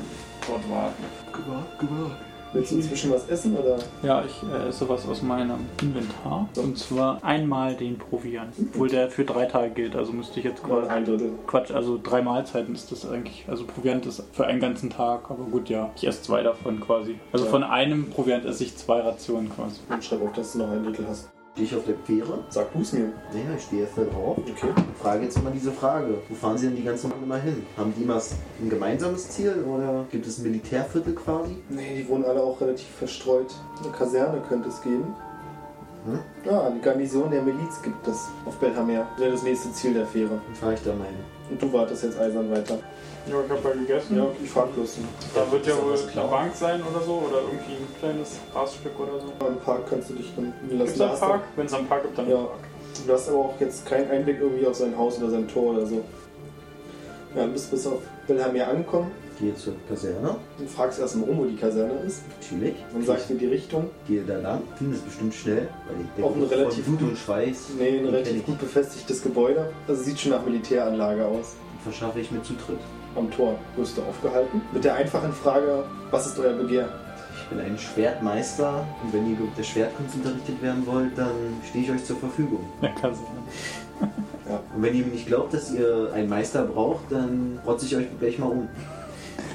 dort 0.47 0.69
warten. 0.69 1.03
Gewagt, 1.31 1.79
gewagt. 1.79 2.28
Willst 2.51 2.71
du 2.71 2.75
inzwischen 2.77 3.11
was 3.11 3.27
essen 3.29 3.55
oder? 3.55 3.77
Ja, 4.01 4.23
ich 4.25 4.41
äh, 4.51 4.69
esse 4.69 4.89
was 4.89 5.07
aus 5.07 5.21
meinem 5.21 5.67
Inventar. 5.81 6.49
Und 6.55 6.77
zwar 6.77 7.23
einmal 7.23 7.75
den 7.75 7.97
Proviant. 7.97 8.53
Obwohl 8.59 8.89
der 8.89 9.09
für 9.11 9.23
drei 9.23 9.45
Tage 9.45 9.69
gilt, 9.71 9.95
also 9.95 10.11
müsste 10.13 10.39
ich 10.39 10.45
jetzt 10.45 10.63
quasi. 10.63 10.89
ein 10.89 11.05
Drittel. 11.05 11.31
Quatsch, 11.45 11.71
also 11.71 11.99
drei 12.01 12.21
Mahlzeiten 12.23 12.73
ist 12.73 12.91
das 12.91 13.07
eigentlich. 13.07 13.45
Also 13.47 13.65
Proviant 13.65 14.05
ist 14.07 14.23
für 14.33 14.47
einen 14.47 14.59
ganzen 14.59 14.89
Tag, 14.89 15.29
aber 15.29 15.43
gut, 15.43 15.69
ja. 15.69 15.91
Ich 15.95 16.07
esse 16.07 16.23
zwei 16.23 16.41
davon 16.41 16.79
quasi. 16.79 17.19
Also 17.31 17.45
Ja. 17.45 17.51
von 17.51 17.63
einem 17.63 18.09
Proviant 18.09 18.45
esse 18.45 18.63
ich 18.63 18.75
zwei 18.75 19.01
Rationen 19.01 19.49
quasi. 19.55 19.81
Und 19.89 20.03
schreib 20.03 20.23
auf, 20.23 20.33
dass 20.33 20.53
du 20.53 20.59
noch 20.59 20.71
ein 20.71 20.83
Drittel 20.83 21.05
hast. 21.07 21.29
Stehe 21.59 21.71
ich 21.71 21.75
auf 21.75 21.83
der 21.83 21.95
Fähre? 22.05 22.39
Sag 22.47 22.71
du's 22.71 22.93
mir. 22.93 23.11
Naja, 23.33 23.53
ich 23.57 23.63
stehe 23.63 23.85
voll 23.85 24.05
drauf. 24.05 24.37
Okay. 24.37 24.69
Frage 25.01 25.25
jetzt 25.25 25.43
mal 25.43 25.51
diese 25.51 25.73
Frage. 25.73 26.19
Wo 26.29 26.35
fahren 26.35 26.57
Sie 26.57 26.67
denn 26.67 26.77
die 26.77 26.85
ganzen 26.85 27.09
Mann 27.09 27.21
immer 27.21 27.35
hin? 27.35 27.65
Haben 27.75 27.93
die 27.97 28.03
immer 28.03 28.21
ein 28.61 28.69
gemeinsames 28.69 29.29
Ziel 29.31 29.65
oder 29.67 30.05
gibt 30.09 30.25
es 30.25 30.37
ein 30.37 30.43
Militärviertel 30.43 31.13
quasi? 31.15 31.57
Nee, 31.67 31.97
die 31.97 32.07
wohnen 32.07 32.23
alle 32.23 32.41
auch 32.41 32.61
relativ 32.61 32.87
verstreut. 32.87 33.53
Eine 33.83 33.91
Kaserne 33.91 34.41
könnte 34.47 34.69
es 34.69 34.81
geben. 34.81 35.13
Hm? 36.05 36.19
Ja, 36.49 36.67
eine 36.67 36.79
Garnison 36.79 37.29
der 37.29 37.41
Miliz 37.41 37.81
gibt 37.81 38.07
es 38.07 38.29
auf 38.45 38.55
Belhamer. 38.55 39.05
Das 39.11 39.19
wäre 39.19 39.31
das 39.33 39.43
nächste 39.43 39.73
Ziel 39.73 39.93
der 39.93 40.05
Fähre. 40.05 40.29
Dann 40.29 40.55
fahre 40.55 40.75
ich 40.75 40.81
da 40.81 40.95
mal 40.95 41.07
hin. 41.07 41.38
Und 41.49 41.61
du 41.61 41.73
wartest 41.73 42.03
jetzt 42.03 42.19
eisern 42.19 42.49
weiter. 42.51 42.77
Ja, 43.27 43.35
ich 43.45 43.51
habe 43.51 43.69
ja 43.69 43.75
gegessen. 43.75 44.17
Ja, 44.17 44.25
ich 44.43 44.49
fahr 44.49 44.67
bloß. 44.67 44.97
Da 45.35 45.51
wird 45.51 45.67
ja 45.67 45.73
wohl 45.83 45.93
eine 45.93 46.27
Bank 46.27 46.55
sein 46.55 46.81
oder 46.81 47.03
so 47.03 47.23
oder 47.27 47.41
irgendwie 47.41 47.73
ein 47.73 47.87
kleines 47.99 48.37
Grasstück 48.53 48.99
oder 48.99 49.19
so. 49.19 49.47
Im 49.47 49.57
Park 49.57 49.89
kannst 49.89 50.09
du 50.09 50.13
dich 50.15 50.31
dann 50.35 50.53
Gibt 50.67 50.81
es 50.81 51.01
einen 51.01 51.19
Park? 51.19 51.41
Wenn 51.55 51.65
es 51.65 51.73
einen 51.73 51.87
Park 51.87 52.03
gibt, 52.03 52.17
dann 52.17 52.29
Ja. 52.29 52.37
Park. 52.37 52.59
Du 53.05 53.13
hast 53.13 53.29
aber 53.29 53.37
auch 53.39 53.53
jetzt 53.59 53.85
keinen 53.85 54.09
Einblick 54.09 54.39
irgendwie 54.41 54.65
auf 54.65 54.75
sein 54.75 54.97
Haus 54.97 55.17
oder 55.19 55.29
sein 55.29 55.47
Tor 55.47 55.73
oder 55.75 55.85
so. 55.85 56.03
Ja, 57.35 57.45
du 57.45 57.51
bist 57.51 57.69
bis 57.69 57.85
auf 57.87 58.01
Belhamer 58.29 58.67
angekommen 58.67 59.11
Gehe 59.39 59.55
zur 59.55 59.73
Kaserne. 59.87 60.35
und 60.59 60.69
fragst 60.69 60.99
erst 60.99 61.15
mal 61.15 61.29
um, 61.29 61.37
wo 61.37 61.45
die 61.45 61.55
Kaserne 61.55 61.93
ist. 62.05 62.23
Natürlich. 62.41 62.75
Dann 62.91 63.05
sagt 63.05 63.29
dir 63.29 63.35
die 63.35 63.45
Richtung. 63.47 63.89
Gehe 64.05 64.21
da 64.23 64.37
lang. 64.37 64.61
Finde 64.77 64.97
es 64.97 65.01
bestimmt 65.01 65.33
schnell, 65.33 65.69
weil 65.87 66.05
ich 66.17 66.23
Auch 66.23 66.35
ein 66.35 66.43
relativ 66.43 66.85
Blut 66.85 66.99
gut- 66.99 67.09
und 67.09 67.17
Schweiß. 67.17 67.69
Nee, 67.79 67.99
ein 67.99 68.05
relativ 68.05 68.45
gut 68.45 68.59
befestigtes 68.59 69.23
Gebäude. 69.23 69.71
Also 69.87 70.03
sieht 70.03 70.19
schon 70.19 70.31
nach 70.31 70.45
Militäranlage 70.45 71.25
aus. 71.25 71.55
Verschaffe 71.83 72.19
ich 72.19 72.29
mir 72.31 72.43
Zutritt. 72.43 72.79
Am 73.15 73.31
Tor 73.31 73.57
wirst 73.77 73.97
du 73.97 74.01
aufgehalten. 74.01 74.61
Mit 74.73 74.83
der 74.83 74.95
einfachen 74.95 75.31
Frage, 75.31 75.85
was 76.11 76.27
ist 76.27 76.37
euer 76.37 76.53
Begehr? 76.53 76.89
Ich 77.41 77.47
bin 77.47 77.65
ein 77.65 77.77
Schwertmeister 77.79 78.85
und 79.03 79.13
wenn 79.13 79.25
ihr 79.31 79.39
mit 79.39 79.57
der 79.57 79.63
Schwertkunst 79.63 80.15
unterrichtet 80.15 80.61
werden 80.61 80.85
wollt, 80.85 81.17
dann 81.17 81.31
stehe 81.67 81.85
ich 81.85 81.91
euch 81.91 82.03
zur 82.03 82.17
Verfügung. 82.17 82.63
Ja, 82.81 82.89
Und 84.75 84.81
wenn 84.83 84.95
ihr 84.95 85.05
mir 85.05 85.11
nicht 85.11 85.27
glaubt, 85.27 85.53
dass 85.53 85.71
ihr 85.71 86.11
einen 86.13 86.29
Meister 86.29 86.63
braucht, 86.63 87.11
dann 87.11 87.59
rotze 87.65 87.85
ich 87.85 87.95
euch 87.95 88.05
gleich 88.19 88.39
mal 88.39 88.47
um. 88.47 88.67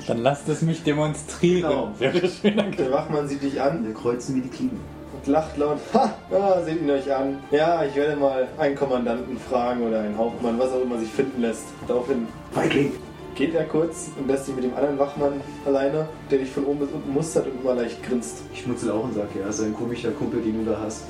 Dann 0.06 0.18
lasst 0.18 0.48
es 0.48 0.62
mich 0.62 0.82
demonstrieren. 0.82 1.70
Genau. 1.70 1.88
Wäre 1.98 2.28
schöner 2.28 2.64
Der 2.64 2.92
Wachmann 2.92 3.26
sieht 3.28 3.42
dich 3.42 3.60
an 3.60 3.84
Dann 3.84 3.94
kreuzen 3.94 4.34
wir 4.36 4.42
die 4.42 4.48
Klingen. 4.50 4.80
und 5.14 5.26
lacht 5.26 5.56
laut. 5.56 5.78
Ha! 5.94 6.14
Ja, 6.30 6.62
seht 6.62 6.80
ihn 6.82 6.90
euch 6.90 7.14
an. 7.14 7.38
Ja, 7.50 7.84
ich 7.84 7.94
werde 7.94 8.16
mal 8.16 8.46
einen 8.58 8.74
Kommandanten 8.76 9.38
fragen 9.38 9.86
oder 9.86 10.00
einen 10.00 10.16
Hauptmann, 10.18 10.58
was 10.58 10.70
auch 10.72 10.82
immer 10.82 10.98
sich 10.98 11.10
finden 11.10 11.40
lässt. 11.40 11.64
Daraufhin 11.88 12.26
Feigling! 12.52 12.92
geht 13.34 13.54
er 13.54 13.64
kurz 13.64 14.10
und 14.16 14.28
lässt 14.28 14.46
dich 14.46 14.54
mit 14.54 14.64
dem 14.64 14.74
anderen 14.76 14.96
Wachmann 14.98 15.40
alleine, 15.66 16.06
der 16.30 16.38
dich 16.38 16.50
von 16.50 16.64
oben 16.66 16.80
bis 16.80 16.90
unten 16.92 17.12
mustert 17.12 17.46
und 17.46 17.60
immer 17.62 17.74
leicht 17.74 18.00
grinst. 18.04 18.42
Ich 18.52 18.60
schmutzel 18.62 18.92
auch 18.92 19.02
und 19.04 19.14
sag, 19.14 19.26
ja, 19.34 19.48
ist 19.48 19.60
ein 19.60 19.74
komischer 19.74 20.12
Kumpel, 20.12 20.40
den 20.40 20.64
du 20.64 20.70
da 20.70 20.78
hast. 20.80 21.04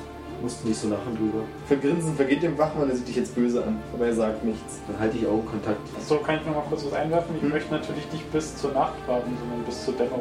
Musst 0.45 0.62
nicht 0.66 0.78
so 0.78 0.90
lachen 0.90 1.16
drüber. 1.16 1.42
Für 1.66 1.78
Grinsen 1.78 2.14
vergeht 2.16 2.42
dem 2.42 2.59
Wachmann, 2.59 2.90
er 2.90 2.97
sieht 2.97 3.09
dich 3.09 3.16
jetzt 3.16 3.34
böse 3.34 3.64
an, 3.64 3.78
aber 3.95 4.05
er 4.09 4.12
sagt 4.12 4.45
nichts. 4.45 4.78
Dann 4.86 5.01
halte 5.01 5.16
ich 5.16 5.26
Augenkontakt. 5.26 5.78
So, 6.07 6.18
kann 6.18 6.34
ich 6.38 6.45
noch 6.45 6.55
mal 6.57 6.64
kurz 6.68 6.84
was 6.84 6.92
einwerfen? 6.92 7.34
Ich 7.36 7.42
Hm. 7.42 7.49
möchte 7.49 7.72
natürlich 7.72 8.12
nicht 8.12 8.30
bis 8.30 8.55
zur 8.55 8.72
Nacht 8.72 8.92
warten, 9.07 9.30
sondern 9.40 9.64
bis 9.64 9.82
zur 9.86 9.95
Dämmerung. 9.95 10.20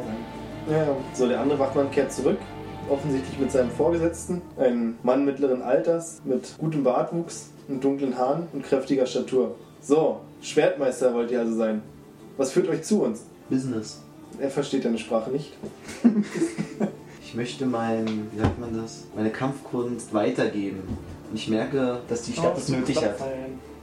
Ja, 0.70 0.86
so 1.12 1.28
der 1.28 1.40
andere 1.40 1.58
Wachmann 1.58 1.90
kehrt 1.90 2.10
zurück, 2.10 2.38
offensichtlich 2.88 3.38
mit 3.38 3.52
seinem 3.52 3.70
Vorgesetzten, 3.70 4.40
ein 4.56 4.96
Mann 5.02 5.26
mittleren 5.26 5.60
Alters 5.60 6.22
mit 6.24 6.56
gutem 6.56 6.84
Bartwuchs 6.84 7.50
und 7.68 7.84
dunklen 7.84 8.16
Haaren 8.16 8.46
und 8.54 8.64
kräftiger 8.64 9.04
Statur. 9.04 9.56
So, 9.82 10.20
Schwertmeister 10.40 11.12
wollt 11.12 11.30
ihr 11.32 11.40
also 11.40 11.54
sein. 11.54 11.82
Was 12.38 12.50
führt 12.52 12.68
euch 12.70 12.82
zu 12.82 13.02
uns? 13.02 13.26
Business. 13.50 14.00
Er 14.40 14.48
versteht 14.48 14.86
deine 14.86 14.96
Sprache 14.96 15.30
nicht. 15.30 15.52
Ich 17.34 17.38
möchte 17.38 17.66
mein, 17.66 18.06
wie 18.30 18.38
sagt 18.38 18.60
man 18.60 18.80
das, 18.80 19.08
meine 19.16 19.30
Kampfkunst 19.30 20.14
weitergeben. 20.14 20.84
Und 21.28 21.36
ich 21.36 21.48
merke, 21.48 21.98
dass 22.08 22.22
die 22.22 22.32
Stadt 22.32 22.56
es 22.56 22.68
nötig 22.68 23.04
hat. 23.04 23.16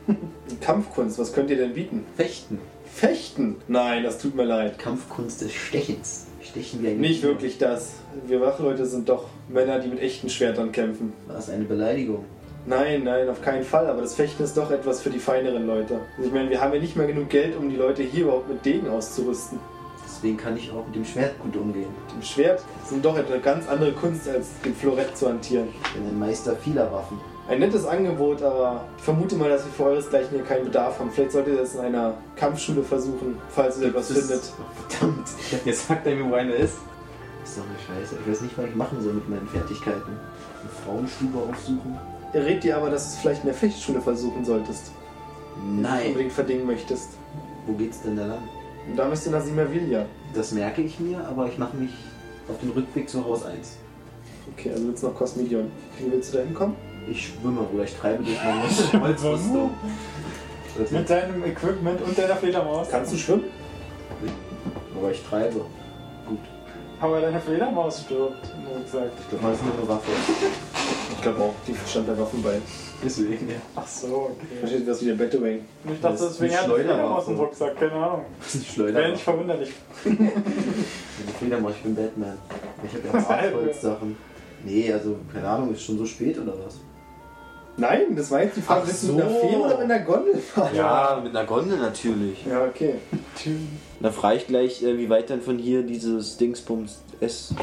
Kampfkunst, 0.61 1.19
was 1.19 1.33
könnt 1.33 1.49
ihr 1.49 1.57
denn 1.57 1.73
bieten? 1.73 2.05
Fechten. 2.15 2.59
Fechten? 2.85 3.57
Nein, 3.67 4.03
das 4.03 4.19
tut 4.19 4.35
mir 4.35 4.45
leid. 4.45 4.79
Kampfkunst 4.79 5.41
des 5.41 5.51
Stechens. 5.51 6.27
Stechen 6.41 6.85
ein 6.85 7.01
Nicht 7.01 7.23
wirklich 7.23 7.57
das. 7.57 7.95
Wir 8.25 8.39
Wachleute 8.39 8.85
sind 8.85 9.09
doch 9.09 9.25
Männer, 9.49 9.79
die 9.79 9.89
mit 9.89 9.99
echten 9.99 10.29
Schwertern 10.29 10.71
kämpfen. 10.71 11.11
War 11.27 11.35
das 11.35 11.49
eine 11.49 11.65
Beleidigung? 11.65 12.23
Nein, 12.65 13.03
nein, 13.03 13.27
auf 13.27 13.41
keinen 13.41 13.65
Fall. 13.65 13.87
Aber 13.87 14.01
das 14.01 14.15
Fechten 14.15 14.43
ist 14.43 14.55
doch 14.55 14.71
etwas 14.71 15.01
für 15.01 15.09
die 15.09 15.19
feineren 15.19 15.67
Leute. 15.67 15.99
Also 16.15 16.29
ich 16.29 16.33
meine, 16.33 16.49
wir 16.49 16.61
haben 16.61 16.73
ja 16.73 16.79
nicht 16.79 16.95
mehr 16.95 17.05
genug 17.05 17.27
Geld, 17.27 17.57
um 17.57 17.69
die 17.69 17.75
Leute 17.75 18.01
hier 18.01 18.23
überhaupt 18.23 18.47
mit 18.47 18.63
Degen 18.63 18.87
auszurüsten. 18.87 19.59
Deswegen 20.21 20.37
kann 20.37 20.55
ich 20.55 20.69
auch 20.71 20.85
mit 20.85 20.95
dem 20.95 21.03
Schwert 21.03 21.39
gut 21.39 21.55
umgehen. 21.55 21.89
Mit 22.05 22.15
dem 22.15 22.21
Schwert 22.21 22.61
sind 22.85 23.03
doch 23.03 23.15
eine 23.17 23.39
ganz 23.39 23.67
andere 23.67 23.91
Kunst, 23.91 24.29
als 24.29 24.49
den 24.63 24.75
Florett 24.75 25.17
zu 25.17 25.27
hantieren. 25.27 25.69
Ich 25.83 25.93
bin 25.93 26.07
ein 26.07 26.19
Meister 26.19 26.55
vieler 26.55 26.91
Waffen. 26.91 27.19
Ein 27.49 27.57
nettes 27.57 27.87
Angebot, 27.87 28.43
aber 28.43 28.85
ich 28.99 29.03
vermute 29.03 29.35
mal, 29.35 29.49
dass 29.49 29.65
wir 29.65 29.71
für 29.71 29.85
euresgleichen 29.85 30.29
hier 30.29 30.43
keinen 30.43 30.65
Bedarf 30.65 30.99
haben. 30.99 31.09
Vielleicht 31.09 31.31
solltet 31.31 31.55
ihr 31.55 31.61
das 31.61 31.73
in 31.73 31.79
einer 31.79 32.13
Kampfschule 32.35 32.83
versuchen, 32.83 33.39
falls 33.49 33.81
ihr 33.81 33.87
etwas 33.87 34.11
findet. 34.11 34.43
Verdammt, 34.89 35.27
jetzt 35.65 35.87
sagt 35.87 36.05
er 36.05 36.15
mir, 36.15 36.29
wo 36.29 36.35
eine 36.35 36.53
ist. 36.53 36.75
Das 37.41 37.49
ist 37.49 37.57
doch 37.57 37.63
eine 37.65 37.99
Scheiße. 37.99 38.17
Ich 38.23 38.31
weiß 38.31 38.41
nicht, 38.41 38.57
was 38.59 38.65
ich 38.65 38.75
machen 38.75 39.01
soll 39.01 39.13
mit 39.13 39.27
meinen 39.27 39.47
Fertigkeiten. 39.47 40.03
Eine 40.61 40.69
Frauenstube 40.85 41.39
aufsuchen? 41.49 41.97
Er 42.33 42.45
rät 42.45 42.63
dir 42.63 42.77
aber, 42.77 42.91
dass 42.91 43.05
du 43.05 43.15
es 43.15 43.21
vielleicht 43.21 43.41
in 43.41 43.47
der 43.47 43.55
Fechtschule 43.55 43.99
versuchen 43.99 44.45
solltest. 44.45 44.91
Wenn 45.55 45.77
du 45.77 45.81
Nein. 45.81 46.07
unbedingt 46.09 46.33
verdingen 46.33 46.67
möchtest. 46.67 47.09
Wo 47.65 47.73
geht's 47.73 48.03
denn 48.03 48.17
da 48.17 48.27
lang? 48.27 48.60
Und 48.87 48.97
da 48.97 49.07
müsst 49.07 49.25
ihr 49.25 49.31
nach 49.31 49.41
Simavilia. 49.41 50.05
Das 50.33 50.51
merke 50.51 50.81
ich 50.81 50.99
mir, 50.99 51.25
aber 51.27 51.47
ich 51.47 51.57
mache 51.57 51.77
mich 51.77 51.91
auf 52.47 52.59
den 52.59 52.71
Rückweg 52.71 53.09
zu 53.09 53.23
Haus 53.23 53.45
1. 53.45 53.77
Okay, 54.53 54.71
also 54.71 54.87
willst 54.87 55.03
du 55.03 55.07
nach 55.07 55.15
Cosmidion. 55.15 55.71
Wie 55.99 56.11
willst 56.11 56.33
du 56.33 56.37
da 56.37 56.43
hinkommen? 56.43 56.75
Ich 57.09 57.27
schwimme 57.27 57.61
oder 57.73 57.83
ich 57.83 57.95
treibe 57.95 58.23
durch 58.23 58.37
meine 58.43 59.03
Holzrüstung. 59.07 59.71
Mit 60.89 61.09
deinem 61.09 61.43
Equipment 61.43 62.01
und 62.01 62.17
deiner 62.17 62.35
Fledermaus. 62.35 62.89
Kannst 62.89 63.13
du 63.13 63.17
schwimmen? 63.17 63.45
Aber 64.97 65.11
ich 65.11 65.21
treibe. 65.23 65.65
Gut. 66.27 66.39
Aber 66.99 67.19
deine 67.19 67.39
Fledermaus 67.39 68.01
stirbt, 68.01 68.53
Rucksack. 68.75 69.11
Ich 69.19 69.29
glaube, 69.29 69.47
das 69.47 69.57
ist 69.57 69.65
nur 69.65 69.73
eine 69.73 69.87
Waffe. 69.87 70.11
Ich 71.11 71.21
glaube 71.21 71.41
auch, 71.41 71.53
die 71.67 71.75
stand 71.89 72.07
der 72.07 72.17
Waffen 72.17 72.41
bei. 72.41 72.57
Deswegen, 73.03 73.49
ja. 73.49 73.55
Ach 73.75 73.87
so, 73.87 74.07
Da 74.07 74.57
okay. 74.63 74.67
steht 74.75 74.87
was 74.87 75.01
wie 75.01 75.05
der 75.07 75.13
Batwing. 75.15 75.65
Ich 75.85 76.01
dachte, 76.01 76.17
Das 76.17 76.37
deswegen 76.37 76.53
hat 76.55 76.65
Fledermaus 76.65 77.23
Schleuderwaffe. 77.25 77.31
im 77.31 77.37
Rucksack, 77.39 77.79
keine 77.79 77.91
Ahnung. 77.93 78.25
Das 78.39 78.55
ist 78.55 78.55
ein 78.55 78.61
Wäre 78.61 78.89
Schleuder. 78.91 79.11
nicht 79.11 79.23
verwunderlich. 79.23 79.69
Fledermaus, 81.39 81.73
ich 81.77 81.83
bin 81.83 81.95
Batman. 81.95 82.37
Ich 82.83 82.93
habe 83.11 83.17
ja 83.17 83.29
Hartholz-Sachen. 83.29 84.15
Nee, 84.63 84.93
also, 84.93 85.15
keine 85.33 85.47
Ahnung, 85.47 85.73
ist 85.73 85.81
schon 85.83 85.97
so 85.97 86.05
spät 86.05 86.37
oder 86.39 86.53
was? 86.65 86.75
Nein, 87.77 88.15
das 88.15 88.29
war 88.29 88.43
jetzt 88.43 88.57
die 88.57 88.61
Frage, 88.61 88.81
Ach 88.83 88.87
bist 88.87 89.03
du 89.07 89.13
mit 89.13 89.23
einer 89.23 89.33
so. 89.33 89.39
Fähre 89.47 89.61
oder 89.61 89.77
mit 89.79 89.91
einer 89.91 89.99
Gondel 89.99 90.37
fahren? 90.37 90.75
Ja, 90.75 91.21
mit 91.23 91.35
einer 91.35 91.47
Gondel 91.47 91.77
natürlich. 91.79 92.45
Ja, 92.45 92.65
okay. 92.65 92.95
Da 93.99 94.11
frage 94.11 94.37
ich 94.37 94.47
gleich, 94.47 94.83
äh, 94.83 94.97
wie 94.97 95.09
weit 95.09 95.29
dann 95.29 95.41
von 95.41 95.57
hier 95.57 95.81
dieses 95.81 96.37
Dingsbums 96.37 96.99
S. 97.21 97.55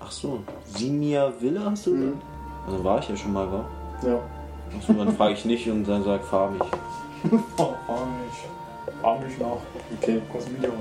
Ach 0.00 0.10
so, 0.12 0.40
Simia 0.74 1.32
Villa 1.40 1.70
hast 1.70 1.86
du? 1.86 1.90
Mhm. 1.94 2.12
Also 2.66 2.82
war 2.84 2.98
ich 2.98 3.08
ja 3.08 3.16
schon 3.16 3.32
mal, 3.32 3.50
wa? 3.50 3.64
Ja. 4.06 4.18
Achso, 4.76 4.92
dann 4.92 5.12
frage 5.16 5.34
ich 5.34 5.44
nicht 5.44 5.68
und 5.70 5.84
dann 5.84 6.02
sag, 6.04 6.24
fahr 6.24 6.50
mich. 6.50 6.60
Oh, 7.56 7.74
fahr 7.86 8.06
mich. 8.06 9.00
Fahr 9.02 9.18
mich 9.20 9.38
nach 9.38 9.56
Okay. 10.00 10.20
Cosmidion. 10.32 10.72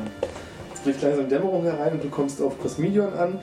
Jetzt 0.69 0.83
bricht 0.83 1.01
langsam 1.01 1.29
Dämmerung 1.29 1.63
herein 1.63 1.93
und 1.93 2.03
du 2.03 2.09
kommst 2.09 2.41
auf 2.41 2.59
Cosmidion 2.59 3.13
an 3.13 3.39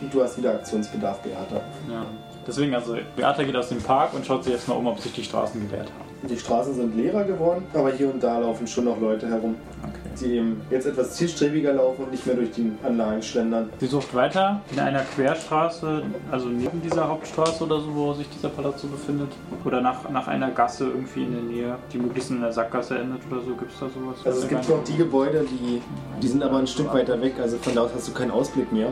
und 0.00 0.12
du 0.12 0.22
hast 0.22 0.38
wieder 0.38 0.50
Aktionsbedarf, 0.54 1.20
Beata. 1.20 1.62
Ja. 1.90 2.04
Deswegen, 2.46 2.74
also 2.74 2.96
Beata 3.16 3.42
geht 3.42 3.56
aus 3.56 3.68
dem 3.70 3.80
Park 3.82 4.12
und 4.14 4.26
schaut 4.26 4.44
sich 4.44 4.52
erstmal 4.52 4.76
um, 4.78 4.86
ob 4.86 4.98
sich 5.00 5.12
die 5.12 5.24
Straßen 5.24 5.60
gewehrt 5.60 5.88
haben. 5.88 6.03
Die 6.28 6.38
Straßen 6.38 6.74
sind 6.74 6.96
leerer 6.96 7.24
geworden, 7.24 7.64
aber 7.74 7.92
hier 7.92 8.10
und 8.12 8.22
da 8.22 8.38
laufen 8.38 8.66
schon 8.66 8.84
noch 8.86 8.98
Leute 9.00 9.28
herum, 9.28 9.56
Okay. 9.82 9.92
die 10.18 10.36
eben 10.36 10.62
jetzt 10.70 10.86
etwas 10.86 11.14
zielstrebiger 11.16 11.74
laufen 11.74 12.04
und 12.04 12.10
nicht 12.12 12.26
mehr 12.26 12.34
durch 12.36 12.50
die 12.52 12.72
Anlagen 12.82 13.22
schlendern. 13.22 13.68
Sie 13.78 13.86
sucht 13.86 14.14
weiter 14.14 14.62
in 14.72 14.80
einer 14.80 15.00
Querstraße, 15.00 16.02
also 16.30 16.48
neben 16.48 16.80
dieser 16.80 17.06
Hauptstraße 17.08 17.62
oder 17.64 17.80
so, 17.80 17.94
wo 17.94 18.12
sich 18.14 18.26
dieser 18.30 18.48
Palazzo 18.48 18.86
befindet. 18.86 19.28
Oder 19.64 19.82
nach, 19.82 20.08
nach 20.10 20.26
einer 20.26 20.50
Gasse 20.50 20.84
irgendwie 20.86 21.24
in 21.24 21.32
der 21.34 21.42
Nähe, 21.42 21.74
die 21.92 21.98
möglichst 21.98 22.30
in 22.30 22.40
der 22.40 22.52
Sackgasse 22.52 22.98
endet 22.98 23.20
oder 23.30 23.40
so. 23.42 23.54
Gibt 23.54 23.72
es 23.72 23.78
da 23.78 23.86
sowas? 23.90 24.16
Also 24.24 24.40
es 24.40 24.48
gibt 24.48 24.66
noch 24.68 24.82
die 24.84 24.96
Gebäude, 24.96 25.44
die, 25.50 25.82
die 26.22 26.28
sind 26.28 26.42
aber 26.42 26.56
ein 26.58 26.66
Stück 26.66 26.92
weiter 26.94 27.20
weg, 27.20 27.34
also 27.42 27.58
von 27.58 27.74
da 27.74 27.82
aus 27.82 27.90
hast 27.94 28.08
du 28.08 28.12
keinen 28.12 28.30
Ausblick 28.30 28.72
mehr. 28.72 28.88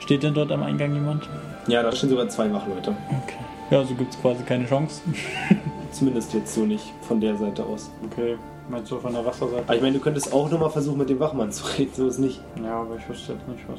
Steht 0.00 0.24
denn 0.24 0.34
dort 0.34 0.50
am 0.50 0.64
Eingang 0.64 0.92
jemand? 0.92 1.28
Ja, 1.68 1.84
da 1.84 1.92
stehen 1.92 2.10
sogar 2.10 2.28
zwei 2.28 2.52
Wachleute. 2.52 2.90
Okay. 3.24 3.36
Ja, 3.70 3.84
so 3.84 3.94
gibt 3.94 4.12
es 4.14 4.20
quasi 4.20 4.42
keine 4.42 4.66
Chance. 4.66 5.02
Zumindest 5.98 6.34
jetzt 6.34 6.54
so 6.54 6.60
nicht 6.66 6.92
von 7.02 7.20
der 7.20 7.36
Seite 7.36 7.64
aus. 7.64 7.90
Okay. 8.10 8.36
Meinst 8.68 8.90
du 8.90 8.98
von 8.98 9.12
der 9.14 9.24
Wasserseite? 9.24 9.62
Aber 9.66 9.76
ich 9.76 9.80
meine, 9.80 9.94
du 9.94 10.00
könntest 10.00 10.32
auch 10.32 10.50
nochmal 10.50 10.68
versuchen, 10.70 10.98
mit 10.98 11.08
dem 11.08 11.20
Wachmann 11.20 11.50
zu 11.52 11.64
reden, 11.78 11.90
so 11.94 12.06
ist 12.08 12.18
nicht. 12.18 12.40
Ja, 12.62 12.80
aber 12.82 12.96
ich 12.96 13.08
wüsste 13.08 13.32
jetzt 13.32 13.48
nicht, 13.48 13.64
was. 13.68 13.78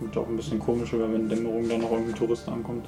Wird 0.00 0.16
auch 0.16 0.26
ein 0.26 0.36
bisschen 0.36 0.58
komisch, 0.58 0.92
wenn 0.92 1.14
in 1.14 1.28
Dämmerung 1.28 1.68
dann 1.68 1.82
noch 1.82 1.92
irgendein 1.92 2.14
Tourist 2.16 2.48
ankommt. 2.48 2.86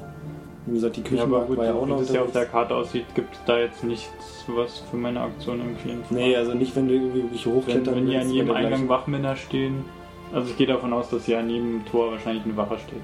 Wie 0.66 0.74
gesagt, 0.74 0.96
die 0.96 1.02
Ja, 1.02 1.06
Küche 1.08 1.26
gut, 1.46 1.56
war 1.58 1.64
ja 1.64 1.74
auch 1.74 1.86
wie 1.86 1.90
noch 1.90 1.98
das 1.98 2.12
ja 2.12 2.22
auf 2.22 2.32
der. 2.32 2.46
Karte 2.46 2.74
aussieht, 2.74 3.04
gibt 3.14 3.32
es 3.34 3.40
da 3.46 3.58
jetzt 3.58 3.84
nichts, 3.84 4.44
was 4.48 4.80
für 4.90 4.96
meine 4.96 5.20
Aktion 5.20 5.60
irgendwie 5.60 5.90
in 5.90 6.02
Frage- 6.02 6.14
Nee, 6.20 6.34
also 6.36 6.54
nicht, 6.54 6.74
wenn 6.74 6.88
du 6.88 6.94
irgendwie 6.94 7.22
wirklich 7.22 7.46
wenn, 7.46 7.54
hochklettern 7.54 7.94
wenn 7.94 8.06
hier 8.08 8.16
an 8.18 8.24
willst 8.24 8.34
jedem 8.34 8.50
Eingang. 8.50 8.88
Wachmänner 8.88 9.36
stehen. 9.36 9.84
Also 10.34 10.50
ich 10.50 10.56
gehe 10.56 10.66
davon 10.66 10.92
aus, 10.92 11.08
dass 11.10 11.24
hier 11.26 11.38
an 11.38 11.48
jedem 11.48 11.84
Tor 11.84 12.10
wahrscheinlich 12.10 12.44
eine 12.44 12.56
Wache 12.56 12.78
steht. 12.78 13.00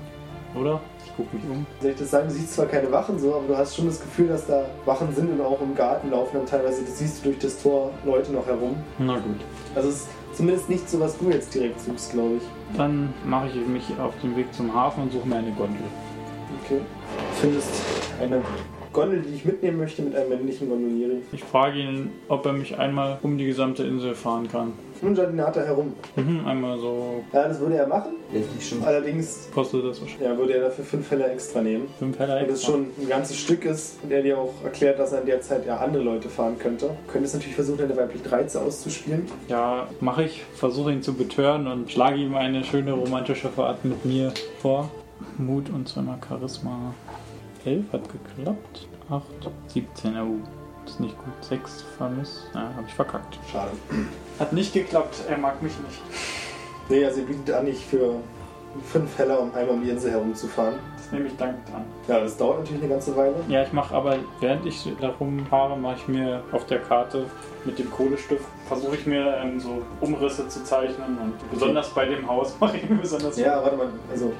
Oder? 0.54 0.80
Ich 1.04 1.16
gucke 1.16 1.36
mich 1.36 1.44
um. 1.44 1.66
Soll 1.80 1.90
ich 1.90 1.98
das 1.98 2.10
sagen, 2.10 2.28
du 2.28 2.34
siehst 2.34 2.54
zwar 2.54 2.66
keine 2.66 2.90
Wachen 2.90 3.18
so, 3.18 3.34
aber 3.34 3.46
du 3.48 3.56
hast 3.56 3.76
schon 3.76 3.86
das 3.86 4.00
Gefühl, 4.00 4.28
dass 4.28 4.46
da 4.46 4.66
Wachen 4.84 5.14
sind 5.14 5.30
und 5.30 5.40
auch 5.40 5.60
im 5.60 5.74
Garten 5.74 6.10
laufen 6.10 6.36
dann 6.38 6.46
teilweise, 6.46 6.82
das 6.82 6.98
siehst 6.98 7.24
du 7.24 7.30
durch 7.30 7.38
das 7.38 7.62
Tor 7.62 7.90
Leute 8.04 8.32
noch 8.32 8.46
herum. 8.46 8.76
Na 8.98 9.14
gut. 9.14 9.40
Also 9.74 9.88
es 9.88 9.94
ist 9.96 10.08
zumindest 10.34 10.68
nicht 10.68 10.88
so, 10.88 11.00
was 11.00 11.18
du 11.18 11.30
jetzt 11.30 11.54
direkt 11.54 11.80
suchst, 11.80 12.12
glaube 12.12 12.36
ich. 12.36 12.76
Dann 12.76 13.12
mache 13.26 13.48
ich 13.48 13.66
mich 13.66 13.84
auf 14.00 14.14
den 14.22 14.36
Weg 14.36 14.52
zum 14.54 14.74
Hafen 14.74 15.04
und 15.04 15.12
suche 15.12 15.28
mir 15.28 15.36
eine 15.36 15.52
Gondel. 15.52 15.82
Okay. 16.64 16.80
Du 16.80 17.40
findest 17.40 17.70
eine 18.20 18.42
Gondel, 18.92 19.22
die 19.22 19.34
ich 19.34 19.44
mitnehmen 19.44 19.78
möchte 19.78 20.02
mit 20.02 20.14
einem 20.14 20.28
männlichen 20.28 20.68
Gondolieri. 20.68 21.22
Ich 21.32 21.42
frage 21.42 21.78
ihn, 21.78 22.10
ob 22.28 22.44
er 22.46 22.52
mich 22.52 22.78
einmal 22.78 23.18
um 23.22 23.38
die 23.38 23.46
gesamte 23.46 23.84
Insel 23.84 24.14
fahren 24.14 24.48
kann. 24.48 24.72
Nun 25.02 25.16
Jardinata 25.16 25.60
herum. 25.62 25.92
Mhm, 26.14 26.46
einmal 26.46 26.78
so 26.78 27.24
Ja, 27.32 27.48
das 27.48 27.58
würde 27.58 27.74
er 27.76 27.88
machen. 27.88 28.12
Wenn 28.30 28.44
ich 28.56 28.68
schon 28.68 28.82
Allerdings 28.84 29.48
kostet 29.52 29.84
das 29.84 30.00
wahrscheinlich 30.00 30.28
ja, 30.28 30.36
würde 30.38 30.54
er 30.54 30.60
dafür 30.62 30.84
fünf 30.84 31.10
Heller 31.10 31.30
extra 31.32 31.60
nehmen. 31.60 31.88
fünf 31.98 32.18
Heller 32.18 32.36
Wenn 32.36 32.46
das 32.46 32.58
extra. 32.60 32.72
schon 32.72 32.86
ein 33.00 33.08
ganzes 33.08 33.36
Stück 33.36 33.64
ist 33.64 33.98
und 34.04 34.12
er 34.12 34.22
dir 34.22 34.38
auch 34.38 34.54
erklärt, 34.62 34.98
dass 35.00 35.12
er 35.12 35.20
in 35.20 35.26
der 35.26 35.40
Zeit 35.40 35.66
ja 35.66 35.78
andere 35.78 36.04
Leute 36.04 36.28
fahren 36.28 36.56
könnte, 36.58 36.90
könntest 37.12 37.34
natürlich 37.34 37.56
versuchen, 37.56 37.78
deine 37.78 37.96
weibliche 37.96 38.30
Reize 38.30 38.60
auszuspielen. 38.62 39.26
Ja, 39.48 39.88
mache 40.00 40.22
ich. 40.24 40.42
Versuche 40.54 40.92
ihn 40.92 41.02
zu 41.02 41.14
betören 41.14 41.66
und 41.66 41.90
schlage 41.90 42.16
ihm 42.18 42.36
eine 42.36 42.62
schöne 42.62 42.92
romantische 42.92 43.48
Fahrt 43.48 43.84
mit 43.84 44.04
mir 44.04 44.32
vor. 44.60 44.88
Mut 45.36 45.68
und 45.70 45.88
zweimal 45.88 46.18
Charisma. 46.26 46.94
11 47.64 47.84
hat 47.92 48.02
geklappt. 48.36 48.86
8, 49.10 49.22
17, 49.68 50.16
oh. 50.16 50.36
Das 50.84 50.94
ist 50.94 51.00
nicht 51.00 51.16
gut. 51.16 51.44
6 51.48 51.84
vermisst. 51.96 52.42
Ja, 52.54 52.60
habe 52.74 52.84
ich 52.88 52.94
verkackt. 52.94 53.38
Schade. 53.52 53.70
Hat 54.42 54.52
nicht 54.52 54.74
geklappt. 54.74 55.22
Er 55.28 55.38
mag 55.38 55.62
mich 55.62 55.72
nicht. 55.86 56.00
Nee, 56.88 57.04
also 57.04 57.20
er 57.20 57.26
bietet 57.26 57.54
an, 57.54 57.64
nicht 57.64 57.80
für 57.80 58.16
fünf 58.92 59.16
Heller, 59.16 59.38
um 59.38 59.54
einmal 59.54 59.76
um 59.76 59.84
die 59.84 59.90
Insel 59.90 60.10
herumzufahren. 60.10 60.74
Das 60.96 61.12
nehme 61.12 61.28
ich 61.28 61.36
dankend 61.36 61.72
an. 61.72 61.84
Ja, 62.08 62.18
das 62.18 62.36
dauert 62.36 62.58
natürlich 62.58 62.82
eine 62.82 62.92
ganze 62.92 63.16
Weile. 63.16 63.36
Ja, 63.46 63.62
ich 63.62 63.72
mache 63.72 63.94
aber, 63.94 64.16
während 64.40 64.66
ich 64.66 64.88
darum 65.00 65.46
fahre, 65.46 65.76
mache 65.78 65.94
ich 65.98 66.08
mir 66.08 66.42
auf 66.50 66.66
der 66.66 66.80
Karte 66.80 67.26
mit 67.64 67.78
dem 67.78 67.88
Kohlestift, 67.92 68.44
versuche 68.66 68.96
ich 68.96 69.06
mir 69.06 69.36
ähm, 69.36 69.60
so 69.60 69.80
Umrisse 70.00 70.48
zu 70.48 70.64
zeichnen 70.64 71.18
und 71.18 71.50
besonders 71.52 71.90
bei 71.90 72.06
dem 72.06 72.26
Haus 72.26 72.56
mache 72.60 72.78
ich 72.78 72.90
mir 72.90 72.96
besonders 72.96 73.38
Ja, 73.38 73.62
warte 73.62 73.76
mal, 73.76 73.90
also 74.10 74.32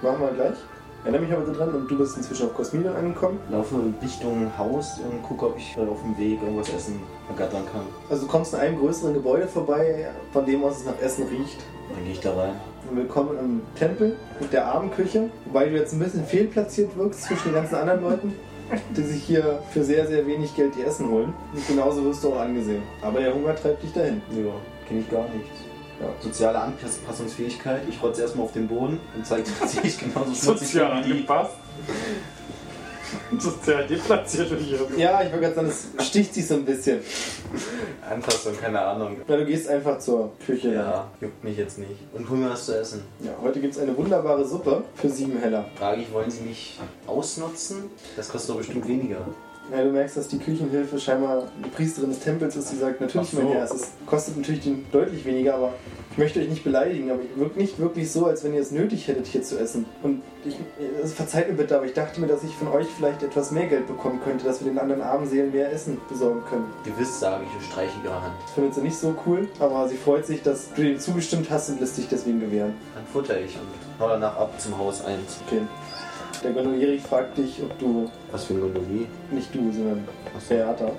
machen 0.00 0.20
wir 0.20 0.32
gleich. 0.32 0.56
Erinnere 1.02 1.22
mich 1.22 1.32
aber 1.32 1.46
so 1.46 1.54
dran 1.54 1.70
und 1.74 1.90
du 1.90 1.96
bist 1.96 2.18
inzwischen 2.18 2.46
auf 2.46 2.54
Cosminion 2.54 2.94
angekommen. 2.94 3.38
laufe 3.50 3.76
Richtung 4.02 4.50
Haus 4.58 5.00
und 5.00 5.22
gucke, 5.22 5.46
ob 5.46 5.56
ich 5.56 5.74
auf 5.78 6.02
dem 6.02 6.18
Weg 6.18 6.42
irgendwas 6.42 6.68
essen 6.74 7.00
ergattern 7.26 7.62
kann. 7.72 7.86
Also 8.10 8.26
du 8.26 8.28
kommst 8.30 8.52
in 8.52 8.60
einem 8.60 8.78
größeren 8.78 9.14
Gebäude 9.14 9.48
vorbei, 9.48 10.10
von 10.30 10.44
dem 10.44 10.62
aus 10.62 10.80
es 10.80 10.84
nach 10.84 11.00
Essen 11.00 11.26
riecht. 11.28 11.64
Dann 11.94 12.04
gehe 12.04 12.12
ich 12.12 12.20
da 12.20 12.36
rein. 12.36 12.52
Willkommen 12.92 13.38
im 13.38 13.62
Tempel 13.78 14.14
mit 14.40 14.52
der 14.52 14.66
Abendküche, 14.66 15.30
wobei 15.46 15.70
du 15.70 15.76
jetzt 15.76 15.94
ein 15.94 16.00
bisschen 16.00 16.24
fehlplatziert 16.24 16.94
wirkst 16.98 17.22
zwischen 17.22 17.44
den 17.48 17.54
ganzen 17.54 17.76
anderen 17.76 18.02
Leuten, 18.02 18.34
die 18.94 19.02
sich 19.02 19.22
hier 19.22 19.62
für 19.70 19.82
sehr, 19.82 20.06
sehr 20.06 20.26
wenig 20.26 20.54
Geld 20.54 20.76
ihr 20.76 20.86
Essen 20.86 21.08
holen. 21.08 21.32
Und 21.54 21.66
genauso 21.66 22.04
wirst 22.04 22.22
du 22.24 22.34
auch 22.34 22.40
angesehen. 22.40 22.82
Aber 23.00 23.20
der 23.20 23.34
Hunger 23.34 23.56
treibt 23.56 23.82
dich 23.82 23.92
dahin. 23.94 24.20
Ja, 24.32 24.52
kenne 24.86 25.00
ich 25.00 25.10
gar 25.10 25.24
nichts. 25.30 25.59
Ja, 26.00 26.06
soziale 26.20 26.58
Anpassungsfähigkeit. 26.60 27.82
Ich 27.88 28.02
rotze 28.02 28.22
erstmal 28.22 28.46
auf 28.46 28.52
den 28.52 28.66
Boden 28.68 28.98
und 29.14 29.26
zeige, 29.26 29.44
dass 29.60 29.74
ich 29.84 29.98
genauso 29.98 30.34
schmutzig 30.34 30.68
sozial 30.68 30.94
bin 30.94 31.04
wie 31.04 31.06
die. 31.06 31.12
angepasst. 31.18 31.52
Sozial 33.38 33.86
deplatziert 33.86 34.52
hier. 34.60 34.78
Ja, 34.96 35.20
ich 35.22 35.32
wollte 35.32 35.40
gerade 35.40 35.54
sagen, 35.56 35.72
das 35.96 36.06
sticht 36.06 36.32
sich 36.32 36.46
so 36.46 36.54
ein 36.54 36.64
bisschen. 36.64 37.00
Anpassung, 38.08 38.56
keine 38.56 38.80
Ahnung. 38.80 39.16
Ja, 39.26 39.36
du 39.36 39.44
gehst 39.44 39.68
einfach 39.68 39.98
zur 39.98 40.32
Küche. 40.46 40.74
Ja, 40.74 41.08
juckt 41.20 41.42
mich 41.42 41.56
jetzt 41.56 41.78
nicht. 41.78 41.90
Und 42.12 42.28
hol 42.30 42.36
mir 42.36 42.50
was 42.50 42.66
zu 42.66 42.78
essen. 42.78 43.02
Ja, 43.20 43.32
heute 43.42 43.60
gibt 43.60 43.74
es 43.74 43.80
eine 43.80 43.96
wunderbare 43.96 44.44
Suppe 44.46 44.84
für 44.94 45.08
sieben 45.08 45.38
Heller. 45.40 45.64
Frage 45.76 46.02
ich, 46.02 46.12
wollen 46.12 46.30
Sie 46.30 46.42
mich 46.42 46.78
ausnutzen? 47.06 47.90
Das 48.16 48.28
kostet 48.28 48.50
doch 48.50 48.58
bestimmt 48.58 48.86
weniger. 48.86 49.26
Ja, 49.72 49.84
du 49.84 49.90
merkst, 49.90 50.16
dass 50.16 50.28
die 50.28 50.38
Küchenhilfe 50.38 50.98
scheinbar 50.98 51.44
eine 51.56 51.68
Priesterin 51.74 52.10
des 52.10 52.20
Tempels 52.20 52.56
ist, 52.56 52.72
die 52.72 52.76
sagt, 52.76 53.00
natürlich, 53.00 53.30
so. 53.30 53.40
mein 53.40 53.52
Herr, 53.52 53.64
es 53.64 53.70
ist, 53.72 54.06
kostet 54.06 54.36
natürlich 54.36 54.68
deutlich 54.90 55.24
weniger, 55.24 55.54
aber 55.54 55.74
ich 56.10 56.18
möchte 56.18 56.40
euch 56.40 56.48
nicht 56.48 56.64
beleidigen, 56.64 57.10
aber 57.10 57.20
wirkt 57.36 57.56
nicht 57.56 57.78
wirklich 57.78 58.10
so, 58.10 58.26
als 58.26 58.42
wenn 58.42 58.52
ihr 58.52 58.60
es 58.60 58.72
nötig 58.72 59.06
hättet, 59.06 59.28
hier 59.28 59.42
zu 59.42 59.58
essen. 59.58 59.86
Und 60.02 60.22
ich, 60.44 60.56
also 61.00 61.14
verzeiht 61.14 61.48
mir 61.48 61.54
bitte, 61.54 61.76
aber 61.76 61.86
ich 61.86 61.92
dachte 61.92 62.20
mir, 62.20 62.26
dass 62.26 62.42
ich 62.42 62.52
von 62.56 62.66
euch 62.68 62.88
vielleicht 62.88 63.22
etwas 63.22 63.52
mehr 63.52 63.66
Geld 63.66 63.86
bekommen 63.86 64.20
könnte, 64.24 64.44
dass 64.44 64.60
wir 64.60 64.70
den 64.70 64.78
anderen 64.80 65.02
armen 65.02 65.28
Seelen 65.28 65.52
mehr 65.52 65.72
Essen 65.72 65.98
besorgen 66.08 66.42
können. 66.48 66.64
Gewiss, 66.84 67.20
sage 67.20 67.44
ich 67.44 67.54
und 67.54 67.62
streiche 67.70 67.92
ihre 68.02 68.20
Hand. 68.20 68.34
Das 68.42 68.52
findet 68.52 68.74
sie 68.74 68.80
nicht 68.80 68.96
so 68.96 69.14
cool, 69.24 69.48
aber 69.60 69.88
sie 69.88 69.96
freut 69.96 70.26
sich, 70.26 70.42
dass 70.42 70.72
du 70.74 70.82
dem 70.82 70.98
zugestimmt 70.98 71.48
hast 71.48 71.70
und 71.70 71.80
lässt 71.80 71.94
sich 71.94 72.08
deswegen 72.08 72.40
gewähren. 72.40 72.74
Dann 72.94 73.06
futter 73.06 73.38
ich 73.38 73.54
und 73.54 74.00
hau 74.00 74.08
danach 74.08 74.36
ab 74.36 74.60
zum 74.60 74.76
Haus 74.78 75.04
1. 75.04 75.18
Okay. 75.46 75.60
Der 76.42 76.52
Gondolieri 76.52 76.98
fragt 76.98 77.36
dich, 77.36 77.62
ob 77.62 77.78
du, 77.78 78.10
Was 78.32 78.44
für 78.44 78.54
ein 78.54 78.60
Gondolier? 78.60 79.06
nicht 79.30 79.54
du, 79.54 79.70
sondern 79.70 80.04
Achso. 80.34 80.54
Beata, 80.54 80.90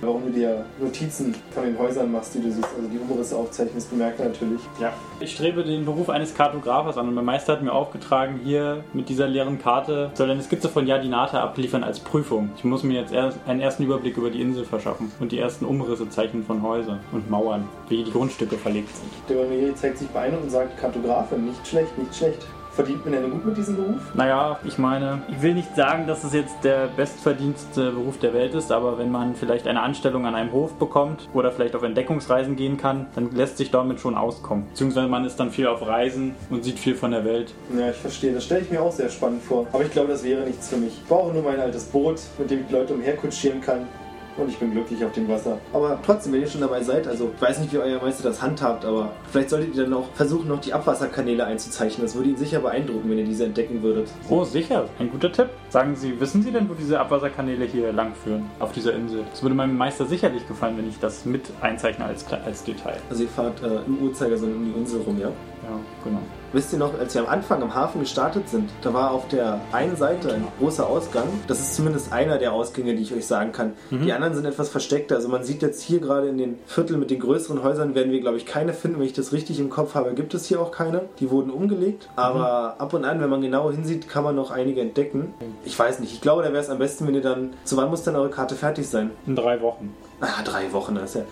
warum 0.00 0.26
du 0.26 0.32
dir 0.32 0.64
Notizen 0.80 1.34
von 1.50 1.64
den 1.64 1.78
Häusern 1.78 2.12
machst, 2.12 2.34
die 2.34 2.40
du 2.40 2.50
siehst, 2.50 2.68
also 2.76 2.88
die 2.88 2.98
Umrisse 2.98 3.36
aufzeichnest, 3.36 3.90
bemerkt 3.90 4.20
er 4.20 4.26
natürlich. 4.26 4.60
Ja. 4.80 4.92
Ich 5.18 5.32
strebe 5.32 5.64
den 5.64 5.84
Beruf 5.84 6.08
eines 6.08 6.34
Kartografers 6.34 6.98
an 6.98 7.08
und 7.08 7.14
mein 7.14 7.24
Meister 7.24 7.54
hat 7.54 7.62
mir 7.62 7.72
aufgetragen, 7.72 8.40
hier 8.44 8.84
mit 8.92 9.08
dieser 9.08 9.26
leeren 9.26 9.58
Karte 9.58 10.10
soll 10.14 10.30
eine 10.30 10.42
Skizze 10.42 10.68
von 10.68 10.86
Jadinata 10.86 11.40
abliefern 11.42 11.82
als 11.82 11.98
Prüfung. 11.98 12.50
Ich 12.56 12.64
muss 12.64 12.82
mir 12.82 13.00
jetzt 13.00 13.12
erst 13.12 13.38
einen 13.46 13.60
ersten 13.60 13.82
Überblick 13.82 14.16
über 14.16 14.30
die 14.30 14.40
Insel 14.40 14.64
verschaffen 14.64 15.10
und 15.18 15.32
die 15.32 15.38
ersten 15.38 15.64
Umrisse 15.64 16.08
zeichnen 16.08 16.44
von 16.44 16.62
Häusern 16.62 17.00
und 17.12 17.28
Mauern, 17.28 17.68
wie 17.88 18.04
die 18.04 18.12
Grundstücke 18.12 18.56
verlegt 18.56 18.94
sind. 18.94 19.10
Der 19.28 19.36
Gondolieri 19.36 19.74
zeigt 19.74 19.98
sich 19.98 20.08
beeindruckt 20.08 20.44
und 20.44 20.50
sagt, 20.50 20.78
Kartografin, 20.78 21.46
nicht 21.46 21.66
schlecht, 21.66 21.96
nicht 21.98 22.14
schlecht. 22.14 22.46
Verdient 22.76 23.06
man 23.06 23.14
denn 23.14 23.30
gut 23.30 23.46
mit 23.46 23.56
diesem 23.56 23.76
Beruf? 23.76 24.02
Naja, 24.12 24.60
ich 24.62 24.76
meine, 24.76 25.22
ich 25.28 25.40
will 25.40 25.54
nicht 25.54 25.74
sagen, 25.74 26.06
dass 26.06 26.24
es 26.24 26.34
jetzt 26.34 26.62
der 26.62 26.88
bestverdienste 26.94 27.90
Beruf 27.90 28.18
der 28.18 28.34
Welt 28.34 28.54
ist, 28.54 28.70
aber 28.70 28.98
wenn 28.98 29.10
man 29.10 29.34
vielleicht 29.34 29.66
eine 29.66 29.80
Anstellung 29.80 30.26
an 30.26 30.34
einem 30.34 30.52
Hof 30.52 30.74
bekommt 30.74 31.26
oder 31.32 31.50
vielleicht 31.50 31.74
auf 31.74 31.82
Entdeckungsreisen 31.82 32.54
gehen 32.54 32.76
kann, 32.76 33.06
dann 33.14 33.30
lässt 33.32 33.56
sich 33.56 33.70
damit 33.70 34.00
schon 34.00 34.14
auskommen. 34.14 34.66
Beziehungsweise 34.68 35.08
man 35.08 35.24
ist 35.24 35.40
dann 35.40 35.50
viel 35.50 35.68
auf 35.68 35.86
Reisen 35.86 36.34
und 36.50 36.64
sieht 36.64 36.78
viel 36.78 36.94
von 36.94 37.12
der 37.12 37.24
Welt. 37.24 37.54
Ja, 37.74 37.88
ich 37.88 37.96
verstehe. 37.96 38.34
Das 38.34 38.44
stelle 38.44 38.60
ich 38.60 38.70
mir 38.70 38.82
auch 38.82 38.92
sehr 38.92 39.08
spannend 39.08 39.42
vor. 39.42 39.66
Aber 39.72 39.82
ich 39.82 39.90
glaube, 39.90 40.08
das 40.08 40.22
wäre 40.22 40.42
nichts 40.42 40.68
für 40.68 40.76
mich. 40.76 40.98
Ich 40.98 41.08
brauche 41.08 41.32
nur 41.32 41.44
mein 41.44 41.58
altes 41.58 41.84
Boot, 41.84 42.20
mit 42.38 42.50
dem 42.50 42.66
ich 42.66 42.70
Leute 42.70 42.92
umherkutschieren 42.92 43.62
kann. 43.62 43.88
Und 44.36 44.48
ich 44.48 44.58
bin 44.58 44.72
glücklich 44.72 45.04
auf 45.04 45.12
dem 45.12 45.28
Wasser. 45.28 45.58
Aber 45.72 45.98
trotzdem, 46.04 46.32
wenn 46.32 46.42
ihr 46.42 46.46
schon 46.46 46.60
dabei 46.60 46.82
seid, 46.82 47.06
also 47.06 47.30
ich 47.34 47.42
weiß 47.42 47.60
nicht, 47.60 47.72
wie 47.72 47.78
euer 47.78 48.00
Meister 48.00 48.28
das 48.28 48.42
handhabt, 48.42 48.84
aber 48.84 49.12
vielleicht 49.30 49.50
solltet 49.50 49.74
ihr 49.74 49.84
dann 49.84 49.94
auch 49.94 50.08
versuchen, 50.14 50.48
noch 50.48 50.60
die 50.60 50.72
Abwasserkanäle 50.72 51.44
einzuzeichnen. 51.44 52.06
Das 52.06 52.14
würde 52.14 52.30
ihn 52.30 52.36
sicher 52.36 52.60
beeindrucken, 52.60 53.08
wenn 53.10 53.18
ihr 53.18 53.24
diese 53.24 53.44
entdecken 53.44 53.82
würdet. 53.82 54.08
Oh, 54.28 54.44
sicher. 54.44 54.84
Ein 54.98 55.10
guter 55.10 55.32
Tipp. 55.32 55.48
Sagen 55.70 55.96
Sie, 55.96 56.18
wissen 56.20 56.42
Sie 56.42 56.52
denn, 56.52 56.68
wo 56.68 56.74
diese 56.74 57.00
Abwasserkanäle 57.00 57.64
hier 57.64 57.92
lang 57.92 58.14
führen? 58.14 58.50
Auf 58.58 58.72
dieser 58.72 58.94
Insel. 58.94 59.24
Es 59.32 59.42
würde 59.42 59.54
meinem 59.54 59.76
Meister 59.76 60.06
sicherlich 60.06 60.46
gefallen, 60.46 60.76
wenn 60.76 60.88
ich 60.88 60.98
das 60.98 61.24
mit 61.24 61.42
einzeichne 61.60 62.04
als, 62.04 62.24
als 62.32 62.64
Detail. 62.64 62.98
Also 63.08 63.22
ihr 63.22 63.28
fahrt 63.28 63.62
äh, 63.62 63.86
im 63.86 63.98
Uhrzeigersinn 63.98 64.54
um 64.54 64.64
die 64.64 64.78
Insel 64.78 65.00
rum, 65.02 65.18
ja? 65.18 65.28
Ja, 65.28 65.80
genau. 66.04 66.20
Wisst 66.52 66.72
ihr 66.72 66.78
noch, 66.78 66.98
als 66.98 67.14
wir 67.14 67.22
am 67.22 67.28
Anfang 67.28 67.62
am 67.62 67.74
Hafen 67.74 68.00
gestartet 68.00 68.48
sind, 68.48 68.70
da 68.82 68.94
war 68.94 69.10
auf 69.10 69.28
der 69.28 69.60
einen 69.72 69.96
Seite 69.96 70.32
ein 70.32 70.46
großer 70.58 70.86
Ausgang. 70.86 71.26
Das 71.48 71.60
ist 71.60 71.74
zumindest 71.74 72.12
einer 72.12 72.38
der 72.38 72.52
Ausgänge, 72.52 72.94
die 72.94 73.02
ich 73.02 73.12
euch 73.12 73.26
sagen 73.26 73.52
kann. 73.52 73.72
Die 73.90 74.12
anderen 74.12 74.34
sind 74.34 74.46
etwas 74.46 74.68
versteckter. 74.68 75.16
Also 75.16 75.28
man 75.28 75.42
sieht 75.42 75.62
jetzt 75.62 75.82
hier 75.82 76.00
gerade 76.00 76.28
in 76.28 76.38
den 76.38 76.58
Vierteln 76.66 77.00
mit 77.00 77.10
den 77.10 77.20
größeren 77.20 77.62
Häusern 77.62 77.94
werden 77.94 78.12
wir, 78.12 78.20
glaube 78.20 78.36
ich, 78.36 78.46
keine 78.46 78.72
finden. 78.72 78.98
Wenn 78.98 79.06
ich 79.06 79.12
das 79.12 79.32
richtig 79.32 79.60
im 79.60 79.70
Kopf 79.70 79.94
habe, 79.94 80.14
gibt 80.14 80.34
es 80.34 80.46
hier 80.46 80.60
auch 80.60 80.70
keine. 80.70 81.02
Die 81.20 81.30
wurden 81.30 81.50
umgelegt. 81.50 82.08
Aber 82.16 82.76
ab 82.78 82.94
und 82.94 83.04
an, 83.04 83.20
wenn 83.20 83.30
man 83.30 83.42
genau 83.42 83.70
hinsieht, 83.70 84.08
kann 84.08 84.24
man 84.24 84.34
noch 84.34 84.50
einige 84.50 84.80
entdecken. 84.80 85.34
Ich 85.64 85.78
weiß 85.78 86.00
nicht. 86.00 86.12
Ich 86.12 86.20
glaube, 86.20 86.42
da 86.42 86.52
wäre 86.52 86.62
es 86.62 86.70
am 86.70 86.78
besten, 86.78 87.06
wenn 87.06 87.14
ihr 87.14 87.22
dann... 87.22 87.54
Zu 87.64 87.76
wann 87.76 87.90
muss 87.90 88.02
dann 88.02 88.16
eure 88.16 88.30
Karte 88.30 88.54
fertig 88.54 88.88
sein? 88.88 89.10
In 89.26 89.36
drei 89.36 89.60
Wochen. 89.60 89.94
Ah, 90.20 90.42
drei 90.44 90.72
Wochen, 90.72 90.94
das 90.94 91.10
ist 91.10 91.14
ja. 91.16 91.22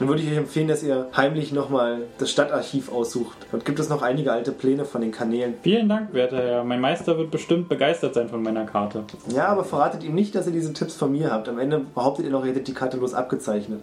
Dann 0.00 0.08
würde 0.08 0.22
ich 0.22 0.30
euch 0.30 0.38
empfehlen, 0.38 0.66
dass 0.66 0.82
ihr 0.82 1.08
heimlich 1.14 1.52
nochmal 1.52 1.98
das 2.16 2.30
Stadtarchiv 2.30 2.90
aussucht. 2.90 3.36
Dort 3.52 3.66
gibt 3.66 3.78
es 3.78 3.90
noch 3.90 4.00
einige 4.00 4.32
alte 4.32 4.50
Pläne 4.50 4.86
von 4.86 5.02
den 5.02 5.12
Kanälen. 5.12 5.54
Vielen 5.62 5.90
Dank, 5.90 6.14
werter 6.14 6.38
Herr. 6.38 6.64
Mein 6.64 6.80
Meister 6.80 7.18
wird 7.18 7.30
bestimmt 7.30 7.68
begeistert 7.68 8.14
sein 8.14 8.30
von 8.30 8.42
meiner 8.42 8.64
Karte. 8.64 9.04
Ja, 9.28 9.48
aber 9.48 9.62
verratet 9.62 10.02
ihm 10.02 10.14
nicht, 10.14 10.34
dass 10.34 10.46
ihr 10.46 10.54
diese 10.54 10.72
Tipps 10.72 10.96
von 10.96 11.12
mir 11.12 11.30
habt. 11.30 11.50
Am 11.50 11.58
Ende 11.58 11.82
behauptet 11.94 12.24
ihr 12.24 12.30
noch, 12.30 12.44
ihr 12.44 12.52
hättet 12.52 12.68
die 12.68 12.72
Karte 12.72 12.96
bloß 12.96 13.12
abgezeichnet. 13.12 13.82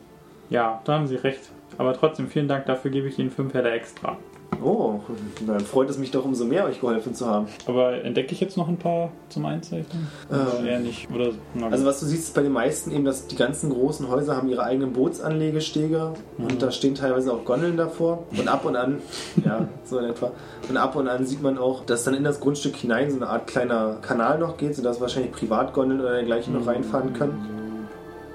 Ja, 0.49 0.81
da 0.85 0.93
haben 0.93 1.05
Sie 1.05 1.17
recht. 1.17 1.51
Aber 1.77 1.93
trotzdem, 1.93 2.29
vielen 2.29 2.47
Dank. 2.47 2.65
Dafür 2.65 2.89
gebe 2.89 3.07
ich 3.07 3.19
Ihnen 3.19 3.29
fünf 3.29 3.53
Heller 3.53 3.73
extra. 3.73 4.17
Oh, 4.63 4.99
dann 5.45 5.59
freut 5.59 5.89
es 5.89 5.97
mich 5.97 6.11
doch 6.11 6.25
umso 6.25 6.45
mehr, 6.45 6.65
euch 6.65 6.81
geholfen 6.81 7.13
zu 7.13 7.27
haben. 7.27 7.47
Aber 7.67 8.03
entdecke 8.03 8.33
ich 8.33 8.39
jetzt 8.39 8.57
noch 8.57 8.67
ein 8.67 8.77
paar 8.77 9.11
zum 9.29 9.45
Einzeichnen? 9.45 10.07
Ähm, 10.31 10.65
eher 10.65 10.79
nicht? 10.79 11.07
Oder. 11.13 11.31
Also 11.69 11.85
was 11.85 11.99
du 11.99 12.05
siehst, 12.05 12.29
ist 12.29 12.35
bei 12.35 12.41
den 12.41 12.53
meisten 12.53 12.91
eben, 12.91 13.05
dass 13.05 13.27
die 13.27 13.35
ganzen 13.35 13.69
großen 13.69 14.09
Häuser 14.09 14.35
haben 14.35 14.49
ihre 14.49 14.63
eigenen 14.63 14.93
Bootsanlegestege 14.93 16.13
und 16.37 16.61
da 16.61 16.71
stehen 16.71 16.95
teilweise 16.95 17.33
auch 17.33 17.45
Gondeln 17.45 17.77
davor 17.77 18.23
und 18.37 18.47
ab 18.47 18.65
und 18.65 18.75
an, 18.75 18.97
ja, 19.45 19.67
so 19.83 19.99
in 19.99 20.05
etwa, 20.05 20.31
und 20.67 20.77
ab 20.77 20.95
und 20.95 21.07
an 21.07 21.25
sieht 21.25 21.41
man 21.41 21.57
auch, 21.57 21.85
dass 21.85 22.03
dann 22.03 22.15
in 22.15 22.23
das 22.23 22.39
Grundstück 22.39 22.75
hinein 22.75 23.11
so 23.11 23.17
eine 23.17 23.27
Art 23.27 23.47
kleiner 23.47 23.97
Kanal 24.01 24.39
noch 24.39 24.57
geht, 24.57 24.75
sodass 24.75 24.99
wahrscheinlich 24.99 25.31
Privatgondeln 25.31 26.01
oder 26.01 26.13
dergleichen 26.13 26.53
noch 26.53 26.65
reinfahren 26.65 27.13
können, 27.13 27.57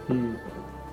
Hm. 0.08 0.34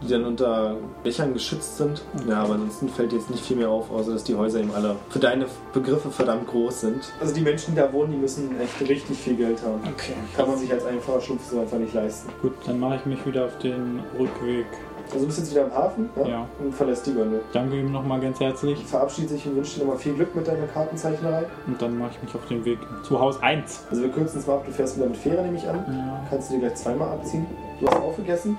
Die 0.02 0.08
dann 0.08 0.26
unter 0.26 0.76
Dächern 1.06 1.34
geschützt 1.34 1.78
sind. 1.78 2.02
Ja, 2.28 2.44
aber 2.44 2.54
ansonsten 2.54 2.90
fällt 2.90 3.14
jetzt 3.14 3.30
nicht 3.30 3.44
viel 3.46 3.58
mehr 3.58 3.70
auf, 3.70 3.92
außer 3.92 4.14
dass 4.14 4.24
die 4.24 4.36
Häuser 4.36 4.60
eben 4.60 4.74
alle 4.74 4.96
für 5.10 5.20
deine 5.20 5.46
Begriffe 5.74 6.10
verdammt 6.10 6.48
groß 6.48 6.82
sind. 6.82 7.12
Also 7.20 7.34
die 7.34 7.42
Menschen, 7.42 7.76
die 7.76 7.82
da 7.82 7.92
wohnen, 7.92 8.12
die 8.12 8.18
müssen 8.18 8.60
echt 8.60 8.90
richtig 8.90 9.18
viel 9.18 9.36
Geld 9.36 9.62
haben. 9.64 9.82
Okay. 9.94 10.14
Kann 10.36 10.48
man 10.48 10.58
sich 10.58 10.72
als 10.72 10.86
einfacher 10.86 11.22
Schlumpf 11.22 11.50
so 11.50 11.60
einfach 11.60 11.78
nicht 11.78 11.94
leisten. 11.94 12.30
Gut, 12.42 12.54
dann 12.66 12.80
mache 12.80 12.96
ich 12.96 13.06
mich 13.06 13.26
wieder 13.26 13.46
auf 13.46 13.58
den 13.60 14.02
Rückweg. 14.18 14.66
Also 15.12 15.22
du 15.22 15.26
bist 15.26 15.40
jetzt 15.40 15.52
wieder 15.52 15.64
am 15.64 15.74
Hafen 15.74 16.10
ja? 16.18 16.28
Ja. 16.28 16.48
und 16.60 16.74
verlässt 16.74 17.08
die 17.08 17.14
Gondel. 17.14 17.42
Danke 17.52 17.80
ihm 17.80 17.92
nochmal 17.92 18.20
ganz 18.20 18.40
herzlich. 18.40 18.78
Verabschiedet 18.86 19.32
sich 19.32 19.46
und 19.48 19.56
wünscht 19.56 19.76
dir 19.76 19.80
nochmal 19.80 19.98
viel 19.98 20.14
Glück 20.14 20.36
mit 20.36 20.48
deiner 20.48 20.68
Kartenzeichnerei. 20.68 21.46
Und 21.66 21.82
dann 21.82 21.98
mache 21.98 22.12
ich 22.12 22.24
mich 22.24 22.36
auf 22.36 22.46
den 22.48 22.64
Weg 22.64 22.78
zu 23.04 23.20
Haus 23.20 23.42
1. 23.42 23.86
Also 23.90 24.04
wir 24.04 24.12
kürzen 24.12 24.40
es 24.40 24.46
mal 24.46 24.56
ab, 24.56 24.66
du 24.68 24.72
fährst 24.72 24.98
wieder 24.98 25.08
mit 25.08 25.18
Fähre, 25.18 25.42
nehme 25.42 25.58
ich 25.58 25.68
an. 25.68 25.84
Ja. 25.88 26.28
Kannst 26.30 26.50
du 26.50 26.56
dir 26.56 26.60
gleich 26.60 26.76
zweimal 26.76 27.10
abziehen. 27.10 27.48
Du 27.80 27.88
hast 27.88 27.96
aufgegessen, 27.96 28.58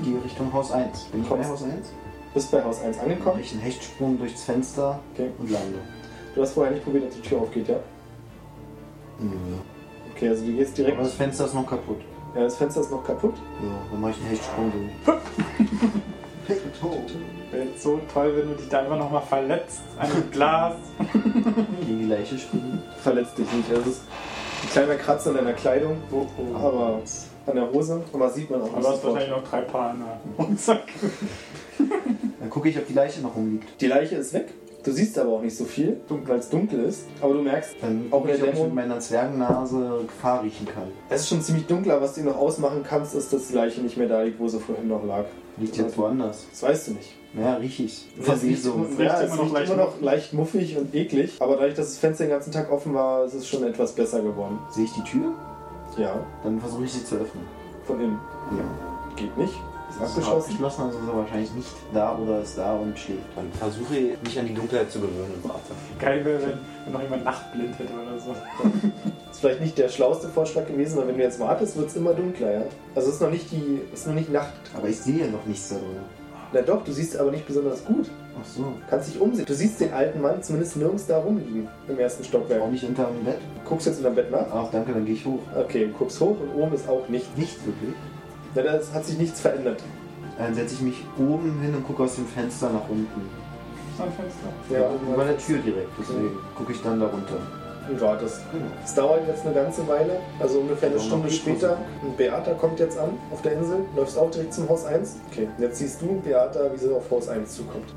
Ich 0.00 0.04
gehe 0.04 0.22
Richtung 0.24 0.52
Haus 0.52 0.70
1. 0.72 1.04
Bin 1.04 1.22
ich 1.22 1.28
bei 1.28 1.44
Haus 1.44 1.62
1? 1.62 1.72
bist 2.34 2.50
bei 2.50 2.64
Haus 2.64 2.82
1 2.82 2.98
angekommen. 2.98 3.40
Ich 3.40 3.52
einen 3.52 3.60
Hechtsprung 3.60 4.18
durchs 4.18 4.42
Fenster 4.42 4.98
Okay. 5.14 5.30
und 5.38 5.50
lande. 5.50 5.78
Du 6.34 6.42
hast 6.42 6.52
vorher 6.52 6.72
nicht 6.72 6.82
probiert, 6.84 7.06
dass 7.06 7.14
die 7.14 7.20
Tür 7.22 7.40
aufgeht, 7.42 7.68
ja? 7.68 7.76
Nö. 9.20 9.30
Okay, 10.14 10.28
also 10.30 10.44
du 10.44 10.52
gehst 10.52 10.76
direkt. 10.76 10.96
Aber 10.96 11.04
das 11.04 11.14
Fenster 11.14 11.44
ist 11.44 11.54
noch 11.54 11.66
kaputt. 11.66 12.00
Ja, 12.34 12.42
das 12.42 12.56
Fenster 12.56 12.80
ist 12.80 12.90
noch 12.90 13.04
kaputt. 13.04 13.34
Ja, 13.62 13.68
dann 13.92 14.00
mache 14.00 14.10
ich 14.12 14.16
einen 14.18 14.26
Hechtsprung 14.30 14.72
durch. 14.72 15.16
Wäre 17.52 17.64
jetzt 17.66 17.82
so 17.82 18.00
toll, 18.12 18.32
wenn 18.36 18.48
du 18.48 18.54
dich 18.56 18.68
da 18.68 18.80
einfach 18.80 18.98
nochmal 18.98 19.22
verletzt. 19.22 19.80
An 19.98 20.08
dem 20.10 20.30
Glas. 20.32 20.74
Gegen 21.86 21.98
die 22.00 22.04
Leiche 22.06 22.36
springen. 22.36 22.82
Verletzt 23.00 23.38
dich 23.38 23.46
nicht. 23.52 23.70
Also 23.70 23.82
es 23.82 23.86
ist 23.88 24.02
ein 24.64 24.68
kleiner 24.70 24.96
Kratzer 24.96 25.30
an 25.30 25.36
deiner 25.36 25.52
Kleidung, 25.52 25.98
Oh, 26.10 26.26
oh. 26.36 26.56
aber 26.56 27.00
an 27.46 27.56
der 27.56 27.70
Hose. 27.72 28.02
Aber 28.12 28.30
sieht 28.30 28.50
man 28.50 28.60
auch 28.62 28.66
nicht 28.66 28.84
du 28.84 28.88
hast 28.88 29.04
wahrscheinlich 29.04 29.30
noch 29.30 29.44
drei 29.48 29.60
Paar 29.62 29.94
in 29.94 30.00
der 30.00 30.46
Rucksack. 30.46 30.82
Dann 32.40 32.50
gucke 32.50 32.68
ich, 32.68 32.78
ob 32.78 32.86
die 32.86 32.92
Leiche 32.92 33.20
noch 33.20 33.34
rumliegt. 33.36 33.80
Die 33.80 33.86
Leiche 33.86 34.16
ist 34.16 34.32
weg. 34.32 34.52
Du 34.84 34.92
siehst 34.92 35.18
aber 35.18 35.30
auch 35.30 35.40
nicht 35.40 35.56
so 35.56 35.64
viel, 35.64 35.98
weil 36.26 36.38
es 36.38 36.50
dunkel 36.50 36.80
ist. 36.84 37.06
Aber 37.22 37.32
du 37.32 37.40
merkst, 37.40 37.76
Dann 37.80 38.06
Auch 38.10 38.26
ich, 38.26 38.36
der 38.36 38.48
ob 38.48 38.54
ich 38.54 38.60
mit 38.64 38.74
meiner 38.74 39.00
Zwergennase 39.00 40.00
Gefahr 40.06 40.42
riechen 40.42 40.66
kann. 40.66 40.88
es 41.08 41.22
ist 41.22 41.28
schon 41.30 41.40
ziemlich 41.40 41.66
dunkel, 41.66 41.90
aber 41.92 42.02
was 42.02 42.14
du 42.14 42.20
noch 42.22 42.36
ausmachen 42.36 42.84
kannst, 42.86 43.14
ist, 43.14 43.32
dass 43.32 43.48
die 43.48 43.54
Leiche 43.54 43.80
nicht 43.80 43.96
mehr 43.96 44.08
da 44.08 44.20
liegt, 44.22 44.38
wo 44.38 44.46
sie 44.46 44.60
vorhin 44.60 44.88
noch 44.88 45.02
lag. 45.06 45.24
Liegt 45.56 45.76
jetzt 45.78 45.96
woanders. 45.96 46.46
Das 46.50 46.62
weißt 46.64 46.88
du 46.88 46.92
nicht. 46.92 47.14
Naja, 47.32 47.54
riech 47.56 47.78
riecht, 47.78 48.04
Verwesung. 48.20 48.86
ja, 48.98 49.04
Riecht 49.04 49.14
es 49.22 49.26
immer 49.26 49.36
noch 49.36 49.42
riecht 49.44 49.52
leicht 49.54 49.72
immer 49.72 49.82
noch 49.84 50.00
leicht 50.02 50.32
muffig 50.34 50.76
und 50.76 50.94
eklig. 50.94 51.32
Aber 51.40 51.54
dadurch, 51.54 51.74
dass 51.74 51.86
das 51.86 51.98
Fenster 51.98 52.24
den 52.24 52.30
ganzen 52.30 52.52
Tag 52.52 52.70
offen 52.70 52.92
war, 52.94 53.24
ist 53.24 53.34
es 53.34 53.48
schon 53.48 53.64
etwas 53.64 53.92
besser 53.92 54.20
geworden. 54.20 54.58
Sehe 54.70 54.84
ich 54.84 54.92
die 54.92 55.02
Tür? 55.04 55.32
Ja, 55.96 56.14
Dann 56.42 56.60
versuche 56.60 56.84
ich 56.84 56.92
sie 56.92 57.04
zu 57.04 57.16
öffnen. 57.16 57.44
von 57.86 58.00
innen. 58.00 58.18
Ja. 58.58 58.64
Geht 59.16 59.36
nicht. 59.38 59.54
Ist 59.90 60.00
abgeschlossen. 60.00 60.40
abgeschlossen, 60.40 60.82
also 60.82 60.98
ist 60.98 61.06
er 61.08 61.16
wahrscheinlich 61.16 61.52
nicht 61.52 61.68
da 61.92 62.16
oder 62.18 62.40
ist 62.40 62.58
da 62.58 62.74
und 62.74 62.98
schläft. 62.98 63.20
Dann 63.36 63.52
versuche 63.52 63.94
mich 64.24 64.38
an 64.40 64.46
die 64.46 64.54
Dunkelheit 64.54 64.90
zu 64.90 64.98
gewöhnen 65.00 65.30
und 65.40 65.48
warte. 65.48 65.72
Geil 66.00 66.24
wäre, 66.24 66.40
wenn, 66.42 66.58
wenn 66.84 66.92
noch 66.92 67.02
jemand 67.02 67.24
nachtblind 67.24 67.78
hätte 67.78 67.92
oder 67.92 68.18
so. 68.18 68.30
Ist 69.30 69.40
vielleicht 69.40 69.60
nicht 69.60 69.78
der 69.78 69.88
schlauste 69.88 70.28
Vorschlag 70.28 70.66
gewesen, 70.66 70.96
weil 70.98 71.08
wenn 71.08 71.16
du 71.16 71.22
jetzt 71.22 71.38
wartest, 71.40 71.76
wird 71.76 71.88
es 71.88 71.96
immer 71.96 72.12
dunkler, 72.14 72.52
ja? 72.52 72.62
Also 72.94 73.08
es 73.08 73.16
ist 73.16 73.20
noch 73.20 73.30
nicht 73.30 73.50
die. 73.50 73.80
ist 73.92 74.06
noch 74.06 74.14
nicht 74.14 74.32
Nacht. 74.32 74.52
Aber 74.76 74.88
ich 74.88 74.98
sehe 75.00 75.26
ja 75.26 75.30
noch 75.30 75.44
nichts 75.44 75.68
da 75.68 75.74
drin. 75.76 75.86
Na 76.54 76.62
doch, 76.62 76.84
du 76.84 76.92
siehst 76.92 77.16
aber 77.18 77.32
nicht 77.32 77.46
besonders 77.46 77.84
gut. 77.84 78.08
Ach 78.40 78.46
so. 78.46 78.64
Kannst 78.88 79.08
dich 79.12 79.20
umsehen. 79.20 79.44
Du 79.44 79.54
siehst 79.54 79.80
den 79.80 79.92
alten 79.92 80.20
Mann 80.22 80.40
zumindest 80.42 80.76
nirgends 80.76 81.06
da 81.06 81.18
rumliegen 81.18 81.68
im 81.88 81.98
ersten 81.98 82.22
Stockwerk. 82.22 82.62
Auch 82.62 82.70
nicht 82.70 82.84
unter 82.84 83.06
dem 83.06 83.24
Bett? 83.24 83.38
Guckst 83.64 83.86
jetzt 83.88 83.96
unter 83.98 84.10
dem 84.10 84.14
Bett 84.16 84.30
nach? 84.30 84.46
Ach, 84.52 84.68
danke, 84.70 84.92
dann 84.92 85.04
gehe 85.04 85.14
ich 85.14 85.26
hoch. 85.26 85.40
Okay, 85.58 85.86
du 85.86 85.92
guckst 85.98 86.20
hoch 86.20 86.36
und 86.40 86.54
oben 86.62 86.72
ist 86.74 86.88
auch 86.88 87.08
nicht. 87.08 87.36
Nicht 87.36 87.56
wirklich. 87.66 87.94
Na, 88.54 88.62
da 88.62 88.72
ist- 88.74 88.94
hat 88.94 89.04
sich 89.04 89.18
nichts 89.18 89.40
verändert. 89.40 89.82
Dann 90.38 90.54
setze 90.54 90.74
ich 90.74 90.80
mich 90.80 91.04
oben 91.18 91.60
hin 91.60 91.74
und 91.74 91.84
gucke 91.86 92.04
aus 92.04 92.14
dem 92.14 92.26
Fenster 92.26 92.70
nach 92.70 92.88
unten. 92.88 93.20
Sein 93.98 94.08
Fenster. 94.12 94.48
Ja, 94.70 94.90
Über 95.12 95.24
der 95.24 95.38
Tür 95.38 95.58
direkt. 95.58 95.90
Deswegen 95.98 96.30
gucke 96.56 96.72
ich 96.72 96.82
dann 96.82 97.00
da 97.00 97.06
runter. 97.06 97.36
Und 97.88 98.00
wartest. 98.00 98.40
Es 98.84 98.94
dauert 98.94 99.26
jetzt 99.26 99.44
eine 99.44 99.54
ganze 99.54 99.86
Weile, 99.88 100.18
also 100.40 100.60
ungefähr 100.60 100.90
eine 100.90 101.00
Stunde 101.00 101.30
später. 101.30 101.78
Und 102.02 102.16
Beata 102.16 102.52
kommt 102.54 102.80
jetzt 102.80 102.98
an 102.98 103.10
auf 103.30 103.42
der 103.42 103.52
Insel, 103.52 103.78
läufst 103.96 104.18
auch 104.18 104.30
direkt 104.30 104.54
zum 104.54 104.68
Haus 104.68 104.84
1. 104.84 105.16
Okay, 105.30 105.48
jetzt 105.58 105.78
siehst 105.78 106.00
du 106.02 106.20
Beata, 106.20 106.72
wie 106.72 106.78
sie 106.78 106.94
auf 106.94 107.10
Haus 107.10 107.28
1 107.28 107.56
zukommt. 107.56 107.94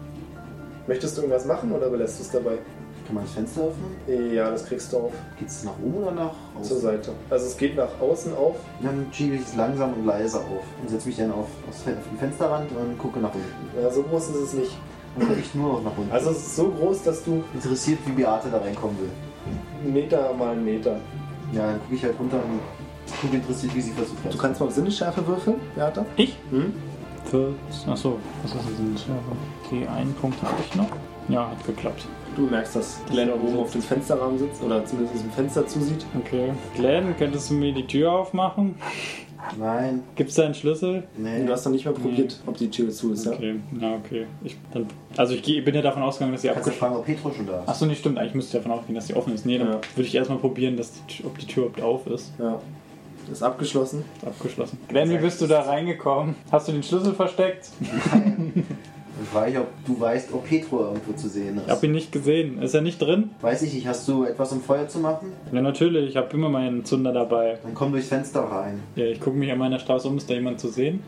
Möchtest 0.87 1.17
du 1.17 1.21
irgendwas 1.21 1.45
machen 1.45 1.71
oder 1.71 1.89
belässt 1.89 2.19
du 2.19 2.23
es 2.23 2.31
dabei? 2.31 2.57
Kann 3.05 3.15
man 3.15 3.23
das 3.23 3.33
Fenster 3.33 3.61
öffnen? 3.61 4.33
Ja, 4.33 4.49
das 4.51 4.65
kriegst 4.65 4.91
du 4.91 4.97
auf 4.97 5.13
Geht 5.39 5.47
es 5.47 5.63
nach 5.63 5.73
oben 5.81 6.03
oder 6.03 6.11
nach 6.11 6.33
zur 6.61 6.77
außen? 6.77 6.81
Seite. 6.81 7.11
Also 7.29 7.45
es 7.45 7.57
geht 7.57 7.77
nach 7.77 8.01
außen 8.01 8.35
auf. 8.35 8.57
Dann 8.81 9.07
schiebe 9.13 9.35
ich 9.35 9.43
es 9.43 9.55
langsam 9.55 9.93
und 9.93 10.05
leise 10.05 10.39
auf 10.39 10.63
und 10.81 10.89
setze 10.89 11.07
mich 11.07 11.17
dann 11.17 11.31
auf 11.31 11.47
den 11.85 12.17
Fensterrand 12.19 12.69
und 12.71 12.97
gucke 12.97 13.19
nach 13.19 13.33
unten. 13.33 13.81
Ja, 13.81 13.89
so 13.89 14.03
groß 14.03 14.29
ist 14.29 14.35
es 14.35 14.53
nicht. 14.53 14.77
Dann 15.17 15.27
gucke 15.27 15.39
ich 15.39 15.55
nur 15.55 15.73
noch 15.73 15.83
nach 15.83 15.97
unten. 15.97 16.11
Also 16.11 16.31
es 16.31 16.37
ist 16.37 16.55
so 16.57 16.69
groß, 16.69 17.03
dass 17.03 17.23
du 17.23 17.43
interessiert, 17.53 17.99
wie 18.05 18.11
Beate 18.11 18.49
da 18.51 18.57
reinkommen 18.57 18.99
will. 18.99 19.09
Meter 19.83 20.33
mal 20.33 20.53
einen 20.53 20.65
Meter. 20.65 20.99
Ja, 21.53 21.67
dann 21.67 21.79
gucke 21.81 21.95
ich 21.95 22.03
halt 22.03 22.19
runter 22.19 22.37
und 22.37 22.59
gucke 23.21 23.35
interessiert, 23.35 23.75
wie 23.75 23.81
sie 23.81 23.91
versucht 23.91 24.23
hat. 24.23 24.33
Du 24.33 24.37
kannst 24.37 24.59
mal 24.59 24.67
auf 24.67 24.73
Sinnesschärfe 24.73 25.25
würfeln, 25.25 25.57
Beata. 25.75 26.05
Ich? 26.17 26.37
Hm? 26.51 26.73
Für, 27.25 27.53
achso, 27.89 28.19
was 28.41 28.51
ist 28.51 28.65
das 28.65 28.75
denn? 28.77 28.95
Okay, 29.65 29.87
einen 29.87 30.13
Punkt 30.13 30.41
habe 30.41 30.55
ich 30.65 30.75
noch. 30.75 30.89
Ja, 31.27 31.49
hat 31.49 31.65
geklappt. 31.65 32.05
Du 32.37 32.43
merkst, 32.43 32.75
dass 32.75 32.99
Glenn 33.09 33.31
oben 33.31 33.57
auf 33.57 33.71
dem 33.71 33.81
Fensterrahmen 33.81 34.37
sitzt 34.37 34.61
oder 34.63 34.85
zumindest 34.85 35.23
dem 35.23 35.31
Fenster 35.31 35.67
zusieht. 35.67 36.05
Okay. 36.17 36.53
Glenn, 36.75 37.17
könntest 37.17 37.49
du 37.49 37.55
mir 37.55 37.73
die 37.73 37.85
Tür 37.85 38.11
aufmachen? 38.11 38.75
Nein, 39.57 40.03
Gibt 40.15 40.29
es 40.29 40.35
da 40.35 40.45
einen 40.45 40.53
Schlüssel? 40.55 41.03
nee. 41.17 41.45
Du 41.45 41.51
hast 41.51 41.65
noch 41.65 41.71
nicht 41.71 41.85
mal 41.85 41.93
probiert, 41.93 42.39
ob 42.45 42.57
die 42.57 42.69
Tür 42.69 42.89
zu 42.89 43.13
ist. 43.13 43.25
Ja? 43.25 43.31
Okay, 43.33 43.59
na 43.71 43.95
okay. 43.95 44.25
Ich, 44.43 44.57
dann, 44.73 44.87
also 45.15 45.33
ich 45.33 45.43
geh- 45.43 45.61
bin 45.61 45.75
ja 45.75 45.81
davon 45.81 46.01
ausgegangen, 46.03 46.33
dass 46.33 46.41
sie 46.41 46.49
Kannst 46.49 46.67
du 46.67 46.71
abgeschlossen 46.71 46.79
fragen, 46.79 46.95
ob 46.95 47.05
Petro 47.05 47.31
schon 47.31 47.47
da 47.47 47.61
ist? 47.63 47.69
Achso, 47.69 47.85
nicht 47.85 47.99
stimmt. 47.99 48.17
Eigentlich 48.17 48.35
müsste 48.35 48.57
ich 48.57 48.63
davon 48.63 48.77
ausgehen, 48.79 48.95
dass 48.95 49.07
sie 49.07 49.13
offen 49.15 49.33
ist. 49.33 49.45
Nee, 49.45 49.57
dann 49.57 49.67
Ja. 49.67 49.81
würde 49.95 50.07
ich 50.07 50.15
erstmal 50.15 50.37
probieren, 50.39 50.75
dass 50.77 50.93
die, 51.05 51.23
ob 51.25 51.37
die 51.37 51.45
Tür 51.47 51.67
überhaupt 51.67 52.07
auf 52.07 52.13
ist. 52.13 52.33
ja. 52.39 52.59
Ist 53.29 53.43
abgeschlossen. 53.43 54.05
Ist 54.21 54.25
abgeschlossen. 54.25 54.77
Glenn, 54.87 55.09
wie 55.09 55.17
bist 55.17 55.41
du 55.41 55.47
da 55.47 55.59
reingekommen? 55.63 56.35
Hast 56.49 56.69
du 56.69 56.71
den 56.71 56.81
Schlüssel 56.81 57.13
versteckt? 57.13 57.67
Dann 59.17 59.25
frage 59.25 59.51
ich, 59.51 59.57
ob 59.57 59.67
du 59.85 59.99
weißt, 59.99 60.31
ob 60.33 60.45
Petro 60.47 60.79
irgendwo 60.81 61.13
zu 61.13 61.27
sehen 61.27 61.55
Ich 61.57 61.63
habe 61.63 61.73
ist. 61.77 61.83
ihn 61.83 61.91
nicht 61.91 62.11
gesehen. 62.11 62.61
Ist 62.61 62.73
er 62.75 62.81
nicht 62.81 62.99
drin? 63.01 63.31
Weiß 63.41 63.61
ich 63.63 63.73
nicht, 63.73 63.87
hast 63.87 64.07
du 64.07 64.23
etwas 64.25 64.51
um 64.51 64.61
Feuer 64.61 64.87
zu 64.87 64.99
machen? 64.99 65.31
Ja, 65.51 65.61
natürlich. 65.61 66.09
Ich 66.09 66.17
habe 66.17 66.31
immer 66.35 66.49
meinen 66.49 66.85
Zünder 66.85 67.11
dabei. 67.13 67.57
Dann 67.63 67.73
komm 67.73 67.91
durchs 67.91 68.07
Fenster 68.09 68.41
rein. 68.41 68.81
Ja, 68.95 69.05
ich 69.05 69.19
gucke 69.19 69.37
mich 69.37 69.51
an 69.51 69.57
meiner 69.57 69.79
Straße 69.79 70.07
um. 70.07 70.17
Ist 70.17 70.29
da 70.29 70.33
jemand 70.35 70.59
zu 70.59 70.67
sehen? 70.69 71.01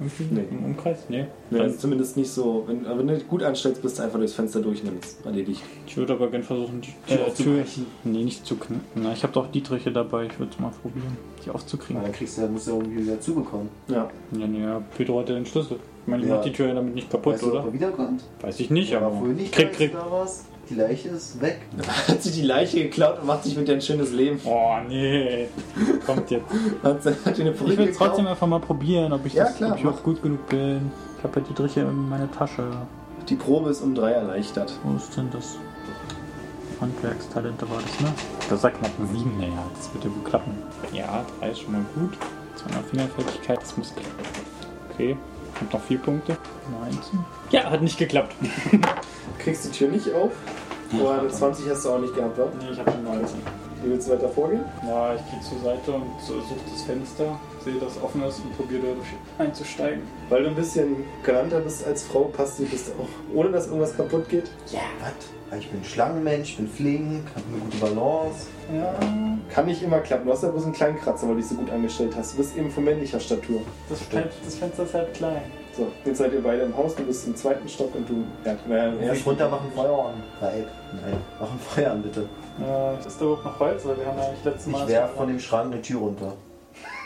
Irgendwie? 0.00 0.24
Nee. 0.34 0.44
Im 0.50 0.64
Umkreis? 0.64 1.04
Nee. 1.08 1.26
Nee, 1.50 1.58
Dann- 1.58 1.68
ist 1.70 1.80
zumindest 1.80 2.16
nicht 2.16 2.28
so. 2.28 2.64
Wenn, 2.66 2.84
wenn 2.84 3.06
du 3.06 3.14
dich 3.14 3.28
gut 3.28 3.42
anstellst, 3.44 3.80
bist 3.80 3.98
du 3.98 4.02
einfach 4.02 4.18
durchs 4.18 4.34
Fenster 4.34 4.60
durch 4.60 4.80
und 4.82 4.88
dann 4.88 4.98
ist 4.98 5.24
erledigt. 5.24 5.62
Ich 5.86 5.96
würde 5.96 6.14
aber 6.14 6.28
gerne 6.30 6.44
versuchen, 6.44 6.80
die 6.80 6.92
Tür 7.06 7.20
äh, 7.24 7.28
aufzubrechen. 7.28 7.86
Nee, 8.02 8.24
nicht 8.24 8.44
zu 8.44 8.56
knacken. 8.56 8.80
Na, 8.96 9.12
ich 9.12 9.22
habe 9.22 9.32
doch 9.32 9.50
Dietriche 9.52 9.92
dabei. 9.92 10.24
Ich 10.26 10.38
würde 10.38 10.50
es 10.52 10.58
mal 10.58 10.72
probieren, 10.82 11.16
die 11.46 11.50
aufzukriegen. 11.50 11.96
Na, 11.96 12.02
dann 12.08 12.12
kriegst 12.12 12.36
du, 12.36 12.42
dann 12.42 12.52
musst 12.52 12.66
du 12.66 12.72
irgendwie 12.72 13.04
wieder 13.06 13.20
zubekommen. 13.20 13.68
Ja. 13.88 14.10
Ja, 14.36 14.46
nee, 14.48 14.60
ja, 14.62 14.82
Pedro 14.96 15.20
hat 15.20 15.28
ja 15.28 15.36
den 15.36 15.46
Schlüssel. 15.46 15.78
Ich 16.04 16.08
meine, 16.10 16.22
ich 16.22 16.28
Ja. 16.28 16.36
mach 16.36 16.44
die 16.44 16.52
Tür 16.52 16.68
ja 16.68 16.74
damit 16.74 16.94
nicht 16.94 17.10
kaputt, 17.10 17.34
weißt 17.34 17.42
du, 17.44 17.50
oder? 17.50 17.60
ob 17.60 17.66
er 17.66 17.72
wiederkommt? 17.72 18.22
Weiß 18.42 18.60
ich 18.60 18.70
nicht, 18.70 18.90
Ja, 18.92 18.98
aber. 18.98 19.10
vorher 19.16 19.34
nicht 19.34 19.52
krieg, 19.52 19.70
da, 19.72 19.76
krieg. 19.76 19.92
ist 19.92 19.98
da 20.00 20.06
was? 20.10 20.44
Die 20.70 20.74
Leiche 20.74 21.08
ist 21.10 21.40
weg. 21.42 21.60
Hat 22.08 22.22
sich 22.22 22.34
die 22.34 22.42
Leiche 22.42 22.82
geklaut 22.84 23.20
und 23.20 23.26
macht 23.26 23.44
sich 23.44 23.56
mit 23.56 23.68
dir 23.68 23.72
ein 23.74 23.80
schönes 23.82 24.12
Leben. 24.12 24.38
Oh, 24.44 24.76
nee. 24.88 25.48
Kommt 26.06 26.30
jetzt. 26.30 26.44
Hat, 26.82 27.04
hat 27.04 27.40
eine 27.40 27.50
Ich 27.50 27.56
Perücke 27.56 27.78
will 27.78 27.86
geklaut. 27.86 28.08
trotzdem 28.08 28.26
einfach 28.26 28.46
mal 28.46 28.60
probieren, 28.60 29.12
ob 29.12 29.24
ich, 29.26 29.34
Ja, 29.34 29.44
das, 29.44 29.56
klar, 29.56 29.72
ob 29.72 29.78
ich 29.78 29.86
auch 29.86 30.02
gut 30.02 30.22
genug 30.22 30.46
bin. 30.48 30.90
Ich 31.18 31.24
habe 31.24 31.40
ja 31.40 31.46
die 31.48 31.54
Driche 31.54 31.80
in 31.80 32.08
meiner 32.08 32.30
Tasche. 32.30 32.64
Die 33.28 33.36
Probe 33.36 33.70
ist 33.70 33.80
um 33.82 33.94
drei 33.94 34.12
erleichtert. 34.12 34.72
Wo 34.84 34.96
ist 34.96 35.16
denn 35.16 35.28
das? 35.32 35.56
Handwerkstalente 36.80 37.68
war 37.70 37.78
das, 37.80 38.00
ne? 38.00 38.12
Das 38.50 38.60
sagt 38.62 38.78
knapp 38.78 38.90
eine 38.98 39.06
7, 39.08 39.38
naja, 39.38 39.52
das 39.76 39.92
wird 39.94 40.04
ja 40.04 40.10
wohl 40.10 40.24
klappen. 40.24 40.52
Ja, 40.92 41.24
3 41.40 41.50
ist 41.50 41.60
schon 41.60 41.72
mal 41.72 41.84
gut. 41.94 42.18
200 42.56 42.84
Fingerfertigkeit, 42.90 43.62
das 43.62 43.76
muss 43.76 43.94
klappen. 43.94 44.10
Okay, 44.92 45.16
kommt 45.54 45.72
noch 45.72 45.82
4 45.82 45.98
Punkte. 45.98 46.36
19. 46.90 47.18
Ja, 47.50 47.70
hat 47.70 47.82
nicht 47.82 47.98
geklappt. 47.98 48.34
Du 49.36 49.42
kriegst 49.50 49.66
die 49.66 49.70
Tür 49.70 49.88
nicht 49.88 50.10
auf. 50.14 50.32
Aber 50.92 51.20
eine 51.20 51.28
20 51.28 51.68
hast 51.68 51.84
du 51.84 51.90
auch 51.90 51.98
nicht 51.98 52.14
gehabt, 52.14 52.38
wa? 52.38 52.46
Nee, 52.60 52.70
ich 52.72 52.78
habe 52.78 52.92
eine 52.92 53.02
19. 53.02 53.38
Wie 53.82 53.90
willst 53.90 54.08
du 54.08 54.12
weiter 54.12 54.28
vorgehen? 54.28 54.64
Ja, 54.86 55.14
ich 55.14 55.20
gehe 55.30 55.40
zur 55.40 55.58
Seite 55.58 55.92
und 55.92 56.04
suche 56.22 56.54
das 56.72 56.82
Fenster, 56.82 57.38
sehe, 57.62 57.74
dass 57.74 57.96
es 57.96 58.02
offen 58.02 58.22
ist 58.22 58.40
und 58.40 58.56
probiere 58.56 58.80
dadurch 58.86 59.08
einzusteigen. 59.38 60.02
Weil 60.30 60.44
du 60.44 60.48
ein 60.50 60.54
bisschen 60.54 61.04
galanter 61.22 61.60
bist 61.60 61.86
als 61.86 62.04
Frau, 62.04 62.24
passt 62.24 62.58
du 62.58 62.64
bist 62.64 62.92
auch, 62.98 63.36
ohne 63.36 63.50
dass 63.50 63.66
irgendwas 63.66 63.94
kaputt 63.94 64.28
geht. 64.28 64.50
Ja, 64.72 64.80
was? 65.00 65.12
Ich 65.58 65.70
bin 65.70 65.84
Schlangenmensch, 65.84 66.50
ich 66.50 66.56
bin 66.56 66.68
flink, 66.68 67.22
habe 67.34 67.44
eine 67.52 67.58
gute 67.58 67.76
Balance. 67.78 68.46
Ja. 68.72 68.94
Kann 69.52 69.66
nicht 69.66 69.82
immer 69.82 70.00
klappen. 70.00 70.26
Du 70.26 70.32
hast 70.32 70.42
ja 70.42 70.48
bloß 70.50 70.64
einen 70.64 70.72
kleinen 70.72 70.98
Kratzer, 70.98 71.26
weil 71.26 71.34
du 71.34 71.40
dich 71.40 71.50
so 71.50 71.54
gut 71.54 71.70
angestellt 71.70 72.14
hast. 72.16 72.32
Du 72.32 72.38
bist 72.38 72.56
eben 72.56 72.70
von 72.70 72.84
männlicher 72.84 73.20
Statur. 73.20 73.60
Das, 73.88 74.00
das 74.44 74.54
Fenster 74.56 74.82
ist 74.84 74.94
halt 74.94 75.14
klein. 75.14 75.42
So, 75.76 75.88
jetzt 76.04 76.18
seid 76.18 76.32
ihr 76.32 76.42
beide 76.42 76.62
im 76.62 76.76
Haus, 76.76 76.94
du 76.94 77.02
bist 77.02 77.26
im 77.26 77.34
zweiten 77.34 77.68
Stock 77.68 77.94
und 77.94 78.08
du. 78.08 78.24
Ja, 78.44 78.56
naja, 78.68 78.92
im 78.92 79.00
ersten. 79.00 79.28
runter, 79.28 79.48
mach 79.48 79.60
ein 79.60 79.72
Feuer 79.72 80.06
an. 80.06 80.22
Reib. 80.40 80.68
Nein, 80.92 81.16
mach 81.40 81.50
ein 81.50 81.58
Feuer 81.58 81.90
an, 81.90 82.02
bitte. 82.02 82.28
Äh, 82.60 83.06
ist 83.06 83.20
da 83.20 83.24
überhaupt 83.24 83.44
noch 83.44 83.60
Holz? 83.60 83.84
Weil 83.84 83.98
wir 83.98 84.06
haben 84.06 84.18
ja 84.18 84.24
eigentlich 84.28 84.44
letztes 84.44 84.66
Mal. 84.68 84.82
Ich 84.82 84.88
werf 84.88 85.10
von 85.14 85.28
dem 85.28 85.40
Schrank 85.40 85.72
eine 85.72 85.82
Tür 85.82 86.00
runter. 86.00 86.32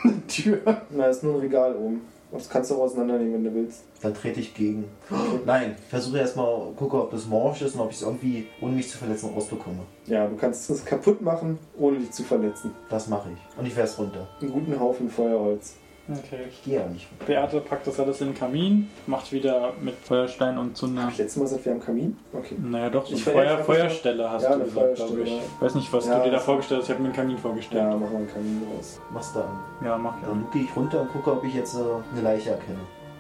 Tür. 0.29 0.59
Na, 0.91 1.07
ist 1.07 1.23
nur 1.23 1.35
ein 1.35 1.41
Regal 1.41 1.75
oben. 1.75 2.03
Das 2.31 2.49
kannst 2.49 2.71
du 2.71 2.75
auch 2.75 2.81
auseinandernehmen, 2.81 3.35
wenn 3.35 3.45
du 3.45 3.55
willst. 3.55 3.85
Dann 4.03 4.13
trete 4.13 4.41
ich 4.41 4.55
gegen. 4.55 4.85
Nein, 5.47 5.77
versuche 5.89 6.19
erstmal, 6.19 6.73
gucke, 6.77 7.03
ob 7.03 7.11
das 7.11 7.27
morsch 7.27 7.63
ist 7.63 7.75
und 7.75 7.81
ob 7.81 7.91
ich 7.91 7.97
es 7.97 8.03
irgendwie, 8.03 8.47
ohne 8.61 8.75
mich 8.75 8.89
zu 8.89 8.99
verletzen, 8.99 9.31
rausbekomme. 9.35 9.81
Ja, 10.07 10.27
du 10.27 10.37
kannst 10.37 10.69
es 10.71 10.85
kaputt 10.85 11.23
machen, 11.23 11.59
ohne 11.79 11.99
dich 11.99 12.11
zu 12.11 12.23
verletzen. 12.23 12.73
Das 12.91 13.09
mache 13.09 13.31
ich. 13.33 13.59
Und 13.59 13.67
ich 13.67 13.77
werf's 13.77 13.99
runter. 13.99 14.29
Einen 14.41 14.53
guten 14.53 14.79
Haufen 14.79 15.09
Feuerholz. 15.09 15.77
Okay. 16.11 16.45
Ich 16.51 16.65
gehe 16.65 16.81
ja 16.81 16.87
nicht. 16.87 17.07
Beate 17.27 17.61
packt 17.61 17.87
das 17.87 18.01
alles 18.01 18.21
in 18.23 18.29
den 18.29 18.35
Kamin, 18.39 18.89
macht 19.07 19.31
wieder 19.31 19.73
mit 19.83 19.95
Feuerstein 19.97 20.57
und 20.57 20.75
Zunder. 20.77 21.07
Letztes 21.09 21.37
Mal 21.37 21.47
sind 21.47 21.65
wir 21.67 21.73
am 21.73 21.81
Kamin? 21.81 22.17
Okay. 22.33 22.57
Naja, 22.59 22.89
doch, 22.89 23.07
so 23.07 23.15
Ich 23.15 23.25
Feuer, 23.25 23.59
Feuerstelle 23.59 24.31
hast 24.31 24.45
Ja, 24.45 24.57
du 24.57 24.65
gesagt, 24.65 24.95
glaube 24.97 25.21
ich. 25.23 25.29
ja. 25.31 25.37
Ich 25.57 25.63
weiß 25.63 25.75
nicht, 25.75 25.93
was 25.93 26.07
Ja, 26.07 26.19
du 26.19 26.25
dir 26.25 26.31
da 26.33 26.39
vorgestellt 26.39 26.81
hast. 26.81 26.89
Ich 26.89 26.95
habe 26.95 27.03
mir 27.03 27.09
einen 27.09 27.17
Kamin 27.17 27.37
vorgestellt. 27.39 27.83
Ja, 27.83 27.91
machen 27.91 28.11
wir 28.13 28.19
einen 28.19 28.29
Kamin 28.33 28.63
raus. 28.75 29.01
Mach's 29.13 29.33
da 29.35 29.41
an. 29.43 29.59
Ja, 29.85 29.99
mach 29.99 30.17
ich 30.21 30.27
Dann 30.27 30.47
gehe 30.53 30.63
ich 30.63 30.75
runter 30.77 31.03
und 31.03 31.13
gucke, 31.13 31.33
ob 31.33 31.45
ich 31.45 31.55
jetzt 31.55 31.75
äh, 31.75 31.79
eine 32.13 32.23
Leiche 32.23 32.51
erkenne. 32.51 32.79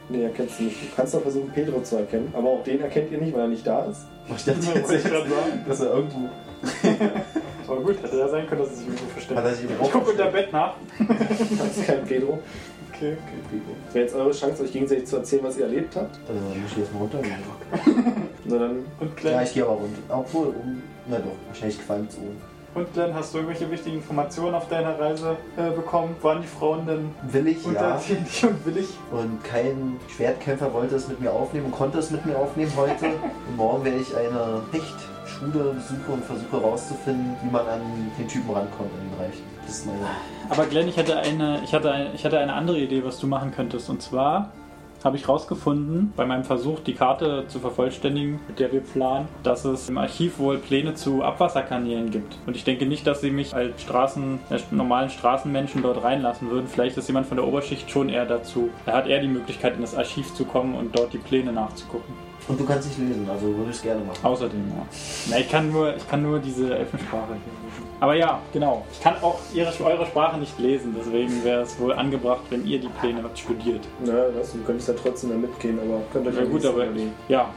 Nee, 0.09 0.22
erkennst 0.22 0.59
du 0.59 0.62
nicht. 0.64 0.82
Du 0.82 0.97
kannst 0.97 1.12
doch 1.14 1.20
versuchen, 1.20 1.51
Pedro 1.51 1.82
zu 1.82 1.97
erkennen. 1.97 2.32
Aber 2.34 2.49
auch 2.49 2.62
den 2.64 2.80
erkennt 2.80 3.12
ihr 3.12 3.18
nicht, 3.18 3.34
weil 3.34 3.43
er 3.43 3.49
nicht 3.49 3.66
da 3.66 3.84
ist. 3.84 4.07
Ich 4.34 4.45
dachte 4.47 4.66
Wollte 4.66 4.95
ich 4.97 5.03
sagen. 5.03 5.64
dass 5.68 5.80
er 5.80 5.91
irgendwo. 5.95 6.28
Aber 7.68 7.80
gut, 7.82 8.03
hätte 8.03 8.16
ja 8.16 8.28
sein 8.28 8.47
können, 8.47 8.62
dass 8.62 8.70
es 8.70 8.78
sich 8.78 8.86
irgendwo 8.89 9.07
versteckt. 9.09 9.39
Er 9.39 9.53
Ich 9.53 9.93
gucke 9.93 10.11
unter 10.11 10.30
Bett 10.30 10.51
nach. 10.51 10.74
Das 11.59 11.76
ist 11.76 11.86
kein 11.86 12.05
Pedro. 12.07 12.39
Okay, 12.99 13.12
okay. 13.12 13.61
Das 13.86 13.94
wäre 13.94 14.05
jetzt 14.07 14.14
eure 14.16 14.30
Chance, 14.32 14.62
euch 14.64 14.72
gegenseitig 14.72 15.07
zu 15.07 15.16
erzählen, 15.16 15.44
was 15.44 15.57
ihr 15.57 15.64
erlebt 15.64 15.94
habt. 15.94 16.16
Äh, 16.16 16.59
muss 16.59 16.72
ich 16.72 16.78
jetzt 16.78 16.92
mal 16.92 17.01
runtergehen. 17.01 17.36
Na 18.44 18.59
dann, 18.59 18.70
Und 18.99 19.09
Ja, 19.09 19.14
Glenn, 19.16 19.42
ich 19.44 19.55
gehe 19.55 19.62
aber 19.62 19.72
runter. 19.74 20.01
Obwohl, 20.09 20.49
um, 20.49 20.82
na 21.07 21.18
doch, 21.18 21.26
wahrscheinlich 21.46 21.84
qualmt's 21.86 22.16
oben. 22.16 22.36
und 22.74 22.92
Glenn, 22.92 23.14
hast 23.14 23.32
du 23.32 23.38
irgendwelche 23.38 23.70
wichtigen 23.70 23.96
Informationen 23.99 24.55
auf 24.57 24.68
deiner 24.68 24.99
Reise 24.99 25.36
äh, 25.57 25.70
bekommen? 25.70 26.16
Waren 26.22 26.42
die 26.42 26.49
Frauen 26.49 26.86
denn 26.86 27.11
Will 27.30 27.46
ich, 27.46 27.64
ja. 27.64 28.01
und 28.49 28.66
willig? 28.66 28.88
Und 29.12 29.44
kein 29.44 29.96
Schwertkämpfer 30.16 30.72
wollte 30.72 30.96
es 30.96 31.07
mit 31.07 31.20
mir 31.20 31.32
aufnehmen 31.32 31.66
und 31.66 31.72
konnte 31.72 31.99
es 31.99 32.11
mit 32.11 32.26
mir 32.26 32.36
aufnehmen 32.36 32.72
heute. 32.76 33.07
Und 33.49 33.57
morgen 33.57 33.84
werde 33.84 33.99
ich 33.99 34.14
eine 34.16 34.62
Hechtschule 34.72 35.74
besuchen 35.74 36.14
und 36.14 36.24
versuche 36.24 36.61
herauszufinden, 36.61 37.36
wie 37.42 37.51
man 37.51 37.66
an 37.66 37.80
den 38.18 38.26
Typen 38.28 38.51
rankommt, 38.51 38.90
an 38.92 39.09
den 39.09 39.20
Reichen. 39.24 39.57
Das 39.68 39.84
meine. 39.84 39.98
Aber 40.48 40.64
Glenn, 40.64 40.88
ich 40.88 40.96
hatte 40.96 41.18
eine, 41.18 41.60
ich 41.62 41.74
hatte 41.74 41.92
eine, 41.92 42.14
ich 42.14 42.24
hatte 42.24 42.38
eine 42.38 42.54
andere 42.54 42.78
Idee, 42.78 43.04
was 43.04 43.20
du 43.20 43.26
machen 43.26 43.52
könntest. 43.54 43.90
Und 43.90 44.00
zwar 44.00 44.50
habe 45.04 45.18
ich 45.18 45.28
rausgefunden, 45.28 46.12
bei 46.16 46.24
meinem 46.24 46.42
Versuch, 46.42 46.80
die 46.80 46.94
Karte 46.94 47.44
zu 47.48 47.60
vervollständigen, 47.60 48.40
mit 48.48 48.58
der 48.58 48.72
wir 48.72 48.80
planen, 48.80 49.28
dass 49.42 49.66
es 49.66 49.90
im 49.90 49.98
Archiv 49.98 50.38
wohl 50.38 50.56
Pläne 50.56 50.94
zu 50.94 51.22
Abwasserkanälen 51.22 52.10
gibt. 52.10 52.38
Und 52.46 52.56
ich 52.56 52.64
denke 52.64 52.86
nicht, 52.86 53.06
dass 53.06 53.20
sie 53.20 53.30
mich 53.30 53.54
als 53.54 53.82
Straßen, 53.82 54.40
äh, 54.48 54.58
normalen 54.70 55.10
Straßenmenschen 55.10 55.82
dort 55.82 56.02
reinlassen 56.02 56.50
würden. 56.50 56.66
Vielleicht 56.66 56.96
ist 56.96 57.06
jemand 57.06 57.26
von 57.26 57.36
der 57.36 57.46
Oberschicht 57.46 57.90
schon 57.90 58.08
eher 58.08 58.24
dazu. 58.24 58.70
Er 58.86 58.94
hat 58.94 59.06
eher 59.06 59.20
die 59.20 59.28
Möglichkeit, 59.28 59.74
in 59.74 59.82
das 59.82 59.94
Archiv 59.94 60.34
zu 60.34 60.46
kommen 60.46 60.74
und 60.74 60.98
dort 60.98 61.12
die 61.12 61.18
Pläne 61.18 61.52
nachzugucken. 61.52 62.28
Und 62.49 62.59
du 62.59 62.64
kannst 62.64 62.88
nicht 62.88 62.99
lesen, 62.99 63.28
also 63.30 63.46
würde 63.46 63.70
ich 63.70 63.76
es 63.76 63.82
gerne 63.82 64.03
machen. 64.03 64.18
Außerdem, 64.22 64.59
ja. 64.70 64.86
Na, 65.30 65.38
ich 65.38 65.51
kann 65.51 65.70
nur, 65.70 65.94
ich 65.94 66.09
kann 66.09 66.22
nur 66.22 66.38
diese 66.38 66.78
Elfensprache 66.78 67.34
hier 67.34 67.68
lesen. 67.68 67.86
Aber 68.01 68.14
ja, 68.14 68.40
genau. 68.53 68.86
Ich 68.90 69.01
kann 69.01 69.16
auch 69.22 69.38
ihre, 69.53 69.70
eure 69.84 70.07
Sprache 70.07 70.38
nicht 70.38 70.59
lesen, 70.59 70.96
deswegen 70.99 71.44
wäre 71.44 71.62
es 71.62 71.78
wohl 71.78 71.92
angebracht, 71.92 72.40
wenn 72.49 72.66
ihr 72.66 72.80
die 72.80 72.88
Pläne 72.88 73.22
studiert. 73.34 73.82
na, 74.05 74.34
weißt 74.34 74.55
du, 74.55 74.59
du 74.59 74.64
könntest 74.64 74.88
ja 74.88 74.94
trotzdem 74.94 75.30
da 75.30 75.36
mitgehen, 75.36 75.78
aber 75.78 76.01
könnt 76.12 76.26
euch 76.26 76.36
Ja 76.36 76.44
gut, 76.44 76.64
aber 76.64 76.86
ja. 77.28 77.51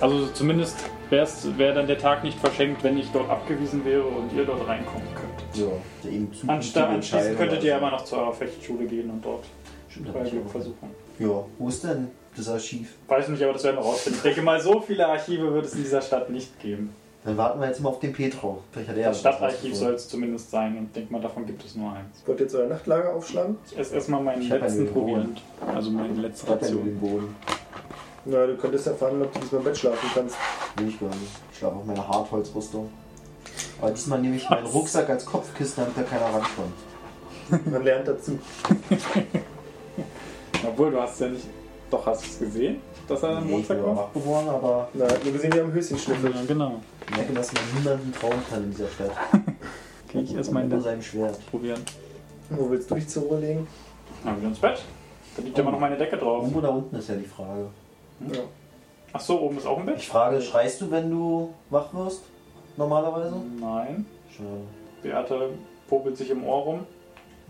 Also 0.00 0.28
zumindest 0.28 0.78
wäre 1.10 1.28
wär 1.58 1.74
dann 1.74 1.86
der 1.86 1.98
Tag 1.98 2.24
nicht 2.24 2.38
verschenkt, 2.38 2.82
wenn 2.82 2.96
ich 2.96 3.10
dort 3.12 3.28
abgewiesen 3.28 3.84
wäre 3.84 4.04
und 4.04 4.32
ihr 4.34 4.44
dort 4.44 4.66
reinkommen 4.66 5.06
könnt. 5.14 5.58
Ja, 5.58 6.10
eben 6.10 6.32
zukünftige 6.32 6.52
Anstatt, 6.52 6.88
anschließend 6.88 7.36
könntet 7.36 7.64
ihr 7.64 7.72
oder 7.72 7.78
immer 7.80 7.90
noch 7.90 8.04
zur 8.04 8.18
eurer 8.18 8.32
Fechtschule 8.32 8.86
gehen 8.86 9.10
und 9.10 9.22
dort 9.22 9.44
Stimmt, 9.88 10.12
Glück 10.12 10.48
versuchen. 10.50 10.88
Ja, 11.18 11.44
wo 11.58 11.68
ist 11.68 11.84
denn 11.84 12.08
das 12.36 12.48
Archiv? 12.48 12.88
Weiß 13.08 13.28
nicht, 13.28 13.42
aber 13.42 13.52
das 13.52 13.64
werden 13.64 13.76
wir 13.76 13.82
rausfinden. 13.84 14.18
Ich 14.18 14.22
denke 14.22 14.42
mal, 14.42 14.60
so 14.60 14.80
viele 14.80 15.06
Archive 15.06 15.52
wird 15.52 15.66
es 15.66 15.74
in 15.74 15.82
dieser 15.82 16.00
Stadt 16.02 16.30
nicht 16.30 16.58
geben. 16.60 16.94
Dann 17.24 17.36
warten 17.36 17.60
wir 17.60 17.66
jetzt 17.68 17.80
mal 17.80 17.90
auf 17.90 18.00
den 18.00 18.12
Petro. 18.14 18.62
Vielleicht 18.72 18.88
hat 18.88 18.96
er 18.96 19.08
Das 19.08 19.20
Stadtarchiv 19.20 19.76
soll 19.76 19.92
es 19.92 20.08
zumindest 20.08 20.50
sein 20.50 20.78
und 20.78 20.84
ich 20.86 20.92
denke 20.92 21.12
mal, 21.12 21.20
davon 21.20 21.44
gibt 21.44 21.62
es 21.64 21.74
nur 21.74 21.92
eins. 21.92 22.22
Wollt 22.24 22.40
ihr 22.40 22.44
jetzt 22.46 22.54
euer 22.54 22.66
Nachtlager 22.68 23.12
aufschlagen? 23.14 23.58
Ich 23.70 23.78
esse 23.78 23.94
erstmal 23.94 24.22
meinen 24.22 24.40
Ich 24.40 24.48
letzten. 24.48 24.86
Proviant. 24.90 25.42
Also 25.74 25.90
meine 25.90 26.14
letzte 26.14 26.50
Ration. 26.50 26.84
den 26.84 26.98
Boden. 26.98 27.36
Na, 28.24 28.46
du 28.46 28.56
könntest 28.56 28.86
erfahren, 28.86 29.20
ob 29.20 29.32
du 29.34 29.38
diesmal 29.40 29.60
im 29.60 29.64
Bett 29.66 29.76
schlafen 29.76 30.10
kannst. 30.14 30.36
Will 30.76 30.88
ich 30.88 30.98
gar 30.98 31.08
nicht. 31.08 31.30
Ich 31.52 31.58
schlafe 31.58 31.76
auf 31.76 31.84
meiner 31.84 32.08
Hartholzrüstung. 32.08 32.90
Aber 33.82 33.90
diesmal 33.90 34.18
nehme 34.20 34.36
ich 34.36 34.48
meinen 34.48 34.66
Rucksack 34.66 35.08
als 35.10 35.26
Kopfkissen, 35.26 35.84
damit 35.84 35.96
da 35.98 36.02
keiner 36.02 36.26
rankommt. 36.26 37.66
Man 37.70 37.82
lernt 37.82 38.08
dazu. 38.08 38.38
Obwohl, 40.66 40.90
du 40.90 41.00
hast 41.00 41.20
ja 41.20 41.28
nicht. 41.28 41.44
Doch, 41.90 42.06
hast 42.06 42.22
du 42.22 42.26
es 42.28 42.38
gesehen, 42.38 42.80
dass 43.08 43.22
er 43.22 43.38
einen 43.38 43.46
Nee, 43.48 43.58
ich 43.60 43.68
bin 43.68 43.76
Rucksack 43.76 43.78
aber 43.78 43.96
war? 43.96 43.96
wach 44.08 44.12
geworden, 44.12 44.48
aber 44.48 44.88
Na, 44.94 45.06
nur 45.24 45.32
gesehen, 45.32 45.52
wir 45.52 45.62
haben 45.62 45.72
Höschen 45.72 45.98
schnüffelt. 45.98 46.34
Ja, 46.34 46.42
genau. 46.46 46.80
ich 47.08 47.16
merke, 47.16 47.32
dass 47.32 47.52
man 47.52 47.62
niemanden 47.76 48.12
trauen 48.12 48.42
kann 48.48 48.64
in 48.64 48.70
dieser 48.70 48.88
Stadt. 48.88 49.10
Okay, 50.08 50.22
ich 50.22 50.34
erstmal 50.34 50.64
in 50.64 50.80
seinem 50.80 51.02
Schwert. 51.02 51.38
probieren. 51.52 51.80
Wo 52.48 52.68
willst 52.68 52.90
du 52.90 52.96
dich 52.96 53.06
zur 53.06 53.22
Ruhe 53.24 53.38
legen? 53.38 53.68
Na, 54.24 54.36
wieder 54.36 54.48
ins 54.48 54.58
Bett. 54.58 54.82
Da 55.36 55.42
liegt 55.42 55.56
ja 55.56 55.62
immer 55.62 55.70
noch 55.70 55.78
meine 55.78 55.96
Decke 55.96 56.16
drauf. 56.16 56.42
Oben 56.42 56.56
oder 56.56 56.72
unten 56.72 56.96
ist 56.96 57.08
ja 57.08 57.14
die 57.14 57.26
Frage. 57.26 57.66
Ja. 58.32 58.40
Ach 59.12 59.20
so, 59.20 59.40
oben 59.40 59.58
ist 59.58 59.66
auch 59.66 59.78
ein 59.78 59.86
Bett? 59.86 59.98
Ich 59.98 60.08
frage, 60.08 60.40
schreist 60.40 60.80
du, 60.80 60.90
wenn 60.90 61.10
du 61.12 61.54
wach 61.70 61.94
wirst? 61.94 62.24
Normalerweise? 62.76 63.36
Nein. 63.60 64.04
Schade. 64.36 64.62
Beate 65.02 65.50
popelt 65.88 66.16
sich 66.16 66.30
im 66.30 66.44
Ohr 66.44 66.62
rum 66.64 66.80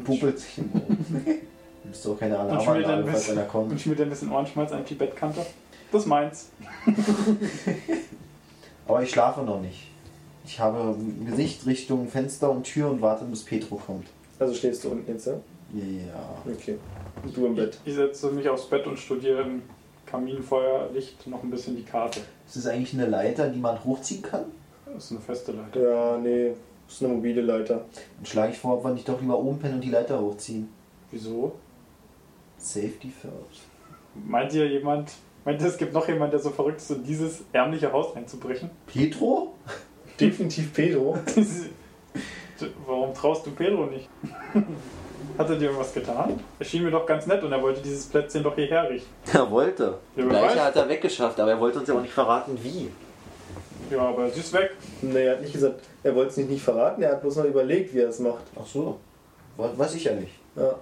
Pupelt 0.05 0.39
sich 0.39 0.59
im 0.59 0.71
Ohr. 0.75 0.83
Du 1.83 1.89
bist 1.89 2.05
doch 2.05 2.19
keine 2.19 2.39
und 2.39 2.63
schmiert, 2.63 2.63
ein 2.63 2.85
Alarmanlage, 2.85 3.03
falls 3.05 3.21
bisschen, 3.21 3.39
einer 3.39 3.49
kommt. 3.49 3.73
und 3.73 3.81
schmiert 3.81 4.01
ein 4.01 4.11
bisschen 4.11 4.33
Ohrenschmalz 4.33 4.73
an 4.73 4.85
die 4.85 4.95
Bettkante. 4.95 5.47
Das 5.91 6.03
ist 6.03 6.07
meins. 6.07 6.51
Aber 8.87 9.03
ich 9.03 9.11
schlafe 9.11 9.43
noch 9.43 9.61
nicht. 9.61 9.89
Ich 10.45 10.59
habe 10.59 10.79
ein 10.79 11.27
Gesicht 11.27 11.67
Richtung 11.67 12.09
Fenster 12.09 12.51
und 12.51 12.65
Tür 12.65 12.91
und 12.91 13.03
warte, 13.03 13.25
bis 13.25 13.45
Petro 13.45 13.77
kommt. 13.77 14.07
Also 14.39 14.55
stehst 14.55 14.85
du 14.85 14.91
unten 14.91 15.11
jetzt, 15.11 15.27
ja? 15.27 15.35
Ja. 15.75 16.53
Okay. 16.53 16.77
Und 17.23 17.37
du 17.37 17.47
im 17.47 17.55
Bett. 17.55 17.79
Ich, 17.85 17.91
ich 17.91 17.97
setze 17.97 18.31
mich 18.31 18.49
aufs 18.49 18.67
Bett 18.67 18.87
und 18.87 18.99
studiere 18.99 19.43
im 19.43 19.63
Kaminfeuerlicht 20.07 21.27
noch 21.27 21.43
ein 21.43 21.51
bisschen 21.51 21.77
die 21.77 21.85
Karte. 21.85 22.21
Ist 22.47 22.57
das 22.57 22.67
eigentlich 22.67 22.95
eine 22.95 23.07
Leiter, 23.07 23.49
die 23.49 23.61
man 23.61 23.83
hochziehen 23.85 24.23
kann? 24.23 24.47
Das 24.93 25.05
ist 25.05 25.11
eine 25.13 25.21
feste 25.21 25.53
Leiter. 25.53 25.81
Ja, 25.81 26.19
nee. 26.19 26.53
Das 26.87 26.97
ist 26.97 27.05
eine 27.05 27.15
mobile 27.15 27.43
Leiter. 27.43 27.85
Dann 28.17 28.27
schlage 28.27 28.53
ich 28.53 28.59
vor, 28.59 28.79
ob 28.79 28.85
wir 28.85 28.93
nicht 28.93 29.09
doch 29.09 29.21
lieber 29.21 29.39
oben 29.39 29.61
pennen 29.61 29.75
und 29.75 29.85
die 29.85 29.91
Leiter 29.91 30.21
hochziehen. 30.21 30.69
Wieso? 31.13 31.53
Safety 32.61 33.11
first. 33.11 33.63
Meint 34.27 34.53
ihr 34.53 34.67
jemand, 34.69 35.13
meint 35.45 35.61
ihr, 35.61 35.69
es 35.69 35.77
gibt 35.79 35.93
noch 35.93 36.07
jemand, 36.09 36.33
der 36.33 36.41
so 36.41 36.51
verrückt 36.51 36.79
ist, 36.79 36.91
in 36.91 37.05
dieses 37.05 37.41
ärmliche 37.53 37.91
Haus 37.93 38.15
einzubrechen? 38.15 38.71
Petro? 38.87 39.55
Definitiv 40.21 40.73
Pedro. 40.75 41.19
Warum 42.87 43.15
traust 43.15 43.47
du 43.47 43.51
Pedro 43.53 43.87
nicht? 43.87 44.09
Hat 45.39 45.49
er 45.49 45.57
dir 45.57 45.67
irgendwas 45.67 45.95
getan? 45.95 46.39
Er 46.59 46.65
schien 46.67 46.83
mir 46.83 46.91
doch 46.91 47.07
ganz 47.07 47.27
nett 47.27 47.43
und 47.43 47.53
er 47.53 47.63
wollte 47.63 47.81
dieses 47.81 48.05
Plätzchen 48.07 48.43
doch 48.43 48.55
hierher 48.55 48.91
richten. 48.91 49.09
Er 49.33 49.51
wollte. 49.51 49.99
Ja, 50.17 50.23
Die 50.23 50.29
wer 50.31 50.33
Leiche 50.43 50.57
weiß. 50.57 50.65
hat 50.65 50.77
er 50.77 50.89
weggeschafft, 50.89 51.41
aber 51.41 51.53
er 51.53 51.61
wollte 51.61 51.79
uns 51.79 51.89
ja 51.89 51.95
auch 51.95 52.03
nicht 52.03 52.13
verraten, 52.13 52.59
wie. 52.63 52.91
Ja, 53.91 54.01
aber 54.09 54.29
sie 54.31 54.41
ist 54.41 54.53
weg. 54.53 54.73
Nee, 55.01 55.25
er 55.25 55.33
hat 55.33 55.41
nicht 55.41 55.53
gesagt, 55.55 55.81
er 56.03 56.15
wollte 56.15 56.31
es 56.33 56.37
nicht, 56.37 56.51
nicht 56.51 56.63
verraten, 56.63 57.03
er 57.03 57.13
hat 57.13 57.23
bloß 57.23 57.37
noch 57.37 57.45
überlegt, 57.45 57.95
wie 57.95 58.01
er 58.01 58.09
es 58.11 58.19
macht. 58.19 58.45
Ach 58.61 58.67
so. 58.67 58.99
We- 59.57 59.73
Weiß 59.79 59.95
ich 59.95 60.05
ja 60.05 60.13
nicht. 60.15 60.33
Ja. 60.57 60.75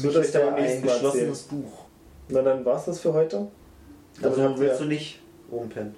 Für 0.00 0.04
wird 0.04 0.14
mich 0.14 0.14
das 0.16 0.26
ist 0.26 0.34
dann 0.34 0.56
der 0.56 0.64
ein 0.64 0.82
geschlossenes 0.82 1.42
Buch. 1.42 1.72
Na, 2.28 2.42
dann 2.42 2.64
war's 2.64 2.84
das 2.86 3.00
für 3.00 3.12
heute. 3.12 3.48
Also 4.22 4.42
habt 4.42 4.58
willst 4.58 4.80
du 4.80 4.84
nicht 4.84 5.20
oben 5.50 5.68
pennen? 5.68 5.94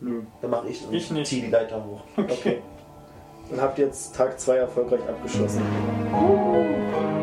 Nö. 0.00 0.22
Dann 0.40 0.50
mach 0.50 0.64
ich 0.64 0.86
und 0.86 0.94
Ich 0.94 1.10
nicht. 1.10 1.26
zieh 1.26 1.42
die 1.42 1.50
Leiter 1.50 1.84
hoch. 1.84 2.02
Okay. 2.16 2.62
Dann 3.50 3.60
habt 3.60 3.78
ihr 3.78 3.86
jetzt 3.86 4.14
Tag 4.14 4.38
2 4.38 4.56
erfolgreich 4.56 5.00
abgeschlossen. 5.08 5.62
Uh. 6.12 7.17